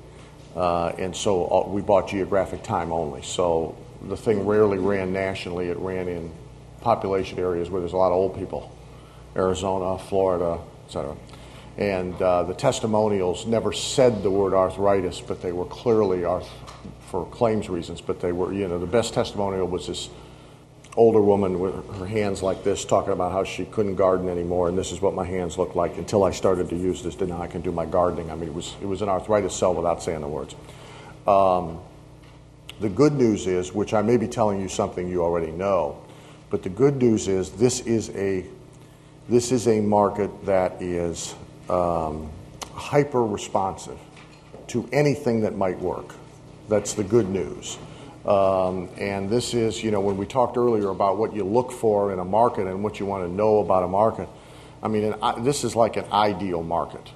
uh, 0.56 0.88
and 0.98 1.14
so 1.14 1.68
we 1.68 1.82
bought 1.82 2.08
geographic 2.08 2.62
time 2.62 2.92
only. 2.92 3.22
So 3.22 3.76
the 4.08 4.16
thing 4.16 4.46
rarely 4.46 4.78
ran 4.78 5.12
nationally, 5.12 5.68
it 5.68 5.78
ran 5.78 6.08
in 6.08 6.32
population 6.80 7.38
areas 7.38 7.70
where 7.70 7.80
there's 7.80 7.92
a 7.92 7.96
lot 7.96 8.12
of 8.12 8.14
old 8.14 8.36
people 8.36 8.74
Arizona, 9.36 9.96
Florida, 9.98 10.58
etc. 10.86 11.16
And 11.78 12.20
uh, 12.20 12.42
the 12.42 12.54
testimonials 12.54 13.46
never 13.46 13.72
said 13.72 14.22
the 14.22 14.30
word 14.30 14.54
arthritis, 14.54 15.20
but 15.20 15.40
they 15.40 15.52
were 15.52 15.66
clearly 15.66 16.24
arth- 16.24 16.50
for 17.10 17.26
claims 17.26 17.68
reasons. 17.68 18.00
But 18.00 18.20
they 18.20 18.32
were, 18.32 18.52
you 18.52 18.66
know, 18.66 18.78
the 18.78 18.86
best 18.86 19.14
testimonial 19.14 19.66
was 19.68 19.86
this 19.86 20.10
older 20.96 21.20
woman 21.20 21.60
with 21.60 21.74
her 21.98 22.06
hands 22.06 22.42
like 22.42 22.64
this 22.64 22.84
talking 22.84 23.12
about 23.12 23.30
how 23.30 23.44
she 23.44 23.64
couldn't 23.64 23.94
garden 23.94 24.28
anymore, 24.28 24.68
and 24.68 24.76
this 24.76 24.90
is 24.90 25.00
what 25.00 25.14
my 25.14 25.24
hands 25.24 25.56
look 25.56 25.76
like 25.76 25.96
until 25.96 26.24
I 26.24 26.32
started 26.32 26.68
to 26.70 26.76
use 26.76 27.02
this. 27.02 27.14
Then 27.14 27.28
now 27.28 27.40
I 27.40 27.46
can 27.46 27.60
do 27.60 27.70
my 27.70 27.86
gardening. 27.86 28.30
I 28.30 28.34
mean, 28.34 28.48
it 28.48 28.54
was 28.54 28.74
it 28.82 28.86
was 28.86 29.00
an 29.00 29.08
arthritis 29.08 29.54
sell 29.54 29.74
without 29.74 30.02
saying 30.02 30.20
the 30.20 30.28
words. 30.28 30.54
Um, 31.26 31.80
the 32.80 32.88
good 32.88 33.12
news 33.12 33.46
is, 33.46 33.74
which 33.74 33.94
I 33.94 34.02
may 34.02 34.16
be 34.16 34.26
telling 34.26 34.60
you 34.60 34.68
something 34.68 35.08
you 35.08 35.22
already 35.22 35.52
know, 35.52 36.00
but 36.48 36.62
the 36.62 36.68
good 36.68 36.96
news 36.96 37.28
is 37.28 37.50
this 37.50 37.80
is 37.80 38.10
a 38.10 38.44
this 39.28 39.52
is 39.52 39.68
a 39.68 39.80
market 39.80 40.44
that 40.46 40.82
is 40.82 41.36
um, 41.68 42.28
hyper 42.74 43.24
responsive 43.24 43.98
to 44.68 44.88
anything 44.92 45.42
that 45.42 45.56
might 45.56 45.78
work. 45.78 46.14
That's 46.68 46.94
the 46.94 47.04
good 47.04 47.28
news. 47.28 47.78
Um, 48.26 48.88
and 48.98 49.30
this 49.30 49.54
is, 49.54 49.82
you 49.84 49.92
know, 49.92 50.00
when 50.00 50.16
we 50.16 50.26
talked 50.26 50.56
earlier 50.56 50.88
about 50.88 51.16
what 51.16 51.34
you 51.34 51.44
look 51.44 51.70
for 51.70 52.12
in 52.12 52.18
a 52.18 52.24
market 52.24 52.66
and 52.66 52.82
what 52.82 52.98
you 52.98 53.06
want 53.06 53.24
to 53.24 53.32
know 53.32 53.60
about 53.60 53.84
a 53.84 53.88
market, 53.88 54.28
I 54.82 54.88
mean, 54.88 55.12
an, 55.12 55.44
this 55.44 55.62
is 55.64 55.76
like 55.76 55.96
an 55.96 56.06
ideal 56.12 56.62
market 56.62 57.08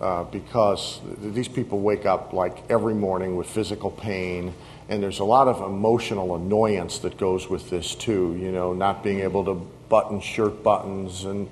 uh, 0.00 0.24
because 0.24 1.00
th- 1.22 1.34
these 1.34 1.48
people 1.48 1.80
wake 1.80 2.06
up 2.06 2.32
like 2.32 2.70
every 2.70 2.94
morning 2.94 3.36
with 3.36 3.48
physical 3.48 3.90
pain, 3.90 4.54
and 4.88 5.02
there's 5.02 5.18
a 5.18 5.24
lot 5.24 5.48
of 5.48 5.60
emotional 5.60 6.36
annoyance 6.36 6.98
that 7.00 7.16
goes 7.16 7.50
with 7.50 7.70
this 7.70 7.94
too. 7.94 8.36
You 8.40 8.52
know, 8.52 8.72
not 8.72 9.02
being 9.02 9.20
able 9.20 9.44
to 9.44 9.54
button 9.88 10.20
shirt 10.20 10.62
buttons 10.62 11.24
and 11.24 11.48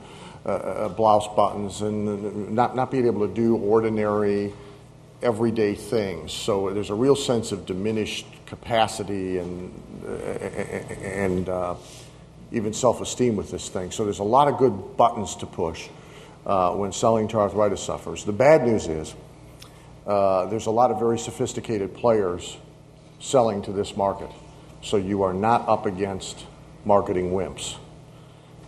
uh, 0.47 0.49
uh, 0.49 0.89
blouse 0.89 1.26
buttons, 1.35 1.80
and 1.82 2.51
not 2.51 2.76
not 2.76 2.91
being 2.91 3.07
able 3.07 3.26
to 3.26 3.35
do 3.35 3.57
ordinary 3.57 4.53
everyday 5.22 5.74
things. 5.74 6.32
So 6.32 6.70
there's 6.70 6.91
a 6.91 6.95
real 6.95 7.16
sense 7.16 7.51
of 7.51 7.66
diminished 7.66 8.26
capacity 8.47 9.39
and 9.39 9.72
and 11.03 11.49
uh, 11.49 11.74
even 12.53 12.72
self-esteem 12.72 13.37
with 13.37 13.51
this 13.51 13.68
thing. 13.68 13.91
So 13.91 14.05
there's 14.05 14.20
a 14.20 14.24
lot 14.24 14.49
of 14.49 14.59
good 14.59 14.97
buttons 14.97 15.35
to 15.37 15.47
push 15.47 15.89
uh, 16.47 16.72
when 16.74 16.93
selling 16.93 17.26
to 17.28 17.39
arthritis 17.39 17.82
sufferers. 17.82 18.24
The 18.24 18.32
bad 18.32 18.64
news 18.64 18.87
is 18.87 19.14
uh, 20.07 20.47
there's 20.47 20.66
a 20.66 20.70
lot 20.70 20.91
of 20.91 20.99
very 20.99 21.18
sophisticated 21.18 21.95
players 21.95 22.57
selling 23.20 23.62
to 23.62 23.73
this 23.73 23.97
market. 23.97 24.31
So 24.82 24.97
you 24.97 25.23
are 25.23 25.32
not 25.32 25.66
up 25.69 25.86
against 25.86 26.45
marketing 26.85 27.32
wimps. 27.32 27.77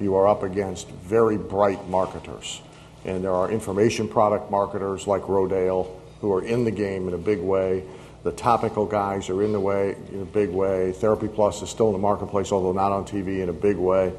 You 0.01 0.15
are 0.17 0.27
up 0.27 0.43
against 0.43 0.89
very 0.89 1.37
bright 1.37 1.89
marketers. 1.89 2.61
And 3.05 3.23
there 3.23 3.33
are 3.33 3.51
information 3.51 4.09
product 4.09 4.51
marketers 4.51 5.07
like 5.07 5.23
Rodale 5.23 5.89
who 6.21 6.33
are 6.33 6.43
in 6.43 6.65
the 6.65 6.71
game 6.71 7.07
in 7.09 7.15
a 7.15 7.19
big 7.19 7.41
way. 7.41 7.85
The 8.25 8.33
topical 8.33 8.87
guys 8.87 9.29
are 9.29 9.43
in 9.43 9.53
the 9.53 9.61
way 9.61 9.95
in 10.11 10.23
a 10.23 10.25
big 10.25 10.51
way. 10.51 10.93
Therapy 10.93 11.29
Plus 11.29 11.63
is 11.63 11.71
still 11.71 11.87
in 11.89 11.93
the 11.93 11.99
marketplace, 11.99 12.51
although 12.51 12.73
not 12.73 12.93
on 12.93 13.05
TV 13.05 13.41
in 13.43 13.49
a 13.49 13.53
big 13.53 13.77
way. 13.77 14.13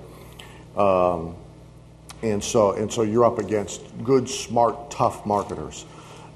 Um, 0.78 1.36
and 2.22 2.44
so, 2.44 2.72
and 2.72 2.92
so 2.92 3.02
you're 3.02 3.26
up 3.26 3.40
against 3.40 3.82
good, 4.04 4.30
smart, 4.30 4.92
tough 4.92 5.26
marketers. 5.26 5.86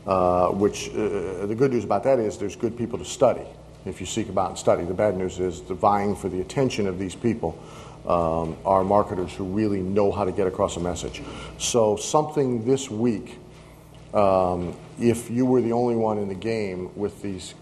Uh, 0.05 0.49
which 0.49 0.89
uh, 0.89 1.45
the 1.45 1.53
good 1.55 1.71
news 1.71 1.83
about 1.83 2.03
that 2.03 2.17
is 2.17 2.39
there's 2.39 2.55
good 2.55 2.75
people 2.75 2.97
to 2.97 3.05
study 3.05 3.45
if 3.85 3.99
you 3.99 4.05
seek 4.05 4.29
about 4.29 4.49
and 4.49 4.57
study. 4.57 4.83
The 4.83 4.93
bad 4.93 5.17
news 5.17 5.39
is 5.39 5.61
the 5.61 5.73
vying 5.73 6.15
for 6.15 6.29
the 6.29 6.41
attention 6.41 6.87
of 6.87 6.99
these 6.99 7.15
people 7.15 7.57
um, 8.07 8.57
are 8.65 8.83
marketers 8.83 9.33
who 9.33 9.45
really 9.45 9.79
know 9.79 10.11
how 10.11 10.25
to 10.25 10.31
get 10.31 10.47
across 10.47 10.77
a 10.77 10.79
message. 10.79 11.21
So 11.57 11.95
something 11.95 12.65
this 12.65 12.89
week 12.89 13.37
um, 14.13 14.75
if 14.99 15.29
you 15.29 15.45
were 15.45 15.61
the 15.61 15.71
only 15.71 15.95
one 15.95 16.17
in 16.17 16.27
the 16.27 16.35
game 16.35 16.91
with 16.95 17.21
these 17.21 17.53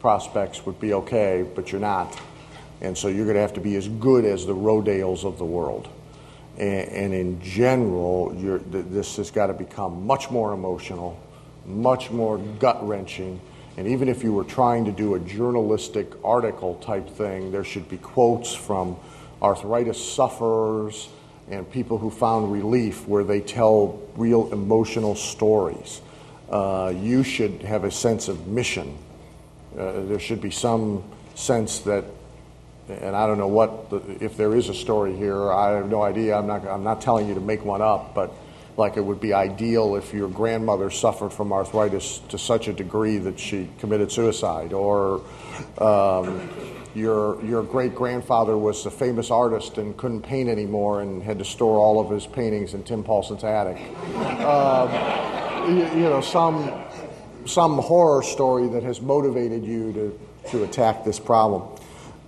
prospects 0.00 0.64
would 0.66 0.78
be 0.80 0.94
okay, 0.94 1.44
but 1.54 1.72
you're 1.72 1.80
not. 1.80 2.18
And 2.80 2.96
so 2.96 3.08
you're 3.08 3.24
going 3.24 3.36
to 3.36 3.40
have 3.40 3.54
to 3.54 3.60
be 3.60 3.76
as 3.76 3.88
good 3.88 4.24
as 4.24 4.46
the 4.46 4.54
Rodales 4.54 5.24
of 5.24 5.38
the 5.38 5.44
world. 5.44 5.88
And, 6.58 6.88
and 6.90 7.14
in 7.14 7.40
general, 7.42 8.30
th- 8.34 8.84
this 8.88 9.16
has 9.16 9.30
got 9.30 9.48
to 9.48 9.52
become 9.52 10.06
much 10.06 10.30
more 10.30 10.52
emotional, 10.52 11.18
much 11.66 12.10
more 12.10 12.38
gut 12.38 12.86
wrenching, 12.86 13.40
And 13.76 13.88
even 13.88 14.08
if 14.08 14.22
you 14.22 14.32
were 14.32 14.44
trying 14.44 14.84
to 14.84 14.92
do 14.92 15.14
a 15.14 15.20
journalistic 15.20 16.12
article 16.24 16.76
type 16.76 17.08
thing, 17.08 17.50
there 17.50 17.64
should 17.64 17.88
be 17.88 17.98
quotes 17.98 18.54
from 18.54 18.96
arthritis 19.42 20.02
sufferers 20.02 21.08
and 21.50 21.70
people 21.70 21.98
who 21.98 22.10
found 22.10 22.52
relief 22.52 23.06
where 23.08 23.24
they 23.24 23.40
tell 23.40 24.00
real 24.16 24.52
emotional 24.52 25.14
stories. 25.14 26.00
Uh, 26.48 26.92
you 26.96 27.22
should 27.22 27.62
have 27.62 27.84
a 27.84 27.90
sense 27.90 28.28
of 28.28 28.46
mission. 28.46 28.96
Uh, 29.76 30.02
there 30.04 30.20
should 30.20 30.40
be 30.40 30.50
some 30.50 31.02
sense 31.34 31.80
that, 31.80 32.04
and 32.88 33.16
I 33.16 33.26
don't 33.26 33.38
know 33.38 33.48
what, 33.48 33.90
the, 33.90 34.24
if 34.24 34.36
there 34.36 34.54
is 34.54 34.68
a 34.68 34.74
story 34.74 35.16
here, 35.16 35.52
I 35.52 35.70
have 35.72 35.88
no 35.88 36.02
idea. 36.02 36.36
I'm 36.36 36.46
not, 36.46 36.66
I'm 36.66 36.84
not 36.84 37.00
telling 37.00 37.28
you 37.28 37.34
to 37.34 37.40
make 37.40 37.64
one 37.64 37.82
up, 37.82 38.14
but 38.14 38.32
like 38.76 38.96
it 38.96 39.04
would 39.04 39.20
be 39.20 39.32
ideal 39.32 39.94
if 39.96 40.12
your 40.12 40.28
grandmother 40.28 40.90
suffered 40.90 41.32
from 41.32 41.52
arthritis 41.52 42.18
to 42.28 42.38
such 42.38 42.68
a 42.68 42.72
degree 42.72 43.18
that 43.18 43.38
she 43.38 43.68
committed 43.78 44.10
suicide, 44.10 44.72
or 44.72 45.22
um, 45.78 46.50
your 46.94 47.42
your 47.44 47.62
great 47.62 47.94
grandfather 47.94 48.56
was 48.56 48.86
a 48.86 48.90
famous 48.90 49.30
artist 49.30 49.78
and 49.78 49.96
couldn't 49.96 50.22
paint 50.22 50.48
anymore 50.48 51.02
and 51.02 51.22
had 51.22 51.38
to 51.38 51.44
store 51.44 51.78
all 51.78 52.00
of 52.00 52.10
his 52.10 52.26
paintings 52.26 52.74
in 52.74 52.82
Tim 52.82 53.04
Paulson's 53.04 53.44
attic. 53.44 53.76
Um, 54.40 55.76
you, 55.76 55.84
you 55.94 56.08
know, 56.10 56.20
some 56.20 56.84
some 57.46 57.78
horror 57.78 58.22
story 58.22 58.68
that 58.68 58.82
has 58.82 59.00
motivated 59.00 59.64
you 59.64 59.92
to 59.92 60.20
to 60.50 60.64
attack 60.64 61.04
this 61.04 61.18
problem. 61.18 61.62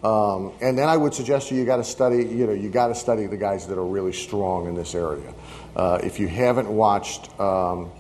Um, 0.07 0.53
and 0.61 0.79
then 0.79 0.89
I 0.89 0.97
would 0.97 1.15
suggest 1.15 1.51
you, 1.51 1.57
you 1.57 1.65
got 1.65 1.79
to 1.79 1.85
study. 1.85 2.19
You 2.19 2.47
know, 2.47 2.53
you 2.53 2.69
got 2.69 2.89
to 2.89 2.95
study 2.95 3.27
the 3.27 3.37
guys 3.37 3.67
that 3.67 3.77
are 3.77 3.85
really 3.85 4.13
strong 4.13 4.69
in 4.69 4.77
this 4.77 4.95
area. 4.95 5.35
Uh, 5.75 5.99
if 6.01 6.21
you 6.21 6.29
haven't 6.29 6.69
watched 6.69 7.29
um, 7.41 7.91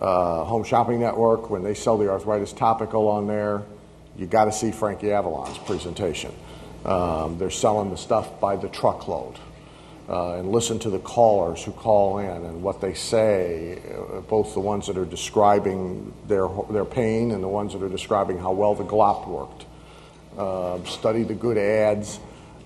uh, 0.00 0.44
Home 0.44 0.62
Shopping 0.62 1.00
Network 1.00 1.50
when 1.50 1.64
they 1.64 1.74
sell 1.74 1.98
the 1.98 2.08
arthritis 2.08 2.52
topical 2.52 3.08
on 3.08 3.26
there, 3.26 3.64
you 4.16 4.26
got 4.26 4.44
to 4.44 4.52
see 4.52 4.70
Frankie 4.70 5.10
Avalon's 5.10 5.58
presentation. 5.58 6.32
Um, 6.84 7.36
they're 7.36 7.50
selling 7.50 7.90
the 7.90 7.96
stuff 7.96 8.38
by 8.38 8.54
the 8.54 8.68
truckload. 8.68 9.34
Uh, 10.08 10.36
and 10.36 10.52
listen 10.52 10.78
to 10.78 10.90
the 10.90 10.98
callers 11.00 11.64
who 11.64 11.72
call 11.72 12.18
in 12.18 12.44
and 12.44 12.62
what 12.62 12.80
they 12.80 12.94
say, 12.94 13.80
uh, 13.90 14.20
both 14.20 14.52
the 14.54 14.60
ones 14.60 14.86
that 14.86 14.98
are 14.98 15.06
describing 15.06 16.12
their, 16.28 16.46
their 16.70 16.84
pain 16.84 17.32
and 17.32 17.42
the 17.42 17.48
ones 17.48 17.72
that 17.72 17.82
are 17.82 17.88
describing 17.88 18.38
how 18.38 18.52
well 18.52 18.74
the 18.74 18.84
glop 18.84 19.26
worked. 19.26 19.63
Uh, 20.36 20.82
study 20.84 21.22
the 21.22 21.34
good 21.34 21.56
ads. 21.56 22.18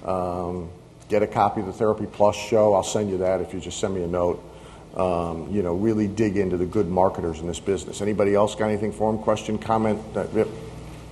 Um, 0.05 0.71
get 1.09 1.23
a 1.23 1.27
copy 1.27 1.61
of 1.61 1.67
the 1.67 1.73
Therapy 1.73 2.07
Plus 2.07 2.37
show. 2.37 2.75
I'll 2.75 2.83
send 2.83 3.11
you 3.11 3.19
that 3.19 3.41
if 3.41 3.53
you 3.53 3.61
just 3.61 3.79
send 3.79 3.95
me 3.95 4.03
a 4.03 4.07
note. 4.07 4.43
Um, 4.97 5.49
you 5.53 5.63
know, 5.63 5.75
really 5.75 6.09
dig 6.09 6.39
into 6.39 6.57
the 6.57 6.67
good 6.67 6.89
marketers 6.89 7.41
in 7.41 7.47
this 7.47 7.61
business. 7.61 8.01
Anybody 8.01 8.35
else 8.35 8.55
got 8.55 8.67
anything 8.67 8.93
for 8.93 9.13
him? 9.13 9.19
Question, 9.19 9.59
comment? 9.59 10.01
Uh, 10.17 10.27
yep. 10.35 10.49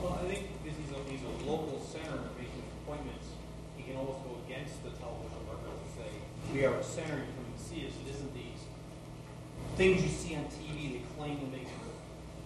Well, 0.03 0.19
I 0.21 0.27
think 0.27 0.49
because 0.65 0.79
he's 0.79 0.91
a, 0.91 1.11
he's 1.11 1.21
local 1.47 1.79
center 1.93 2.19
making 2.39 2.65
appointments, 2.83 3.27
he 3.77 3.85
can 3.85 3.97
almost 3.97 4.25
go 4.25 4.35
against 4.49 4.83
the 4.83 4.91
television 4.97 5.39
marketers 5.47 5.77
and 5.77 6.05
say, 6.05 6.11
we 6.55 6.65
are 6.65 6.75
a 6.75 6.83
center, 6.83 7.17
you 7.17 7.57
see 7.59 7.87
us. 7.87 7.93
It 8.07 8.17
isn't 8.17 8.35
these 8.35 8.65
things 9.77 10.03
you 10.03 10.09
see 10.09 10.35
on 10.35 10.45
TV 10.47 10.95
that 10.95 11.17
claim 11.19 11.39
to 11.39 11.47
make 11.47 11.69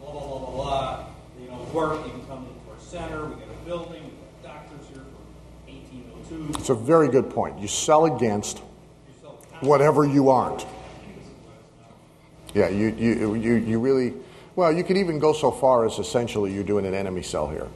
blah, 0.01 0.11
blah, 0.11 0.27
blah, 0.27 0.39
blah, 0.39 0.51
blah, 0.51 1.05
you 1.41 1.49
know, 1.49 1.63
work. 1.73 2.05
You 2.05 2.11
can 2.13 2.27
come 2.27 2.45
into 2.45 2.71
our 2.71 2.81
center, 2.81 3.27
we 3.27 3.37
got 3.37 3.50
building, 3.71 4.11
doctors 4.43 4.85
here 4.89 5.05
for 5.05 5.71
1802. 5.71 6.59
It's 6.59 6.71
a 6.71 6.75
very 6.75 7.07
good 7.07 7.31
point. 7.31 7.61
You 7.61 7.69
sell 7.69 8.05
against 8.05 8.59
whatever 9.61 10.05
you 10.05 10.29
aren't. 10.31 10.67
Yeah, 12.53 12.69
you, 12.69 12.89
you, 12.99 13.37
you, 13.37 13.55
you 13.55 13.79
really, 13.79 14.15
well, 14.57 14.73
you 14.73 14.83
could 14.83 14.97
even 14.97 15.21
go 15.21 15.33
so 15.33 15.53
far 15.53 15.87
as 15.87 16.01
essentially 16.01 16.53
you're 16.53 16.65
doing 16.65 16.85
an 16.85 16.95
enemy 16.95 17.23
sell 17.23 17.49
here. 17.49 17.69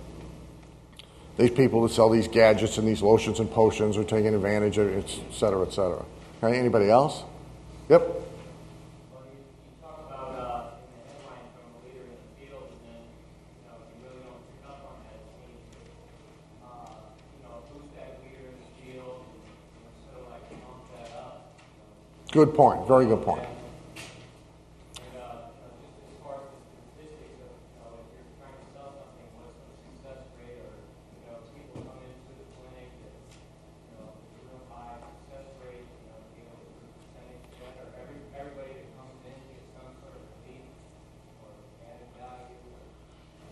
These 1.39 1.53
people 1.53 1.85
that 1.85 1.93
sell 1.93 2.11
these 2.11 2.27
gadgets 2.27 2.77
and 2.77 2.89
these 2.89 3.01
lotions 3.01 3.39
and 3.39 3.49
potions 3.49 3.97
are 3.97 4.03
taking 4.03 4.35
advantage 4.35 4.79
of 4.79 4.89
it, 4.89 5.21
et 5.29 5.33
cetera, 5.33 5.65
et 5.65 5.73
cetera. 5.73 6.05
Anybody 6.43 6.91
else? 6.91 7.23
Yep. 7.89 8.03
Good 22.35 22.53
point. 22.53 22.85
Very 22.89 23.07
good 23.07 23.23
point. 23.23 23.47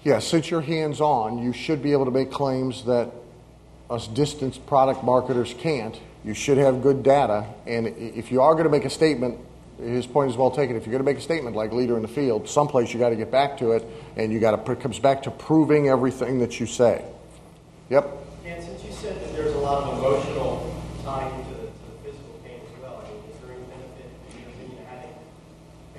Yeah, 0.02 0.18
since 0.18 0.50
you're 0.50 0.60
hands 0.60 1.00
on, 1.00 1.38
you 1.38 1.52
should 1.52 1.84
be 1.84 1.92
able 1.92 2.06
to 2.06 2.10
make 2.10 2.32
claims 2.32 2.84
that 2.86 3.12
us 3.88 4.08
distance 4.08 4.58
product 4.58 5.04
marketers 5.04 5.54
can't. 5.56 6.00
You 6.24 6.34
should 6.34 6.58
have 6.58 6.82
good 6.82 7.02
data. 7.02 7.46
And 7.66 7.88
if 7.88 8.30
you 8.30 8.42
are 8.42 8.52
going 8.54 8.64
to 8.64 8.70
make 8.70 8.84
a 8.84 8.90
statement, 8.90 9.38
his 9.78 10.06
point 10.06 10.30
is 10.30 10.36
well 10.36 10.50
taken. 10.50 10.76
If 10.76 10.86
you're 10.86 10.92
going 10.92 11.04
to 11.04 11.10
make 11.10 11.18
a 11.18 11.22
statement 11.22 11.56
like 11.56 11.72
leader 11.72 11.96
in 11.96 12.02
the 12.02 12.08
field, 12.08 12.48
someplace 12.48 12.92
you 12.92 13.00
got 13.00 13.08
to 13.10 13.16
get 13.16 13.30
back 13.30 13.58
to 13.58 13.72
it, 13.72 13.84
and 14.16 14.32
you 14.32 14.38
got 14.38 14.64
to 14.64 14.72
it 14.72 14.80
comes 14.80 14.98
back 15.00 15.24
to 15.24 15.30
proving 15.30 15.88
everything 15.88 16.38
that 16.38 16.60
you 16.60 16.66
say. 16.66 17.04
Yep. 17.90 18.08
And 18.46 18.62
since 18.62 18.84
you 18.84 18.92
said 18.92 19.20
that 19.20 19.32
there's 19.32 19.54
a 19.54 19.58
lot 19.58 19.82
of 19.82 19.98
emotional 19.98 20.72
tie 21.02 21.26
into 21.28 21.50
the, 21.50 21.66
to 21.66 21.66
the 21.66 22.04
physical 22.04 22.40
pain 22.44 22.60
as 22.62 22.82
well, 22.82 23.02
I 23.04 23.10
mean, 23.10 23.18
is 23.28 23.40
there 23.40 23.50
any 23.50 23.64
benefit 23.64 24.08
to 24.30 24.38
know, 24.68 24.86
having 24.88 25.14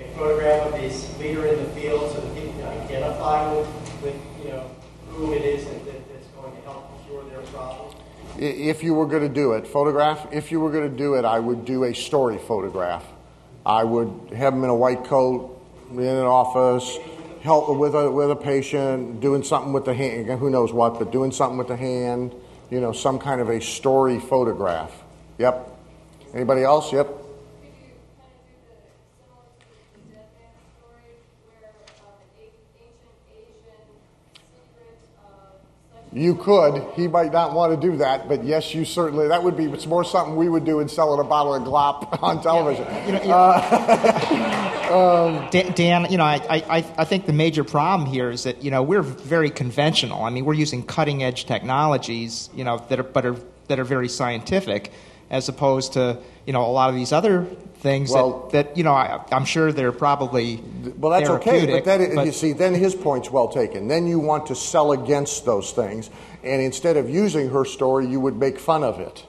a 0.00 0.16
photograph 0.16 0.72
of 0.72 0.80
this 0.80 1.18
leader 1.18 1.46
in 1.46 1.58
the 1.62 1.70
field 1.72 2.10
so 2.10 2.20
that 2.20 2.34
people 2.34 2.52
can 2.54 2.66
identify 2.80 3.52
with, 3.54 3.68
with 4.02 4.16
you 4.42 4.50
know, 4.50 4.70
who 5.10 5.34
it 5.34 5.42
is 5.42 5.66
that, 5.66 5.84
that, 5.84 6.08
that's 6.08 6.26
going 6.28 6.56
to 6.56 6.62
help 6.62 7.06
cure 7.06 7.22
their 7.24 7.42
problem? 7.52 7.92
I- 7.92 8.24
If 8.44 8.82
you 8.82 8.92
were 8.92 9.06
going 9.06 9.22
to 9.22 9.34
do 9.34 9.52
it, 9.52 9.66
photograph, 9.66 10.30
if 10.30 10.52
you 10.52 10.60
were 10.60 10.70
going 10.70 10.90
to 10.90 10.94
do 10.94 11.14
it, 11.14 11.24
I 11.24 11.38
would 11.38 11.64
do 11.64 11.84
a 11.84 11.94
story 11.94 12.36
photograph. 12.36 13.02
I 13.64 13.84
would 13.84 14.32
have 14.36 14.52
him 14.52 14.64
in 14.64 14.68
a 14.68 14.74
white 14.74 15.04
coat, 15.04 15.58
in 15.90 16.00
an 16.00 16.26
office, 16.26 16.98
help 17.40 17.74
with 17.74 17.94
a, 17.94 18.10
with 18.10 18.30
a 18.30 18.36
patient, 18.36 19.20
doing 19.20 19.42
something 19.42 19.72
with 19.72 19.86
the 19.86 19.94
hand, 19.94 20.30
who 20.38 20.50
knows 20.50 20.74
what, 20.74 20.98
but 20.98 21.10
doing 21.10 21.32
something 21.32 21.56
with 21.56 21.68
the 21.68 21.76
hand, 21.76 22.34
you 22.70 22.82
know, 22.82 22.92
some 22.92 23.18
kind 23.18 23.40
of 23.40 23.48
a 23.48 23.62
story 23.62 24.18
photograph. 24.18 24.92
Yep. 25.38 25.70
Anybody 26.34 26.64
else? 26.64 26.92
Yep. 26.92 27.23
You 36.14 36.36
could. 36.36 36.80
He 36.94 37.08
might 37.08 37.32
not 37.32 37.54
want 37.54 37.78
to 37.78 37.88
do 37.90 37.96
that, 37.96 38.28
but 38.28 38.44
yes, 38.44 38.72
you 38.72 38.84
certainly. 38.84 39.26
That 39.26 39.42
would 39.42 39.56
be. 39.56 39.64
It's 39.64 39.86
more 39.86 40.04
something 40.04 40.36
we 40.36 40.48
would 40.48 40.64
do 40.64 40.78
in 40.78 40.88
selling 40.88 41.18
a 41.18 41.24
bottle 41.24 41.56
of 41.56 41.64
glop 41.64 42.22
on 42.22 42.40
television. 42.40 42.84
Uh, 43.28 43.90
Dan, 45.50 45.72
Dan, 45.72 46.06
you 46.10 46.18
know, 46.18 46.24
I, 46.24 46.40
I, 46.48 46.84
I 46.98 47.04
think 47.04 47.26
the 47.26 47.32
major 47.32 47.64
problem 47.64 48.08
here 48.08 48.30
is 48.30 48.44
that 48.44 48.62
you 48.62 48.70
know 48.70 48.80
we're 48.80 49.02
very 49.02 49.50
conventional. 49.50 50.22
I 50.22 50.30
mean, 50.30 50.44
we're 50.44 50.54
using 50.54 50.84
cutting 50.84 51.24
edge 51.24 51.46
technologies, 51.46 52.48
you 52.54 52.62
know, 52.62 52.78
that 52.90 53.00
are 53.00 53.02
but 53.02 53.26
are 53.26 53.36
that 53.66 53.80
are 53.80 53.84
very 53.84 54.08
scientific, 54.08 54.92
as 55.30 55.48
opposed 55.48 55.94
to 55.94 56.18
you 56.46 56.52
know 56.52 56.64
a 56.64 56.72
lot 56.72 56.88
of 56.90 56.94
these 56.94 57.12
other 57.12 57.44
things 57.78 58.10
Well- 58.10 58.48
that, 58.52 58.68
that 58.68 58.76
you 58.76 58.84
know 58.84 58.92
I, 58.92 59.22
I'm 59.30 59.44
sure 59.44 59.72
they're 59.72 59.92
probably 59.92 60.62
Well, 60.96 61.12
that's 61.12 61.28
okay, 61.28 61.66
but 61.66 61.84
therapeutic, 61.84 62.16
that, 62.16 62.26
you 62.26 62.32
see, 62.32 62.52
then 62.52 62.74
his 62.74 62.94
point's 62.94 63.30
well 63.30 63.48
taken. 63.48 63.88
Then 63.88 64.06
you 64.06 64.18
want 64.18 64.46
to 64.46 64.54
sell 64.54 64.92
against 64.92 65.44
those 65.44 65.72
things, 65.72 66.10
and 66.42 66.62
instead 66.62 66.96
of 66.96 67.10
using 67.10 67.50
her 67.50 67.64
story, 67.64 68.06
you 68.06 68.20
would 68.20 68.36
make 68.36 68.58
fun 68.58 68.82
of 68.82 69.00
it. 69.00 69.24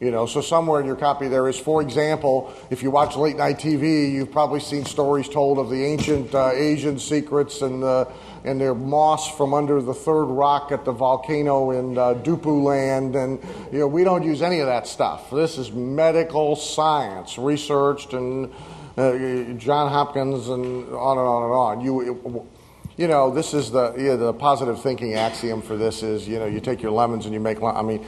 You 0.00 0.10
know, 0.10 0.24
so 0.24 0.40
somewhere 0.40 0.80
in 0.80 0.86
your 0.86 0.96
copy 0.96 1.28
there 1.28 1.46
is, 1.46 1.58
for 1.58 1.82
example, 1.82 2.54
if 2.70 2.82
you 2.82 2.90
watch 2.90 3.16
late 3.16 3.36
night 3.36 3.58
TV, 3.58 4.10
you've 4.10 4.32
probably 4.32 4.60
seen 4.60 4.86
stories 4.86 5.28
told 5.28 5.58
of 5.58 5.68
the 5.68 5.84
ancient 5.84 6.34
uh, 6.34 6.52
Asian 6.52 6.98
secrets 6.98 7.60
and 7.60 7.82
the 7.82 8.10
and 8.42 8.58
their 8.58 8.74
moss 8.74 9.30
from 9.36 9.52
under 9.52 9.82
the 9.82 9.92
third 9.92 10.24
rock 10.24 10.72
at 10.72 10.86
the 10.86 10.92
volcano 10.92 11.72
in 11.72 11.98
uh, 11.98 12.14
Dupu 12.14 12.62
land, 12.62 13.14
and 13.14 13.38
you 13.70 13.80
know 13.80 13.86
we 13.86 14.02
don't 14.02 14.22
use 14.22 14.40
any 14.40 14.60
of 14.60 14.66
that 14.68 14.86
stuff. 14.86 15.30
This 15.30 15.58
is 15.58 15.70
medical 15.70 16.56
science, 16.56 17.36
researched, 17.36 18.14
and 18.14 18.50
uh, 18.96 19.52
John 19.58 19.90
Hopkins, 19.90 20.48
and 20.48 20.88
on 20.94 21.18
and 21.18 21.26
on 21.26 21.42
and 21.42 21.52
on. 21.52 21.80
You. 21.82 22.48
You 22.96 23.08
know, 23.08 23.30
this 23.30 23.54
is 23.54 23.70
the 23.70 23.92
the 23.92 24.34
positive 24.34 24.82
thinking 24.82 25.14
axiom 25.14 25.62
for 25.62 25.74
this 25.74 26.02
is 26.02 26.28
you 26.28 26.38
know 26.38 26.44
you 26.44 26.60
take 26.60 26.82
your 26.82 26.92
lemons 26.92 27.24
and 27.24 27.32
you 27.32 27.40
make. 27.40 27.62
I 27.62 27.80
mean, 27.80 28.04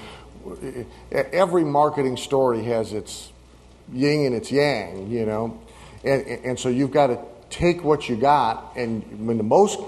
every 1.10 1.64
marketing 1.64 2.16
story 2.16 2.64
has 2.64 2.93
its 2.93 3.31
yin 3.93 4.27
and 4.27 4.35
its 4.35 4.51
yang, 4.51 5.10
you 5.10 5.27
know, 5.27 5.60
and, 6.05 6.27
and 6.27 6.59
so 6.59 6.69
you've 6.69 6.90
got 6.90 7.09
to 7.09 7.19
take 7.51 7.85
what 7.85 8.09
you 8.09 8.16
got, 8.16 8.73
and 8.77 9.27
when 9.27 9.36
the 9.36 9.44
most 9.44 9.78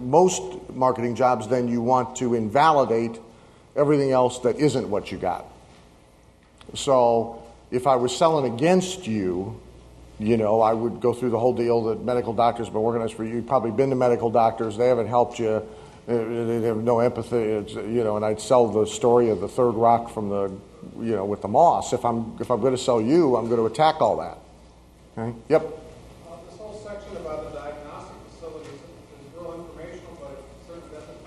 most 0.00 0.42
marketing 0.74 1.14
jobs, 1.14 1.48
then 1.48 1.68
you 1.68 1.80
want 1.80 2.16
to 2.16 2.34
invalidate 2.34 3.18
everything 3.76 4.10
else 4.10 4.40
that 4.40 4.56
isn't 4.56 4.88
what 4.88 5.10
you 5.10 5.18
got. 5.18 5.46
So 6.74 7.42
if 7.70 7.86
I 7.86 7.96
was 7.96 8.16
selling 8.16 8.52
against 8.52 9.06
you, 9.06 9.60
you 10.18 10.36
know, 10.36 10.60
I 10.60 10.74
would 10.74 11.00
go 11.00 11.14
through 11.14 11.30
the 11.30 11.38
whole 11.38 11.54
deal 11.54 11.84
that 11.84 12.04
medical 12.04 12.34
doctors 12.34 12.66
have 12.66 12.74
been 12.74 12.82
working 12.82 13.02
on 13.02 13.08
for 13.08 13.24
you. 13.24 13.36
You've 13.36 13.46
probably 13.46 13.70
been 13.70 13.90
to 13.90 13.96
medical 13.96 14.30
doctors, 14.30 14.76
they 14.76 14.88
haven't 14.88 15.08
helped 15.08 15.38
you, 15.38 15.66
they 16.06 16.62
have 16.62 16.78
no 16.78 17.00
empathy, 17.00 17.36
it's, 17.36 17.74
you 17.74 18.02
know, 18.04 18.16
and 18.16 18.24
I'd 18.24 18.40
sell 18.40 18.66
the 18.66 18.86
story 18.86 19.30
of 19.30 19.40
the 19.40 19.48
third 19.48 19.72
rock 19.72 20.12
from 20.12 20.28
the, 20.28 20.50
you 20.98 21.14
know, 21.14 21.24
with 21.24 21.42
the 21.42 21.48
moss. 21.48 21.92
If 21.92 22.04
I'm, 22.04 22.36
if 22.40 22.50
I'm 22.50 22.60
going 22.60 22.74
to 22.74 22.82
sell 22.82 23.00
you, 23.00 23.36
I'm 23.36 23.46
going 23.46 23.58
to 23.58 23.66
attack 23.66 24.00
all 24.00 24.16
that. 24.18 24.38
Okay? 25.16 25.36
Yep. 25.48 25.62
Uh, 25.62 26.36
this 26.48 26.58
whole 26.58 26.82
section 26.84 27.16
about 27.16 27.52
the 27.52 27.58
diagnostic 27.58 28.16
facilities 28.32 28.72
is 28.72 29.34
real 29.36 29.68
informational, 29.68 30.16
but 30.20 30.32
it 30.32 30.44
certainly 30.66 30.88
doesn't 30.96 31.20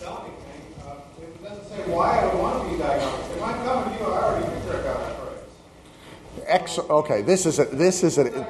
tell 0.00 0.26
anything. 0.26 0.62
Uh, 0.86 1.22
it 1.22 1.42
doesn't 1.42 1.68
say 1.68 1.92
why 1.92 2.20
I 2.20 2.24
would 2.26 2.42
want 2.42 2.64
to 2.64 2.70
be 2.70 2.82
diagnosed. 2.82 3.32
If 3.36 3.42
I'm 3.42 3.64
coming 3.64 3.98
to 3.98 4.04
you, 4.04 4.10
I 4.10 4.22
already 4.22 4.46
think 4.46 4.64
I 4.64 4.82
got 4.82 4.96
arthritis. 4.96 5.50
Ex- 6.46 6.78
okay, 6.78 7.22
this 7.22 7.46
is 7.46 7.58
a, 7.58 7.64
this 7.66 8.02
is 8.02 8.18
a, 8.18 8.22
And 8.22 8.34
then 8.34 8.44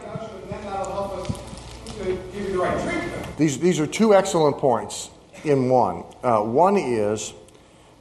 that'll 0.64 0.92
help 0.92 1.12
us 1.18 1.28
give 1.98 2.34
you 2.34 2.52
the 2.52 2.58
right 2.58 2.80
treatment. 2.82 3.01
These, 3.42 3.58
these 3.58 3.80
are 3.80 3.88
two 3.88 4.14
excellent 4.14 4.58
points 4.58 5.10
in 5.42 5.68
one. 5.68 6.04
Uh, 6.22 6.42
one 6.42 6.76
is 6.76 7.34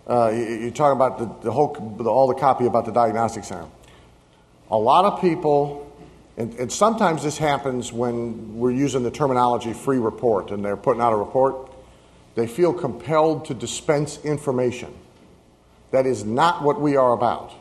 uh, 0.07 0.29
you, 0.29 0.43
you 0.43 0.69
talk 0.69 0.95
about 0.95 1.17
the, 1.17 1.45
the 1.45 1.51
whole, 1.51 1.73
the, 1.97 2.07
all 2.07 2.27
the 2.27 2.35
copy 2.35 2.67
about 2.67 2.85
the 2.85 2.91
diagnostic 2.91 3.43
center. 3.43 3.67
A 4.69 4.77
lot 4.77 5.05
of 5.05 5.19
people, 5.19 5.91
and, 6.37 6.53
and 6.59 6.71
sometimes 6.71 7.23
this 7.23 7.39
happens 7.39 7.91
when 7.91 8.59
we're 8.59 8.69
using 8.69 9.01
the 9.01 9.09
terminology 9.09 9.73
free 9.73 9.97
report 9.97 10.51
and 10.51 10.63
they're 10.63 10.77
putting 10.77 11.01
out 11.01 11.11
a 11.11 11.15
report, 11.17 11.71
they 12.35 12.45
feel 12.45 12.71
compelled 12.71 13.45
to 13.45 13.55
dispense 13.55 14.23
information. 14.23 14.93
That 15.89 16.05
is 16.05 16.23
not 16.23 16.61
what 16.61 16.79
we 16.79 16.97
are 16.97 17.13
about. 17.13 17.51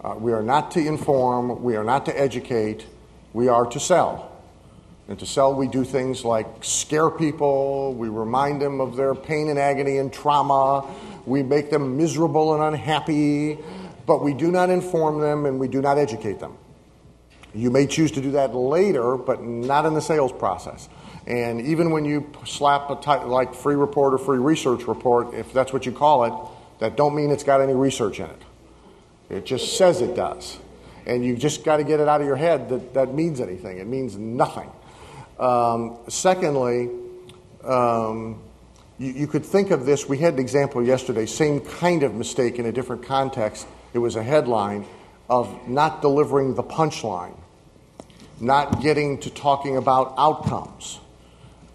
Uh, 0.00 0.16
we 0.18 0.32
are 0.32 0.42
not 0.42 0.72
to 0.72 0.80
inform, 0.84 1.62
we 1.62 1.76
are 1.76 1.84
not 1.84 2.06
to 2.06 2.20
educate, 2.20 2.86
we 3.32 3.46
are 3.46 3.66
to 3.66 3.78
sell. 3.78 4.32
And 5.08 5.18
to 5.18 5.26
sell, 5.26 5.54
we 5.54 5.68
do 5.68 5.84
things 5.84 6.22
like 6.22 6.46
scare 6.60 7.10
people, 7.10 7.94
we 7.94 8.10
remind 8.10 8.60
them 8.60 8.80
of 8.80 8.94
their 8.94 9.14
pain 9.14 9.48
and 9.48 9.58
agony 9.58 9.96
and 9.96 10.12
trauma, 10.12 10.86
we 11.24 11.42
make 11.42 11.70
them 11.70 11.96
miserable 11.96 12.54
and 12.54 12.62
unhappy, 12.62 13.58
but 14.06 14.22
we 14.22 14.34
do 14.34 14.50
not 14.50 14.68
inform 14.68 15.20
them 15.20 15.46
and 15.46 15.58
we 15.58 15.66
do 15.66 15.80
not 15.80 15.96
educate 15.96 16.40
them. 16.40 16.58
You 17.54 17.70
may 17.70 17.86
choose 17.86 18.10
to 18.12 18.20
do 18.20 18.32
that 18.32 18.54
later, 18.54 19.16
but 19.16 19.42
not 19.42 19.86
in 19.86 19.94
the 19.94 20.02
sales 20.02 20.32
process. 20.32 20.90
And 21.26 21.60
even 21.62 21.90
when 21.90 22.04
you 22.04 22.30
slap 22.44 22.90
a 22.90 22.96
type 22.96 23.24
like 23.24 23.54
free 23.54 23.74
report 23.74 24.14
or 24.14 24.18
free 24.18 24.38
research 24.38 24.86
report, 24.86 25.32
if 25.34 25.52
that's 25.52 25.72
what 25.72 25.86
you 25.86 25.92
call 25.92 26.24
it, 26.24 26.80
that 26.80 26.96
don't 26.96 27.14
mean 27.14 27.30
it's 27.30 27.44
got 27.44 27.60
any 27.60 27.74
research 27.74 28.20
in 28.20 28.26
it. 28.26 28.42
It 29.30 29.46
just 29.46 29.76
says 29.76 30.00
it 30.00 30.14
does. 30.14 30.58
And 31.06 31.24
you 31.24 31.36
just 31.36 31.64
got 31.64 31.78
to 31.78 31.84
get 31.84 32.00
it 32.00 32.08
out 32.08 32.20
of 32.20 32.26
your 32.26 32.36
head 32.36 32.68
that 32.68 32.94
that 32.94 33.14
means 33.14 33.40
anything. 33.40 33.78
It 33.78 33.86
means 33.86 34.16
nothing. 34.16 34.70
Um, 35.38 35.98
secondly, 36.08 36.90
um, 37.64 38.40
you, 38.98 39.12
you 39.12 39.26
could 39.26 39.44
think 39.44 39.70
of 39.70 39.86
this. 39.86 40.08
We 40.08 40.18
had 40.18 40.34
an 40.34 40.40
example 40.40 40.84
yesterday, 40.84 41.26
same 41.26 41.60
kind 41.60 42.02
of 42.02 42.14
mistake 42.14 42.58
in 42.58 42.66
a 42.66 42.72
different 42.72 43.04
context. 43.04 43.66
It 43.94 43.98
was 43.98 44.16
a 44.16 44.22
headline 44.22 44.84
of 45.28 45.68
not 45.68 46.02
delivering 46.02 46.54
the 46.54 46.62
punchline, 46.62 47.36
not 48.40 48.82
getting 48.82 49.18
to 49.18 49.30
talking 49.30 49.76
about 49.76 50.14
outcomes. 50.18 50.98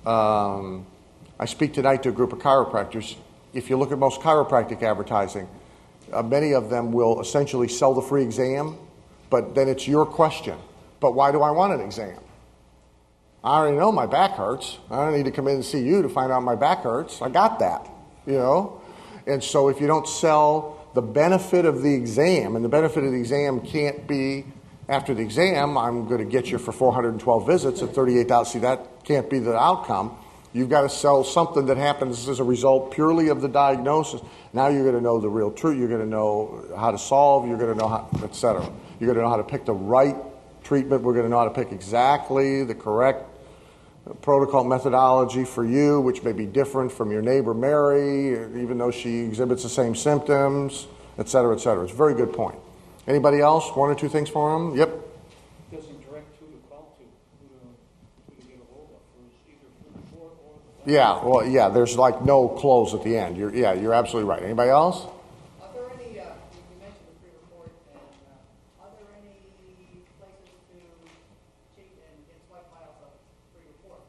Um, 0.06 0.86
I 1.40 1.46
speak 1.46 1.74
tonight 1.74 2.04
to 2.04 2.10
a 2.10 2.12
group 2.12 2.34
of 2.34 2.40
chiropractors. 2.40 3.16
If 3.54 3.70
you 3.70 3.78
look 3.78 3.92
at 3.92 4.00
most 4.00 4.22
chiropractic 4.22 4.82
advertising, 4.84 5.48
uh, 6.12 6.22
many 6.24 6.54
of 6.54 6.70
them 6.70 6.92
will 6.92 7.22
essentially 7.22 7.68
sell 7.68 7.94
the 7.94 8.02
free 8.02 8.24
exam, 8.24 8.78
but 9.30 9.56
then 9.56 9.68
it's 9.68 9.88
your 9.88 10.06
question. 10.06 10.58
But 11.00 11.16
why 11.16 11.32
do 11.32 11.42
I 11.42 11.52
want 11.52 11.74
an 11.74 11.82
exam? 11.82 12.18
I 13.44 13.58
already 13.58 13.78
know 13.78 13.92
my 13.92 14.06
back 14.06 14.32
hurts. 14.32 14.78
I 14.90 15.04
don't 15.04 15.18
need 15.18 15.26
to 15.26 15.32
come 15.32 15.50
in 15.50 15.56
and 15.56 15.66
see 15.66 15.84
you 15.84 16.02
to 16.02 16.10
find 16.10 16.32
out 16.32 16.44
my 16.44 16.56
back 16.56 16.84
hurts. 16.84 17.22
I 17.22 17.28
got 17.28 17.60
that, 17.60 17.90
you 18.26 18.34
know? 18.34 18.82
And 19.28 19.44
so 19.44 19.68
if 19.68 19.82
you 19.82 19.88
don't 19.88 20.08
sell 20.08 20.80
the 20.94 21.02
benefit 21.02 21.66
of 21.66 21.82
the 21.82 21.94
exam, 21.94 22.56
and 22.56 22.64
the 22.64 22.70
benefit 22.70 23.04
of 23.04 23.12
the 23.12 23.18
exam 23.18 23.60
can't 23.60 24.08
be 24.08 24.46
after 24.88 25.14
the 25.14 25.22
exam, 25.22 25.78
I'm 25.78 26.08
going 26.08 26.20
to 26.20 26.26
get 26.26 26.52
you 26.52 26.58
for 26.58 26.72
412 26.72 27.48
visits 27.48 27.82
at 27.82 27.94
38,000. 27.94 28.52
See, 28.52 28.60
that 28.60 29.04
can't 29.04 29.30
be 29.30 29.40
the 29.40 29.58
outcome. 29.58 30.18
You've 30.54 30.70
got 30.70 30.82
to 30.82 30.90
sell 30.90 31.24
something 31.24 31.66
that 31.66 31.78
happens 31.78 32.30
as 32.30 32.40
a 32.40 32.44
result 32.44 32.92
purely 32.92 33.30
of 33.30 33.42
the 33.42 33.48
diagnosis. 33.50 34.22
Now 34.54 34.68
you're 34.68 34.84
going 34.84 34.96
to 34.96 35.02
know 35.02 35.20
the 35.20 35.30
real 35.30 35.52
truth. 35.52 35.78
You're 35.78 35.88
going 35.88 36.02
to 36.02 36.08
know 36.08 36.64
how 36.78 36.92
to 36.92 36.98
solve. 36.98 37.48
You're 37.48 37.58
going 37.58 37.74
to 37.74 37.78
know 37.78 37.88
how, 37.88 38.08
et 38.24 38.36
cetera. 38.36 38.62
You're 39.00 39.08
going 39.08 39.18
to 39.18 39.24
know 39.24 39.30
how 39.30 39.38
to 39.38 39.44
pick 39.44 39.66
the 39.66 39.74
right 39.74 40.16
treatment. 40.64 41.02
We're 41.02 41.14
going 41.14 41.26
to 41.26 41.30
know 41.30 41.40
how 41.40 41.46
to 41.46 41.54
pick 41.54 41.72
exactly 41.72 42.64
the 42.64 42.76
correct 42.76 43.33
protocol 44.22 44.64
methodology 44.64 45.46
for 45.46 45.66
you, 45.66 46.02
which 46.02 46.24
may 46.24 46.34
be 46.34 46.46
different 46.46 46.92
from 46.92 47.12
your 47.12 47.22
neighbor 47.22 47.54
Mary, 47.54 48.32
even 48.62 48.78
though 48.78 48.92
she 48.92 49.20
exhibits 49.20 49.64
the 49.64 49.70
same 49.70 49.96
symptoms, 49.96 50.88
et 51.18 51.30
cetera, 51.30 51.56
et 51.56 51.60
cetera. 51.60 51.84
It's 51.84 51.94
a 51.94 51.96
very 51.96 52.14
good 52.14 52.34
point. 52.34 52.60
Anybody 53.08 53.40
else? 53.40 53.70
One 53.76 53.90
or 53.90 53.96
two 53.96 54.10
things 54.10 54.30
for 54.30 54.56
him? 54.56 54.78
Yep. 54.78 54.90
Doesn't 55.72 56.02
direct 56.10 56.28
who 56.40 56.48
to 56.48 56.58
call 56.70 56.98
to, 56.98 57.04
who 57.40 57.48
to, 57.48 57.56
who 58.28 58.42
to 58.42 58.48
get 58.48 58.58
a 58.58 58.74
hold 58.74 58.90
of, 58.92 59.02
for 59.14 59.24
either 59.50 59.70
free 59.80 59.92
report 59.96 60.34
or 60.44 60.60
the. 60.86 60.92
Yeah, 60.92 61.24
well, 61.24 61.46
yeah, 61.46 61.70
there's 61.70 61.98
like 61.98 62.24
no 62.24 62.48
close 62.48 62.94
at 62.94 63.04
the 63.04 63.18
end. 63.18 63.38
You're, 63.38 63.54
yeah, 63.54 63.74
you're 63.74 63.94
absolutely 63.94 64.30
right. 64.30 64.44
Anybody 64.44 64.70
else? 64.70 65.06
Are 65.62 65.70
there 65.74 65.84
any, 65.96 66.20
uh, 66.20 66.24
you 66.24 66.64
you 66.64 66.80
mentioned 66.80 67.08
the 67.08 67.16
free 67.20 67.32
report, 67.44 67.72
and, 67.92 68.00
uh, 68.00 68.84
are 68.84 68.92
there 68.96 69.12
any 69.20 69.36
places 70.16 70.60
to 70.72 70.80
cheat 71.76 71.92
and 72.00 72.24
get 72.28 72.40
swipe 72.48 72.68
files 72.72 73.00
of 73.04 73.12
free 73.52 73.68
report? 73.68 74.00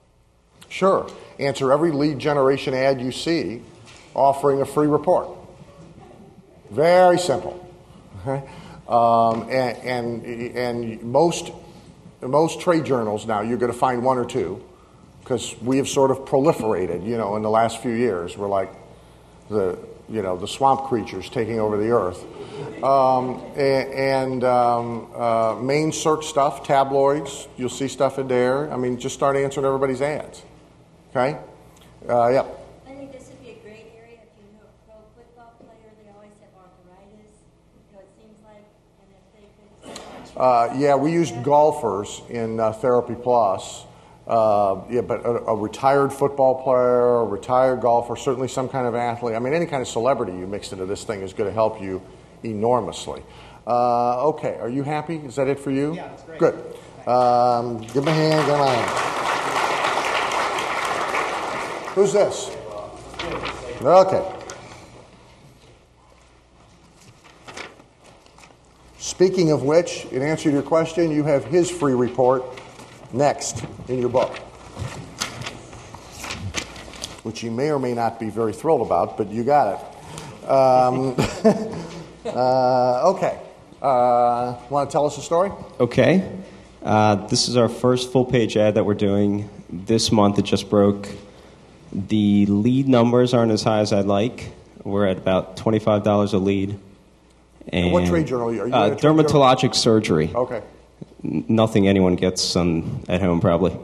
Sure. 0.74 1.08
Answer 1.38 1.70
every 1.70 1.92
lead 1.92 2.18
generation 2.18 2.74
ad 2.74 3.00
you 3.00 3.12
see 3.12 3.62
offering 4.12 4.60
a 4.60 4.64
free 4.64 4.88
report. 4.88 5.28
Very 6.70 7.18
simple. 7.18 7.64
Okay? 8.20 8.42
Um, 8.86 9.48
and, 9.48 9.78
and, 9.78 10.26
and 10.54 11.02
most, 11.04 11.50
most 12.20 12.60
trade 12.60 12.84
journals 12.84 13.24
now, 13.26 13.40
you're 13.40 13.56
going 13.56 13.72
to 13.72 13.78
find 13.78 14.04
one 14.04 14.18
or 14.18 14.26
two 14.26 14.62
because 15.20 15.58
we 15.62 15.78
have 15.78 15.88
sort 15.88 16.10
of 16.10 16.18
proliferated, 16.26 17.02
you 17.02 17.16
know, 17.16 17.36
in 17.36 17.42
the 17.42 17.48
last 17.48 17.80
few 17.80 17.92
years. 17.94 18.36
We're 18.36 18.46
like 18.46 18.70
the, 19.48 19.78
you 20.10 20.20
know, 20.20 20.36
the 20.36 20.46
swamp 20.46 20.82
creatures 20.82 21.30
taking 21.30 21.58
over 21.60 21.78
the 21.78 21.92
earth. 21.92 22.22
Um, 22.84 23.40
and 23.56 23.88
and 23.94 24.44
um, 24.44 25.08
uh, 25.16 25.54
main 25.62 25.90
search 25.90 26.26
stuff, 26.26 26.62
tabloids, 26.62 27.48
you'll 27.56 27.70
see 27.70 27.88
stuff 27.88 28.18
in 28.18 28.28
there. 28.28 28.70
I 28.70 28.76
mean, 28.76 28.98
just 28.98 29.14
start 29.14 29.34
answering 29.34 29.64
everybody's 29.64 30.02
ads. 30.02 30.42
Okay? 31.16 31.38
Uh, 32.08 32.28
yep. 32.28 32.58
I 32.88 32.90
think 32.90 33.12
this 33.12 33.28
would 33.28 33.40
be 33.40 33.50
a 33.50 33.54
great 33.62 33.86
area 33.96 34.18
if 34.18 34.34
you 34.36 34.50
know 34.52 34.66
a 34.66 34.90
pro 34.90 34.96
football 35.14 35.54
player, 35.60 35.92
they 36.02 36.10
always 36.10 36.32
have 36.40 36.50
arthritis, 36.58 37.30
you 37.72 37.92
know, 37.92 38.00
it 38.00 38.08
seems 38.20 38.36
like, 38.42 38.66
and 38.98 39.14
if 39.14 39.94
they 39.94 40.34
could. 40.34 40.36
Uh, 40.36 40.74
yeah, 40.76 40.96
we 40.96 41.12
used 41.12 41.40
golfers 41.44 42.20
in 42.30 42.58
uh, 42.58 42.72
Therapy 42.72 43.14
Plus. 43.14 43.84
Uh, 44.26 44.82
yeah, 44.90 45.02
but 45.02 45.24
a, 45.24 45.44
a 45.44 45.54
retired 45.54 46.12
football 46.12 46.60
player, 46.64 47.20
a 47.20 47.24
retired 47.24 47.80
golfer, 47.80 48.16
certainly 48.16 48.48
some 48.48 48.68
kind 48.68 48.88
of 48.88 48.96
athlete. 48.96 49.36
I 49.36 49.38
mean, 49.38 49.54
any 49.54 49.66
kind 49.66 49.82
of 49.82 49.86
celebrity 49.86 50.32
you 50.32 50.48
mix 50.48 50.72
into 50.72 50.84
this 50.84 51.04
thing 51.04 51.20
is 51.20 51.32
going 51.32 51.48
to 51.48 51.54
help 51.54 51.80
you 51.80 52.02
enormously. 52.42 53.22
Uh, 53.68 54.30
okay, 54.30 54.56
are 54.56 54.68
you 54.68 54.82
happy? 54.82 55.18
Is 55.18 55.36
that 55.36 55.46
it 55.46 55.60
for 55.60 55.70
you? 55.70 55.94
Yeah, 55.94 56.08
that's 56.08 56.22
great. 56.24 56.40
Good. 56.40 56.54
Um, 57.06 57.82
give 57.82 57.98
him 57.98 58.08
a 58.08 58.12
hand. 58.12 58.46
Give 58.46 58.54
him 58.56 58.60
a 58.62 58.68
hand. 58.68 59.43
Who's 61.94 62.12
this? 62.12 62.50
Okay. 63.80 64.34
Speaking 68.98 69.52
of 69.52 69.62
which, 69.62 70.06
in 70.06 70.22
answer 70.22 70.44
to 70.44 70.50
your 70.50 70.62
question, 70.62 71.12
you 71.12 71.22
have 71.22 71.44
his 71.44 71.70
free 71.70 71.94
report 71.94 72.42
next 73.12 73.64
in 73.86 74.00
your 74.00 74.08
book, 74.08 74.36
which 77.22 77.44
you 77.44 77.52
may 77.52 77.70
or 77.70 77.78
may 77.78 77.94
not 77.94 78.18
be 78.18 78.28
very 78.28 78.52
thrilled 78.52 78.84
about, 78.84 79.16
but 79.16 79.30
you 79.30 79.44
got 79.44 79.78
it. 79.78 80.48
Um, 80.50 81.14
uh, 82.26 83.10
okay. 83.12 83.40
Uh, 83.80 84.56
Want 84.68 84.90
to 84.90 84.92
tell 84.92 85.06
us 85.06 85.16
a 85.16 85.22
story? 85.22 85.52
Okay. 85.78 86.28
Uh, 86.82 87.14
this 87.28 87.48
is 87.48 87.56
our 87.56 87.68
first 87.68 88.10
full 88.10 88.24
page 88.24 88.56
ad 88.56 88.74
that 88.74 88.84
we're 88.84 88.94
doing 88.94 89.48
this 89.70 90.10
month. 90.10 90.40
It 90.40 90.44
just 90.44 90.68
broke. 90.68 91.08
The 91.94 92.46
lead 92.46 92.88
numbers 92.88 93.34
aren't 93.34 93.52
as 93.52 93.62
high 93.62 93.78
as 93.80 93.92
I'd 93.92 94.06
like. 94.06 94.52
We're 94.82 95.06
at 95.06 95.16
about 95.16 95.56
$25 95.56 96.32
a 96.34 96.38
lead. 96.38 96.78
And, 97.68 97.92
what 97.92 98.06
trade 98.06 98.26
journal 98.26 98.48
are 98.50 98.52
you- 98.52 98.62
uh, 98.74 98.86
in 98.88 98.92
a 98.92 98.96
journal? 98.96 99.24
dermatologic 99.24 99.74
surgery. 99.74 100.30
Okay. 100.34 100.60
N- 101.24 101.44
nothing 101.48 101.88
anyone 101.88 102.16
gets 102.16 102.56
on, 102.56 103.00
at 103.08 103.22
home, 103.22 103.40
probably. 103.40 103.76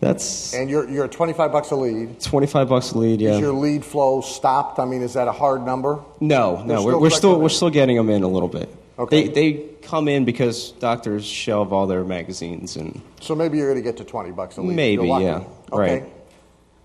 That's 0.00 0.54
And 0.54 0.70
you're, 0.70 0.88
you're 0.88 1.04
at 1.06 1.12
25 1.12 1.50
bucks 1.52 1.70
a 1.72 1.76
lead. 1.76 2.20
25 2.20 2.68
bucks 2.68 2.92
a 2.92 2.98
lead, 2.98 3.20
yeah. 3.20 3.30
Is 3.34 3.40
your 3.40 3.52
lead 3.52 3.84
flow 3.84 4.20
stopped? 4.20 4.78
I 4.78 4.84
mean, 4.84 5.02
is 5.02 5.14
that 5.14 5.26
a 5.26 5.32
hard 5.32 5.64
number? 5.66 5.98
No, 6.20 6.62
no, 6.64 6.82
we're, 6.84 6.90
still 6.90 7.00
we're 7.00 7.10
still 7.10 7.40
we're 7.40 7.48
still 7.48 7.70
getting 7.70 7.96
them 7.96 8.08
in 8.08 8.22
a 8.22 8.28
little 8.28 8.48
bit. 8.48 8.72
Okay. 8.98 9.28
They 9.28 9.52
they 9.52 9.52
come 9.82 10.08
in 10.08 10.24
because 10.24 10.72
doctors 10.72 11.24
shelve 11.24 11.72
all 11.72 11.86
their 11.86 12.04
magazines 12.04 12.76
and 12.76 13.00
So 13.20 13.34
maybe 13.34 13.58
you're 13.58 13.68
going 13.72 13.82
to 13.82 13.88
get 13.88 13.96
to 13.98 14.04
20 14.04 14.32
bucks 14.32 14.56
a 14.56 14.62
lead. 14.62 14.74
Maybe, 14.74 15.06
yeah. 15.06 15.44
Okay. 15.72 16.00
Right. 16.02 16.12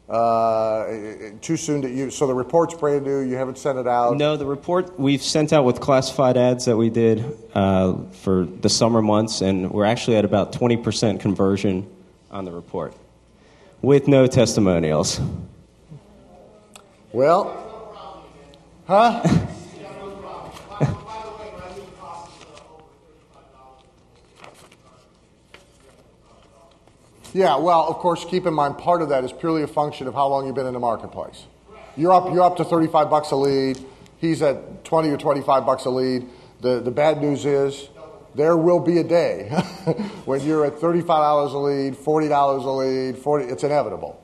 Uh, 0.09 1.31
too 1.41 1.57
soon 1.57 1.81
to 1.81 1.89
you. 1.89 2.11
So 2.11 2.27
the 2.27 2.35
report's 2.35 2.75
brand 2.75 3.03
new. 3.03 3.21
You 3.21 3.35
haven't 3.35 3.57
sent 3.57 3.79
it 3.79 3.87
out. 3.87 4.15
no, 4.17 4.37
the 4.37 4.45
report 4.45 4.99
we've 4.99 5.23
sent 5.23 5.53
out 5.53 5.65
with 5.65 5.79
classified 5.79 6.37
ads 6.37 6.65
that 6.65 6.77
we 6.77 6.89
did 6.89 7.25
uh, 7.55 7.95
for 8.21 8.45
the 8.45 8.69
summer 8.69 9.01
months, 9.01 9.41
and 9.41 9.71
we're 9.71 9.85
actually 9.85 10.17
at 10.17 10.25
about 10.25 10.51
20% 10.51 11.19
conversion 11.19 11.89
on 12.29 12.45
the 12.45 12.51
report 12.51 12.93
with 13.81 14.07
no 14.07 14.27
testimonials. 14.27 15.19
Well, 17.11 18.25
huh? 18.85 19.23
Yeah, 27.33 27.57
well, 27.57 27.87
of 27.87 27.95
course, 27.95 28.25
keep 28.25 28.45
in 28.45 28.53
mind 28.53 28.77
part 28.77 29.01
of 29.01 29.09
that 29.09 29.23
is 29.23 29.31
purely 29.31 29.63
a 29.63 29.67
function 29.67 30.07
of 30.07 30.13
how 30.13 30.27
long 30.27 30.45
you've 30.45 30.55
been 30.55 30.67
in 30.67 30.73
the 30.73 30.79
marketplace. 30.79 31.45
You're 31.97 32.13
up, 32.13 32.33
you're 32.33 32.43
up 32.43 32.57
to 32.57 32.63
35 32.63 33.09
bucks 33.09 33.31
a 33.31 33.35
lead. 33.35 33.79
He's 34.19 34.41
at 34.41 34.83
20 34.85 35.09
or 35.09 35.17
25 35.17 35.65
bucks 35.65 35.85
a 35.85 35.89
lead. 35.89 36.27
The, 36.61 36.79
the 36.79 36.91
bad 36.91 37.21
news 37.21 37.45
is 37.45 37.89
there 38.35 38.57
will 38.57 38.79
be 38.79 38.97
a 38.99 39.03
day 39.03 39.49
when 40.25 40.41
you're 40.41 40.65
at 40.65 40.75
$35 40.75 41.53
a 41.53 41.57
lead, 41.57 41.93
$40 41.95 42.63
a 42.65 42.69
lead, 42.69 43.17
40, 43.17 43.45
it's 43.45 43.63
inevitable. 43.63 44.19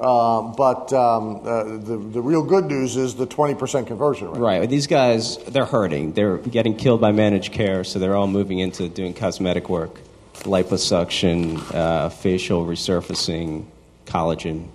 Um, 0.00 0.52
but 0.56 0.92
um, 0.92 1.40
uh, 1.44 1.64
the, 1.64 1.96
the 1.96 2.20
real 2.20 2.42
good 2.42 2.66
news 2.66 2.96
is 2.96 3.14
the 3.16 3.26
20% 3.26 3.86
conversion 3.86 4.30
rate. 4.30 4.40
Right. 4.40 4.68
These 4.68 4.86
guys, 4.86 5.38
they're 5.44 5.64
hurting. 5.64 6.12
They're 6.12 6.38
getting 6.38 6.76
killed 6.76 7.00
by 7.00 7.12
managed 7.12 7.52
care, 7.52 7.82
so 7.84 7.98
they're 7.98 8.16
all 8.16 8.28
moving 8.28 8.58
into 8.60 8.88
doing 8.88 9.14
cosmetic 9.14 9.68
work, 9.68 10.00
liposuction, 10.44 11.74
uh, 11.74 12.08
facial 12.08 12.64
resurfacing, 12.66 13.66
collagen, 14.06 14.68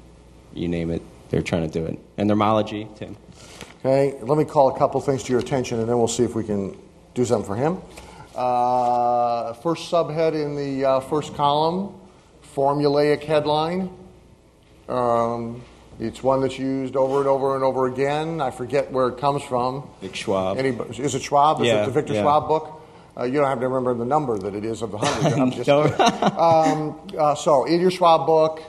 you 0.54 0.68
name 0.68 0.92
it. 0.92 1.02
They're 1.30 1.42
trying 1.42 1.70
to 1.70 1.80
do 1.80 1.86
it. 1.86 2.00
And 2.18 2.30
dermology, 2.30 2.96
Tim. 2.98 3.18
Okay, 3.80 4.18
let 4.22 4.38
me 4.38 4.46
call 4.46 4.74
a 4.74 4.78
couple 4.78 5.02
things 5.02 5.24
to 5.24 5.32
your 5.32 5.42
attention 5.42 5.80
and 5.80 5.90
then 5.90 5.98
we'll 5.98 6.08
see 6.08 6.24
if 6.24 6.36
we 6.36 6.44
can 6.44 6.78
do 7.14 7.26
something 7.26 7.46
for 7.48 7.56
him. 7.56 7.80
Uh, 8.36 9.54
first 9.54 9.92
subhead 9.92 10.34
in 10.34 10.56
the 10.56 10.86
uh, 10.86 11.00
first 11.02 11.36
column 11.36 11.94
formulaic 12.56 13.24
headline. 13.24 13.90
Um, 14.88 15.62
it's 16.00 16.24
one 16.24 16.42
that's 16.42 16.58
used 16.58 16.96
over 16.96 17.20
and 17.20 17.28
over 17.28 17.56
and 17.56 17.64
over 17.64 17.88
again. 17.88 18.42
I 18.42 18.52
forget 18.52 18.92
where 18.92 19.08
it 19.10 19.18
comes 19.18 19.44
from. 19.44 19.90
Vic 20.02 20.16
Schwab. 20.16 20.58
Any, 20.58 20.70
is 20.70 21.14
it 21.16 21.22
Schwab? 21.22 21.62
Is 21.62 21.68
Yeah, 21.68 21.84
it 21.84 21.86
the 21.86 21.92
Victor 21.92 22.14
yeah. 22.14 22.22
Schwab 22.22 22.48
book? 22.48 22.82
Uh, 23.16 23.24
you 23.26 23.34
don't 23.34 23.48
have 23.48 23.60
to 23.60 23.68
remember 23.68 23.94
the 23.94 24.06
number 24.06 24.38
that 24.38 24.56
it 24.56 24.66
is 24.66 24.82
of 24.82 24.92
the 24.92 24.98
hundred. 24.98 25.40
I'm 25.40 25.52
just 25.64 25.70
um, 25.70 27.00
uh, 27.18 27.36
so, 27.36 27.66
in 27.66 27.80
your 27.80 27.92
Schwab 27.92 28.26
book, 28.26 28.62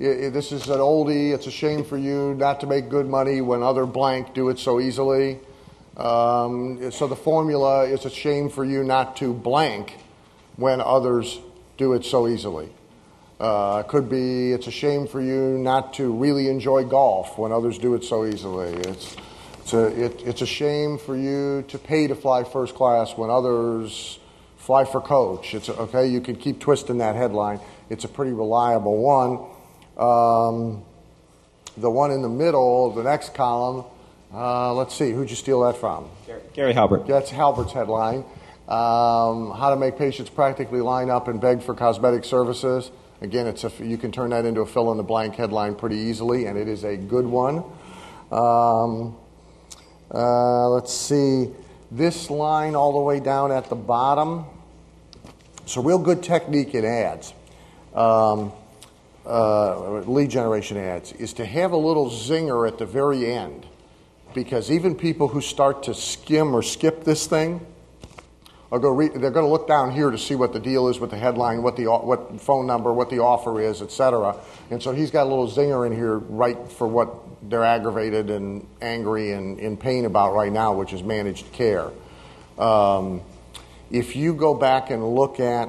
i 0.00 0.26
i 0.26 0.28
this 0.30 0.50
is 0.50 0.68
an 0.68 0.78
oldie. 0.78 1.34
It's 1.34 1.46
a 1.46 1.50
shame 1.50 1.84
for 1.84 1.98
you 1.98 2.34
not 2.34 2.60
to 2.60 2.66
make 2.66 2.88
good 2.88 3.06
money 3.06 3.40
when 3.40 3.62
other 3.62 3.84
blank 3.84 4.32
do 4.32 4.48
it 4.48 4.58
so 4.58 4.80
easily. 4.80 5.38
Um, 5.96 6.90
so 6.90 7.06
the 7.06 7.16
formula 7.16 7.84
is 7.84 8.06
a 8.06 8.10
shame 8.10 8.48
for 8.48 8.64
you 8.64 8.82
not 8.82 9.16
to 9.16 9.34
blank 9.34 9.98
when 10.56 10.80
others 10.80 11.38
do 11.76 11.92
it 11.92 12.04
so 12.04 12.26
easily. 12.26 12.70
Uh, 13.38 13.82
could 13.82 14.08
be 14.08 14.52
it's 14.52 14.68
a 14.68 14.70
shame 14.70 15.06
for 15.06 15.20
you 15.20 15.58
not 15.58 15.92
to 15.94 16.12
really 16.12 16.48
enjoy 16.48 16.84
golf 16.84 17.36
when 17.36 17.52
others 17.52 17.76
do 17.76 17.94
it 17.94 18.04
so 18.04 18.24
easily. 18.24 18.72
It's 18.88 19.16
it's 19.62 19.72
a, 19.74 20.04
it, 20.04 20.22
it's 20.26 20.42
a 20.42 20.46
shame 20.46 20.98
for 20.98 21.16
you 21.16 21.64
to 21.68 21.78
pay 21.78 22.08
to 22.08 22.16
fly 22.16 22.42
first 22.42 22.74
class 22.74 23.16
when 23.16 23.30
others 23.30 24.18
fly 24.56 24.84
for 24.84 25.00
coach. 25.00 25.54
It's 25.54 25.68
okay. 25.68 26.08
You 26.08 26.20
can 26.20 26.34
keep 26.34 26.58
twisting 26.58 26.98
that 26.98 27.14
headline. 27.14 27.60
It's 27.88 28.04
a 28.04 28.08
pretty 28.08 28.32
reliable 28.32 28.98
one. 28.98 29.38
Um, 29.96 30.84
the 31.76 31.90
one 31.90 32.10
in 32.10 32.22
the 32.22 32.28
middle, 32.28 32.92
the 32.92 33.04
next 33.04 33.34
column. 33.34 33.84
Uh, 34.34 34.74
let's 34.74 34.94
see, 34.94 35.12
who'd 35.12 35.30
you 35.30 35.36
steal 35.36 35.60
that 35.60 35.76
from? 35.76 36.08
Gary 36.54 36.72
Halbert. 36.72 37.06
That's 37.06 37.30
Halbert's 37.30 37.72
headline. 37.72 38.24
Um, 38.66 39.52
how 39.52 39.70
to 39.70 39.76
make 39.76 39.96
patients 39.96 40.30
practically 40.30 40.80
line 40.80 41.08
up 41.08 41.28
and 41.28 41.40
beg 41.40 41.62
for 41.62 41.74
cosmetic 41.74 42.24
services. 42.24 42.90
Again, 43.20 43.46
it's 43.46 43.62
a, 43.62 43.70
you 43.78 43.96
can 43.96 44.10
turn 44.10 44.30
that 44.30 44.44
into 44.44 44.62
a 44.62 44.66
fill 44.66 44.90
in 44.90 44.96
the 44.96 45.04
blank 45.04 45.36
headline 45.36 45.76
pretty 45.76 45.96
easily, 45.96 46.46
and 46.46 46.58
it 46.58 46.66
is 46.66 46.82
a 46.82 46.96
good 46.96 47.26
one. 47.26 47.62
Um, 48.32 49.16
uh, 50.12 50.68
let's 50.68 50.92
see, 50.92 51.48
this 51.90 52.30
line 52.30 52.74
all 52.74 52.92
the 52.92 52.98
way 52.98 53.20
down 53.20 53.50
at 53.50 53.68
the 53.68 53.74
bottom. 53.74 54.44
It's 55.62 55.76
a 55.76 55.80
real 55.80 55.98
good 55.98 56.22
technique 56.22 56.74
in 56.74 56.84
ads, 56.84 57.32
um, 57.94 58.52
uh, 59.24 60.00
lead 60.00 60.30
generation 60.30 60.76
ads, 60.76 61.12
is 61.12 61.32
to 61.34 61.46
have 61.46 61.72
a 61.72 61.76
little 61.76 62.10
zinger 62.10 62.66
at 62.66 62.78
the 62.78 62.86
very 62.86 63.26
end. 63.26 63.66
Because 64.34 64.70
even 64.70 64.94
people 64.94 65.28
who 65.28 65.40
start 65.40 65.82
to 65.84 65.94
skim 65.94 66.54
or 66.54 66.62
skip 66.62 67.04
this 67.04 67.26
thing, 67.26 67.64
go 68.78 68.96
they're 68.96 69.30
going 69.30 69.44
to 69.44 69.52
look 69.52 69.68
down 69.68 69.90
here 69.90 70.10
to 70.10 70.16
see 70.16 70.34
what 70.34 70.52
the 70.52 70.60
deal 70.60 70.88
is 70.88 70.98
with 70.98 71.10
the 71.10 71.18
headline, 71.18 71.62
what 71.62 71.76
the 71.76 71.86
what 71.86 72.40
phone 72.40 72.66
number, 72.66 72.92
what 72.92 73.10
the 73.10 73.18
offer 73.18 73.60
is, 73.60 73.82
etc. 73.82 74.36
And 74.70 74.82
so 74.82 74.92
he's 74.92 75.10
got 75.10 75.24
a 75.24 75.28
little 75.28 75.48
zinger 75.48 75.86
in 75.86 75.92
here 75.92 76.16
right 76.16 76.56
for 76.72 76.86
what 76.86 77.14
they're 77.50 77.64
aggravated 77.64 78.30
and 78.30 78.66
angry 78.80 79.32
and 79.32 79.58
in 79.58 79.76
pain 79.76 80.06
about 80.06 80.32
right 80.32 80.52
now, 80.52 80.72
which 80.72 80.92
is 80.92 81.02
managed 81.02 81.52
care. 81.52 81.90
Um, 82.58 83.20
if 83.90 84.16
you 84.16 84.32
go 84.32 84.54
back 84.54 84.90
and 84.90 85.14
look 85.14 85.38
at 85.38 85.68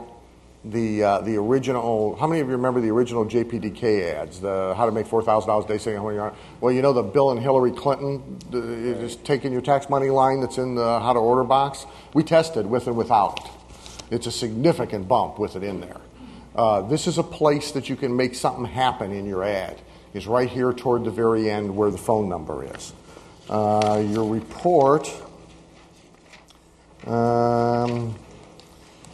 the 0.66 1.04
uh, 1.04 1.22
the 1.22 1.36
original, 1.36 2.16
how 2.16 2.28
many 2.28 2.40
of 2.40 2.48
you 2.48 2.56
remember 2.56 2.80
the 2.80 2.90
original 2.90 3.26
JPDK 3.26 4.14
ads? 4.14 4.40
The 4.40 4.74
how 4.78 4.86
to 4.86 4.92
make 4.92 5.08
four 5.08 5.22
thousand 5.22 5.50
dollars 5.50 5.66
a 5.66 5.68
day, 5.68 5.78
saying 5.78 5.98
how 5.98 6.06
many 6.06 6.18
are. 6.18 6.34
Well, 6.62 6.72
you 6.72 6.82
know 6.82 6.94
the 6.94 7.04
Bill 7.04 7.32
and 7.32 7.40
Hillary 7.40 7.72
Clinton 7.72 8.40
the, 8.50 8.60
is 8.60 9.18
taking 9.18 9.52
your 9.52 9.62
tax 9.62 9.90
money 9.90 10.10
line 10.10 10.40
that's 10.40 10.58
in 10.58 10.76
the 10.76 11.00
how 11.00 11.14
to 11.14 11.20
order 11.20 11.44
box. 11.44 11.86
We 12.14 12.24
tested 12.24 12.66
with 12.66 12.88
and 12.88 12.96
without. 12.96 13.50
It's 14.10 14.28
a 14.28 14.32
significant 14.32 15.08
bump 15.08 15.38
with 15.38 15.56
it 15.56 15.64
in 15.64 15.82
there. 15.82 16.00
Uh, 16.56 16.82
this 16.82 17.08
is 17.08 17.18
a 17.18 17.24
place 17.24 17.72
that 17.72 17.90
you 17.90 17.96
can 17.96 18.16
make 18.16 18.36
something 18.36 18.66
happen 18.66 19.12
in 19.12 19.26
your 19.26 19.44
ad. 19.44 19.82
Is 20.14 20.28
right 20.28 20.48
here 20.48 20.72
toward 20.72 21.04
the 21.04 21.12
very 21.12 21.50
end 21.50 21.76
where 21.76 21.90
the 21.90 21.98
phone 21.98 22.30
number 22.30 22.64
is. 22.76 22.94
Uh, 23.50 24.02
your 24.08 24.30
report. 24.30 25.12
Um, 27.08 28.16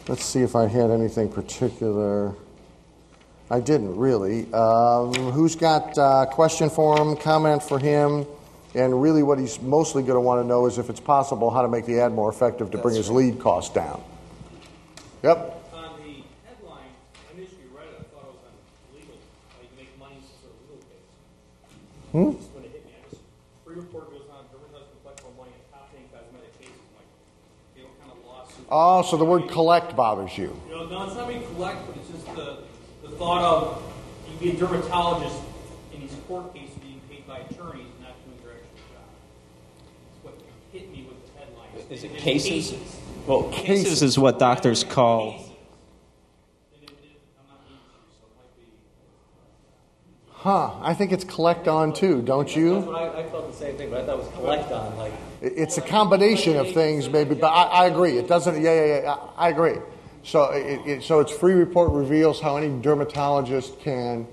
let's 0.08 0.24
see 0.24 0.40
if 0.40 0.56
I 0.56 0.66
had 0.66 0.90
anything 0.90 1.28
particular. 1.30 2.34
I 3.50 3.60
didn't 3.60 3.96
really. 3.96 4.52
Um, 4.52 5.12
who's 5.14 5.56
got 5.56 5.96
uh, 5.98 6.26
question 6.26 6.70
for 6.70 6.98
him, 6.98 7.16
comment 7.16 7.62
for 7.62 7.78
him, 7.78 8.26
and 8.74 9.02
really 9.02 9.22
what 9.22 9.38
he's 9.38 9.60
mostly 9.60 10.02
going 10.02 10.14
to 10.14 10.20
want 10.20 10.42
to 10.42 10.46
know 10.46 10.66
is 10.66 10.78
if 10.78 10.88
it's 10.88 11.00
possible 11.00 11.50
how 11.50 11.62
to 11.62 11.68
make 11.68 11.86
the 11.86 12.00
ad 12.00 12.12
more 12.12 12.30
effective 12.30 12.70
to 12.70 12.78
bring 12.78 12.94
his 12.94 13.10
lead 13.10 13.40
cost 13.40 13.74
down. 13.74 14.02
Yep. 15.22 15.56
On 22.12 22.49
Oh, 28.70 29.02
so 29.02 29.16
the 29.16 29.24
word 29.24 29.48
collect 29.48 29.96
bothers 29.96 30.38
you. 30.38 30.56
You 30.68 30.74
know, 30.74 30.86
no, 30.86 31.04
it's 31.04 31.14
not 31.16 31.28
being 31.28 31.42
collect, 31.54 31.86
but 31.86 31.96
it's 31.96 32.08
just 32.08 32.26
the, 32.36 32.58
the 33.02 33.08
thought 33.16 33.42
of 33.42 33.82
you 34.30 34.36
being 34.38 34.56
a 34.56 34.58
dermatologist 34.58 35.36
in 35.92 36.00
these 36.00 36.14
court 36.28 36.54
cases 36.54 36.74
being 36.76 37.00
paid 37.10 37.26
by 37.26 37.38
attorneys 37.38 37.86
and 37.86 38.00
not 38.02 38.14
doing 38.24 38.38
your 38.44 38.52
actual 38.52 38.78
job. 38.92 39.04
It's 40.14 40.24
what 40.24 40.34
hit 40.72 40.92
me 40.92 41.08
with 41.08 41.18
the 41.26 41.40
headline. 41.40 41.90
Is 41.90 42.04
it 42.04 42.12
It's 42.12 42.22
cases? 42.22 42.96
Well, 43.26 43.50
cases 43.50 44.02
is 44.02 44.18
what 44.18 44.38
doctors 44.38 44.84
call. 44.84 45.49
Huh, 50.42 50.70
I 50.80 50.94
think 50.94 51.12
it's 51.12 51.24
collect 51.24 51.68
on 51.68 51.92
too, 51.92 52.22
don't 52.22 52.44
That's 52.46 52.56
you? 52.56 52.76
what 52.80 52.94
I, 52.96 53.20
I 53.20 53.22
felt 53.24 53.50
the 53.50 53.56
same 53.58 53.76
thing, 53.76 53.90
but 53.90 54.00
I 54.00 54.06
thought 54.06 54.14
it 54.14 54.24
was 54.24 54.28
collect 54.34 54.72
on, 54.72 54.96
like. 54.96 55.12
It- 55.42 55.52
It's 55.56 55.76
a 55.76 55.82
combination 55.82 56.56
of 56.56 56.70
things, 56.72 57.10
maybe, 57.10 57.34
but 57.34 57.48
I, 57.48 57.64
I 57.64 57.86
agree. 57.88 58.16
It 58.16 58.26
doesn't, 58.26 58.58
yeah, 58.62 58.72
yeah, 58.86 59.00
yeah, 59.02 59.16
I 59.36 59.46
I 59.46 59.48
agree. 59.50 59.76
So, 60.22 60.44
it, 60.52 60.80
it, 60.86 61.02
so 61.02 61.20
it's 61.20 61.30
free 61.30 61.52
report 61.52 61.92
reveals 61.92 62.40
how 62.40 62.56
any 62.56 62.70
dermatologist 62.80 63.80
can 63.80 64.26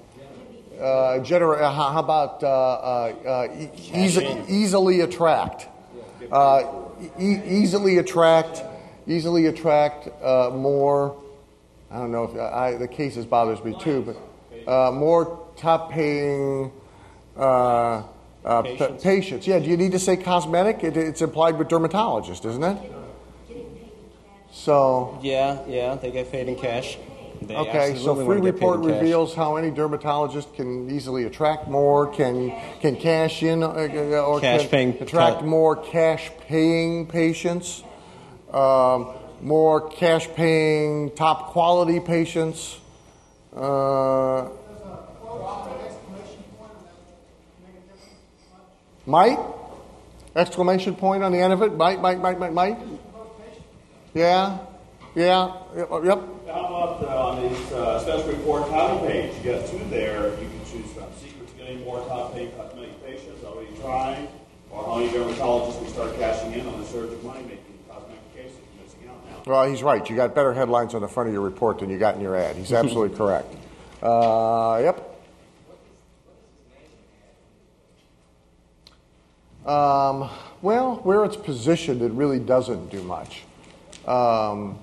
uh, 0.79 1.19
generate, 1.19 1.61
uh, 1.61 1.71
how, 1.73 1.91
how 1.91 1.99
about 1.99 2.41
uh, 2.41 2.47
uh, 2.47 3.13
uh, 3.49 3.57
e- 3.59 3.69
easy, 3.93 4.25
easily 4.47 5.01
attract? 5.01 5.67
Uh, 6.31 6.63
e- 7.19 7.41
easily 7.45 7.97
attract, 7.97 8.63
easily 9.07 9.47
attract 9.47 10.07
uh, 10.23 10.51
more. 10.53 11.21
I 11.91 11.97
don't 11.97 12.11
know 12.13 12.23
if 12.23 12.37
I, 12.39 12.75
the 12.75 12.87
cases 12.87 13.25
bothers 13.25 13.61
me 13.61 13.73
too, 13.77 14.15
but 14.65 14.71
uh, 14.71 14.91
more 14.91 15.46
top 15.57 15.91
paying 15.91 16.71
uh, 17.35 18.03
uh, 18.45 18.61
patients. 18.61 19.03
patients. 19.03 19.47
Yeah, 19.47 19.59
do 19.59 19.69
you 19.69 19.77
need 19.77 19.91
to 19.91 19.99
say 19.99 20.17
cosmetic? 20.17 20.83
It, 20.83 20.95
it's 20.97 21.21
implied 21.21 21.57
with 21.57 21.67
dermatologist, 21.67 22.45
isn't 22.45 22.63
it? 22.63 22.77
So. 24.51 25.19
Yeah, 25.21 25.59
yeah, 25.67 25.95
they 25.95 26.11
get 26.11 26.31
paid 26.31 26.47
in 26.47 26.55
cash. 26.55 26.97
They 27.41 27.55
okay, 27.55 27.95
so 27.95 28.15
free 28.15 28.25
wanna 28.25 28.41
get 28.41 28.43
paid 28.43 28.53
report 28.53 28.79
in 28.79 28.89
cash. 28.89 29.01
reveals 29.01 29.35
how 29.35 29.57
any 29.57 29.69
dermatologist 29.69 30.53
can 30.55 30.89
easily 30.89 31.25
attract 31.25 31.67
more, 31.67 32.07
can 32.07 32.51
can 32.81 32.95
cash 32.95 33.43
in, 33.43 33.61
uh, 33.61 33.67
uh, 33.67 34.25
or 34.25 34.41
Cash 34.41 34.61
can 34.61 34.69
paying- 34.69 34.97
attract 35.01 35.43
more 35.43 35.75
cash 35.75 36.31
paying 36.47 37.05
patients, 37.05 37.83
um, 38.51 39.09
more 39.41 39.87
cash 39.89 40.27
paying 40.35 41.11
top 41.11 41.51
quality 41.51 41.99
patients. 41.99 42.79
Uh, 43.55 44.47
might 49.07 49.39
exclamation 50.35 50.95
point 50.95 51.23
on 51.23 51.31
the 51.31 51.39
end 51.39 51.53
of 51.53 51.61
it. 51.63 51.73
Might 51.75 51.99
might 52.01 52.19
might 52.19 52.39
might 52.39 52.53
might. 52.53 52.77
Yeah, 54.13 54.59
yeah, 55.15 55.53
yep. 55.75 55.87
How 56.47 56.65
about 56.65 57.03
uh, 57.03 57.27
on 57.29 57.47
these 57.47 57.71
uh, 57.71 57.99
special 57.99 58.29
report 58.31 58.69
title 58.69 58.99
page? 58.99 59.33
You 59.43 59.51
got 59.51 59.67
two 59.67 59.79
there. 59.89 60.29
You 60.39 60.47
can 60.47 60.59
choose 60.71 60.91
from 60.93 61.05
secret 61.19 61.47
to 61.47 61.53
getting 61.57 61.83
more 61.83 61.99
top 62.07 62.33
paying 62.33 62.51
cosmetic 62.51 63.03
patients. 63.05 63.43
Already 63.43 63.69
trying, 63.79 64.27
or 64.71 64.85
how 64.85 64.95
many 64.97 65.09
dermatologists 65.09 65.81
we 65.81 65.87
start 65.89 66.17
cashing 66.17 66.53
in 66.53 66.67
on 66.67 66.79
the 66.79 66.85
surge 66.85 67.11
of 67.11 67.23
money 67.23 67.41
making 67.43 67.77
cosmetic 67.87 68.35
cases 68.35 68.57
missing 68.81 69.09
out 69.09 69.23
now. 69.25 69.51
Well, 69.51 69.69
he's 69.69 69.83
right. 69.83 70.07
You 70.09 70.15
got 70.15 70.33
better 70.33 70.53
headlines 70.53 70.95
on 70.95 71.01
the 71.01 71.07
front 71.07 71.27
of 71.29 71.33
your 71.33 71.43
report 71.43 71.79
than 71.79 71.89
you 71.89 71.97
got 71.97 72.15
in 72.15 72.21
your 72.21 72.35
ad. 72.35 72.55
He's 72.55 72.73
absolutely 72.73 73.15
correct. 73.21 73.53
Uh, 74.01 74.79
yep. 74.83 75.16
Um, 79.67 80.29
well, 80.61 80.95
where 81.03 81.25
it's 81.25 81.35
positioned, 81.37 82.01
it 82.01 82.11
really 82.11 82.39
doesn't 82.39 82.89
do 82.89 83.01
much. 83.03 83.43
Um, 84.07 84.79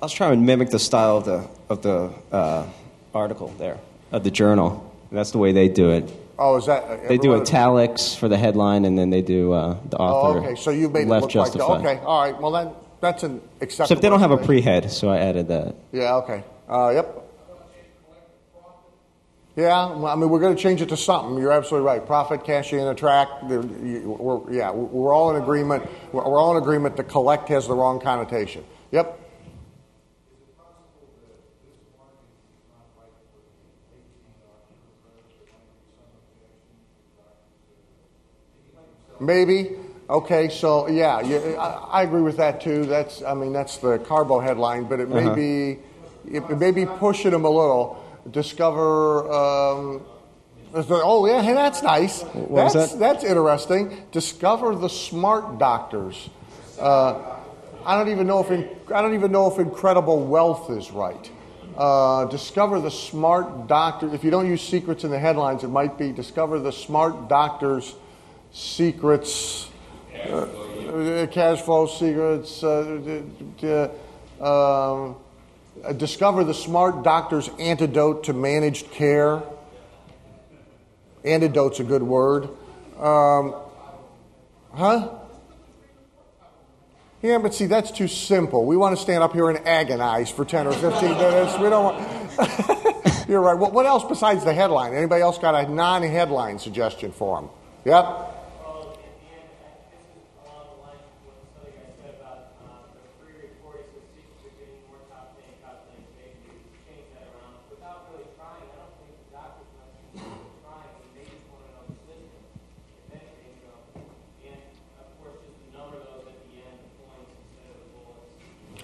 I 0.00 0.04
was 0.06 0.12
trying 0.12 0.32
to 0.32 0.36
mimic 0.38 0.70
the 0.70 0.78
style 0.78 1.16
of 1.18 1.24
the 1.24 1.48
of 1.68 1.82
the 1.82 2.10
uh, 2.32 2.66
article 3.14 3.48
there 3.58 3.78
of 4.12 4.22
the 4.24 4.30
journal. 4.30 4.86
That's 5.12 5.32
the 5.32 5.38
way 5.38 5.52
they 5.52 5.68
do 5.68 5.90
it. 5.90 6.10
oh, 6.38 6.56
is 6.56 6.66
that? 6.66 7.08
They 7.08 7.18
do 7.18 7.34
italics 7.40 8.14
for 8.14 8.28
the 8.28 8.38
headline, 8.38 8.84
and 8.84 8.96
then 8.96 9.10
they 9.10 9.22
do 9.22 9.52
uh, 9.52 9.76
the 9.88 9.98
Oh, 9.98 10.04
author. 10.04 10.38
okay. 10.38 10.54
So 10.54 10.70
you 10.70 10.88
made 10.88 11.02
it 11.02 11.08
left 11.08 11.22
look 11.22 11.34
like 11.34 11.46
justified. 11.52 11.82
the, 11.84 11.88
okay. 11.90 12.00
All 12.04 12.22
right. 12.22 12.40
Well, 12.40 12.52
then 12.52 12.70
that's 13.00 13.24
an 13.24 13.40
acceptable. 13.60 13.84
Except 13.86 14.02
they 14.02 14.08
don't 14.08 14.20
have 14.20 14.30
a 14.30 14.36
pre-head, 14.38 14.90
so 14.92 15.08
I 15.10 15.18
added 15.18 15.48
that. 15.48 15.74
Yeah. 15.92 16.14
Okay. 16.16 16.44
Uh, 16.68 16.90
yep. 16.94 17.19
Yeah, 19.60 19.92
well, 19.92 20.06
I 20.06 20.14
mean, 20.14 20.30
we're 20.30 20.40
going 20.40 20.56
to 20.56 20.62
change 20.62 20.80
it 20.80 20.88
to 20.88 20.96
something. 20.96 21.36
You're 21.36 21.52
absolutely 21.52 21.86
right. 21.86 22.04
Profit, 22.06 22.44
cash 22.44 22.72
in, 22.72 22.80
attract. 22.86 23.44
We're, 23.44 24.50
yeah, 24.50 24.70
we're 24.70 25.12
all 25.12 25.36
in 25.36 25.42
agreement. 25.42 25.86
We're 26.12 26.22
all 26.22 26.56
in 26.56 26.62
agreement. 26.62 26.96
The 26.96 27.04
collect 27.04 27.50
has 27.50 27.68
the 27.68 27.74
wrong 27.74 28.00
connotation. 28.00 28.64
Yep. 28.90 29.18
Maybe. 39.20 39.72
Okay, 40.08 40.48
so 40.48 40.88
yeah, 40.88 41.20
yeah 41.20 41.38
I, 41.60 42.00
I 42.00 42.02
agree 42.04 42.22
with 42.22 42.38
that 42.38 42.62
too. 42.62 42.86
That's, 42.86 43.22
I 43.22 43.34
mean, 43.34 43.52
that's 43.52 43.76
the 43.76 43.98
Carbo 43.98 44.40
headline, 44.40 44.84
but 44.84 45.00
it 45.00 45.10
may 45.10 45.26
Uh-huh. 45.26 45.34
be, 45.34 45.78
it 46.26 46.58
may 46.58 46.70
be 46.70 46.86
pushing 46.86 47.32
them 47.32 47.44
a 47.44 47.50
little. 47.50 47.99
Discover. 48.30 49.32
Um, 49.32 50.02
oh 50.74 51.26
yeah, 51.26 51.42
hey, 51.42 51.54
that's 51.54 51.82
nice. 51.82 52.22
was 52.34 52.74
that's 52.74 52.92
that? 52.92 52.98
that's 52.98 53.24
interesting. 53.24 54.04
Discover 54.12 54.76
the 54.76 54.88
smart 54.88 55.58
doctors. 55.58 56.30
Uh, 56.78 57.36
I 57.84 57.96
don't 57.96 58.08
even 58.08 58.26
know 58.26 58.40
if 58.40 58.50
in, 58.50 58.68
I 58.94 59.00
don't 59.02 59.14
even 59.14 59.32
know 59.32 59.50
if 59.50 59.58
incredible 59.58 60.24
wealth 60.24 60.70
is 60.70 60.90
right. 60.90 61.30
Uh, 61.76 62.26
discover 62.26 62.80
the 62.80 62.90
smart 62.90 63.66
doctor. 63.66 64.12
If 64.14 64.22
you 64.22 64.30
don't 64.30 64.46
use 64.46 64.60
secrets 64.60 65.04
in 65.04 65.10
the 65.10 65.18
headlines, 65.18 65.64
it 65.64 65.68
might 65.68 65.96
be 65.96 66.12
discover 66.12 66.58
the 66.58 66.72
smart 66.72 67.28
doctors' 67.28 67.94
secrets, 68.52 69.70
uh, 70.28 70.34
uh, 70.36 71.26
cash 71.28 71.62
flow 71.62 71.86
secrets. 71.86 72.62
Uh, 72.62 73.88
um, 74.40 75.16
discover 75.96 76.44
the 76.44 76.54
smart 76.54 77.02
doctor's 77.02 77.48
antidote 77.58 78.24
to 78.24 78.32
managed 78.32 78.90
care. 78.90 79.42
Antidote's 81.24 81.80
a 81.80 81.84
good 81.84 82.02
word. 82.02 82.44
Um, 82.98 83.54
huh? 84.72 85.10
Yeah, 87.22 87.38
but 87.38 87.54
see, 87.54 87.66
that's 87.66 87.90
too 87.90 88.08
simple. 88.08 88.64
We 88.64 88.76
want 88.76 88.96
to 88.96 89.02
stand 89.02 89.22
up 89.22 89.34
here 89.34 89.50
and 89.50 89.66
agonize 89.66 90.30
for 90.30 90.44
10 90.44 90.66
or 90.66 90.72
15 90.72 91.10
minutes. 91.10 91.58
We 91.58 91.68
don't 91.68 91.84
want. 91.84 93.28
You're 93.28 93.42
right. 93.42 93.56
What, 93.56 93.72
what 93.72 93.84
else 93.84 94.04
besides 94.04 94.44
the 94.44 94.54
headline? 94.54 94.94
Anybody 94.94 95.22
else 95.22 95.38
got 95.38 95.54
a 95.54 95.70
non 95.70 96.02
headline 96.02 96.58
suggestion 96.58 97.12
for 97.12 97.40
them? 97.40 97.50
Yep. 97.84 98.29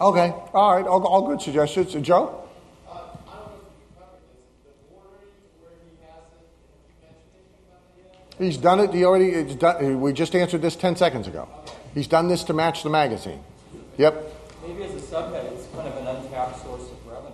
Okay. 0.00 0.34
All 0.52 0.76
right. 0.76 0.86
All, 0.86 1.06
all 1.06 1.26
good 1.26 1.40
suggestions. 1.40 1.94
Uh, 1.94 2.00
Joe? 2.00 2.42
He's 8.38 8.58
done 8.58 8.80
it. 8.80 8.92
He 8.92 9.04
already. 9.04 9.30
It's 9.30 9.54
done, 9.54 10.00
we 10.00 10.12
just 10.12 10.34
answered 10.34 10.60
this 10.60 10.76
10 10.76 10.96
seconds 10.96 11.26
ago. 11.26 11.48
He's 11.94 12.06
done 12.06 12.28
this 12.28 12.44
to 12.44 12.52
match 12.52 12.82
the 12.82 12.90
magazine. 12.90 13.42
Yep. 13.96 14.34
Maybe 14.66 14.82
as 14.84 14.94
a 14.94 14.98
subhead, 14.98 15.52
it's 15.52 15.66
kind 15.74 15.88
of 15.88 15.96
an 15.96 16.06
untapped 16.06 16.60
source 16.62 16.82
of 16.82 17.06
revenue. 17.06 17.32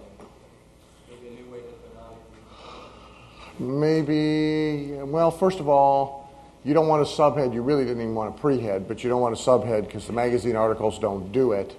Maybe 1.10 1.26
a 1.26 1.30
new 1.30 1.50
way 1.50 1.58
that 1.58 1.82
they're 1.82 3.68
not. 3.68 3.80
Maybe, 3.80 4.92
well, 5.02 5.32
first 5.32 5.58
of 5.58 5.68
all, 5.68 6.30
you 6.62 6.74
don't 6.74 6.86
want 6.86 7.02
a 7.02 7.04
subhead. 7.04 7.52
You 7.52 7.62
really 7.62 7.84
didn't 7.84 8.02
even 8.02 8.14
want 8.14 8.38
a 8.38 8.40
prehead, 8.40 8.86
but 8.86 9.02
you 9.02 9.10
don't 9.10 9.20
want 9.20 9.34
a 9.34 9.42
subhead 9.42 9.86
because 9.86 10.06
the 10.06 10.12
magazine 10.12 10.54
articles 10.54 11.00
don't 11.00 11.32
do 11.32 11.50
it. 11.50 11.74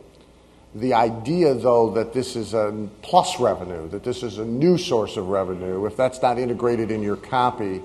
The 0.75 0.93
idea, 0.95 1.53
though, 1.53 1.91
that 1.91 2.13
this 2.13 2.35
is 2.35 2.55
a 2.55 2.87
plus 3.03 3.39
revenue, 3.39 3.87
that 3.89 4.03
this 4.03 4.23
is 4.23 4.39
a 4.39 4.45
new 4.45 4.77
source 4.77 5.17
of 5.17 5.27
revenue, 5.27 5.85
if 5.85 5.95
that's 5.95 6.19
not 6.21 6.39
integrated 6.39 6.89
in 6.89 7.03
your 7.03 7.15
copy, 7.15 7.79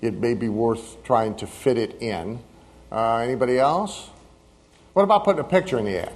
it 0.00 0.14
may 0.14 0.32
be 0.32 0.48
worth 0.48 1.02
trying 1.04 1.34
to 1.36 1.46
fit 1.46 1.76
it 1.76 2.00
in. 2.00 2.40
Uh, 2.90 3.16
anybody 3.18 3.58
else? 3.58 4.08
What 4.94 5.02
about 5.02 5.24
putting 5.24 5.40
a 5.40 5.44
picture 5.44 5.78
in 5.78 5.84
the 5.84 5.98
ad? 5.98 6.12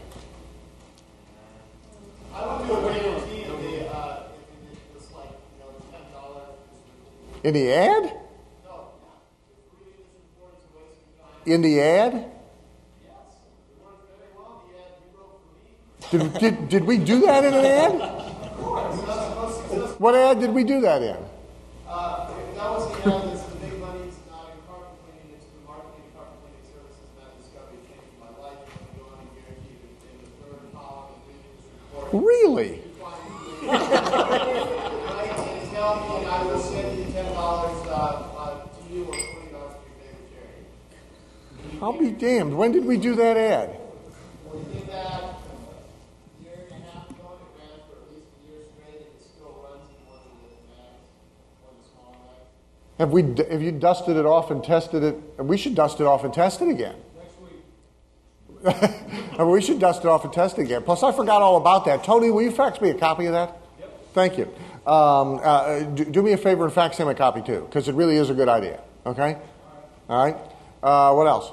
I 2.35 2.47
would 2.47 2.67
do 2.67 2.75
a 2.75 2.81
guarantee 2.93 3.43
in 3.45 3.51
the, 3.51 3.89
uh, 3.95 4.23
in 4.61 4.67
the, 4.69 4.97
it's 4.97 5.13
like, 5.13 5.31
you 5.53 5.65
know, 5.65 5.85
ten 5.91 6.01
dollars. 6.13 6.55
In 7.45 7.55
the 7.55 7.73
ad? 7.73 8.17
In 11.47 11.63
the 11.63 11.81
ad? 11.81 12.33
Did, 16.11 16.33
did, 16.35 16.69
did 16.69 16.85
we 16.85 16.99
do 16.99 17.21
that 17.23 17.45
in 17.45 17.55
an 17.55 17.65
ad? 17.65 17.93
What 19.99 20.15
ad 20.15 20.41
did 20.41 20.51
we 20.51 20.65
do 20.65 20.81
that 20.83 21.03
in? 21.03 21.17
Really? 32.13 32.83
I'll 41.83 41.93
be 41.93 42.11
damned. 42.11 42.57
When 42.57 42.73
did 42.73 42.87
we 42.87 42.97
do 42.97 43.15
that 43.17 43.37
ad? 43.37 43.79
We 44.51 44.63
did 44.73 44.89
that 44.89 45.23
a 45.23 46.43
year 46.43 46.55
and 46.73 46.83
a 46.83 46.87
half 46.89 47.11
ago, 47.11 47.37
and 47.37 47.43
it 47.43 47.53
ran 47.61 47.77
for 47.85 48.01
at 48.01 48.09
least 48.11 48.33
a 48.33 48.49
year 48.49 48.63
straight, 48.73 49.01
and 49.05 49.13
it 49.13 49.21
still 49.21 49.53
runs 49.61 49.85
in 49.93 50.01
one 50.09 50.17
of 50.17 50.25
the 50.25 50.41
mags, 50.73 51.05
one 51.61 51.77
of 51.77 51.85
the 51.85 51.89
small 51.93 52.17
mags. 52.25 52.49
Have 52.99 53.11
we? 53.11 53.23
Have 53.51 53.63
you 53.63 53.73
dusted 53.73 54.17
it 54.17 54.25
off 54.25 54.51
and 54.51 54.65
tested 54.65 55.03
it? 55.03 55.17
We 55.39 55.59
should 55.59 55.75
dust 55.75 56.01
it 56.01 56.07
off 56.07 56.25
and 56.25 56.33
test 56.33 56.63
it 56.63 56.69
again. 56.69 56.97
Next 58.63 58.85
week. 58.93 59.03
We 59.47 59.61
should 59.61 59.79
dust 59.79 60.01
it 60.01 60.09
off 60.09 60.25
and 60.25 60.33
test 60.33 60.59
it 60.59 60.63
again. 60.63 60.83
Plus, 60.83 61.03
I 61.03 61.13
forgot 61.13 61.43
all 61.43 61.59
about 61.59 61.85
that. 61.85 62.05
Tony, 62.05 62.31
will 62.31 62.41
you 62.41 62.51
fax 62.51 62.81
me 62.81 62.89
a 62.89 62.95
copy 62.95 63.27
of 63.27 63.33
that? 63.33 63.61
Yep. 63.79 64.01
Thank 64.15 64.39
you. 64.39 64.45
Um, 64.91 65.41
uh, 65.43 65.81
do, 65.81 66.07
do 66.07 66.23
me 66.23 66.33
a 66.33 66.39
favor 66.39 66.65
and 66.65 66.73
fax 66.73 66.97
him 66.97 67.07
a 67.07 67.15
copy 67.15 67.43
too, 67.43 67.67
because 67.69 67.87
it 67.87 67.95
really 67.95 68.17
is 68.17 68.31
a 68.31 68.35
good 68.35 68.49
idea. 68.49 68.81
Okay? 69.05 69.37
All 70.09 70.25
right. 70.25 70.37
Uh, 70.83 71.13
what 71.13 71.27
else? 71.27 71.53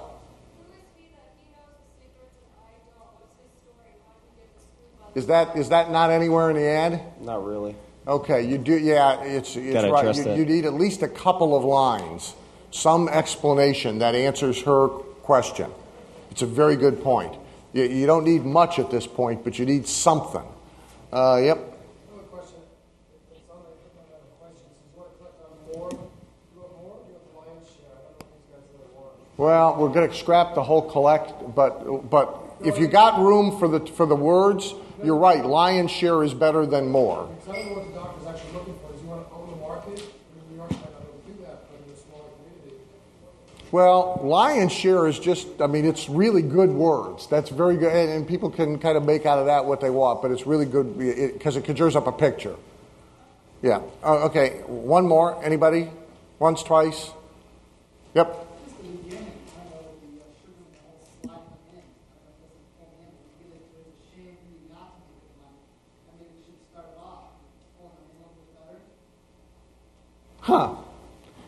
Is 5.15 5.27
that 5.27 5.55
is 5.55 5.69
that 5.69 5.91
not 5.91 6.09
anywhere 6.09 6.49
in 6.49 6.55
the 6.55 6.65
ad? 6.65 7.01
Not 7.21 7.45
really. 7.45 7.75
Okay, 8.05 8.45
you 8.45 8.57
do. 8.57 8.77
Yeah, 8.77 9.21
it's 9.23 9.55
it's 9.55 9.73
Gotta 9.73 9.91
right. 9.91 9.99
address 10.01 10.17
You, 10.17 10.23
that. 10.25 10.37
you 10.37 10.45
need 10.45 10.65
at 10.65 10.73
least 10.73 11.01
a 11.03 11.07
couple 11.07 11.55
of 11.55 11.63
lines, 11.63 12.35
some 12.71 13.07
explanation 13.07 13.99
that 13.99 14.13
answers 14.13 14.61
her 14.63 14.89
question. 14.89 15.71
It's 16.29 16.41
a 16.41 16.45
very 16.45 16.75
good 16.75 17.01
point. 17.01 17.33
You, 17.71 17.83
you 17.83 18.05
don't 18.05 18.25
need 18.25 18.43
much 18.43 18.77
at 18.77 18.91
this 18.91 19.07
point, 19.07 19.43
but 19.45 19.57
you 19.57 19.65
need 19.65 19.87
something. 19.87 20.43
Uh, 21.13 21.39
yep. 21.41 21.69
Well, 29.35 29.75
we're 29.77 29.89
going 29.89 30.09
to 30.09 30.15
scrap 30.15 30.53
the 30.53 30.63
whole 30.63 30.81
collect, 30.83 31.55
but 31.55 32.09
but 32.09 32.39
if 32.63 32.77
you 32.77 32.87
got 32.87 33.19
room 33.19 33.57
for 33.57 33.67
the 33.67 33.79
for 33.85 34.05
the 34.05 34.15
words, 34.15 34.73
you're 35.03 35.17
right. 35.17 35.45
Lion's 35.45 35.91
share 35.91 36.23
is 36.23 36.33
better 36.33 36.65
than 36.65 36.89
more. 36.89 37.29
Tell 37.45 37.53
me 37.53 37.59
what 37.73 37.87
the 37.87 37.93
doctor's 37.93 38.27
actually 38.27 38.53
looking 38.53 38.75
for. 38.79 38.91
Does 38.91 39.01
he 39.01 39.07
want 39.07 39.27
to 39.27 39.35
own 39.35 39.49
the 39.49 39.55
market? 39.57 39.95
Because 39.95 40.49
New 40.49 40.55
York 40.55 40.71
might 40.71 40.81
not 40.81 41.01
be 41.01 41.07
able 41.07 41.19
to 41.19 41.31
do 41.31 41.45
that, 41.45 41.69
but 41.69 41.79
in 41.85 41.93
a 41.93 41.97
smaller 41.97 42.29
community. 42.37 42.77
Well, 43.71 44.19
lion's 44.23 44.71
share 44.71 45.07
is 45.07 45.19
just, 45.19 45.47
I 45.61 45.67
mean, 45.67 45.85
it's 45.85 46.09
really 46.09 46.41
good 46.41 46.69
words. 46.69 47.27
That's 47.27 47.49
very 47.49 47.77
good. 47.77 47.91
And, 47.91 48.11
and 48.11 48.27
people 48.27 48.49
can 48.49 48.79
kind 48.79 48.97
of 48.97 49.05
make 49.05 49.25
out 49.25 49.39
of 49.39 49.47
that 49.47 49.65
what 49.65 49.81
they 49.81 49.89
want, 49.89 50.21
but 50.21 50.31
it's 50.31 50.47
really 50.47 50.65
good 50.65 50.97
because 50.97 51.57
it, 51.57 51.65
conjures 51.65 51.95
up 51.95 52.07
a 52.07 52.11
picture. 52.11 52.55
Yeah. 53.61 53.81
Oh, 54.03 54.25
okay. 54.27 54.61
One 54.67 55.07
more. 55.07 55.43
Anybody? 55.43 55.89
Once, 56.39 56.63
twice? 56.63 57.11
Yep. 58.13 58.47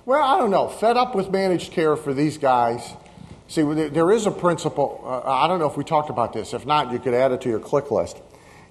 Well, 0.06 0.22
I 0.22 0.38
don't 0.38 0.52
know. 0.52 0.68
Fed 0.68 0.98
up 0.98 1.15
with 1.15 1.32
managed 1.32 1.72
care 1.72 1.95
for 1.95 2.14
these 2.14 2.38
guys. 2.38 2.94
See, 3.48 3.64
there 3.64 4.11
is 4.11 4.27
a 4.27 4.32
principle. 4.32 5.02
Uh, 5.03 5.22
I 5.27 5.48
don't 5.48 5.57
know 5.57 5.68
if 5.68 5.77
we 5.77 5.84
talked 5.84 6.11
about 6.11 6.32
this. 6.32 6.53
If 6.53 6.64
not, 6.64 6.91
you 6.91 6.99
could 6.99 7.15
add 7.15 7.32
it 7.32 7.41
to 7.41 7.49
your 7.49 7.60
click 7.60 7.90
list. 7.90 8.22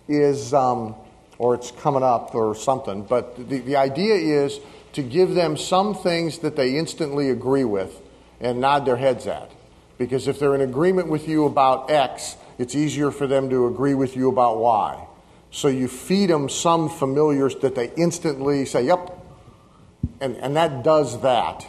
Is 0.07 0.55
um, 0.55 0.95
or 1.39 1.57
it's 1.57 1.73
coming 1.73 2.05
up 2.05 2.37
or 2.37 2.55
something. 2.55 3.03
But 3.03 3.49
the, 3.49 3.59
the 3.59 3.75
idea 3.75 4.15
is 4.15 4.61
to 4.93 5.03
give 5.03 5.35
them 5.35 5.57
some 5.57 5.93
things 5.93 6.39
that 6.39 6.55
they 6.55 6.77
instantly 6.77 7.31
agree 7.31 7.65
with 7.65 8.01
and 8.41 8.61
nod 8.61 8.87
their 8.87 8.97
heads 8.97 9.27
at. 9.27 9.51
Because 9.99 10.29
if 10.29 10.39
they're 10.39 10.55
in 10.55 10.61
agreement 10.61 11.09
with 11.09 11.27
you 11.27 11.47
about 11.47 11.91
X, 11.91 12.37
it's 12.59 12.77
easier 12.77 13.11
for 13.11 13.27
them 13.27 13.51
to 13.51 13.67
agree 13.67 13.95
with 13.95 14.15
you 14.15 14.29
about 14.29 14.59
Y. 14.59 15.05
So 15.51 15.67
you 15.67 15.89
feed 15.89 16.31
them 16.31 16.49
some 16.49 16.89
familiars 16.89 17.57
that 17.57 17.75
they 17.75 17.91
instantly 17.97 18.67
say, 18.67 18.85
"Yep," 18.85 19.24
and 20.21 20.37
and 20.37 20.57
that 20.57 20.83
does 20.83 21.21
that. 21.23 21.67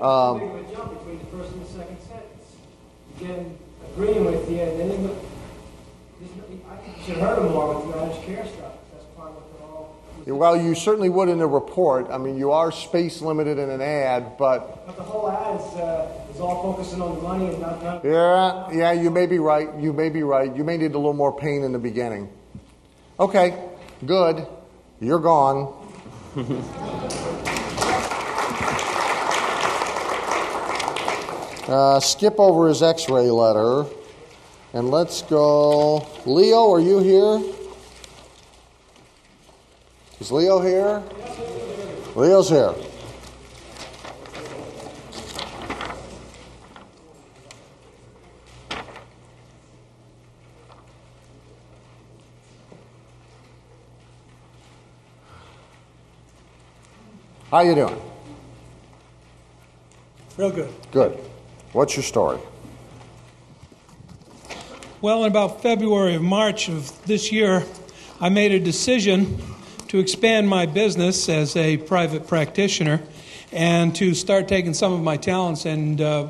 Um, 0.00 0.38
Big 0.40 0.48
of 0.50 0.56
a 0.56 0.74
jump 0.74 0.98
between 0.98 1.18
the 1.18 1.24
first 1.26 1.52
and 1.52 1.62
the 1.62 1.68
second 1.70 1.98
sentence. 2.00 2.56
Again, 3.20 3.58
agreeing 3.92 4.24
with 4.24 4.50
you, 4.50 4.60
and 4.60 4.80
then 4.90 5.06
look, 5.06 5.18
I 6.70 7.04
should 7.04 7.16
hurt 7.18 7.36
them 7.36 7.52
more 7.52 7.74
with 7.80 7.94
managed 7.96 8.22
care 8.22 8.46
stuff. 8.46 8.72
That's 8.92 9.04
part 9.16 9.30
of 9.30 9.34
what 9.36 10.24
they're 10.24 10.32
all. 10.34 10.38
well, 10.38 10.56
you 10.56 10.74
certainly 10.74 11.08
would 11.10 11.28
in 11.28 11.40
a 11.40 11.46
report. 11.46 12.08
I 12.10 12.18
mean, 12.18 12.38
you 12.38 12.52
are 12.52 12.72
space 12.72 13.20
limited 13.20 13.58
in 13.58 13.68
an 13.70 13.82
ad, 13.82 14.38
but 14.38 14.86
But 14.86 14.96
the 14.96 15.02
whole 15.02 15.30
ad 15.30 15.60
is, 15.60 15.66
uh, 15.76 16.10
is 16.32 16.40
all 16.40 16.62
focusing 16.62 17.02
on 17.02 17.16
the 17.16 17.22
money 17.22 17.46
and 17.48 17.60
not, 17.60 17.82
not. 17.82 18.04
yeah, 18.04 18.70
yeah, 18.72 18.92
you 18.92 19.10
may 19.10 19.26
be 19.26 19.38
right. 19.38 19.68
You 19.78 19.92
may 19.92 20.08
be 20.08 20.22
right. 20.22 20.54
You 20.56 20.64
may 20.64 20.76
need 20.78 20.92
a 20.92 20.98
little 20.98 21.12
more 21.12 21.36
pain 21.36 21.64
in 21.64 21.72
the 21.72 21.78
beginning. 21.78 22.30
Okay, 23.20 23.62
good. 24.06 24.46
You're 25.00 25.20
gone. 25.20 25.74
Uh, 31.68 32.00
skip 32.00 32.40
over 32.40 32.66
his 32.68 32.82
x 32.82 33.08
ray 33.08 33.30
letter 33.30 33.84
and 34.74 34.90
let's 34.90 35.22
go. 35.22 36.06
Leo, 36.26 36.72
are 36.72 36.80
you 36.80 36.98
here? 36.98 37.40
Is 40.18 40.32
Leo 40.32 40.60
here? 40.60 41.02
Leo's 42.16 42.48
here. 42.48 42.74
How 57.50 57.60
you 57.60 57.74
doing? 57.74 58.00
Real 60.38 60.50
good. 60.50 60.72
Good. 60.90 61.31
What's 61.72 61.96
your 61.96 62.02
story? 62.02 62.38
Well, 65.00 65.24
in 65.24 65.30
about 65.30 65.62
February 65.62 66.16
or 66.16 66.20
March 66.20 66.68
of 66.68 67.02
this 67.06 67.32
year, 67.32 67.64
I 68.20 68.28
made 68.28 68.52
a 68.52 68.60
decision 68.60 69.38
to 69.88 69.98
expand 69.98 70.50
my 70.50 70.66
business 70.66 71.30
as 71.30 71.56
a 71.56 71.78
private 71.78 72.26
practitioner 72.26 73.00
and 73.52 73.96
to 73.96 74.12
start 74.12 74.48
taking 74.48 74.74
some 74.74 74.92
of 74.92 75.00
my 75.00 75.16
talents 75.16 75.64
and 75.64 75.98
uh, 75.98 76.28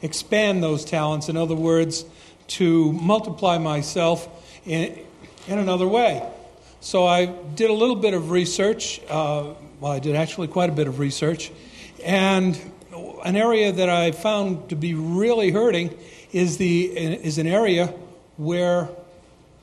expand 0.00 0.62
those 0.62 0.84
talents. 0.84 1.28
In 1.28 1.36
other 1.36 1.56
words, 1.56 2.04
to 2.46 2.92
multiply 2.92 3.58
myself 3.58 4.28
in, 4.64 4.96
in 5.48 5.58
another 5.58 5.88
way. 5.88 6.24
So 6.80 7.04
I 7.04 7.26
did 7.26 7.68
a 7.68 7.74
little 7.74 7.96
bit 7.96 8.14
of 8.14 8.30
research. 8.30 9.00
Uh, 9.08 9.54
well, 9.80 9.90
I 9.90 9.98
did 9.98 10.14
actually 10.14 10.46
quite 10.46 10.70
a 10.70 10.72
bit 10.72 10.86
of 10.86 11.00
research. 11.00 11.50
And 12.04 12.56
an 13.24 13.36
area 13.36 13.72
that 13.72 13.88
I 13.88 14.12
found 14.12 14.68
to 14.70 14.76
be 14.76 14.94
really 14.94 15.50
hurting 15.50 15.96
is, 16.32 16.56
the, 16.58 16.84
is 16.84 17.38
an 17.38 17.46
area 17.46 17.92
where 18.36 18.88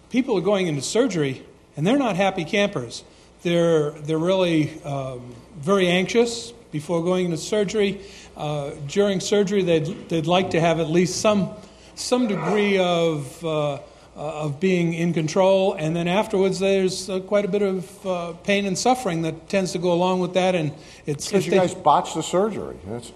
people 0.10 0.38
are 0.38 0.42
going 0.42 0.68
into 0.68 0.82
surgery 0.82 1.44
and 1.76 1.86
they're 1.86 1.98
not 1.98 2.16
happy 2.16 2.46
campers. 2.46 3.04
They're, 3.44 3.92
they're 3.92 4.18
really 4.20 4.82
um, 4.84 5.34
very 5.58 5.88
anxious 5.88 6.52
before 6.72 7.04
going 7.04 7.26
into 7.26 7.38
surgery. 7.38 8.02
Uh, 8.38 8.72
during 8.88 9.20
surgery, 9.20 9.64
they'd, 9.64 10.10
they'd 10.10 10.28
like 10.28 10.52
to 10.52 10.60
have 10.60 10.80
at 10.80 10.90
least 10.90 11.20
some, 11.22 11.50
some 11.96 12.28
degree 12.28 12.78
of, 12.78 13.44
uh, 13.44 13.74
uh, 13.74 13.80
of 14.16 14.60
being 14.60 14.94
in 14.94 15.14
control. 15.14 15.74
And 15.74 15.96
then 15.96 16.08
afterwards, 16.08 16.60
there's 16.60 17.10
uh, 17.10 17.20
quite 17.22 17.46
a 17.46 17.48
bit 17.48 17.62
of 17.62 18.06
uh, 18.06 18.34
pain 18.44 18.66
and 18.66 18.78
suffering 18.78 19.24
that 19.24 19.50
tends 19.50 19.72
to 19.74 19.80
go 19.80 19.92
along 19.92 20.20
with 20.20 20.34
that. 20.36 20.56
And 20.56 20.72
it's 21.06 21.28
Because 21.28 21.46
you 21.46 21.52
they- 21.52 21.58
guys 21.58 21.74
botched 21.74 22.16
the 22.16 22.24
surgery. 22.24 22.78
That's, 22.86 23.12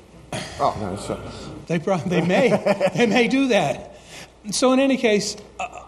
oh, 0.59 0.77
no, 0.79 1.13
uh, 1.13 1.31
they, 1.67 1.79
prob- 1.79 2.03
they 2.03 2.21
may. 2.21 2.49
they 2.95 3.05
may 3.05 3.27
do 3.27 3.47
that. 3.49 3.97
So, 4.51 4.71
in 4.73 4.79
any 4.79 4.97
case, 4.97 5.35
uh, 5.59 5.83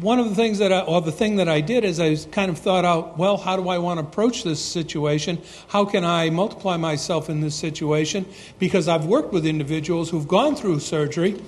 one 0.00 0.18
of 0.18 0.28
the 0.28 0.34
things 0.34 0.58
that 0.58 0.72
I, 0.72 0.80
or 0.80 1.00
the 1.00 1.12
thing 1.12 1.36
that 1.36 1.48
I 1.48 1.60
did 1.60 1.84
is 1.84 2.00
I 2.00 2.16
kind 2.30 2.50
of 2.50 2.58
thought 2.58 2.84
out, 2.84 3.18
well, 3.18 3.36
how 3.36 3.56
do 3.56 3.68
I 3.68 3.78
want 3.78 4.00
to 4.00 4.06
approach 4.06 4.44
this 4.44 4.64
situation? 4.64 5.38
How 5.68 5.84
can 5.84 6.04
I 6.04 6.30
multiply 6.30 6.76
myself 6.76 7.28
in 7.28 7.40
this 7.40 7.54
situation? 7.54 8.26
Because 8.58 8.88
I've 8.88 9.04
worked 9.04 9.32
with 9.32 9.44
individuals 9.44 10.10
who've 10.10 10.28
gone 10.28 10.56
through 10.56 10.80
surgery, 10.80 11.42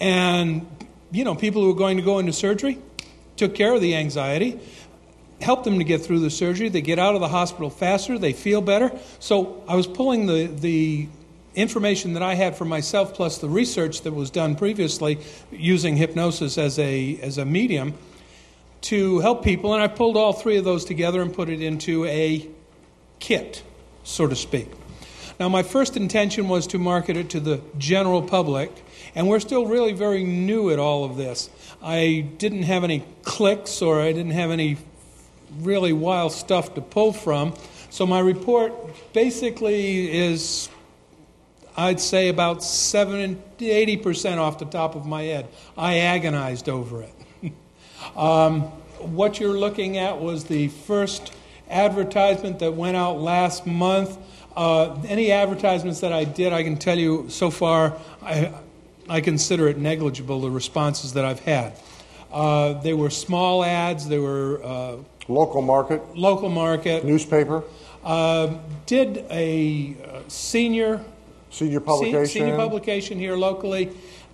and 0.00 0.66
you 1.12 1.24
know, 1.24 1.34
people 1.34 1.62
who 1.62 1.70
are 1.70 1.76
going 1.76 1.96
to 1.96 2.02
go 2.02 2.18
into 2.18 2.32
surgery 2.32 2.78
took 3.36 3.54
care 3.54 3.72
of 3.72 3.80
the 3.80 3.94
anxiety, 3.94 4.58
helped 5.40 5.64
them 5.64 5.78
to 5.78 5.84
get 5.84 6.00
through 6.00 6.20
the 6.20 6.30
surgery. 6.30 6.68
They 6.68 6.80
get 6.80 6.98
out 6.98 7.14
of 7.14 7.20
the 7.20 7.28
hospital 7.28 7.70
faster. 7.70 8.18
They 8.18 8.32
feel 8.32 8.60
better. 8.60 8.90
So 9.20 9.62
I 9.68 9.76
was 9.76 9.86
pulling 9.86 10.26
the 10.26 10.46
the 10.46 11.08
information 11.54 12.14
that 12.14 12.22
I 12.22 12.34
had 12.34 12.56
for 12.56 12.64
myself, 12.64 13.14
plus 13.14 13.38
the 13.38 13.48
research 13.48 14.02
that 14.02 14.12
was 14.12 14.30
done 14.30 14.56
previously 14.56 15.18
using 15.50 15.96
hypnosis 15.96 16.58
as 16.58 16.78
a, 16.78 17.18
as 17.20 17.38
a 17.38 17.44
medium, 17.44 17.94
to 18.82 19.20
help 19.20 19.44
people. 19.44 19.72
And 19.72 19.82
I 19.82 19.88
pulled 19.88 20.16
all 20.16 20.32
three 20.32 20.56
of 20.56 20.64
those 20.64 20.84
together 20.84 21.22
and 21.22 21.32
put 21.32 21.48
it 21.48 21.62
into 21.62 22.04
a 22.06 22.48
kit, 23.18 23.62
so 24.02 24.26
to 24.26 24.36
speak. 24.36 24.68
Now, 25.40 25.48
my 25.48 25.62
first 25.62 25.96
intention 25.96 26.48
was 26.48 26.66
to 26.68 26.78
market 26.78 27.16
it 27.16 27.30
to 27.30 27.40
the 27.40 27.60
general 27.76 28.22
public, 28.22 28.70
and 29.14 29.28
we're 29.28 29.40
still 29.40 29.66
really 29.66 29.92
very 29.92 30.22
new 30.22 30.70
at 30.70 30.78
all 30.78 31.04
of 31.04 31.16
this. 31.16 31.50
I 31.82 32.26
didn't 32.38 32.64
have 32.64 32.84
any 32.84 33.04
clicks 33.22 33.82
or 33.82 34.00
I 34.00 34.12
didn't 34.12 34.32
have 34.32 34.50
any 34.50 34.76
really 35.58 35.92
wild 35.92 36.32
stuff 36.32 36.74
to 36.74 36.80
pull 36.80 37.12
from. 37.12 37.54
So 37.90 38.06
my 38.06 38.20
report 38.20 38.72
basically 39.12 40.10
is 40.12 40.68
I'd 41.76 42.00
say 42.00 42.28
about 42.28 42.62
70, 42.62 43.36
80% 43.58 44.38
off 44.38 44.58
the 44.58 44.64
top 44.64 44.94
of 44.94 45.06
my 45.06 45.22
head. 45.22 45.48
I 45.76 45.98
agonized 45.98 46.68
over 46.68 47.02
it. 47.02 47.52
um, 48.16 48.62
what 49.00 49.40
you're 49.40 49.58
looking 49.58 49.98
at 49.98 50.20
was 50.20 50.44
the 50.44 50.68
first 50.68 51.32
advertisement 51.68 52.60
that 52.60 52.74
went 52.74 52.96
out 52.96 53.18
last 53.20 53.66
month. 53.66 54.16
Uh, 54.56 54.96
any 55.08 55.32
advertisements 55.32 56.00
that 56.00 56.12
I 56.12 56.24
did, 56.24 56.52
I 56.52 56.62
can 56.62 56.76
tell 56.76 56.98
you 56.98 57.28
so 57.28 57.50
far, 57.50 57.98
I, 58.22 58.52
I 59.08 59.20
consider 59.20 59.68
it 59.68 59.76
negligible, 59.76 60.40
the 60.40 60.50
responses 60.50 61.14
that 61.14 61.24
I've 61.24 61.40
had. 61.40 61.72
Uh, 62.32 62.74
they 62.74 62.94
were 62.94 63.10
small 63.10 63.64
ads, 63.64 64.08
they 64.08 64.18
were 64.18 64.62
uh, 64.64 64.96
Local 65.26 65.62
market, 65.62 66.16
local 66.16 66.50
market. 66.50 67.04
newspaper, 67.04 67.64
Uh, 68.04 68.58
did 68.84 69.24
a 69.30 69.96
uh, 70.04 70.20
senior 70.28 71.00
senior 71.54 71.80
publication. 71.80 72.26
senior 72.26 72.56
publication 72.56 73.18
here 73.18 73.36
locally. 73.36 73.90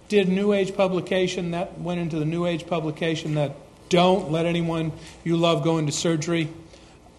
Did 0.08 0.28
New 0.28 0.52
Age 0.52 0.74
publication 0.74 1.52
that 1.52 1.78
went 1.78 2.00
into 2.00 2.18
the 2.18 2.24
New 2.24 2.46
Age 2.46 2.66
publication 2.66 3.34
that 3.34 3.54
don't 3.88 4.32
let 4.32 4.46
anyone 4.46 4.92
you 5.24 5.36
love 5.36 5.62
go 5.62 5.78
into 5.78 5.92
surgery. 5.92 6.48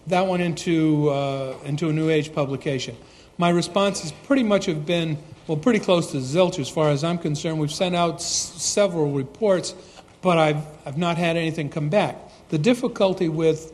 That 0.08 0.26
went 0.26 0.42
into 0.42 1.08
uh, 1.10 1.56
into 1.64 1.88
a 1.88 1.92
New 1.92 2.10
Age 2.10 2.34
publication. 2.34 2.96
My 3.38 3.50
responses 3.50 4.12
pretty 4.24 4.42
much 4.42 4.66
have 4.66 4.84
been 4.84 5.16
well, 5.46 5.56
pretty 5.56 5.78
close 5.78 6.10
to 6.12 6.18
zilch 6.18 6.58
as 6.58 6.68
far 6.68 6.90
as 6.90 7.02
I'm 7.04 7.18
concerned. 7.18 7.58
We've 7.58 7.72
sent 7.72 7.94
out 7.94 8.16
s- 8.16 8.24
several 8.24 9.12
reports, 9.12 9.74
but 10.20 10.38
I've 10.38 10.64
I've 10.84 10.98
not 10.98 11.16
had 11.16 11.36
anything 11.36 11.68
come 11.68 11.88
back. 11.88 12.16
The 12.50 12.58
difficulty 12.58 13.28
with 13.28 13.72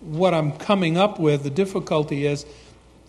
what 0.00 0.32
I'm 0.32 0.52
coming 0.52 0.96
up 0.96 1.18
with, 1.18 1.42
the 1.42 1.50
difficulty 1.50 2.26
is 2.26 2.46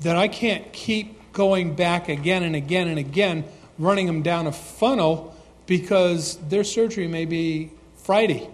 that 0.02 0.16
I 0.16 0.28
can't 0.28 0.72
keep 0.74 1.20
going 1.36 1.76
back 1.76 2.10
again 2.10 2.41
and 2.41 2.56
again 2.56 2.88
and 2.88 2.98
again, 2.98 3.44
running 3.78 4.07
them 4.07 4.24
down 4.24 4.48
a 4.48 4.52
funnel 4.52 5.36
because 5.68 6.38
their 6.48 6.64
surgery 6.64 7.07
may 7.07 7.26
be 7.26 7.70
Friday 7.98 8.49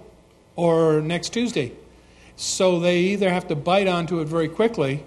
or 0.57 0.99
next 0.99 1.29
Tuesday. 1.29 1.71
So 2.35 2.79
they 2.79 2.97
either 3.13 3.29
have 3.29 3.47
to 3.49 3.55
bite 3.55 3.87
onto 3.87 4.19
it 4.19 4.25
very 4.27 4.49
quickly 4.49 5.03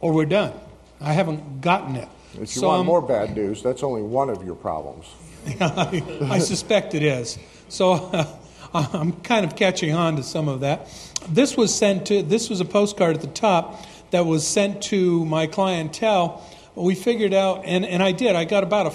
or 0.00 0.12
we're 0.12 0.26
done. 0.26 0.52
I 1.00 1.12
haven't 1.12 1.60
gotten 1.60 1.94
it. 1.96 2.08
If 2.34 2.40
you 2.40 2.46
So 2.46 2.66
want 2.66 2.76
I'm- 2.78 2.86
more 2.86 3.00
bad 3.00 3.34
news, 3.36 3.62
that's 3.62 3.82
only 3.84 4.02
one 4.02 4.28
of 4.28 4.44
your 4.44 4.56
problems. 4.56 5.06
I 5.60 6.38
suspect 6.40 6.94
it 6.94 7.02
is. 7.04 7.38
So 7.68 8.10
I'm 8.74 9.12
kind 9.20 9.46
of 9.46 9.54
catching 9.54 9.94
on 9.94 10.16
to 10.16 10.22
some 10.24 10.48
of 10.48 10.60
that. 10.60 10.88
This 11.28 11.56
was 11.56 11.72
sent 11.72 12.06
to. 12.06 12.22
This 12.22 12.50
was 12.50 12.60
a 12.60 12.64
postcard 12.64 13.14
at 13.16 13.20
the 13.22 13.28
top 13.28 13.80
that 14.14 14.26
was 14.26 14.46
sent 14.46 14.80
to 14.80 15.24
my 15.24 15.48
clientele. 15.48 16.40
We 16.76 16.94
figured 16.94 17.34
out, 17.34 17.64
and, 17.64 17.84
and 17.84 18.00
I 18.00 18.12
did. 18.12 18.36
I 18.36 18.44
got 18.44 18.62
about 18.62 18.86
a 18.86 18.90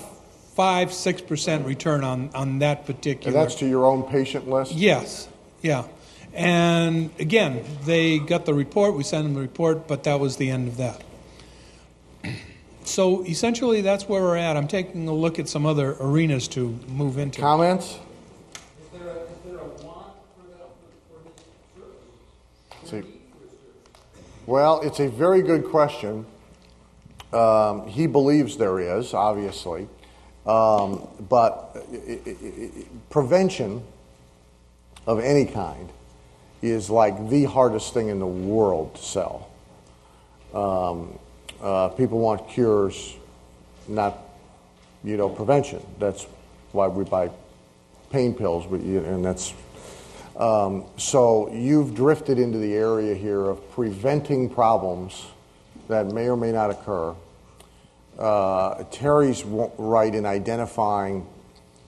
five 0.55 0.93
six 0.93 1.21
percent 1.21 1.65
return 1.65 2.05
on 2.05 2.29
on 2.33 2.59
that 2.59 2.85
particular. 2.85 3.27
And 3.27 3.35
that's 3.35 3.55
to 3.55 3.67
your 3.67 3.85
own 3.85 4.03
patient 4.03 4.49
list? 4.49 4.71
Yes, 4.71 5.27
yeah. 5.61 5.87
And 6.33 7.09
again, 7.19 7.65
they 7.83 8.19
got 8.19 8.45
the 8.45 8.53
report. 8.53 8.95
We 8.95 9.03
sent 9.03 9.25
them 9.25 9.33
the 9.33 9.41
report, 9.41 9.89
but 9.89 10.03
that 10.05 10.21
was 10.21 10.37
the 10.37 10.49
end 10.49 10.69
of 10.69 10.77
that. 10.77 11.03
So 12.85 13.23
essentially, 13.23 13.81
that's 13.81 14.09
where 14.09 14.23
we're 14.23 14.37
at. 14.37 14.57
I'm 14.57 14.67
taking 14.67 15.07
a 15.07 15.13
look 15.13 15.37
at 15.37 15.47
some 15.47 15.67
other 15.67 15.95
arenas 15.99 16.47
to 16.47 16.69
move 16.87 17.19
into. 17.19 17.39
Comments? 17.39 17.99
See, 22.89 23.03
well, 24.49 24.81
it's 24.81 24.99
a 24.99 25.07
very 25.07 25.43
good 25.43 25.63
question. 25.65 26.25
Um, 27.31 27.85
he 27.85 28.07
believes 28.07 28.57
there 28.57 28.79
is, 28.79 29.13
obviously, 29.13 29.87
um, 30.47 31.07
but 31.29 31.75
i- 31.93 32.19
i- 32.25 32.35
i- 32.63 32.71
prevention 33.11 33.83
of 35.05 35.19
any 35.19 35.45
kind 35.45 35.89
is 36.63 36.89
like 36.89 37.29
the 37.29 37.43
hardest 37.43 37.93
thing 37.93 38.07
in 38.07 38.17
the 38.17 38.25
world 38.25 38.95
to 38.95 39.03
sell. 39.03 39.47
Um, 40.55 41.19
uh, 41.61 41.89
people 41.89 42.17
want 42.17 42.47
cures, 42.49 43.15
not 43.87 44.17
you 45.03 45.15
know 45.15 45.29
prevention. 45.29 45.81
That's 45.99 46.25
why 46.71 46.87
we 46.87 47.03
buy 47.03 47.29
pain 48.09 48.33
pills, 48.33 48.65
you- 48.83 49.05
and 49.05 49.23
that's 49.23 49.53
um, 50.39 50.85
so 50.97 51.51
you've 51.51 51.93
drifted 51.93 52.39
into 52.39 52.57
the 52.57 52.73
area 52.73 53.13
here 53.13 53.45
of 53.45 53.71
preventing 53.71 54.49
problems 54.49 55.25
that 55.89 56.07
may 56.07 56.29
or 56.29 56.37
may 56.37 56.51
not 56.51 56.69
occur. 56.69 57.13
Uh, 58.17 58.83
Terry's 58.91 59.43
right 59.43 60.13
in 60.13 60.25
identifying. 60.25 61.27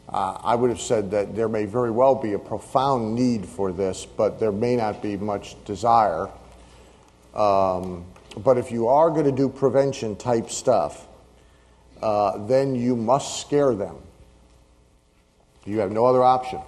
Uh, 0.09 0.37
I 0.43 0.55
would 0.55 0.69
have 0.69 0.81
said 0.81 1.11
that 1.11 1.35
there 1.35 1.47
may 1.47 1.65
very 1.65 1.91
well 1.91 2.15
be 2.15 2.33
a 2.33 2.39
profound 2.39 3.15
need 3.15 3.45
for 3.45 3.71
this, 3.71 4.05
but 4.05 4.39
there 4.39 4.51
may 4.51 4.75
not 4.75 5.01
be 5.01 5.15
much 5.15 5.55
desire. 5.63 6.27
Um, 7.33 8.05
but 8.37 8.57
if 8.57 8.71
you 8.71 8.87
are 8.87 9.09
going 9.09 9.25
to 9.25 9.31
do 9.31 9.47
prevention 9.47 10.15
type 10.15 10.49
stuff, 10.49 11.07
uh, 12.01 12.45
then 12.47 12.75
you 12.75 12.95
must 12.95 13.41
scare 13.41 13.73
them. 13.75 13.95
You 15.65 15.79
have 15.79 15.91
no 15.91 16.05
other 16.05 16.23
option. 16.23 16.59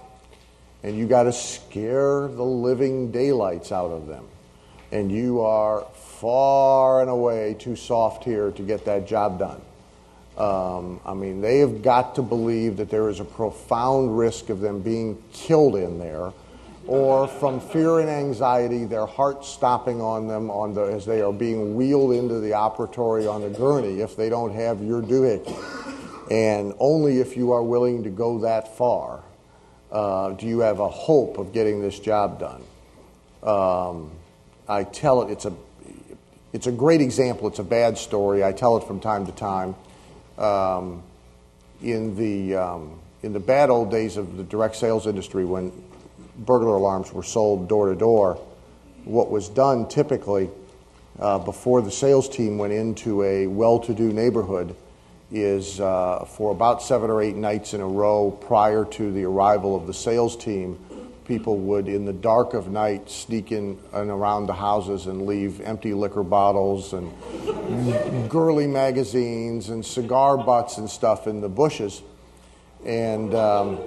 And 0.84 0.98
you 0.98 1.06
got 1.06 1.22
to 1.22 1.32
scare 1.32 2.28
the 2.28 2.44
living 2.44 3.10
daylights 3.10 3.72
out 3.72 3.90
of 3.90 4.06
them. 4.06 4.26
And 4.92 5.10
you 5.10 5.40
are 5.40 5.86
far 5.94 7.00
and 7.00 7.08
away 7.08 7.56
too 7.58 7.74
soft 7.74 8.22
here 8.22 8.50
to 8.50 8.62
get 8.62 8.84
that 8.84 9.08
job 9.08 9.38
done. 9.38 9.62
Um, 10.36 11.00
I 11.06 11.14
mean, 11.14 11.40
they 11.40 11.60
have 11.60 11.82
got 11.82 12.16
to 12.16 12.22
believe 12.22 12.76
that 12.76 12.90
there 12.90 13.08
is 13.08 13.18
a 13.18 13.24
profound 13.24 14.18
risk 14.18 14.50
of 14.50 14.60
them 14.60 14.82
being 14.82 15.22
killed 15.32 15.74
in 15.74 15.98
there, 15.98 16.32
or 16.86 17.28
from 17.28 17.60
fear 17.60 18.00
and 18.00 18.10
anxiety, 18.10 18.84
their 18.84 19.06
heart 19.06 19.44
stopping 19.44 20.02
on 20.02 20.28
them 20.28 20.50
on 20.50 20.74
the, 20.74 20.82
as 20.82 21.06
they 21.06 21.22
are 21.22 21.32
being 21.32 21.76
wheeled 21.76 22.12
into 22.12 22.40
the 22.40 22.50
operatory 22.50 23.32
on 23.32 23.42
a 23.44 23.48
gurney 23.48 24.00
if 24.00 24.16
they 24.16 24.28
don't 24.28 24.52
have 24.52 24.82
your 24.82 25.00
doohickey. 25.00 26.30
And 26.30 26.74
only 26.78 27.20
if 27.20 27.38
you 27.38 27.52
are 27.52 27.62
willing 27.62 28.02
to 28.02 28.10
go 28.10 28.40
that 28.40 28.76
far 28.76 29.23
uh, 29.94 30.32
do 30.32 30.46
you 30.46 30.58
have 30.58 30.80
a 30.80 30.88
hope 30.88 31.38
of 31.38 31.52
getting 31.52 31.80
this 31.80 31.98
job 32.00 32.40
done. 32.40 32.62
Um, 33.44 34.10
I 34.68 34.82
tell 34.82 35.22
it, 35.22 35.30
it's 35.30 35.44
a, 35.44 35.52
it's 36.52 36.66
a 36.66 36.72
great 36.72 37.00
example. 37.00 37.46
It's 37.46 37.60
a 37.60 37.64
bad 37.64 37.96
story. 37.96 38.42
I 38.42 38.52
tell 38.52 38.76
it 38.76 38.84
from 38.84 38.98
time 38.98 39.24
to 39.26 39.32
time. 39.32 39.76
Um, 40.36 41.04
in, 41.80 42.16
the, 42.16 42.56
um, 42.56 42.98
in 43.22 43.32
the 43.32 43.40
bad 43.40 43.70
old 43.70 43.92
days 43.92 44.16
of 44.16 44.36
the 44.36 44.42
direct 44.42 44.74
sales 44.74 45.06
industry, 45.06 45.44
when 45.44 45.70
burglar 46.38 46.74
alarms 46.74 47.12
were 47.12 47.22
sold 47.22 47.68
door 47.68 47.90
to 47.90 47.94
door, 47.94 48.34
what 49.04 49.30
was 49.30 49.48
done 49.48 49.86
typically 49.88 50.50
uh, 51.20 51.38
before 51.38 51.82
the 51.82 51.90
sales 51.92 52.28
team 52.28 52.58
went 52.58 52.72
into 52.72 53.22
a 53.22 53.46
well 53.46 53.78
to 53.78 53.94
do 53.94 54.12
neighborhood 54.12 54.74
is 55.30 55.80
uh, 55.80 56.24
for 56.24 56.52
about 56.52 56.82
seven 56.82 57.10
or 57.10 57.22
eight 57.22 57.36
nights 57.36 57.74
in 57.74 57.80
a 57.80 57.86
row 57.86 58.30
prior 58.30 58.84
to 58.84 59.12
the 59.12 59.24
arrival 59.24 59.74
of 59.74 59.86
the 59.86 59.94
sales 59.94 60.36
team, 60.36 60.78
people 61.26 61.56
would, 61.56 61.88
in 61.88 62.04
the 62.04 62.12
dark 62.12 62.54
of 62.54 62.70
night, 62.70 63.10
sneak 63.10 63.50
in 63.50 63.78
and 63.92 64.10
around 64.10 64.46
the 64.46 64.54
houses 64.54 65.06
and 65.06 65.26
leave 65.26 65.60
empty 65.60 65.94
liquor 65.94 66.22
bottles 66.22 66.92
and 66.92 67.10
girly 68.30 68.66
magazines 68.66 69.70
and 69.70 69.84
cigar 69.84 70.36
butts 70.36 70.78
and 70.78 70.88
stuff 70.88 71.26
in 71.26 71.40
the 71.40 71.48
bushes. 71.48 72.02
And 72.84 73.34
um, 73.34 73.78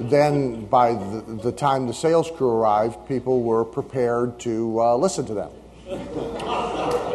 then 0.00 0.66
by 0.66 0.94
the, 0.94 1.38
the 1.42 1.52
time 1.52 1.86
the 1.86 1.94
sales 1.94 2.30
crew 2.30 2.48
arrived, 2.48 3.06
people 3.06 3.42
were 3.42 3.64
prepared 3.64 4.40
to 4.40 4.80
uh, 4.80 4.96
listen 4.96 5.26
to 5.26 5.34
them. 5.34 5.50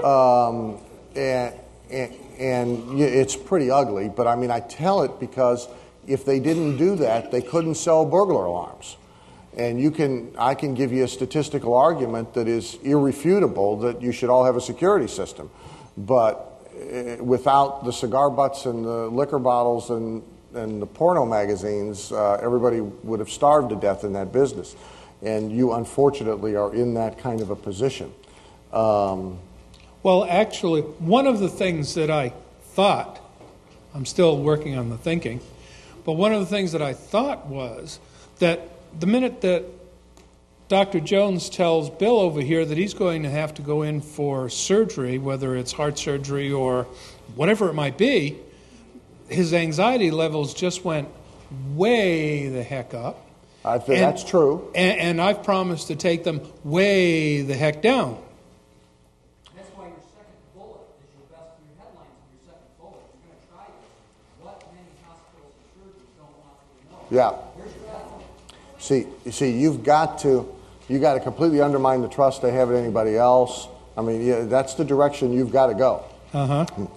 Um, 0.06 0.78
and, 1.16 1.54
and, 1.90 2.14
and 2.40 2.99
it's 2.99 3.36
pretty 3.36 3.72
ugly, 3.72 4.10
but 4.10 4.28
I 4.28 4.36
mean, 4.36 4.52
I 4.52 4.60
tell 4.60 5.03
it 5.03 5.20
because 5.20 5.68
if 6.07 6.26
they 6.26 6.40
didn't 6.40 6.78
do 6.78 6.95
that, 6.98 7.32
they 7.32 7.41
couldn't 7.41 7.76
sell 7.76 8.06
burglar 8.06 8.45
alarms. 8.45 8.98
And 9.57 9.80
you 9.80 9.90
can, 9.90 10.34
I 10.38 10.53
can 10.53 10.74
give 10.74 10.91
you 10.91 11.06
a 11.06 11.07
statistical 11.07 11.74
argument 11.76 12.34
that 12.34 12.48
is 12.48 12.76
irrefutable 12.84 13.78
that 13.78 14.02
you 14.02 14.12
should 14.12 14.30
all 14.30 14.44
have 14.44 14.57
a 14.57 14.62
security 14.62 15.07
system. 15.07 15.49
But 15.98 16.62
eh, 16.78 17.16
without 17.22 17.86
the 17.86 17.91
cigar 17.91 18.30
butts 18.30 18.66
and 18.66 18.84
the 18.84 19.07
liquor 19.07 19.40
bottles 19.40 19.90
and, 19.91 20.24
and 20.53 20.82
the 20.82 20.86
porno 20.86 21.26
magazines, 21.26 22.12
uh, 22.12 22.38
everybody 22.41 22.82
would 22.82 23.20
have 23.20 23.30
starved 23.30 23.70
to 23.70 23.78
death 23.78 24.03
in 24.03 24.12
that 24.14 24.34
business. 24.34 24.76
And 25.22 25.52
you, 25.52 25.74
unfortunately, 25.74 26.57
are 26.57 26.74
in 26.76 26.94
that 26.95 27.18
kind 27.18 27.40
of 27.40 27.49
a 27.49 27.56
position. 27.56 28.14
Um, 28.74 29.40
Well, 30.06 30.23
actually, 30.30 30.82
one 30.82 31.26
of 31.26 31.40
the 31.40 31.49
things 31.49 31.95
that 31.95 32.11
I 32.11 32.32
thought, 32.61 33.19
I'm 33.95 34.06
still 34.06 34.38
working 34.38 34.77
on 34.77 34.91
the 34.91 34.99
thinking, 34.99 35.41
but 36.06 36.11
one 36.11 36.32
of 36.32 36.41
the 36.41 36.45
things 36.45 36.73
that 36.73 36.82
I 36.84 36.94
thought 36.94 37.48
was 37.48 37.99
that 38.38 38.69
the 38.99 39.07
minute 39.07 39.41
that 39.41 39.65
Dr. 40.68 40.99
Jones 40.99 41.49
tells 41.49 41.90
Bill 41.90 42.19
over 42.19 42.40
here 42.40 42.64
that 42.65 42.77
he's 42.77 42.94
going 42.94 43.23
to 43.23 43.32
have 43.32 43.56
to 43.56 43.64
go 43.64 43.82
in 43.82 43.99
for 43.99 44.48
surgery, 44.48 45.18
whether 45.18 45.56
it's 45.56 45.72
heart 45.72 45.98
surgery 45.98 46.52
or 46.52 46.84
whatever 47.34 47.68
it 47.69 47.73
might 47.73 47.98
be, 47.98 48.38
his 49.27 49.56
anxiety 49.56 50.11
levels 50.11 50.53
just 50.53 50.86
went 50.86 51.10
way 51.73 52.48
the 52.48 52.61
heck 52.61 52.94
up. 52.94 53.26
I 53.65 53.80
think 53.80 54.02
that's 54.02 54.23
true. 54.23 54.72
And, 54.76 54.99
and 54.99 55.19
I've 55.19 55.41
promised 55.41 55.88
to 55.88 55.95
take 55.95 56.23
them 56.23 56.41
way 56.64 57.41
the 57.41 57.56
heck 57.56 57.82
down. 57.82 58.22
Yeah. 67.10 67.34
See, 68.80 69.07
you 69.26 69.32
see, 69.32 69.52
you've 69.52 69.84
got 69.84 70.19
to, 70.19 70.48
you 70.88 70.99
got 70.99 71.15
to 71.15 71.19
completely 71.19 71.61
undermine 71.61 72.02
the 72.02 72.10
trust 72.10 72.41
they 72.41 72.52
have 72.52 72.69
in 72.72 72.77
anybody 72.77 73.15
else. 73.15 73.68
I 73.98 74.02
mean, 74.02 74.26
yeah, 74.26 74.41
that's 74.41 74.73
the 74.76 74.86
direction 74.86 75.34
you've 75.34 75.52
got 75.52 75.68
to 75.68 75.73
go. 75.73 76.03
Uh 76.34 76.65
huh. 76.65 76.88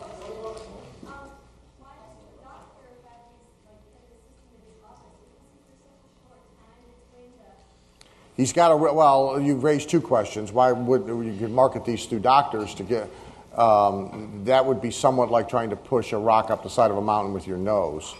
He's 8.36 8.52
got 8.52 8.70
a 8.70 8.76
well. 8.76 9.40
You've 9.40 9.64
raised 9.64 9.90
two 9.90 10.00
questions. 10.00 10.52
Why 10.52 10.70
would 10.70 11.08
you 11.08 11.36
could 11.38 11.50
market 11.50 11.84
these 11.84 12.06
through 12.06 12.20
doctors 12.20 12.72
to 12.76 12.84
get? 12.84 13.10
Um, 13.56 14.42
that 14.44 14.64
would 14.64 14.80
be 14.80 14.92
somewhat 14.92 15.32
like 15.32 15.48
trying 15.48 15.70
to 15.70 15.76
push 15.76 16.12
a 16.12 16.18
rock 16.18 16.48
up 16.50 16.62
the 16.62 16.70
side 16.70 16.92
of 16.92 16.96
a 16.96 17.02
mountain 17.02 17.34
with 17.34 17.48
your 17.48 17.58
nose. 17.58 18.14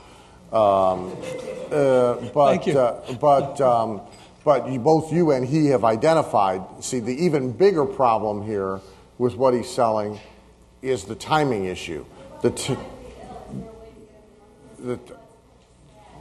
Um, 0.53 1.17
uh, 1.71 2.15
but. 2.33 2.69
Uh, 2.69 3.01
but 3.21 3.61
um, 3.61 4.01
but 4.49 4.71
you, 4.71 4.79
both 4.79 5.13
you 5.13 5.33
and 5.33 5.47
he 5.47 5.67
have 5.67 5.85
identified. 5.85 6.63
See, 6.83 7.01
the 7.01 7.13
even 7.25 7.53
bigger 7.53 7.85
problem 7.85 8.47
here 8.47 8.81
with 9.19 9.37
what 9.37 9.53
he's 9.53 9.69
selling 9.69 10.19
is 10.81 11.05
the 11.05 11.15
timing 11.15 11.67
issue. 11.67 12.07
The 12.41 12.51
t- 12.53 12.77
the, 14.79 14.99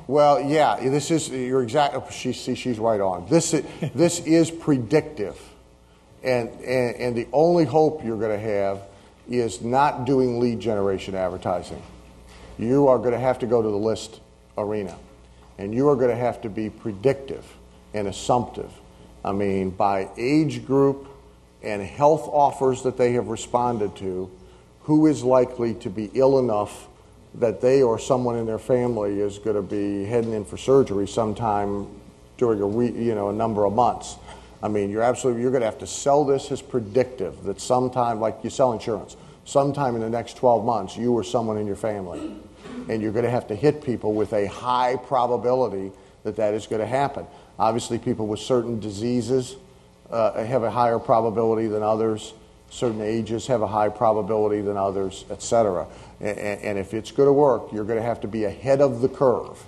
well, 0.07 0.41
yeah, 0.41 0.77
this 0.77 1.09
is 1.09 1.29
you're 1.29 1.63
exact. 1.63 2.11
She, 2.11 2.33
see, 2.33 2.55
she's 2.55 2.79
right 2.79 2.99
on. 2.99 3.29
This 3.29 3.53
is, 3.53 3.63
this 3.95 4.19
is 4.19 4.51
predictive, 4.51 5.39
and, 6.21 6.49
and 6.49 6.95
and 6.97 7.15
the 7.15 7.29
only 7.31 7.63
hope 7.63 8.03
you're 8.03 8.19
going 8.19 8.37
to 8.37 8.45
have 8.45 8.81
is 9.29 9.61
not 9.61 10.05
doing 10.05 10.39
lead 10.39 10.59
generation 10.59 11.15
advertising. 11.15 11.81
You 12.57 12.87
are 12.87 12.97
going 12.97 13.11
to 13.11 13.19
have 13.19 13.39
to 13.39 13.45
go 13.45 13.61
to 13.61 13.67
the 13.67 13.77
list 13.77 14.19
arena, 14.57 14.97
and 15.57 15.73
you 15.73 15.89
are 15.89 15.95
going 15.95 16.09
to 16.09 16.15
have 16.15 16.41
to 16.41 16.49
be 16.49 16.69
predictive 16.69 17.45
and 17.93 18.07
assumptive. 18.07 18.71
I 19.23 19.31
mean, 19.31 19.71
by 19.71 20.09
age 20.17 20.65
group 20.65 21.07
and 21.61 21.81
health 21.81 22.27
offers 22.31 22.83
that 22.83 22.97
they 22.97 23.13
have 23.13 23.27
responded 23.27 23.95
to, 23.97 24.31
who 24.81 25.05
is 25.07 25.23
likely 25.23 25.73
to 25.75 25.89
be 25.89 26.09
ill 26.13 26.39
enough 26.39 26.87
that 27.35 27.61
they 27.61 27.81
or 27.81 27.99
someone 27.99 28.37
in 28.37 28.45
their 28.45 28.59
family 28.59 29.19
is 29.19 29.37
going 29.37 29.55
to 29.55 29.61
be 29.61 30.05
heading 30.05 30.33
in 30.33 30.45
for 30.45 30.57
surgery 30.57 31.07
sometime 31.07 31.87
during 32.37 32.61
a 32.61 32.85
you 32.99 33.13
know, 33.13 33.29
a 33.29 33.33
number 33.33 33.65
of 33.65 33.73
months. 33.73 34.15
I 34.61 34.67
mean, 34.69 34.89
you're 34.89 35.03
absolutely 35.03 35.41
you're 35.41 35.51
going 35.51 35.61
to 35.61 35.67
have 35.67 35.79
to 35.79 35.87
sell 35.87 36.23
this 36.23 36.51
as 36.51 36.61
predictive 36.61 37.43
that 37.43 37.61
sometime, 37.61 38.19
like 38.19 38.39
you 38.43 38.49
sell 38.49 38.73
insurance, 38.73 39.15
sometime 39.45 39.95
in 39.95 40.01
the 40.01 40.09
next 40.09 40.37
12 40.37 40.65
months, 40.65 40.97
you 40.97 41.13
or 41.13 41.23
someone 41.23 41.57
in 41.57 41.67
your 41.67 41.75
family, 41.75 42.37
and 42.89 43.01
you're 43.01 43.11
going 43.11 43.25
to 43.25 43.31
have 43.31 43.47
to 43.47 43.55
hit 43.55 43.83
people 43.83 44.13
with 44.13 44.33
a 44.33 44.47
high 44.47 44.95
probability 44.95 45.91
that 46.23 46.35
that 46.35 46.53
is 46.53 46.67
going 46.67 46.81
to 46.81 46.87
happen. 46.87 47.25
Obviously, 47.59 47.97
people 47.97 48.27
with 48.27 48.39
certain 48.39 48.79
diseases 48.79 49.55
uh, 50.11 50.43
have 50.43 50.63
a 50.63 50.71
higher 50.71 50.99
probability 50.99 51.67
than 51.67 51.83
others. 51.83 52.33
Certain 52.69 53.01
ages 53.01 53.47
have 53.47 53.61
a 53.61 53.67
high 53.67 53.89
probability 53.89 54.61
than 54.61 54.77
others, 54.77 55.25
et 55.29 55.41
cetera. 55.41 55.87
And, 56.19 56.37
and 56.37 56.77
if 56.77 56.93
it's 56.93 57.11
going 57.11 57.27
to 57.27 57.33
work, 57.33 57.71
you're 57.71 57.85
going 57.85 57.99
to 57.99 58.05
have 58.05 58.21
to 58.21 58.27
be 58.27 58.43
ahead 58.43 58.81
of 58.81 59.01
the 59.01 59.09
curve. 59.09 59.63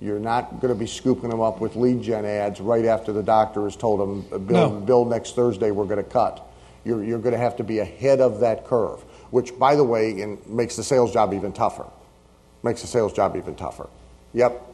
You're 0.00 0.18
not 0.18 0.60
going 0.60 0.74
to 0.74 0.78
be 0.78 0.88
scooping 0.88 1.30
them 1.30 1.40
up 1.40 1.60
with 1.60 1.76
lead 1.76 2.02
gen 2.02 2.24
ads 2.24 2.60
right 2.60 2.84
after 2.84 3.12
the 3.12 3.22
doctor 3.22 3.62
has 3.64 3.76
told 3.76 4.00
them, 4.00 4.46
Bill, 4.46 4.70
No. 4.70 4.80
Bill 4.80 5.04
next 5.04 5.36
Thursday 5.36 5.70
we're 5.70 5.84
going 5.84 6.02
to 6.02 6.10
cut. 6.10 6.44
You're, 6.84 7.04
you're 7.04 7.20
going 7.20 7.34
to 7.34 7.38
have 7.38 7.56
to 7.58 7.64
be 7.64 7.78
ahead 7.78 8.20
of 8.20 8.40
that 8.40 8.66
curve, 8.66 9.00
which, 9.30 9.56
by 9.56 9.76
the 9.76 9.84
way, 9.84 10.20
in, 10.20 10.38
makes 10.48 10.74
the 10.74 10.82
sales 10.82 11.12
job 11.12 11.32
even 11.32 11.52
tougher. 11.52 11.86
Makes 12.62 12.82
the 12.82 12.86
sales 12.86 13.12
job 13.12 13.36
even 13.36 13.54
tougher. 13.56 13.88
Yep. 14.34 14.68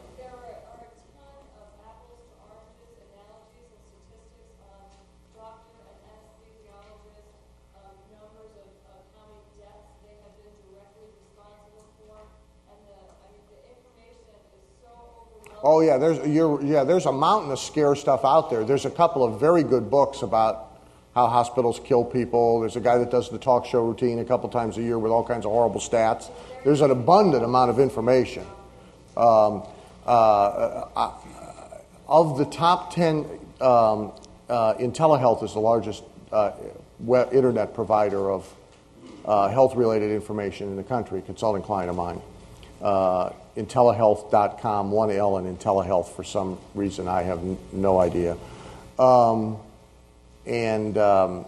Oh 15.61 15.81
yeah, 15.81 15.97
there's 15.97 16.25
you're, 16.25 16.63
yeah, 16.63 16.83
there's 16.85 17.05
a 17.05 17.11
mountain 17.11 17.51
of 17.51 17.59
scare 17.59 17.93
stuff 17.93 18.23
out 18.23 18.49
there. 18.49 18.63
There's 18.63 18.85
a 18.85 18.89
couple 18.89 19.25
of 19.25 19.39
very 19.39 19.63
good 19.63 19.91
books 19.91 20.21
about 20.21 20.68
how 21.15 21.27
hospitals 21.27 21.79
kill 21.83 22.05
people. 22.05 22.59
There's 22.59 22.75
a 22.75 22.81
guy 22.81 22.97
that 22.97 23.11
does 23.11 23.29
the 23.29 23.39
talk 23.39 23.65
show 23.65 23.83
routine 23.83 24.19
a 24.19 24.25
couple 24.25 24.49
times 24.49 24.77
a 24.77 24.81
year 24.81 24.99
with 24.99 25.11
all 25.11 25.23
kinds 25.23 25.45
of 25.45 25.51
horrible 25.51 25.81
stats. 25.81 26.29
There's 26.63 26.81
an 26.81 26.91
abundant 26.91 27.43
amount 27.43 27.71
of 27.71 27.79
information. 27.79 28.45
Um, 29.17 29.63
uh, 30.05 30.85
uh, 30.95 31.13
of 32.07 32.37
the 32.37 32.45
top 32.45 32.93
ten, 32.93 33.25
um, 33.61 34.13
uh, 34.49 34.75
is 34.79 34.93
the 35.53 35.59
largest 35.59 36.03
uh, 36.31 36.51
web, 36.99 37.33
internet 37.33 37.73
provider 37.73 38.31
of 38.31 38.51
uh, 39.25 39.49
health-related 39.49 40.11
information 40.11 40.69
in 40.69 40.75
the 40.75 40.83
country. 40.83 41.21
Consulting 41.21 41.61
client 41.61 41.89
of 41.89 41.95
mine. 41.95 42.21
Uh, 42.81 43.31
InteliHealth.com, 43.57 44.91
one 44.91 45.11
L 45.11 45.37
in 45.37 45.55
InteliHealth 45.55 46.15
for 46.15 46.23
some 46.23 46.57
reason 46.73 47.07
I 47.07 47.23
have 47.23 47.39
n- 47.39 47.57
no 47.73 47.99
idea. 47.99 48.37
Um, 48.97 49.57
and 50.49 50.97
um, 50.97 51.45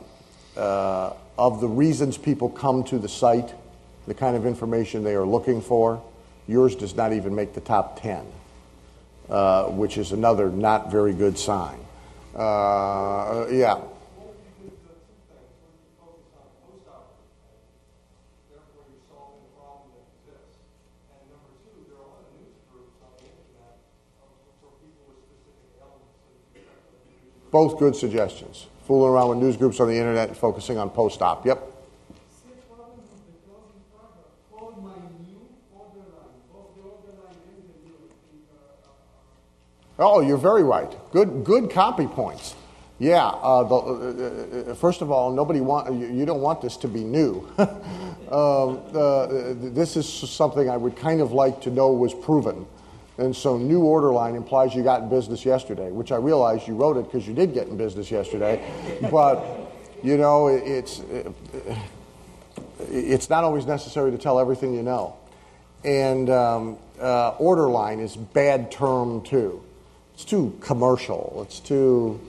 uh, 0.55 1.13
of 1.37 1.59
the 1.59 1.67
reasons 1.67 2.17
people 2.17 2.49
come 2.49 2.83
to 2.83 2.99
the 2.99 3.09
site, 3.09 3.53
the 4.05 4.13
kind 4.13 4.37
of 4.37 4.45
information 4.45 5.03
they 5.03 5.15
are 5.15 5.25
looking 5.25 5.59
for, 5.59 6.01
yours 6.47 6.75
does 6.75 6.95
not 6.95 7.11
even 7.11 7.33
make 7.33 7.53
the 7.53 7.61
top 7.61 7.99
10, 8.01 8.23
uh, 9.29 9.65
which 9.65 9.97
is 9.97 10.11
another 10.11 10.51
not 10.51 10.91
very 10.91 11.13
good 11.13 11.37
sign. 11.37 11.79
Uh, 12.35 13.47
yeah. 13.49 13.81
Both 27.49 27.79
good 27.79 27.97
suggestions. 27.97 28.67
Fooling 28.85 29.13
around 29.13 29.29
with 29.29 29.37
news 29.39 29.57
groups 29.57 29.79
on 29.79 29.87
the 29.87 29.95
internet 29.95 30.29
and 30.29 30.37
focusing 30.37 30.77
on 30.77 30.89
post 30.89 31.21
op. 31.21 31.45
Yep. 31.45 31.71
Oh, 40.03 40.19
you're 40.19 40.37
very 40.37 40.63
right. 40.63 40.91
Good, 41.11 41.43
good 41.43 41.69
copy 41.69 42.07
points. 42.07 42.55
Yeah. 42.97 43.27
Uh, 43.27 43.63
the, 43.63 43.75
uh, 43.75 44.71
uh, 44.71 44.75
first 44.75 45.01
of 45.01 45.11
all, 45.11 45.31
nobody 45.31 45.61
want 45.61 45.93
you, 45.93 46.07
you 46.07 46.25
don't 46.25 46.41
want 46.41 46.59
this 46.59 46.75
to 46.77 46.87
be 46.87 47.03
new. 47.03 47.47
um, 47.57 48.81
uh, 48.95 49.27
this 49.57 49.95
is 49.97 50.07
something 50.07 50.69
I 50.69 50.77
would 50.77 50.95
kind 50.95 51.21
of 51.21 51.33
like 51.33 51.61
to 51.61 51.69
know 51.69 51.91
was 51.91 52.15
proven. 52.15 52.65
And 53.21 53.35
so, 53.35 53.55
new 53.55 53.81
order 53.81 54.11
line 54.11 54.33
implies 54.35 54.73
you 54.73 54.81
got 54.81 55.03
in 55.03 55.09
business 55.09 55.45
yesterday, 55.45 55.91
which 55.91 56.11
I 56.11 56.15
realize 56.15 56.67
you 56.67 56.73
wrote 56.73 56.97
it 56.97 57.03
because 57.03 57.27
you 57.27 57.35
did 57.35 57.53
get 57.53 57.67
in 57.67 57.77
business 57.77 58.09
yesterday. 58.09 58.59
but 59.11 59.45
you 60.01 60.17
know, 60.17 60.47
it, 60.47 60.63
it's 60.65 60.99
it, 61.01 61.31
it's 62.89 63.29
not 63.29 63.43
always 63.43 63.67
necessary 63.67 64.09
to 64.09 64.17
tell 64.17 64.39
everything 64.39 64.73
you 64.73 64.81
know. 64.81 65.17
And 65.83 66.31
um, 66.31 66.77
uh, 66.99 67.35
order 67.37 67.69
line 67.69 67.99
is 67.99 68.15
bad 68.15 68.71
term 68.71 69.21
too. 69.21 69.63
It's 70.15 70.25
too 70.25 70.57
commercial. 70.59 71.43
It's 71.45 71.59
too 71.59 72.19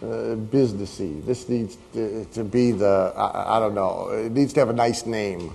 uh, 0.00 0.36
businessy. 0.48 1.22
This 1.26 1.46
needs 1.50 1.76
to, 1.92 2.24
to 2.32 2.42
be 2.42 2.72
the 2.72 3.12
I, 3.14 3.58
I 3.58 3.60
don't 3.60 3.74
know. 3.74 4.08
It 4.08 4.32
needs 4.32 4.54
to 4.54 4.60
have 4.60 4.70
a 4.70 4.72
nice 4.72 5.04
name. 5.04 5.54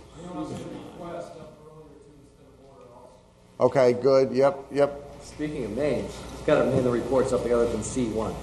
Okay, 3.60 3.94
good. 3.94 4.32
Yep, 4.32 4.66
yep. 4.72 5.04
Speaking 5.24 5.66
of 5.66 5.72
names, 5.72 6.16
it's 6.34 6.42
got 6.44 6.64
to 6.64 6.70
name 6.70 6.84
the 6.84 6.92
report 6.92 7.28
something 7.28 7.52
other 7.54 7.66
than 7.68 7.82
C1. 7.82 8.34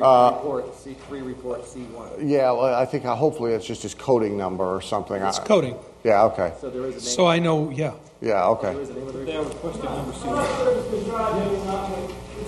Uh, 0.00 0.30
report, 0.36 0.72
C3 0.76 1.26
report, 1.26 1.64
C1. 1.64 2.18
Yeah, 2.28 2.52
well, 2.52 2.72
I 2.74 2.86
think 2.86 3.04
uh, 3.04 3.14
hopefully 3.16 3.52
it's 3.52 3.66
just 3.66 3.82
his 3.82 3.92
coding 3.94 4.36
number 4.38 4.64
or 4.64 4.80
something. 4.80 5.20
It's 5.20 5.38
I- 5.40 5.44
coding. 5.44 5.76
Yeah. 6.04 6.22
Okay. 6.26 6.52
So 6.60 6.70
there 6.70 6.82
is 6.86 6.94
a 6.94 6.98
name. 6.98 7.00
So 7.00 7.26
I 7.26 7.38
know, 7.40 7.68
yeah. 7.70 7.92
Yeah. 8.22 8.46
Okay. 8.56 8.72
There 8.72 8.82
is 8.82 8.88
a 8.90 8.94
name 8.94 9.08
of 9.08 9.12
the 9.12 9.18
They 9.24 9.36
report. 9.36 9.52
have 9.52 9.64
requested 9.64 9.84
number 9.84 10.12
C. 10.14 10.28
We're 10.28 10.36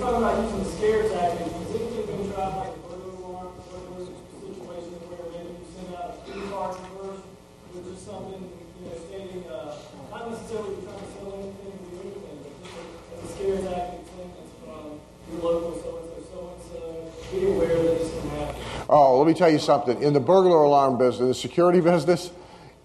talking 0.01 0.23
about 0.23 0.43
using 0.45 0.59
the 0.65 0.71
scare 0.71 1.03
tactic. 1.11 1.53
Has 1.53 1.75
anything 1.75 2.07
been 2.07 2.33
tried 2.33 2.57
like 2.57 2.73
a 2.73 2.75
burglar 2.89 3.13
alarm, 3.29 3.53
burglar 3.69 4.09
situation 4.09 4.97
where 5.05 5.29
maybe 5.37 5.53
you 5.53 5.69
send 5.69 5.93
out 6.01 6.17
a 6.17 6.25
three 6.25 6.49
card 6.49 6.73
first, 6.97 7.29
which 7.77 7.93
is 7.93 8.01
something, 8.01 8.41
you 8.41 8.89
know, 8.89 8.97
stating, 9.05 9.45
uh, 9.53 9.77
not 10.09 10.33
necessarily 10.33 10.81
trying 10.81 10.97
to 10.97 11.09
sell 11.13 11.29
anything 11.37 11.77
to 11.77 11.93
you, 11.93 12.09
anything, 12.09 12.41
but 12.41 13.21
just 13.21 13.32
your 13.47 13.57
local 15.41 15.73
so-and-so, 15.73 16.23
so-and-so, 16.33 17.37
be 17.37 17.47
aware 17.47 17.69
that 17.69 17.99
this 17.99 18.11
can 18.11 18.31
happen. 18.31 18.63
Oh, 18.89 19.19
let 19.19 19.27
me 19.27 19.35
tell 19.35 19.51
you 19.51 19.59
something. 19.59 20.03
In 20.03 20.13
the 20.13 20.21
burglar 20.21 20.63
alarm 20.63 20.99
business, 20.99 21.29
the 21.29 21.35
security 21.35 21.81
business, 21.81 22.31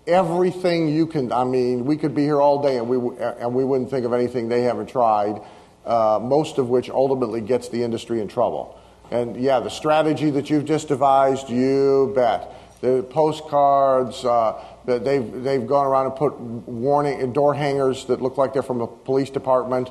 everything 0.08 0.88
you 0.88 1.06
can. 1.06 1.32
I 1.34 1.44
mean, 1.44 1.86
we 1.86 1.98
could 1.98 2.16
be 2.16 2.24
here 2.24 2.40
all 2.40 2.62
day 2.62 2.78
and 2.78 2.88
we 2.88 2.96
and 3.20 3.54
we 3.54 3.66
wouldn't 3.66 3.90
think 3.90 4.06
of 4.06 4.14
anything 4.14 4.48
they 4.48 4.62
haven't 4.62 4.88
tried. 4.88 5.42
uh, 5.88 6.20
most 6.22 6.58
of 6.58 6.70
which 6.70 6.90
ultimately 6.90 7.42
gets 7.42 7.70
the 7.70 7.82
industry 7.82 8.20
in 8.20 8.28
trouble. 8.28 8.80
And 9.10 9.38
yeah, 9.38 9.62
the 9.62 9.70
strategy 9.70 10.30
that 10.32 10.50
you've 10.50 10.66
just 10.66 10.90
devised, 10.90 11.50
you 11.50 12.12
bet. 12.14 12.54
The 12.82 13.04
postcards, 13.10 14.24
uh, 14.24 14.64
they've, 14.86 15.32
they've 15.32 15.66
gone 15.66 15.88
around 15.88 16.08
and 16.08 16.16
put 16.16 16.40
warning 16.40 17.32
door 17.34 17.54
hangers 17.56 18.06
that 18.06 18.22
look 18.22 18.38
like 18.38 18.54
they're 18.54 18.62
from 18.62 18.82
a 18.82 18.88
police 18.88 19.30
department 19.32 19.90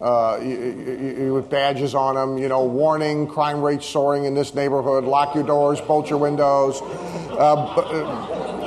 uh, 0.00 0.38
with 0.40 1.48
badges 1.48 1.94
on 1.94 2.14
them, 2.14 2.38
you 2.38 2.48
know, 2.48 2.64
warning, 2.64 3.26
crime 3.26 3.62
rate 3.62 3.82
soaring 3.82 4.24
in 4.24 4.34
this 4.34 4.54
neighborhood, 4.54 5.04
lock 5.04 5.34
your 5.34 5.44
doors, 5.44 5.80
bolt 5.80 6.10
your 6.10 6.18
windows. 6.18 6.80
Uh, 7.30 7.54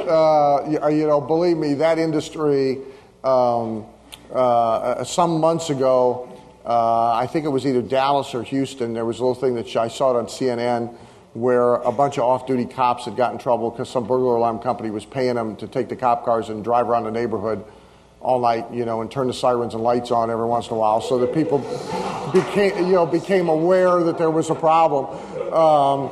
uh, 0.10 0.90
you 0.90 1.06
know, 1.06 1.22
believe 1.22 1.58
me, 1.58 1.76
that 1.76 2.00
industry, 2.00 2.80
um, 3.24 3.86
uh, 4.34 5.04
some 5.04 5.40
months 5.40 5.70
ago, 5.70 6.26
uh, 6.66 7.14
I 7.14 7.28
think 7.28 7.46
it 7.46 7.50
was 7.50 7.66
either 7.66 7.82
Dallas 7.82 8.34
or 8.34 8.44
Houston, 8.44 8.94
there 8.94 9.06
was 9.06 9.20
a 9.20 9.24
little 9.24 9.40
thing 9.40 9.56
that 9.56 9.76
I 9.76 9.88
saw 9.88 10.12
it 10.12 10.20
on 10.20 10.26
CNN 10.26 10.96
where 11.34 11.76
a 11.76 11.92
bunch 11.92 12.18
of 12.18 12.24
off 12.24 12.48
duty 12.48 12.66
cops 12.66 13.06
had 13.06 13.16
got 13.16 13.32
in 13.32 13.38
trouble 13.38 13.70
because 13.70 13.90
some 13.90 14.08
burglar 14.08 14.36
alarm 14.36 14.60
company 14.60 14.90
was 14.90 15.06
paying 15.06 15.36
them 15.36 15.56
to 15.58 15.68
take 15.68 15.88
the 15.88 15.96
cop 15.96 16.26
cars 16.26 16.50
and 16.50 16.64
drive 16.64 16.90
around 16.90 17.04
the 17.04 17.12
neighborhood 17.12 17.64
all 18.22 18.40
night, 18.40 18.72
you 18.74 18.86
know, 18.86 19.02
and 19.02 19.10
turn 19.10 19.28
the 19.28 19.34
sirens 19.34 19.74
and 19.74 19.84
lights 19.84 20.12
on 20.12 20.30
every 20.30 20.46
once 20.46 20.68
in 20.68 20.74
a 20.74 20.78
while, 20.78 21.02
so 21.02 21.20
that 21.20 21.34
people 21.34 21.60
became, 22.34 22.86
you 22.86 22.94
know, 22.94 23.06
became 23.06 23.50
aware 23.50 24.04
that 24.04 24.18
there 24.18 24.32
was 24.32 24.50
a 24.50 24.56
problem. 24.56 25.06
Um, 25.54 26.12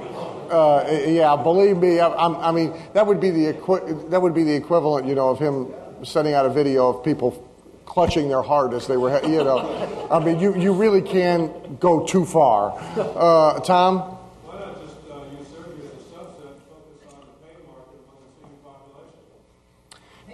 uh, 0.49 0.85
yeah, 1.05 1.35
believe 1.35 1.77
me, 1.77 1.99
I, 1.99 2.09
I, 2.09 2.51
mean 2.51 2.73
that 2.93 3.05
would 3.05 3.19
be 3.19 3.31
the 3.31 3.47
equi- 3.47 4.09
that 4.09 4.21
would 4.21 4.33
be 4.33 4.43
the 4.43 4.55
equivalent, 4.55 5.05
you 5.05 5.15
know, 5.15 5.29
of 5.29 5.39
him 5.39 5.73
sending 6.03 6.33
out 6.33 6.45
a 6.45 6.49
video 6.49 6.87
of 6.89 7.03
people 7.03 7.43
clutching 7.85 8.29
their 8.29 8.41
heart 8.41 8.73
as 8.73 8.87
they 8.87 8.95
were, 8.95 9.21
you 9.25 9.43
know. 9.43 10.07
I 10.09 10.19
mean, 10.23 10.39
you, 10.39 10.55
you 10.55 10.73
really 10.73 11.01
can 11.01 11.77
go 11.79 12.05
too 12.05 12.25
far. 12.25 12.77
Uh, 12.97 13.59
Tom. 13.61 14.16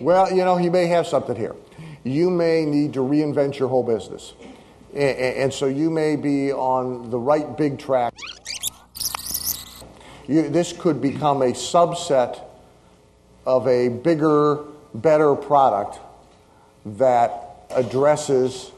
Well, 0.04 0.30
you 0.34 0.44
know, 0.44 0.58
he 0.58 0.70
may 0.70 0.88
have 0.88 1.08
something 1.08 1.34
here. 1.34 1.56
You 2.04 2.30
may 2.30 2.66
need 2.66 2.92
to 2.96 3.00
reinvent 3.00 3.58
your 3.58 3.70
whole 3.70 3.84
business. 3.84 4.34
And, 4.94 5.54
so 5.54 5.66
you 5.68 5.90
may 5.90 6.18
be 6.18 6.52
on 6.52 7.10
the 7.10 7.18
right 7.18 7.58
big 7.58 7.80
track. 7.80 8.14
You, 10.28 10.50
this 10.50 10.74
could 10.74 11.02
become 11.02 11.42
a 11.42 11.54
subset 11.54 12.42
of 13.46 13.66
a 13.66 13.88
bigger, 13.88 14.66
better 14.94 15.36
product 15.36 16.00
that 16.86 17.66
addresses 17.72 18.72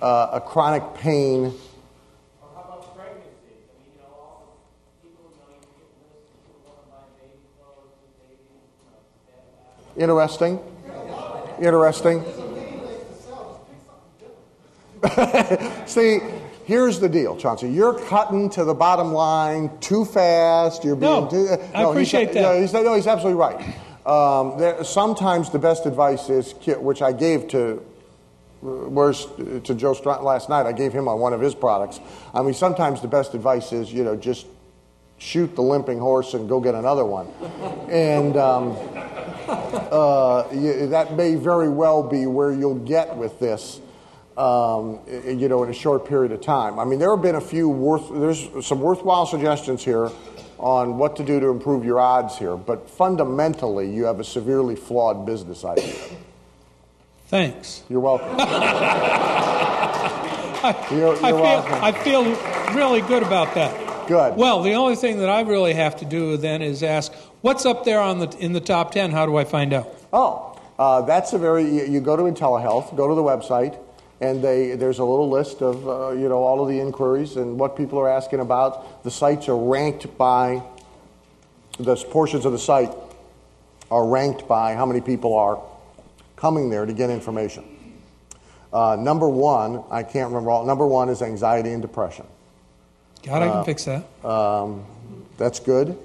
uh, 0.00 0.30
a 0.32 0.40
chronic 0.40 0.94
pain. 0.94 1.52
Interesting. 9.96 10.58
Interesting. 11.60 12.24
See, 15.86 16.20
here's 16.64 16.98
the 16.98 17.08
deal, 17.08 17.36
Chauncey. 17.36 17.70
You're 17.70 17.98
cutting 18.06 18.50
to 18.50 18.64
the 18.64 18.74
bottom 18.74 19.12
line 19.12 19.70
too 19.78 20.04
fast. 20.04 20.84
You're 20.84 20.96
being 20.96 21.12
no, 21.12 21.28
too. 21.28 21.48
Uh, 21.48 21.68
I 21.74 21.82
appreciate 21.82 22.28
he's, 22.28 22.34
that. 22.34 22.42
No 22.42 22.60
he's, 22.60 22.72
no, 22.72 22.94
he's 22.94 23.06
absolutely 23.06 23.38
right. 23.38 23.56
Um, 24.06 24.58
there, 24.58 24.82
sometimes 24.82 25.50
the 25.50 25.58
best 25.58 25.86
advice 25.86 26.28
is, 26.28 26.52
which 26.66 27.00
I 27.00 27.12
gave 27.12 27.48
to, 27.48 27.82
uh, 28.62 28.66
where's 28.66 29.26
uh, 29.26 29.60
to 29.64 29.74
Joe 29.74 29.94
Straught 29.94 30.24
last 30.24 30.48
night. 30.48 30.66
I 30.66 30.72
gave 30.72 30.92
him 30.92 31.06
on 31.06 31.20
one 31.20 31.32
of 31.32 31.40
his 31.40 31.54
products. 31.54 32.00
I 32.32 32.42
mean, 32.42 32.54
sometimes 32.54 33.00
the 33.00 33.08
best 33.08 33.34
advice 33.34 33.72
is, 33.72 33.92
you 33.92 34.02
know, 34.02 34.16
just 34.16 34.46
shoot 35.24 35.54
the 35.56 35.62
limping 35.62 35.98
horse 35.98 36.34
and 36.34 36.48
go 36.48 36.60
get 36.60 36.74
another 36.74 37.04
one. 37.04 37.26
And 37.88 38.36
um, 38.36 38.76
uh, 39.48 40.44
you, 40.52 40.88
that 40.88 41.14
may 41.14 41.34
very 41.34 41.70
well 41.70 42.02
be 42.02 42.26
where 42.26 42.52
you'll 42.52 42.74
get 42.74 43.16
with 43.16 43.38
this. 43.40 43.80
Um, 44.36 44.98
you 45.06 45.48
know, 45.48 45.62
in 45.62 45.70
a 45.70 45.72
short 45.72 46.08
period 46.08 46.32
of 46.32 46.40
time. 46.40 46.80
I 46.80 46.84
mean, 46.84 46.98
there 46.98 47.14
have 47.14 47.22
been 47.22 47.36
a 47.36 47.40
few 47.40 47.68
worth. 47.68 48.10
There's 48.12 48.66
some 48.66 48.80
worthwhile 48.80 49.26
suggestions 49.26 49.84
here 49.84 50.10
on 50.58 50.98
what 50.98 51.14
to 51.14 51.24
do 51.24 51.38
to 51.38 51.50
improve 51.50 51.84
your 51.84 52.00
odds 52.00 52.36
here, 52.36 52.56
but 52.56 52.90
fundamentally, 52.90 53.88
you 53.88 54.06
have 54.06 54.18
a 54.18 54.24
severely 54.24 54.74
flawed 54.74 55.24
business 55.24 55.64
idea. 55.64 55.94
Thanks. 57.28 57.84
You're 57.88 58.00
welcome. 58.00 58.26
I, 60.64 60.86
you're, 60.90 61.14
you're 61.14 61.24
I, 61.24 61.30
feel, 61.30 61.40
welcome. 61.40 61.74
I 61.74 61.92
feel 61.92 62.24
really 62.74 63.02
good 63.02 63.22
about 63.22 63.54
that. 63.54 63.83
Good. 64.06 64.36
Well, 64.36 64.62
the 64.62 64.74
only 64.74 64.96
thing 64.96 65.18
that 65.18 65.28
I 65.28 65.42
really 65.42 65.74
have 65.74 65.96
to 65.96 66.04
do 66.04 66.36
then 66.36 66.62
is 66.62 66.82
ask, 66.82 67.12
what's 67.40 67.66
up 67.66 67.84
there 67.84 68.00
on 68.00 68.18
the 68.18 68.36
in 68.38 68.52
the 68.52 68.60
top 68.60 68.92
ten? 68.92 69.10
How 69.10 69.26
do 69.26 69.36
I 69.36 69.44
find 69.44 69.72
out? 69.72 69.88
Oh, 70.12 70.60
uh, 70.78 71.02
that's 71.02 71.32
a 71.32 71.38
very. 71.38 71.64
You, 71.64 71.84
you 71.86 72.00
go 72.00 72.16
to 72.16 72.22
InteliHealth, 72.24 72.96
go 72.96 73.08
to 73.08 73.14
the 73.14 73.22
website, 73.22 73.78
and 74.20 74.42
they 74.42 74.74
there's 74.76 74.98
a 74.98 75.04
little 75.04 75.30
list 75.30 75.62
of 75.62 75.88
uh, 75.88 76.10
you 76.10 76.28
know 76.28 76.38
all 76.38 76.62
of 76.62 76.68
the 76.68 76.80
inquiries 76.80 77.36
and 77.36 77.58
what 77.58 77.76
people 77.76 77.98
are 77.98 78.08
asking 78.08 78.40
about. 78.40 79.04
The 79.04 79.10
sites 79.10 79.48
are 79.48 79.56
ranked 79.56 80.16
by 80.16 80.62
the 81.78 81.96
portions 81.96 82.44
of 82.44 82.52
the 82.52 82.58
site 82.58 82.92
are 83.90 84.06
ranked 84.06 84.48
by 84.48 84.74
how 84.74 84.86
many 84.86 85.00
people 85.00 85.36
are 85.36 85.62
coming 86.36 86.70
there 86.70 86.86
to 86.86 86.92
get 86.92 87.10
information. 87.10 87.64
Uh, 88.72 88.96
number 88.98 89.28
one, 89.28 89.84
I 89.90 90.02
can't 90.02 90.28
remember 90.28 90.50
all. 90.50 90.66
Number 90.66 90.86
one 90.86 91.08
is 91.08 91.22
anxiety 91.22 91.70
and 91.70 91.80
depression. 91.80 92.26
God, 93.24 93.42
I 93.42 93.48
can 93.48 93.56
Uh, 93.58 93.64
fix 93.64 93.84
that. 93.86 94.04
Um, 94.24 94.84
that's 95.38 95.58
good. 95.60 95.96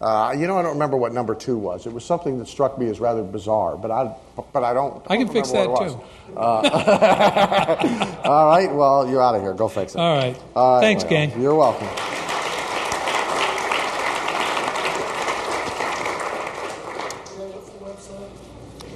Uh, 0.00 0.34
you 0.36 0.46
know, 0.46 0.58
I 0.58 0.62
don't 0.62 0.72
remember 0.72 0.98
what 0.98 1.14
number 1.14 1.34
two 1.34 1.56
was. 1.56 1.86
It 1.86 1.92
was 1.92 2.04
something 2.04 2.38
that 2.38 2.48
struck 2.48 2.76
me 2.78 2.90
as 2.90 3.00
rather 3.00 3.22
bizarre, 3.22 3.76
but 3.76 3.90
I, 3.90 4.14
but 4.52 4.62
I 4.62 4.74
don't. 4.74 5.02
I 5.08 5.16
can 5.16 5.26
don't 5.26 5.32
fix 5.32 5.52
that 5.52 5.64
too. 5.74 5.98
Uh, 6.36 8.20
all 8.24 8.46
right. 8.46 8.70
Well, 8.70 9.08
you're 9.08 9.22
out 9.22 9.34
of 9.34 9.40
here. 9.40 9.54
Go 9.54 9.68
fix 9.68 9.94
it. 9.94 9.98
All 9.98 10.16
right. 10.18 10.36
All 10.54 10.74
right, 10.74 10.80
Thanks, 10.82 11.02
well, 11.04 11.10
gang. 11.10 11.40
You're 11.40 11.54
welcome. 11.54 11.88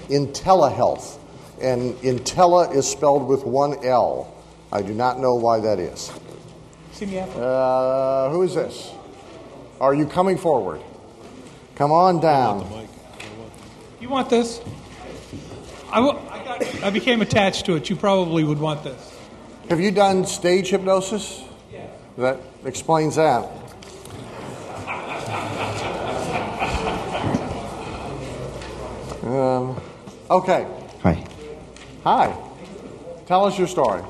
InteliHealth, 0.08 1.18
and 1.60 1.94
Intella 1.96 2.74
is 2.74 2.86
spelled 2.88 3.26
with 3.26 3.44
one 3.44 3.84
L. 3.84 4.32
I 4.72 4.82
do 4.82 4.92
not 4.94 5.18
know 5.18 5.34
why 5.34 5.60
that 5.60 5.78
is. 5.78 6.10
See 7.00 7.06
me 7.06 7.16
after. 7.16 7.42
Uh, 7.42 8.28
who 8.28 8.42
is 8.42 8.54
this? 8.54 8.92
Are 9.80 9.94
you 9.94 10.04
coming 10.04 10.36
forward? 10.36 10.82
Come 11.74 11.92
on 11.92 12.20
down. 12.20 12.70
You 14.02 14.10
want 14.10 14.28
this? 14.28 14.60
I, 15.90 16.04
w- 16.04 16.18
I, 16.30 16.44
got, 16.44 16.84
I 16.84 16.90
became 16.90 17.22
attached 17.22 17.64
to 17.64 17.76
it. 17.76 17.88
You 17.88 17.96
probably 17.96 18.44
would 18.44 18.58
want 18.58 18.84
this. 18.84 19.18
Have 19.70 19.80
you 19.80 19.92
done 19.92 20.26
stage 20.26 20.68
hypnosis? 20.68 21.42
Yeah. 21.72 21.86
That 22.18 22.38
explains 22.66 23.16
that. 23.16 23.48
Um, 29.22 29.80
okay. 30.30 30.66
Hi. 31.02 31.26
Hi. 32.04 32.36
Tell 33.24 33.46
us 33.46 33.56
your 33.56 33.68
story. 33.68 34.02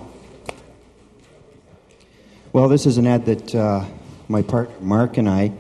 Well, 2.53 2.69
this 2.69 2.85
is 2.85 2.99
an 2.99 3.07
ad 3.07 3.27
that 3.27 3.55
uh, 3.55 3.85
my 4.27 4.43
partner 4.43 4.75
Mark 4.81 5.19
and 5.19 5.29
I 5.29 5.53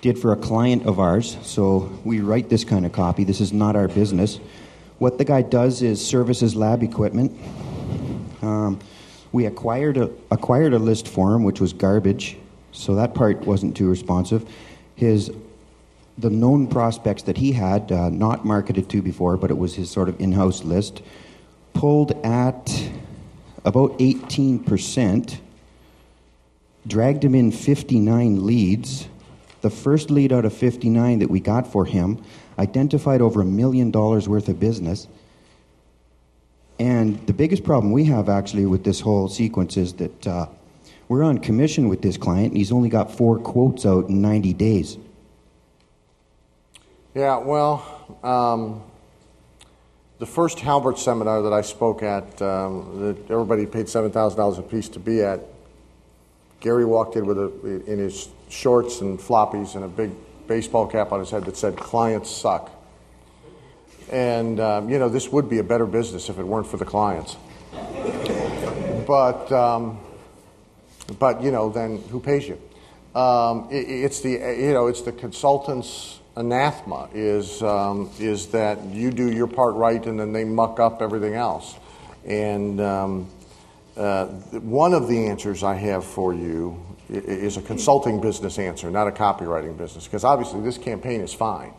did 0.00 0.18
for 0.18 0.32
a 0.32 0.36
client 0.36 0.86
of 0.86 0.98
ours. 0.98 1.36
So 1.42 1.92
we 2.04 2.20
write 2.20 2.48
this 2.48 2.64
kind 2.64 2.86
of 2.86 2.92
copy. 2.92 3.22
This 3.22 3.42
is 3.42 3.52
not 3.52 3.76
our 3.76 3.86
business. 3.86 4.40
What 4.98 5.18
the 5.18 5.26
guy 5.26 5.42
does 5.42 5.82
is 5.82 6.02
services 6.02 6.56
lab 6.56 6.82
equipment. 6.82 7.38
Um, 8.40 8.80
we 9.30 9.44
acquired 9.44 9.98
a, 9.98 10.10
acquired 10.30 10.72
a 10.72 10.78
list 10.78 11.06
for 11.06 11.34
him, 11.34 11.44
which 11.44 11.60
was 11.60 11.74
garbage, 11.74 12.38
so 12.72 12.94
that 12.94 13.12
part 13.12 13.42
wasn't 13.42 13.76
too 13.76 13.90
responsive. 13.90 14.48
His 14.94 15.30
the 16.16 16.30
known 16.30 16.66
prospects 16.66 17.24
that 17.24 17.36
he 17.36 17.52
had 17.52 17.92
uh, 17.92 18.08
not 18.08 18.42
marketed 18.46 18.88
to 18.88 19.02
before, 19.02 19.36
but 19.36 19.50
it 19.50 19.58
was 19.58 19.74
his 19.74 19.90
sort 19.90 20.08
of 20.08 20.18
in-house 20.18 20.64
list, 20.64 21.02
pulled 21.74 22.12
at 22.24 22.90
about 23.66 23.94
18 23.98 24.64
percent 24.64 25.40
dragged 26.86 27.24
him 27.24 27.34
in 27.34 27.50
59 27.50 28.46
leads. 28.46 29.08
The 29.60 29.70
first 29.70 30.10
lead 30.10 30.32
out 30.32 30.44
of 30.44 30.52
59 30.52 31.18
that 31.20 31.30
we 31.30 31.40
got 31.40 31.70
for 31.70 31.84
him 31.84 32.22
identified 32.58 33.20
over 33.20 33.40
a 33.42 33.44
million 33.44 33.90
dollars 33.90 34.28
worth 34.28 34.48
of 34.48 34.60
business. 34.60 35.08
And 36.78 37.26
the 37.26 37.32
biggest 37.32 37.64
problem 37.64 37.92
we 37.92 38.04
have 38.04 38.28
actually 38.28 38.66
with 38.66 38.84
this 38.84 39.00
whole 39.00 39.28
sequence 39.28 39.76
is 39.76 39.94
that 39.94 40.26
uh, 40.26 40.46
we're 41.08 41.22
on 41.22 41.38
commission 41.38 41.88
with 41.88 42.02
this 42.02 42.16
client, 42.16 42.48
and 42.48 42.56
he's 42.56 42.72
only 42.72 42.88
got 42.88 43.10
four 43.16 43.38
quotes 43.38 43.86
out 43.86 44.08
in 44.08 44.20
90 44.20 44.52
days. 44.54 44.98
Yeah, 47.14 47.38
well, 47.38 48.18
um, 48.22 48.82
the 50.18 50.26
first 50.26 50.60
Halbert 50.60 50.98
seminar 50.98 51.42
that 51.42 51.52
I 51.52 51.62
spoke 51.62 52.02
at, 52.02 52.42
um, 52.42 53.00
that 53.00 53.30
everybody 53.30 53.64
paid 53.64 53.88
seven 53.88 54.10
thousand 54.10 54.38
dollars 54.38 54.58
a 54.58 54.62
piece 54.62 54.88
to 54.90 54.98
be 54.98 55.22
at, 55.22 55.40
Gary 56.60 56.84
walked 56.84 57.16
in 57.16 57.26
with 57.26 57.38
a 57.38 57.82
in 57.86 57.98
his 57.98 58.28
shorts 58.48 59.00
and 59.00 59.18
floppies 59.18 59.74
and 59.74 59.84
a 59.84 59.88
big 59.88 60.10
baseball 60.46 60.86
cap 60.86 61.12
on 61.12 61.20
his 61.20 61.30
head 61.30 61.44
that 61.44 61.56
said 61.56 61.76
"Clients 61.76 62.30
suck." 62.30 62.70
And 64.10 64.60
um, 64.60 64.88
you 64.88 64.98
know, 64.98 65.08
this 65.08 65.30
would 65.30 65.48
be 65.48 65.58
a 65.58 65.64
better 65.64 65.86
business 65.86 66.28
if 66.28 66.38
it 66.38 66.44
weren't 66.44 66.66
for 66.66 66.76
the 66.76 66.84
clients. 66.84 67.36
But 69.06 69.50
um, 69.52 69.98
but 71.18 71.42
you 71.42 71.50
know, 71.50 71.70
then 71.70 72.02
who 72.10 72.20
pays 72.20 72.48
you? 72.48 72.60
Um, 73.18 73.68
it, 73.70 73.88
it's 73.88 74.20
the 74.20 74.30
you 74.30 74.72
know 74.72 74.86
it's 74.86 75.02
the 75.02 75.12
consultant's 75.12 76.20
anathema 76.36 77.08
is 77.14 77.62
um, 77.62 78.10
is 78.18 78.48
that 78.48 78.84
you 78.86 79.10
do 79.10 79.32
your 79.32 79.46
part 79.46 79.74
right 79.74 80.04
and 80.04 80.20
then 80.20 80.32
they 80.32 80.44
muck 80.44 80.78
up 80.78 81.02
everything 81.02 81.34
else. 81.34 81.76
And 82.24 82.80
um, 82.80 83.28
uh, 83.96 84.26
one 84.60 84.92
of 84.94 85.08
the 85.08 85.26
answers 85.26 85.62
I 85.62 85.74
have 85.74 86.04
for 86.04 86.34
you 86.34 86.82
is 87.08 87.56
a 87.56 87.62
consulting 87.62 88.20
business 88.20 88.58
answer, 88.58 88.90
not 88.90 89.06
a 89.06 89.12
copywriting 89.12 89.76
business, 89.76 90.04
because 90.04 90.24
obviously 90.24 90.60
this 90.60 90.76
campaign 90.76 91.20
is 91.20 91.32
fine. 91.32 91.72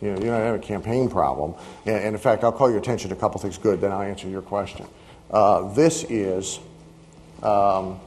You 0.00 0.12
know, 0.12 0.18
you 0.18 0.26
don't 0.26 0.40
have 0.40 0.54
a 0.56 0.58
campaign 0.58 1.08
problem. 1.08 1.54
And, 1.86 1.96
and 1.96 2.14
in 2.14 2.20
fact, 2.20 2.44
I'll 2.44 2.52
call 2.52 2.68
your 2.68 2.78
attention 2.78 3.08
to 3.10 3.16
a 3.16 3.18
couple 3.18 3.40
things 3.40 3.56
good, 3.56 3.80
then 3.80 3.92
I'll 3.92 4.02
answer 4.02 4.28
your 4.28 4.42
question. 4.42 4.86
Uh, 5.30 5.72
this 5.72 6.04
is 6.04 6.58
um, 7.42 8.00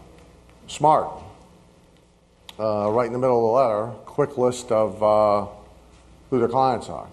smart. 0.68 1.10
Uh, 2.60 2.92
right 2.92 3.08
in 3.08 3.14
the 3.14 3.20
middle 3.20 3.38
of 3.38 3.54
the 3.54 3.70
letter, 3.70 3.98
quick 4.06 4.38
list 4.38 4.72
of 4.72 5.02
uh, 5.02 5.48
who 6.30 6.40
their 6.40 6.50
clients 6.50 6.90
are. 6.90 7.08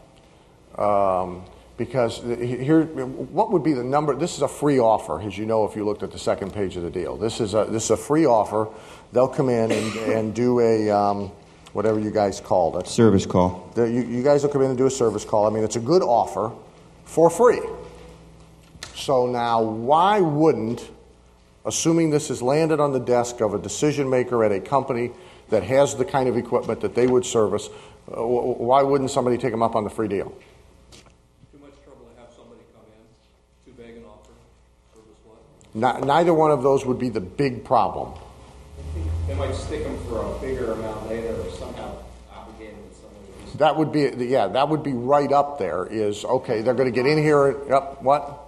Um, 0.77 1.45
because 1.77 2.23
here, 2.23 2.85
what 2.85 3.53
would 3.53 3.63
be 3.63 3.73
the 3.73 3.85
number? 3.85 4.15
This 4.15 4.37
is 4.37 4.43
a 4.43 4.49
free 4.49 4.79
offer, 4.79 5.21
as 5.21 5.37
you 5.37 5.47
know 5.47 5.65
if 5.65 5.77
you 5.77 5.85
looked 5.85 6.03
at 6.03 6.11
the 6.13 6.19
second 6.19 6.53
page 6.53 6.77
of 6.77 6.83
the 6.83 6.91
deal. 6.91 7.17
This 7.17 7.41
is 7.41 7.55
a, 7.55 7.67
this 7.69 7.85
is 7.85 7.91
a 7.91 7.97
free 7.97 8.27
offer. 8.27 8.69
They'll 9.13 9.29
come 9.29 9.49
in 9.49 9.71
and, 9.71 9.97
and 9.97 10.35
do 10.35 10.61
a, 10.61 10.91
um, 10.91 11.31
whatever 11.73 12.01
you 12.01 12.11
guys 12.11 12.41
called 12.41 12.77
it. 12.77 12.87
Service 12.89 13.27
call. 13.27 13.71
The- 13.75 13.91
you, 13.91 14.03
you 14.03 14.23
guys 14.23 14.43
will 14.43 14.51
come 14.51 14.63
in 14.63 14.71
and 14.71 14.79
do 14.79 14.87
a 14.87 14.91
service 14.91 15.25
call. 15.25 15.47
I 15.47 15.51
mean, 15.51 15.65
it's 15.65 15.77
a 15.77 15.81
good 15.81 16.03
offer 16.03 16.53
for 17.05 17.29
free. 17.29 17.63
So 18.95 19.27
now, 19.27 19.63
why 19.63 20.21
wouldn't, 20.21 20.91
assuming 21.67 22.11
this 22.11 22.29
has 22.29 22.41
landed 22.41 22.81
on 22.81 22.93
the 22.93 23.01
desk 23.01 23.41
of 23.41 23.53
a 23.53 23.59
decision 23.59 24.09
maker 24.09 24.43
at 24.43 24.53
a 24.53 24.61
company 24.61 25.11
that 25.51 25.63
has 25.63 25.95
the 25.95 26.05
kind 26.05 26.29
of 26.29 26.37
equipment 26.37 26.81
that 26.81 26.95
they 26.95 27.07
would 27.07 27.27
service, 27.27 27.69
uh, 28.11 28.25
why 28.25 28.83
wouldn't 28.83 29.11
somebody 29.11 29.37
take 29.37 29.51
them 29.53 29.63
up 29.63 29.77
on 29.77 29.85
the 29.85 29.91
free 29.91 30.09
deal? 30.09 30.31
Too 31.53 31.59
much 31.61 31.75
trouble 31.85 32.07
to 32.13 32.21
have 32.21 32.31
somebody 32.35 32.63
come 32.75 32.83
in, 32.87 33.05
too 33.65 33.81
big 33.81 33.97
an 33.99 34.05
offer, 34.05 34.33
service 34.95 35.19
what? 35.77 36.01
Ni- 36.01 36.07
neither 36.07 36.35
one 36.35 36.51
of 36.51 36.63
those 36.63 36.85
would 36.87 36.99
be 36.99 37.09
the 37.09 37.21
big 37.21 37.65
problem. 37.65 38.15
They 39.27 39.35
might 39.35 39.55
stick 39.55 39.85
them 39.85 39.99
for 40.09 40.21
a 40.21 40.39
bigger 40.41 40.73
amount 40.73 41.09
later 41.09 41.35
or 41.35 41.51
somehow 41.51 41.97
obligated 42.33 42.77
with 42.85 42.97
somebody. 42.97 43.59
That 43.59 43.77
would 43.77 43.93
be, 43.93 44.27
yeah, 44.27 44.47
that 44.49 44.69
would 44.69 44.83
be 44.83 44.93
right 44.93 45.33
up 45.33 45.59
there. 45.59 45.87
Is 45.87 46.25
okay. 46.25 46.63
They're 46.63 46.75
going 46.75 46.93
to 46.93 46.95
get 46.95 47.07
in 47.07 47.19
here. 47.19 47.57
Yep. 47.69 48.03
What? 48.03 48.43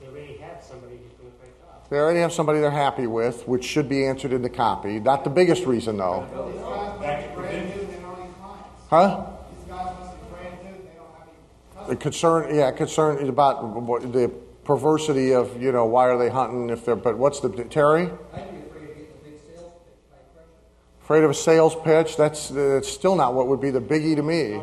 They 0.00 0.06
already 0.08 0.36
have 0.38 0.62
somebody 0.62 0.96
who's 0.96 1.12
doing 1.12 1.32
a 1.32 1.40
great 1.40 1.60
job. 1.60 1.90
They 1.90 1.96
already 1.98 2.20
have 2.20 2.32
somebody 2.32 2.60
they're 2.60 2.70
happy 2.70 3.06
with, 3.06 3.46
which 3.46 3.64
should 3.64 3.88
be 3.88 4.04
answered 4.04 4.32
in 4.32 4.42
the 4.42 4.50
copy. 4.50 4.98
Not 4.98 5.24
the 5.24 5.30
biggest 5.30 5.64
reason, 5.66 5.96
though. 5.96 6.26
Huh? 8.90 9.26
The 11.88 11.96
concern, 11.96 12.54
yeah, 12.54 12.70
concern 12.70 13.18
is 13.18 13.28
about 13.30 13.64
what, 13.64 14.12
the 14.12 14.30
perversity 14.68 15.32
of, 15.32 15.62
you 15.62 15.72
know, 15.72 15.86
why 15.86 16.06
are 16.10 16.18
they 16.18 16.28
hunting 16.28 16.68
if 16.68 16.84
they're, 16.84 16.94
but 16.94 17.16
what's 17.16 17.40
the, 17.40 17.48
Terry? 17.70 18.10
Afraid 21.02 21.24
of 21.24 21.30
a 21.30 21.34
sales 21.34 21.74
pitch? 21.74 22.18
That's, 22.18 22.50
that's 22.50 22.86
still 22.86 23.16
not 23.16 23.32
what 23.32 23.46
would 23.46 23.62
be 23.62 23.70
the 23.70 23.80
biggie 23.80 24.14
to 24.14 24.22
me. 24.22 24.60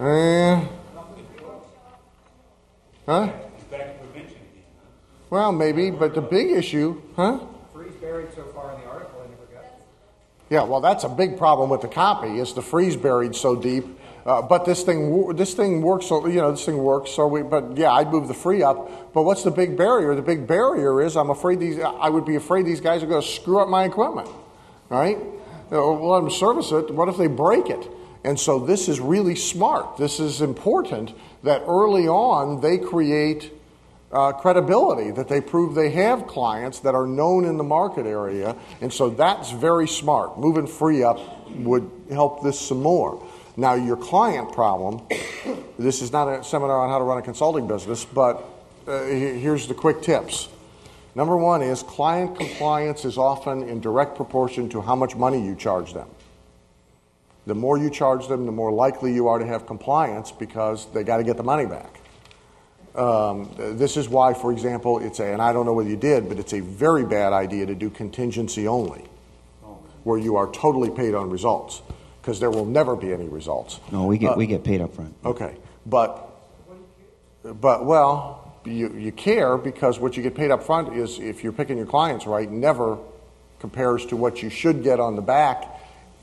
Eh. 0.00 0.64
Huh? 3.04 3.32
Well, 5.28 5.52
maybe, 5.52 5.90
but 5.90 6.14
the 6.14 6.22
big 6.22 6.52
issue, 6.52 7.02
huh? 7.16 7.38
Freeze 7.74 7.92
buried 8.00 8.32
so 8.34 8.44
far 8.54 8.74
in 8.74 8.80
the 8.80 8.86
article, 8.86 9.20
I 9.20 9.28
never 9.28 9.44
got. 9.52 9.64
Yeah, 10.48 10.62
well, 10.62 10.80
that's 10.80 11.04
a 11.04 11.08
big 11.10 11.36
problem 11.36 11.68
with 11.68 11.82
the 11.82 11.88
copy. 11.88 12.38
Is 12.38 12.54
the 12.54 12.62
freeze 12.62 12.96
buried 12.96 13.36
so 13.36 13.54
deep? 13.54 13.99
Uh, 14.30 14.40
but 14.40 14.64
this 14.64 14.84
thing, 14.84 15.34
this 15.34 15.54
thing 15.54 15.82
works. 15.82 16.06
So 16.06 16.24
you 16.28 16.40
know, 16.40 16.52
this 16.52 16.64
thing 16.64 16.78
works. 16.78 17.10
So 17.10 17.26
we, 17.26 17.42
but 17.42 17.76
yeah, 17.76 17.90
I'd 17.90 18.12
move 18.12 18.28
the 18.28 18.34
free 18.34 18.62
up. 18.62 19.12
But 19.12 19.24
what's 19.24 19.42
the 19.42 19.50
big 19.50 19.76
barrier? 19.76 20.14
The 20.14 20.22
big 20.22 20.46
barrier 20.46 21.02
is 21.02 21.16
I'm 21.16 21.30
afraid 21.30 21.58
these. 21.58 21.80
I 21.80 22.08
would 22.08 22.24
be 22.24 22.36
afraid 22.36 22.64
these 22.64 22.80
guys 22.80 23.02
are 23.02 23.06
going 23.06 23.22
to 23.22 23.26
screw 23.26 23.58
up 23.58 23.68
my 23.68 23.82
equipment, 23.82 24.28
right? 24.88 25.18
We'll 25.70 26.10
let 26.10 26.20
them 26.20 26.30
service 26.30 26.70
it. 26.70 26.94
What 26.94 27.08
if 27.08 27.16
they 27.16 27.26
break 27.26 27.70
it? 27.70 27.90
And 28.22 28.38
so 28.38 28.60
this 28.60 28.88
is 28.88 29.00
really 29.00 29.34
smart. 29.34 29.96
This 29.96 30.20
is 30.20 30.42
important 30.42 31.12
that 31.42 31.62
early 31.66 32.06
on 32.06 32.60
they 32.60 32.78
create 32.78 33.52
uh, 34.12 34.32
credibility, 34.32 35.10
that 35.10 35.28
they 35.28 35.40
prove 35.40 35.74
they 35.74 35.90
have 35.90 36.28
clients 36.28 36.80
that 36.80 36.94
are 36.94 37.06
known 37.06 37.44
in 37.44 37.56
the 37.56 37.64
market 37.64 38.06
area. 38.06 38.54
And 38.80 38.92
so 38.92 39.10
that's 39.10 39.50
very 39.50 39.88
smart. 39.88 40.38
Moving 40.38 40.68
free 40.68 41.02
up 41.02 41.18
would 41.50 41.90
help 42.10 42.44
this 42.44 42.60
some 42.60 42.82
more. 42.82 43.26
Now, 43.60 43.74
your 43.74 43.98
client 43.98 44.52
problem 44.52 45.02
this 45.78 46.00
is 46.00 46.12
not 46.12 46.28
a 46.28 46.42
seminar 46.42 46.78
on 46.78 46.88
how 46.88 46.96
to 46.96 47.04
run 47.04 47.18
a 47.18 47.22
consulting 47.22 47.66
business, 47.66 48.06
but 48.06 48.42
uh, 48.88 49.04
here's 49.04 49.68
the 49.68 49.74
quick 49.74 50.00
tips. 50.00 50.48
Number 51.14 51.36
one 51.36 51.60
is 51.60 51.82
client 51.82 52.38
compliance 52.38 53.04
is 53.04 53.18
often 53.18 53.62
in 53.68 53.82
direct 53.82 54.16
proportion 54.16 54.70
to 54.70 54.80
how 54.80 54.96
much 54.96 55.14
money 55.14 55.44
you 55.44 55.54
charge 55.54 55.92
them. 55.92 56.08
The 57.44 57.54
more 57.54 57.76
you 57.76 57.90
charge 57.90 58.28
them, 58.28 58.46
the 58.46 58.52
more 58.52 58.72
likely 58.72 59.12
you 59.12 59.28
are 59.28 59.38
to 59.38 59.46
have 59.46 59.66
compliance 59.66 60.32
because 60.32 60.90
they 60.94 61.04
got 61.04 61.18
to 61.18 61.22
get 61.22 61.36
the 61.36 61.42
money 61.42 61.66
back. 61.66 62.00
Um, 62.94 63.50
this 63.58 63.98
is 63.98 64.08
why, 64.08 64.32
for 64.32 64.52
example, 64.52 65.00
it's 65.00 65.20
a, 65.20 65.34
and 65.34 65.42
I 65.42 65.52
don't 65.52 65.66
know 65.66 65.74
whether 65.74 65.90
you 65.90 65.98
did, 65.98 66.30
but 66.30 66.38
it's 66.38 66.54
a 66.54 66.60
very 66.60 67.04
bad 67.04 67.34
idea 67.34 67.66
to 67.66 67.74
do 67.74 67.90
contingency 67.90 68.66
only, 68.66 69.04
where 70.04 70.18
you 70.18 70.36
are 70.36 70.50
totally 70.50 70.88
paid 70.88 71.14
on 71.14 71.28
results, 71.28 71.82
because 72.20 72.40
there 72.40 72.50
will 72.50 72.66
never 72.66 72.96
be 72.96 73.12
any 73.12 73.28
results. 73.28 73.80
No, 73.90 74.06
we 74.06 74.18
get 74.18 74.32
Uh, 74.32 74.36
we 74.36 74.46
get 74.46 74.64
paid 74.64 74.80
up 74.80 74.94
front. 74.94 75.14
Okay, 75.24 75.56
but, 75.86 76.30
but 77.42 77.84
well, 77.84 78.56
you, 78.64 78.92
you 78.96 79.12
care 79.12 79.56
because 79.56 79.98
what 79.98 80.16
you 80.16 80.22
get 80.22 80.34
paid 80.34 80.50
up 80.50 80.62
front 80.62 80.96
is, 80.96 81.18
if 81.18 81.42
you're 81.42 81.52
picking 81.52 81.76
your 81.76 81.86
clients 81.86 82.26
right, 82.26 82.50
never 82.50 82.98
compares 83.58 84.06
to 84.06 84.16
what 84.16 84.42
you 84.42 84.50
should 84.50 84.82
get 84.82 85.00
on 85.00 85.16
the 85.16 85.22
back 85.22 85.64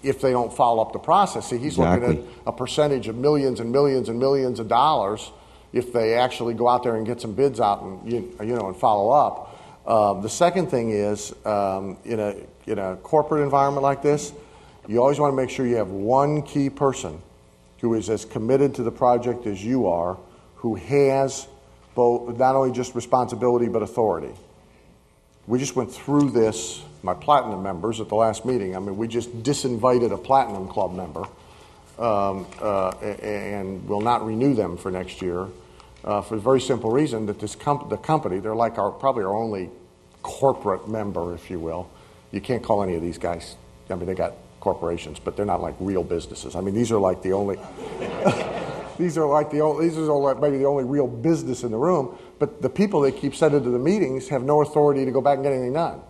if 0.03 0.21
they 0.21 0.31
don't 0.31 0.53
follow 0.53 0.81
up 0.81 0.93
the 0.93 0.99
process. 0.99 1.49
See, 1.49 1.57
he's 1.57 1.77
looking 1.77 2.03
at 2.03 2.17
a 2.45 2.51
percentage 2.51 3.07
of 3.07 3.15
millions 3.15 3.59
and 3.59 3.71
millions 3.71 4.09
and 4.09 4.19
millions 4.19 4.59
of 4.59 4.67
dollars 4.67 5.31
if 5.73 5.91
they 5.91 6.13
actually 6.13 6.53
go 6.53 6.67
out 6.67 6.83
there 6.83 6.95
and 6.95 7.05
get 7.05 7.19
some 7.19 7.33
bids 7.33 7.59
out 7.59 7.81
and 7.81 8.11
you, 8.11 8.37
you 8.39 8.55
know 8.55 8.67
and 8.67 8.77
follow 8.77 9.09
up. 9.11 9.53
Um, 9.87 10.21
the 10.21 10.29
second 10.29 10.69
thing 10.69 10.91
is 10.91 11.33
um, 11.45 11.97
in 12.05 12.19
a 12.19 12.35
in 12.67 12.77
a 12.77 12.97
corporate 12.97 13.43
environment 13.43 13.83
like 13.83 14.01
this, 14.01 14.33
you 14.87 14.99
always 14.99 15.19
want 15.19 15.31
to 15.31 15.35
make 15.35 15.49
sure 15.49 15.67
you 15.67 15.75
have 15.75 15.89
one 15.89 16.41
key 16.41 16.69
person 16.69 17.21
who 17.81 17.93
is 17.93 18.09
as 18.09 18.25
committed 18.25 18.75
to 18.75 18.83
the 18.83 18.91
project 18.91 19.45
as 19.45 19.63
you 19.63 19.87
are, 19.87 20.17
who 20.55 20.75
has 20.75 21.47
both 21.93 22.37
not 22.37 22.55
only 22.55 22.71
just 22.71 22.95
responsibility 22.95 23.67
but 23.67 23.83
authority. 23.83 24.33
We 25.45 25.59
just 25.59 25.75
went 25.75 25.91
through 25.91 26.31
this, 26.31 26.81
my 27.03 27.13
platinum 27.13 27.63
members 27.63 27.99
at 27.99 28.09
the 28.09 28.15
last 28.15 28.45
meeting. 28.45 28.75
I 28.75 28.79
mean, 28.79 28.97
we 28.97 29.07
just 29.07 29.43
disinvited 29.43 30.11
a 30.11 30.17
platinum 30.17 30.67
club 30.67 30.93
member 30.93 31.25
um, 31.99 32.45
uh, 32.61 32.89
and 32.99 33.87
will 33.87 34.01
not 34.01 34.25
renew 34.25 34.53
them 34.53 34.77
for 34.77 34.91
next 34.91 35.21
year 35.21 35.47
uh, 36.03 36.21
for 36.21 36.35
the 36.35 36.41
very 36.41 36.61
simple 36.61 36.91
reason 36.91 37.25
that 37.25 37.39
this 37.39 37.55
comp- 37.55 37.89
the 37.89 37.97
company, 37.97 38.39
they're 38.39 38.55
like 38.55 38.77
our, 38.77 38.91
probably 38.91 39.23
our 39.23 39.35
only 39.35 39.69
corporate 40.21 40.87
member, 40.87 41.33
if 41.33 41.49
you 41.49 41.59
will. 41.59 41.89
You 42.31 42.41
can't 42.41 42.63
call 42.63 42.83
any 42.83 42.95
of 42.95 43.01
these 43.01 43.17
guys, 43.17 43.55
I 43.89 43.95
mean, 43.95 44.05
they 44.05 44.15
got 44.15 44.33
corporations, 44.67 45.17
but 45.17 45.37
they're 45.37 45.45
not 45.45 45.61
like 45.61 45.75
real 45.79 46.03
businesses. 46.03 46.53
I 46.53 46.59
mean, 46.59 46.75
these 46.75 46.91
are 46.91 46.99
like 46.99 47.21
the 47.21 47.31
only. 47.31 47.55
these 48.99 49.17
are 49.17 49.25
like 49.25 49.49
the 49.49 49.61
only, 49.61 49.87
these 49.87 49.97
are 49.97 50.11
like 50.11 50.41
maybe 50.41 50.57
the 50.57 50.65
only 50.65 50.83
real 50.83 51.07
business 51.07 51.63
in 51.63 51.71
the 51.71 51.77
room, 51.77 52.17
but 52.37 52.61
the 52.61 52.69
people 52.69 52.99
they 52.99 53.13
keep 53.13 53.33
sending 53.33 53.63
to 53.63 53.69
the 53.69 53.79
meetings 53.79 54.27
have 54.27 54.43
no 54.43 54.61
authority 54.61 55.05
to 55.05 55.11
go 55.11 55.21
back 55.21 55.35
and 55.35 55.43
get 55.43 55.53
anything 55.53 55.71
done. 55.71 56.01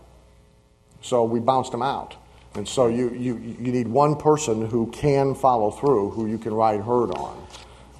So 1.01 1.23
we 1.23 1.39
bounced 1.39 1.71
them 1.71 1.83
out. 1.83 2.15
And 2.55 2.67
so 2.67 2.87
you, 2.87 3.11
you, 3.11 3.37
you 3.37 3.71
need 3.71 3.87
one 3.87 4.15
person 4.15 4.65
who 4.65 4.87
can 4.87 5.35
follow 5.35 5.69
through, 5.69 6.09
who 6.09 6.25
you 6.25 6.39
can 6.39 6.55
ride 6.55 6.81
herd 6.81 7.11
on. 7.11 7.47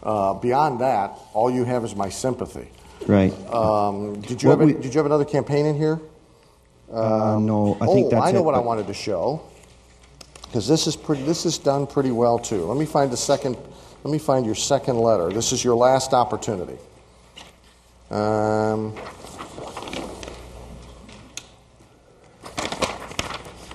Uh, 0.02 0.34
beyond 0.34 0.82
that, 0.82 1.16
all 1.34 1.52
you 1.52 1.66
have 1.66 1.84
is 1.84 1.96
my 1.96 2.10
sympathy. 2.10 2.68
Right. 3.06 3.32
Um, 3.54 4.20
did, 4.22 4.42
you 4.42 4.50
have 4.50 4.60
we- 4.60 4.74
did 4.74 4.92
you 4.96 4.98
have 4.98 5.06
another 5.06 5.26
campaign 5.26 5.68
in 5.68 5.78
here? 5.78 6.00
Uh, 6.92 7.38
no, 7.40 7.78
I 7.82 7.86
think 7.86 8.08
oh, 8.08 8.10
that's 8.10 8.26
I 8.26 8.32
know 8.32 8.40
it, 8.40 8.46
what 8.46 8.56
I 8.56 8.60
wanted 8.60 8.88
to 8.88 8.94
show. 8.96 9.44
Because 10.48 10.68
this 10.68 10.88
is 10.88 10.96
pretty. 10.96 11.24
This 11.24 11.46
is 11.46 11.58
done 11.58 11.88
pretty 11.88 12.12
well 12.12 12.40
too. 12.40 12.66
Let 12.66 12.78
me 12.78 12.86
find 12.86 13.12
the 13.12 13.18
second. 13.18 13.58
Let 14.04 14.12
me 14.12 14.20
find 14.20 14.46
your 14.46 14.56
second 14.56 14.98
letter. 14.98 15.30
This 15.30 15.52
is 15.52 15.64
your 15.64 15.76
last 15.76 16.14
opportunity. 16.14 16.78
Um, 18.10 18.96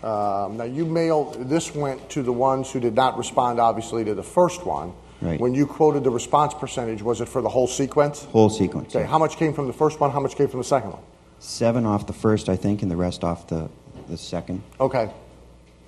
um, 0.03 0.57
now 0.57 0.65
you 0.65 0.87
mailed. 0.87 1.49
This 1.49 1.75
went 1.75 2.09
to 2.11 2.23
the 2.23 2.33
ones 2.33 2.71
who 2.71 2.81
did 2.81 2.95
not 2.95 3.19
respond, 3.19 3.61
obviously, 3.61 4.05
to 4.05 4.15
the 4.15 4.23
first 4.23 4.65
one. 4.65 4.95
Right. 5.21 5.39
When 5.39 5.55
you 5.55 5.67
quoted 5.67 6.03
the 6.03 6.11
response 6.11 6.53
percentage, 6.55 7.01
was 7.01 7.21
it 7.21 7.29
for 7.29 7.43
the 7.43 7.49
whole 7.49 7.69
sequence? 7.69 8.25
Whole 8.25 8.51
sequence. 8.51 8.97
Okay. 8.97 9.07
How 9.07 9.19
much 9.19 9.37
came 9.37 9.53
from 9.53 9.69
the 9.69 9.73
first 9.73 10.01
one? 10.01 10.11
How 10.11 10.19
much 10.19 10.35
came 10.35 10.49
from 10.49 10.59
the 10.59 10.65
second 10.65 10.91
one? 10.91 11.03
Seven 11.39 11.87
off 11.87 12.07
the 12.07 12.13
first, 12.13 12.49
I 12.49 12.57
think, 12.57 12.83
and 12.83 12.91
the 12.91 12.97
rest 12.97 13.23
off 13.23 13.47
the, 13.47 13.71
the 14.09 14.17
second. 14.17 14.63
Okay. 14.81 15.11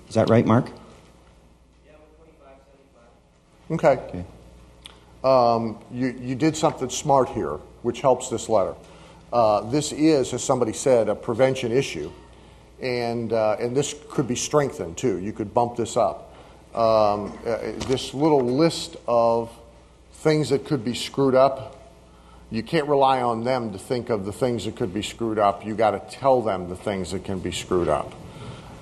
Is 0.07 0.15
that 0.15 0.29
right, 0.29 0.45
Mark? 0.45 0.69
Okay. 3.71 4.23
Um, 5.23 5.79
you, 5.91 6.15
you 6.21 6.35
did 6.35 6.55
something 6.55 6.89
smart 6.89 7.29
here, 7.29 7.57
which 7.81 8.01
helps 8.01 8.29
this 8.29 8.47
letter. 8.47 8.75
Uh, 9.33 9.61
this 9.61 9.91
is, 9.91 10.33
as 10.33 10.43
somebody 10.43 10.71
said, 10.71 11.09
a 11.09 11.15
prevention 11.15 11.71
issue, 11.71 12.11
and, 12.79 13.33
uh, 13.33 13.57
and 13.59 13.75
this 13.75 13.95
could 14.09 14.27
be 14.27 14.35
strengthened 14.35 14.97
too. 14.97 15.17
You 15.17 15.33
could 15.33 15.51
bump 15.51 15.77
this 15.77 15.97
up. 15.97 16.31
Um, 16.75 17.37
uh, 17.45 17.57
this 17.87 18.13
little 18.13 18.43
list 18.45 18.97
of 19.07 19.51
things 20.13 20.49
that 20.49 20.65
could 20.65 20.85
be 20.85 20.93
screwed 20.93 21.33
up, 21.33 21.75
you 22.51 22.61
can't 22.61 22.87
rely 22.87 23.21
on 23.21 23.43
them 23.43 23.71
to 23.73 23.79
think 23.79 24.11
of 24.11 24.25
the 24.25 24.31
things 24.31 24.65
that 24.65 24.75
could 24.75 24.93
be 24.93 25.01
screwed 25.01 25.39
up. 25.39 25.65
You 25.65 25.73
got 25.73 25.91
to 25.91 26.15
tell 26.15 26.41
them 26.41 26.69
the 26.69 26.75
things 26.75 27.11
that 27.11 27.23
can 27.23 27.39
be 27.39 27.51
screwed 27.51 27.89
up. 27.89 28.13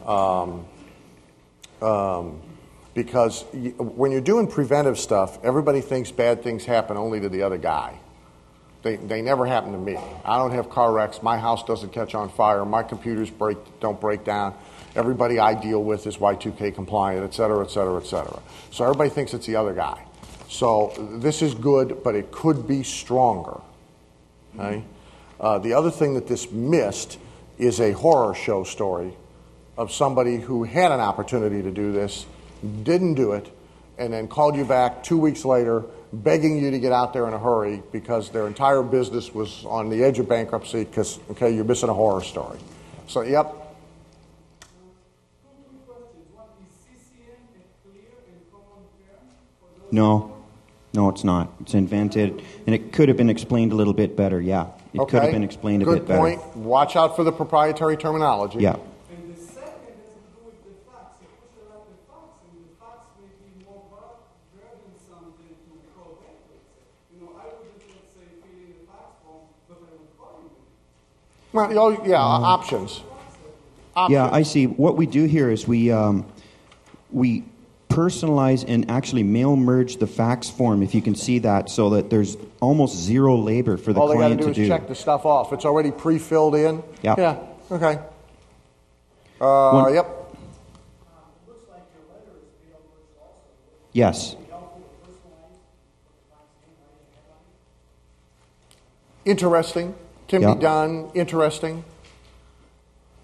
Um, 0.06 0.66
um, 1.84 2.42
because 2.94 3.44
when 3.52 4.12
you're 4.12 4.22
doing 4.22 4.48
preventive 4.48 5.00
stuff, 5.00 5.44
everybody 5.44 5.82
thinks 5.82 6.12
bad 6.12 6.44
things 6.44 6.66
happen 6.66 6.96
only 6.96 7.20
to 7.20 7.30
the 7.30 7.42
other 7.42 7.58
guy. 7.58 8.00
They, 8.84 8.98
they 8.98 9.22
never 9.22 9.46
happen 9.46 9.72
to 9.72 9.78
me. 9.78 9.98
I 10.26 10.38
don't 10.38 10.52
have 10.52 10.70
car 10.70 10.92
wrecks. 10.92 11.24
My 11.24 11.38
house 11.38 11.64
doesn't 11.64 11.94
catch 11.94 12.16
on 12.16 12.30
fire. 12.30 12.66
My 12.66 12.84
computers 12.84 13.30
break, 13.30 13.58
don't 13.80 14.00
break 14.00 14.26
down. 14.26 14.54
Everybody 14.96 15.40
I 15.40 15.54
deal 15.54 15.82
with 15.82 16.06
is 16.06 16.18
Y2K 16.18 16.76
compliant, 16.76 17.24
et 17.24 17.34
cetera, 17.34 17.64
et 17.64 17.72
cetera, 17.72 18.00
et 18.00 18.06
cetera. 18.06 18.40
So 18.72 18.84
everybody 18.84 19.10
thinks 19.10 19.34
it's 19.34 19.48
the 19.48 19.56
other 19.56 19.74
guy. 19.74 20.06
So 20.50 20.94
this 21.20 21.42
is 21.42 21.56
good, 21.56 22.04
but 22.04 22.14
it 22.14 22.32
could 22.32 22.68
be 22.68 22.84
stronger. 22.84 23.60
Okay? 24.56 24.84
Uh, 25.40 25.58
the 25.60 25.74
other 25.74 25.90
thing 25.90 26.14
that 26.14 26.28
this 26.28 26.52
missed 26.52 27.18
is 27.58 27.80
a 27.80 27.94
horror 27.94 28.36
show 28.36 28.64
story 28.64 29.14
of 29.78 29.92
somebody 29.92 30.38
who 30.38 30.64
had 30.64 30.92
an 30.92 31.00
opportunity 31.00 31.62
to 31.62 31.72
do 31.72 31.92
this, 31.92 32.26
didn't 32.84 33.16
do 33.16 33.34
it, 33.34 33.50
and 33.98 34.14
then 34.14 34.28
called 34.28 34.56
you 34.56 34.66
back 34.66 35.04
two 35.04 35.18
weeks 35.18 35.46
later 35.46 35.84
begging 36.12 36.58
you 36.58 36.72
to 36.72 36.80
get 36.80 36.92
out 36.92 37.12
there 37.14 37.28
in 37.28 37.34
a 37.34 37.40
hurry 37.40 37.82
because 37.92 38.30
their 38.30 38.46
entire 38.48 38.84
business 38.84 39.34
was 39.34 39.66
on 39.66 39.90
the 39.90 40.04
edge 40.04 40.20
of 40.20 40.30
bankruptcy 40.30 40.84
because, 40.84 41.20
okay, 41.32 41.54
you're 41.54 41.64
missing 41.64 41.90
a 41.90 41.94
horror 41.94 42.22
story. 42.22 42.60
So, 43.08 43.22
yep. 43.22 43.56
No, 49.92 50.36
no, 50.94 51.10
it's 51.10 51.24
not. 51.24 51.52
It's 51.62 51.76
invented, 51.76 52.42
and 52.66 52.74
it 52.74 52.92
could 52.94 53.10
have 53.10 53.18
been 53.18 53.30
explained 53.30 53.72
a 53.72 53.76
little 53.76 53.94
bit 53.94 54.16
better. 54.16 54.42
Yeah, 54.42 54.70
it 54.92 55.00
okay. 55.00 55.12
could 55.12 55.22
have 55.22 55.32
been 55.32 55.44
explained 55.44 55.84
a 55.84 55.86
Good 55.86 56.00
bit 56.00 56.08
better. 56.08 56.30
Good 56.30 56.40
point. 56.40 56.58
Watch 56.58 56.96
out 56.96 57.16
for 57.16 57.24
the 57.24 57.32
proprietary 57.32 57.96
terminology. 57.96 58.58
Yeah. 58.58 58.78
And 59.12 59.36
the 59.36 59.40
second 59.40 59.94
has 59.94 60.18
to 60.18 60.22
do 60.34 60.50
with 60.50 60.58
the 60.66 60.74
facts. 60.90 61.22
You 61.22 61.30
push 61.38 61.62
a 61.62 61.70
lot 61.70 61.86
of 61.86 61.94
facts, 62.10 62.42
and 62.42 62.58
the 62.66 62.74
facts 62.82 63.06
may 63.22 63.30
be 63.38 63.54
more 63.70 63.86
burden 64.58 64.98
something 65.06 65.54
to 65.62 65.74
prevent 65.94 66.42
it. 66.58 66.66
You 67.14 67.22
know, 67.22 67.38
I 67.38 67.54
wouldn't, 67.54 67.86
let's 67.94 68.18
say, 68.18 68.26
fill 68.42 68.66
in 68.66 68.74
the 68.82 68.90
facts 68.90 69.22
form, 69.22 69.46
but 69.70 69.78
I 69.78 69.94
would 69.94 70.10
call 70.18 70.42
you. 70.42 70.58
Well, 71.54 71.70
know, 71.70 72.04
yeah, 72.06 72.18
options. 72.18 73.02
Yeah, 74.10 74.28
I 74.32 74.42
see. 74.42 74.66
What 74.66 74.98
we 74.98 75.06
do 75.06 75.26
here 75.26 75.52
is 75.52 75.68
we 75.68 75.92
um, 75.92 76.26
we 77.12 77.44
personalize 77.90 78.66
and 78.68 78.90
actually 78.90 79.22
mail 79.22 79.56
merge 79.56 79.98
the 79.98 80.08
fax 80.08 80.50
form, 80.50 80.82
if 80.82 80.96
you 80.96 81.02
can 81.02 81.14
see 81.14 81.38
that, 81.40 81.70
so 81.70 81.92
that 81.92 82.10
there's 82.10 82.38
almost 82.60 82.98
zero 82.98 83.36
labor 83.36 83.78
for 83.78 83.94
the 83.94 84.00
All 84.00 84.08
they 84.08 84.16
got 84.18 84.30
to 84.30 84.36
do 84.36 84.50
is 84.50 84.56
do. 84.56 84.68
check 84.68 84.88
the 84.88 84.96
stuff 84.96 85.28
off. 85.28 85.54
It's 85.54 85.64
already 85.64 85.92
pre-filled 85.92 86.56
in. 86.56 86.82
Yeah. 87.04 87.14
Yeah. 87.20 87.38
Okay. 87.70 88.00
Uh, 89.40 89.72
One- 89.72 89.94
yep. 89.94 90.08
Yes. 93.92 94.36
Interesting. 99.26 99.94
Can 100.34 100.42
Yeah. 100.42 100.56
be 100.56 100.62
done. 100.62 101.12
Interesting. 101.14 101.84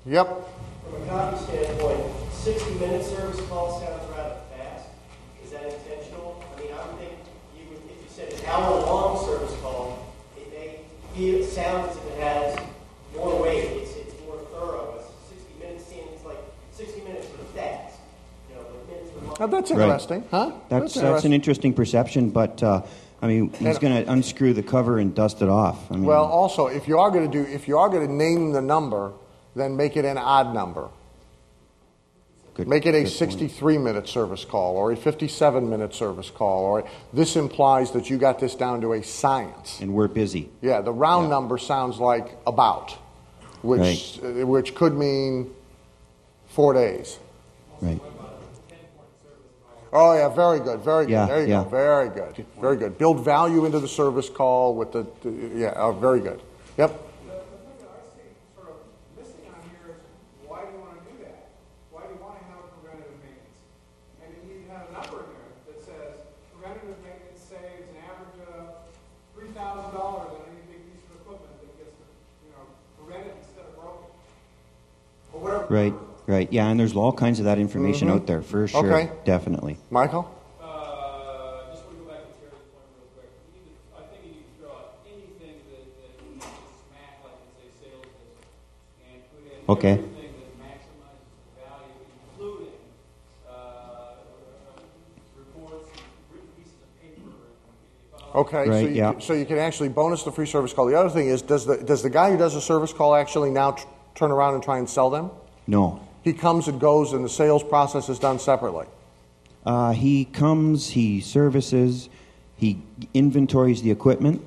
Yep. 0.05 0.27
From 0.27 1.01
a 1.01 1.05
copy 1.07 1.37
standpoint, 1.43 2.01
sixty 2.31 2.73
minute 2.75 3.03
service 3.03 3.41
call 3.49 3.79
sounds 3.81 4.03
rather 4.15 4.35
fast. 4.55 4.85
Is 5.43 5.49
that 5.49 5.63
intentional? 5.63 6.35
I 6.55 6.61
mean, 6.61 6.69
I 6.71 6.85
would 6.85 6.99
think 6.99 7.13
you 7.57 7.63
would, 7.71 7.81
if 7.89 7.97
you 7.97 8.09
said 8.15 8.31
an 8.39 8.45
hour 8.45 8.81
long 8.85 9.25
service 9.25 9.55
call, 9.59 10.13
it 10.37 10.53
may 10.53 10.81
feel, 11.15 11.43
sound 11.47 11.89
as 11.89 11.97
if 11.97 12.05
it 12.05 12.19
has 12.21 12.59
more 13.17 13.41
weight, 13.41 13.63
it's, 13.81 13.95
it's 13.95 14.13
more 14.27 14.37
thorough. 14.53 14.99
A 14.99 15.33
Sixty 15.33 15.53
minutes 15.59 15.85
seems 15.85 16.23
like, 16.23 16.37
sixty 16.73 17.01
minutes 17.01 17.25
for 17.25 17.43
fast, 17.57 17.95
you 18.51 18.55
know, 18.55 18.61
but 18.69 18.87
minutes 18.87 19.09
for 19.17 19.25
long. 19.25 19.35
Now, 19.39 19.47
that's 19.47 19.71
Right. 19.71 19.81
interesting, 19.81 20.23
huh? 20.29 20.51
That's, 20.69 20.93
that's 20.93 20.95
an 21.25 21.33
interesting. 21.33 21.33
interesting 21.33 21.73
perception, 21.73 22.29
but 22.29 22.61
uh, 22.61 22.83
I 23.21 23.27
mean, 23.27 23.51
he's 23.53 23.77
going 23.79 24.03
to 24.03 24.11
unscrew 24.11 24.53
the 24.53 24.63
cover 24.63 24.97
and 24.97 25.13
dust 25.13 25.41
it 25.41 25.49
off. 25.49 25.91
I 25.91 25.95
mean, 25.95 26.05
Well, 26.05 26.23
also, 26.25 26.67
if 26.67 26.87
you 26.87 26.99
are 26.99 27.11
going 27.11 27.29
to 27.29 27.43
do, 27.43 27.49
if 27.49 27.67
you 27.67 27.77
are 27.77 27.89
going 27.89 28.07
to 28.07 28.13
name 28.13 28.53
the 28.53 28.61
number, 28.61 29.11
then 29.55 29.75
make 29.75 29.97
it 29.97 30.05
an 30.05 30.17
odd 30.17 30.53
number. 30.53 30.89
good- 32.53 32.67
Make 32.67 32.85
it 32.85 32.95
a 32.95 33.05
63 33.07 33.77
minute 33.77 34.07
service 34.07 34.45
call 34.45 34.75
or 34.77 34.91
a 34.91 34.95
57 34.95 35.69
minute 35.69 35.93
service 35.93 36.29
call. 36.29 36.63
Or 36.63 36.85
this 37.13 37.35
implies 37.35 37.91
that 37.91 38.09
you 38.09 38.17
got 38.17 38.39
this 38.39 38.55
down 38.55 38.81
to 38.81 38.93
a 38.93 39.03
science. 39.03 39.79
And 39.81 39.93
we're 39.93 40.07
busy. 40.07 40.49
Yeah, 40.61 40.79
the 40.81 40.93
round 40.93 41.29
number 41.29 41.57
sounds 41.57 41.99
like 41.99 42.37
about, 42.47 42.91
which 43.63 44.19
uh, 44.23 44.45
which 44.45 44.75
could 44.75 44.93
mean 44.97 45.51
four 46.47 46.73
days. 46.73 47.17
Right. 47.81 47.99
Oh 49.91 50.13
yeah, 50.13 50.29
very 50.29 50.59
good, 50.59 50.81
very 50.81 51.05
good. 51.05 51.11
Yeah, 51.11 51.25
there 51.25 51.41
you 51.41 51.47
yeah. 51.47 51.63
go, 51.63 51.69
very 51.69 52.09
good, 52.09 52.45
very 52.61 52.77
good. 52.77 52.97
Build 52.97 53.25
value 53.25 53.65
into 53.65 53.79
the 53.79 53.87
service 53.87 54.29
call 54.29 54.75
with 54.75 54.91
the, 54.91 55.05
yeah, 55.55 55.73
oh, 55.75 55.93
very 55.93 56.19
good. 56.19 56.39
Yep. 56.77 56.89
The, 56.91 57.33
the 57.33 57.41
thing 57.41 57.89
I 57.89 58.01
see 58.13 58.29
sort 58.53 58.69
of 58.69 58.77
missing 59.17 59.49
on 59.49 59.57
here 59.73 59.97
is 59.97 60.01
why 60.47 60.61
do 60.61 60.77
you 60.77 60.79
want 60.79 60.93
to 60.93 61.01
do 61.09 61.15
that? 61.25 61.49
Why 61.89 62.05
do 62.05 62.13
you 62.13 62.21
want 62.21 62.37
to 62.37 62.45
have 62.53 62.61
preventative 62.77 63.17
maintenance? 63.17 63.65
And 64.21 64.29
you 64.29 64.41
need 64.45 64.61
to 64.69 64.71
have 64.77 64.85
a 64.89 64.93
number 64.93 65.25
in 65.25 65.73
that 65.73 65.81
says 65.81 66.21
preventative 66.53 67.01
maintenance 67.01 67.41
saves 67.41 67.89
an 67.89 67.97
average 68.05 68.37
of 68.45 68.85
three 69.33 69.49
thousand 69.57 69.89
dollars 69.97 70.37
on 70.37 70.53
any 70.53 70.61
big 70.69 70.85
piece 70.85 71.01
of 71.09 71.17
equipment 71.25 71.49
that 71.65 71.73
gets, 71.81 71.97
you 72.45 72.53
know, 72.53 72.61
prevented 73.01 73.33
instead 73.41 73.65
of 73.65 73.73
broken. 73.73 74.05
Right, 75.69 75.93
right. 76.29 76.47
Yeah, 76.51 76.67
and 76.69 76.79
there's 76.79 76.95
all 76.95 77.11
kinds 77.11 77.39
of 77.39 77.45
that 77.45 77.57
information 77.59 78.07
Mhm. 78.07 78.13
out 78.13 78.27
there 78.27 78.41
for 78.41 78.67
sure. 78.67 78.85
Okay. 78.85 79.11
Definitely. 79.25 79.77
Michael. 79.89 80.29
Uh, 80.61 80.65
just 81.71 81.83
want 81.85 81.97
to 81.97 82.03
go 82.05 82.09
back 82.11 82.21
to 82.23 82.33
Terry's 82.39 82.63
point 82.71 82.87
real 82.95 83.09
quick. 83.15 83.29
You 83.53 83.61
need 83.65 83.75
to, 83.81 83.89
I 83.97 84.01
think 84.07 84.21
you 84.23 84.31
need 84.37 84.45
to 84.45 84.53
throw 84.61 84.69
out 84.71 84.93
anything 85.09 85.55
that, 85.67 85.81
that 85.99 86.13
makes 86.31 86.45
it 86.45 86.69
smack 86.87 87.13
like 87.25 87.37
it's 87.59 87.65
a 87.65 87.83
sales 87.83 88.05
visit 88.15 88.45
and 89.09 89.19
put 89.33 89.41
in 89.43 89.65
Okay. 89.73 89.95
everything 89.99 90.31
that 90.39 90.53
maximizes 90.63 91.27
the 91.43 91.51
value, 91.59 91.97
including, 92.29 92.77
uh, 93.49 94.23
reports, 95.35 95.89
written 96.31 96.47
pieces 96.55 96.77
of 96.79 96.89
paper. 97.01 97.25
and- 97.25 98.45
Okay, 98.45 98.63
so, 98.65 98.71
Right, 98.71 98.89
you 98.89 98.95
yeah. 98.95 99.11
can, 99.13 99.21
so 99.21 99.33
you 99.33 99.45
can 99.45 99.57
actually 99.57 99.89
bonus 99.89 100.23
the 100.23 100.31
free 100.31 100.45
service 100.45 100.73
call. 100.73 100.85
The 100.85 100.95
other 100.95 101.09
thing 101.09 101.27
is, 101.27 101.41
does 101.41 101.65
the 101.65 101.77
does 101.77 102.03
the 102.03 102.09
guy 102.09 102.31
who 102.31 102.37
does 102.37 102.55
a 102.55 102.61
service 102.61 102.93
call 102.93 103.15
actually 103.15 103.49
now 103.49 103.71
tr- 103.71 103.87
turn 104.15 104.31
around 104.31 104.53
and 104.55 104.63
try 104.63 104.77
and 104.77 104.87
sell 104.89 105.09
them? 105.09 105.31
No. 105.67 105.99
He 106.23 106.33
comes 106.33 106.67
and 106.67 106.79
goes, 106.79 107.13
and 107.13 107.23
the 107.23 107.29
sales 107.29 107.63
process 107.63 108.09
is 108.09 108.19
done 108.19 108.39
separately. 108.39 108.85
Uh, 109.65 109.91
he 109.91 110.25
comes, 110.25 110.89
he 110.89 111.21
services, 111.21 112.09
he 112.55 112.81
inventories 113.13 113.81
the 113.81 113.91
equipment, 113.91 114.45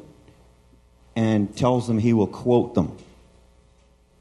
and 1.15 1.55
tells 1.57 1.87
them 1.87 1.99
he 1.99 2.13
will 2.13 2.27
quote 2.27 2.75
them. 2.75 2.97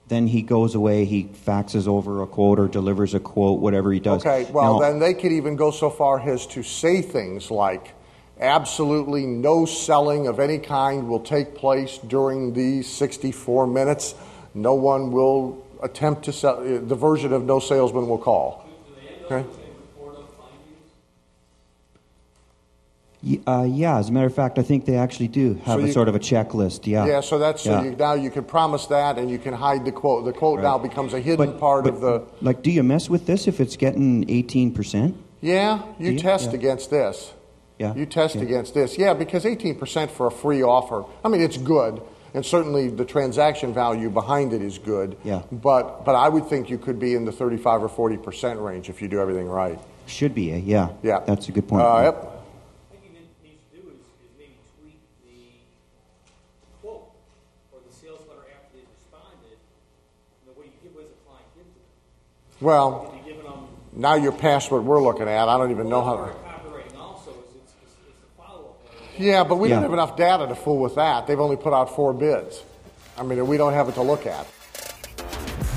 Then 0.08 0.28
he 0.28 0.42
goes 0.42 0.76
away, 0.76 1.06
he 1.06 1.24
faxes 1.24 1.88
over 1.88 2.22
a 2.22 2.28
quote 2.28 2.60
or 2.60 2.68
delivers 2.68 3.14
a 3.14 3.20
quote, 3.20 3.60
whatever 3.60 3.94
he 3.94 4.00
does. 4.00 4.26
Okay, 4.26 4.50
well, 4.52 4.74
Now- 4.74 4.80
then 4.80 5.00
they 5.00 5.14
could 5.14 5.32
even 5.32 5.56
go 5.56 5.72
so 5.72 5.90
far 5.90 6.20
as 6.20 6.46
to 6.48 6.64
say 6.64 7.02
things 7.02 7.50
like, 7.50 7.94
absolutely 8.40 9.26
no 9.26 9.66
selling 9.66 10.28
of 10.28 10.40
any 10.40 10.58
kind 10.58 11.08
will 11.08 11.20
take 11.20 11.56
place 11.56 11.98
during 12.00 12.54
these 12.54 12.88
64 12.88 13.68
minutes. 13.68 14.16
No 14.54 14.74
one 14.74 15.12
will 15.12 15.64
attempt 15.82 16.26
to 16.26 16.34
sell 16.34 16.58
uh, 16.60 16.80
the 16.80 16.96
version 16.96 17.34
of 17.34 17.44
no 17.44 17.60
salesman 17.60 18.08
will 18.08 18.18
call. 18.18 18.66
Okay. 19.26 19.46
Uh, 23.46 23.68
yeah, 23.70 24.00
as 24.00 24.10
a 24.10 24.12
matter 24.12 24.26
of 24.26 24.34
fact, 24.34 24.58
I 24.58 24.64
think 24.64 24.86
they 24.86 24.96
actually 24.98 25.28
do 25.28 25.54
have 25.66 25.76
so 25.76 25.80
you, 25.80 25.86
a 25.86 25.92
sort 25.92 26.10
of 26.10 26.16
a 26.16 26.20
checklist. 26.20 26.88
Yeah. 26.88 27.06
Yeah. 27.06 27.22
So 27.22 27.38
that's 27.38 27.64
yeah. 27.64 27.80
So 27.80 27.86
you, 27.86 27.96
now 27.96 28.14
you 28.16 28.32
can 28.32 28.44
promise 28.44 28.88
that, 28.88 29.20
and 29.20 29.30
you 29.30 29.38
can 29.38 29.54
hide 29.54 29.86
the 29.86 29.92
quote. 29.92 30.26
The 30.26 30.34
quote 30.34 30.58
right. 30.58 30.64
now 30.64 30.80
becomes 30.80 31.14
a 31.14 31.20
hidden 31.20 31.52
but, 31.52 31.60
part 31.60 31.84
but, 31.84 31.94
of 31.94 32.02
the. 32.02 32.26
Like, 32.42 32.64
do 32.64 32.72
you 32.72 32.82
mess 32.82 33.12
with 33.12 33.28
this 33.28 33.48
if 33.48 33.60
it's 33.60 33.78
getting 33.78 34.28
eighteen 34.28 34.74
percent? 34.74 35.16
Yeah, 35.40 35.84
you, 36.00 36.14
you? 36.14 36.20
test 36.20 36.50
yeah. 36.50 36.56
against 36.56 36.90
this. 36.90 37.32
Yeah. 37.78 37.94
You 37.94 38.08
test 38.08 38.38
yeah. 38.38 38.42
against 38.42 38.74
this. 38.74 38.98
Yeah, 38.98 39.14
because 39.14 39.46
eighteen 39.46 39.78
percent 39.78 40.10
for 40.10 40.26
a 40.26 40.32
free 40.32 40.64
offer. 40.64 41.06
I 41.24 41.28
mean, 41.28 41.42
it's 41.42 41.58
good, 41.58 42.02
and 42.34 42.46
certainly 42.46 42.88
the 42.90 43.04
transaction 43.06 43.74
value 43.74 44.10
behind 44.10 44.54
it 44.54 44.62
is 44.62 44.78
good. 44.78 45.18
Yeah. 45.24 45.42
But, 45.52 46.06
but 46.06 46.16
I 46.16 46.30
would 46.30 46.48
think 46.48 46.70
you 46.70 46.78
could 46.78 46.98
be 47.00 47.14
in 47.14 47.26
the 47.26 47.32
35 47.32 47.84
or 47.84 47.90
40% 47.90 48.64
range 48.64 48.90
if 48.90 49.02
you 49.02 49.08
do 49.08 49.20
everything 49.20 49.48
right. 49.48 49.78
Should 50.08 50.34
be, 50.34 50.44
yeah. 50.44 50.90
Yeah. 51.04 51.20
That's 51.28 51.50
a 51.50 51.52
good 51.52 51.68
point. 51.68 51.84
Uh, 51.84 52.02
yep. 52.04 52.16
I 52.16 52.96
think 52.96 53.04
he 53.04 53.10
ne- 53.10 53.50
needs 53.50 53.62
to 53.72 53.82
do 53.82 53.88
is, 53.90 54.00
is 54.00 54.32
maybe 54.40 54.56
tweak 54.82 55.00
the 55.26 56.88
quote 56.88 57.12
or 57.74 57.80
the 57.86 57.94
sales 57.94 58.22
letter 58.30 58.42
after 58.56 58.78
they've 58.78 58.88
responded, 58.96 59.58
the 60.46 60.54
way 60.60 60.68
you 60.68 60.72
give, 60.84 60.96
what 60.96 61.04
does 61.04 61.12
the 61.12 61.24
client 61.28 61.46
give 61.56 61.66
to 61.66 61.80
them? 61.80 62.66
Well, 62.66 63.14
You're 63.26 63.36
giving 63.36 63.52
them 63.52 63.68
now 63.94 64.16
you're 64.16 64.32
past 64.32 64.72
what 64.72 64.84
we're 64.84 65.02
looking 65.04 65.28
at. 65.28 65.50
I 65.50 65.58
don't 65.58 65.72
even 65.72 65.90
know 65.90 66.02
how 66.02 66.16
to. 66.16 66.32
copywriting 66.32 66.98
also, 66.98 67.32
is 67.32 67.38
it's, 67.56 67.74
it's, 67.84 67.96
it's 68.08 68.20
the 68.22 68.42
follow-up. 68.42 68.80
Yeah, 69.22 69.44
but 69.44 69.58
we 69.58 69.70
don't 69.70 69.84
have 69.84 69.94
enough 69.94 70.18
data 70.18 70.48
to 70.48 70.56
fool 70.56 70.80
with 70.80 70.96
that. 70.96 71.28
They've 71.28 71.40
only 71.40 71.56
put 71.56 71.74
out 71.74 71.96
four 71.96 72.14
bids. 72.14 72.64
I 73.18 73.24
mean, 73.24 73.46
we 73.46 73.56
don't 73.58 73.74
have 73.74 73.88
it 73.88 73.94
to 73.94 74.02
look 74.02 74.26
at. 74.26 74.48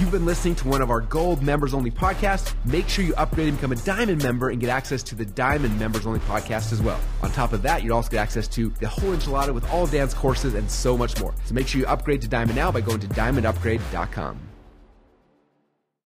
You've 0.00 0.10
been 0.10 0.24
listening 0.24 0.54
to 0.56 0.68
one 0.68 0.82
of 0.82 0.90
our 0.90 1.02
gold 1.02 1.42
members 1.42 1.72
only 1.74 1.90
podcasts. 1.90 2.54
Make 2.64 2.88
sure 2.88 3.04
you 3.04 3.14
upgrade 3.16 3.48
and 3.48 3.56
become 3.56 3.72
a 3.72 3.76
diamond 3.76 4.22
member 4.22 4.48
and 4.48 4.60
get 4.60 4.70
access 4.70 5.02
to 5.04 5.14
the 5.14 5.24
diamond 5.24 5.78
members 5.78 6.06
only 6.06 6.20
podcast 6.20 6.72
as 6.72 6.82
well. 6.82 6.98
On 7.22 7.30
top 7.30 7.52
of 7.52 7.62
that, 7.62 7.82
you'd 7.82 7.92
also 7.92 8.10
get 8.10 8.18
access 8.18 8.48
to 8.48 8.70
the 8.80 8.88
whole 8.88 9.10
enchilada 9.10 9.52
with 9.52 9.70
all 9.70 9.86
Dan's 9.86 10.14
courses 10.14 10.54
and 10.54 10.68
so 10.68 10.96
much 10.96 11.20
more. 11.20 11.34
So 11.44 11.54
make 11.54 11.68
sure 11.68 11.80
you 11.80 11.86
upgrade 11.86 12.22
to 12.22 12.28
diamond 12.28 12.56
now 12.56 12.72
by 12.72 12.80
going 12.80 13.00
to 13.00 13.08
diamondupgrade.com. 13.08 14.53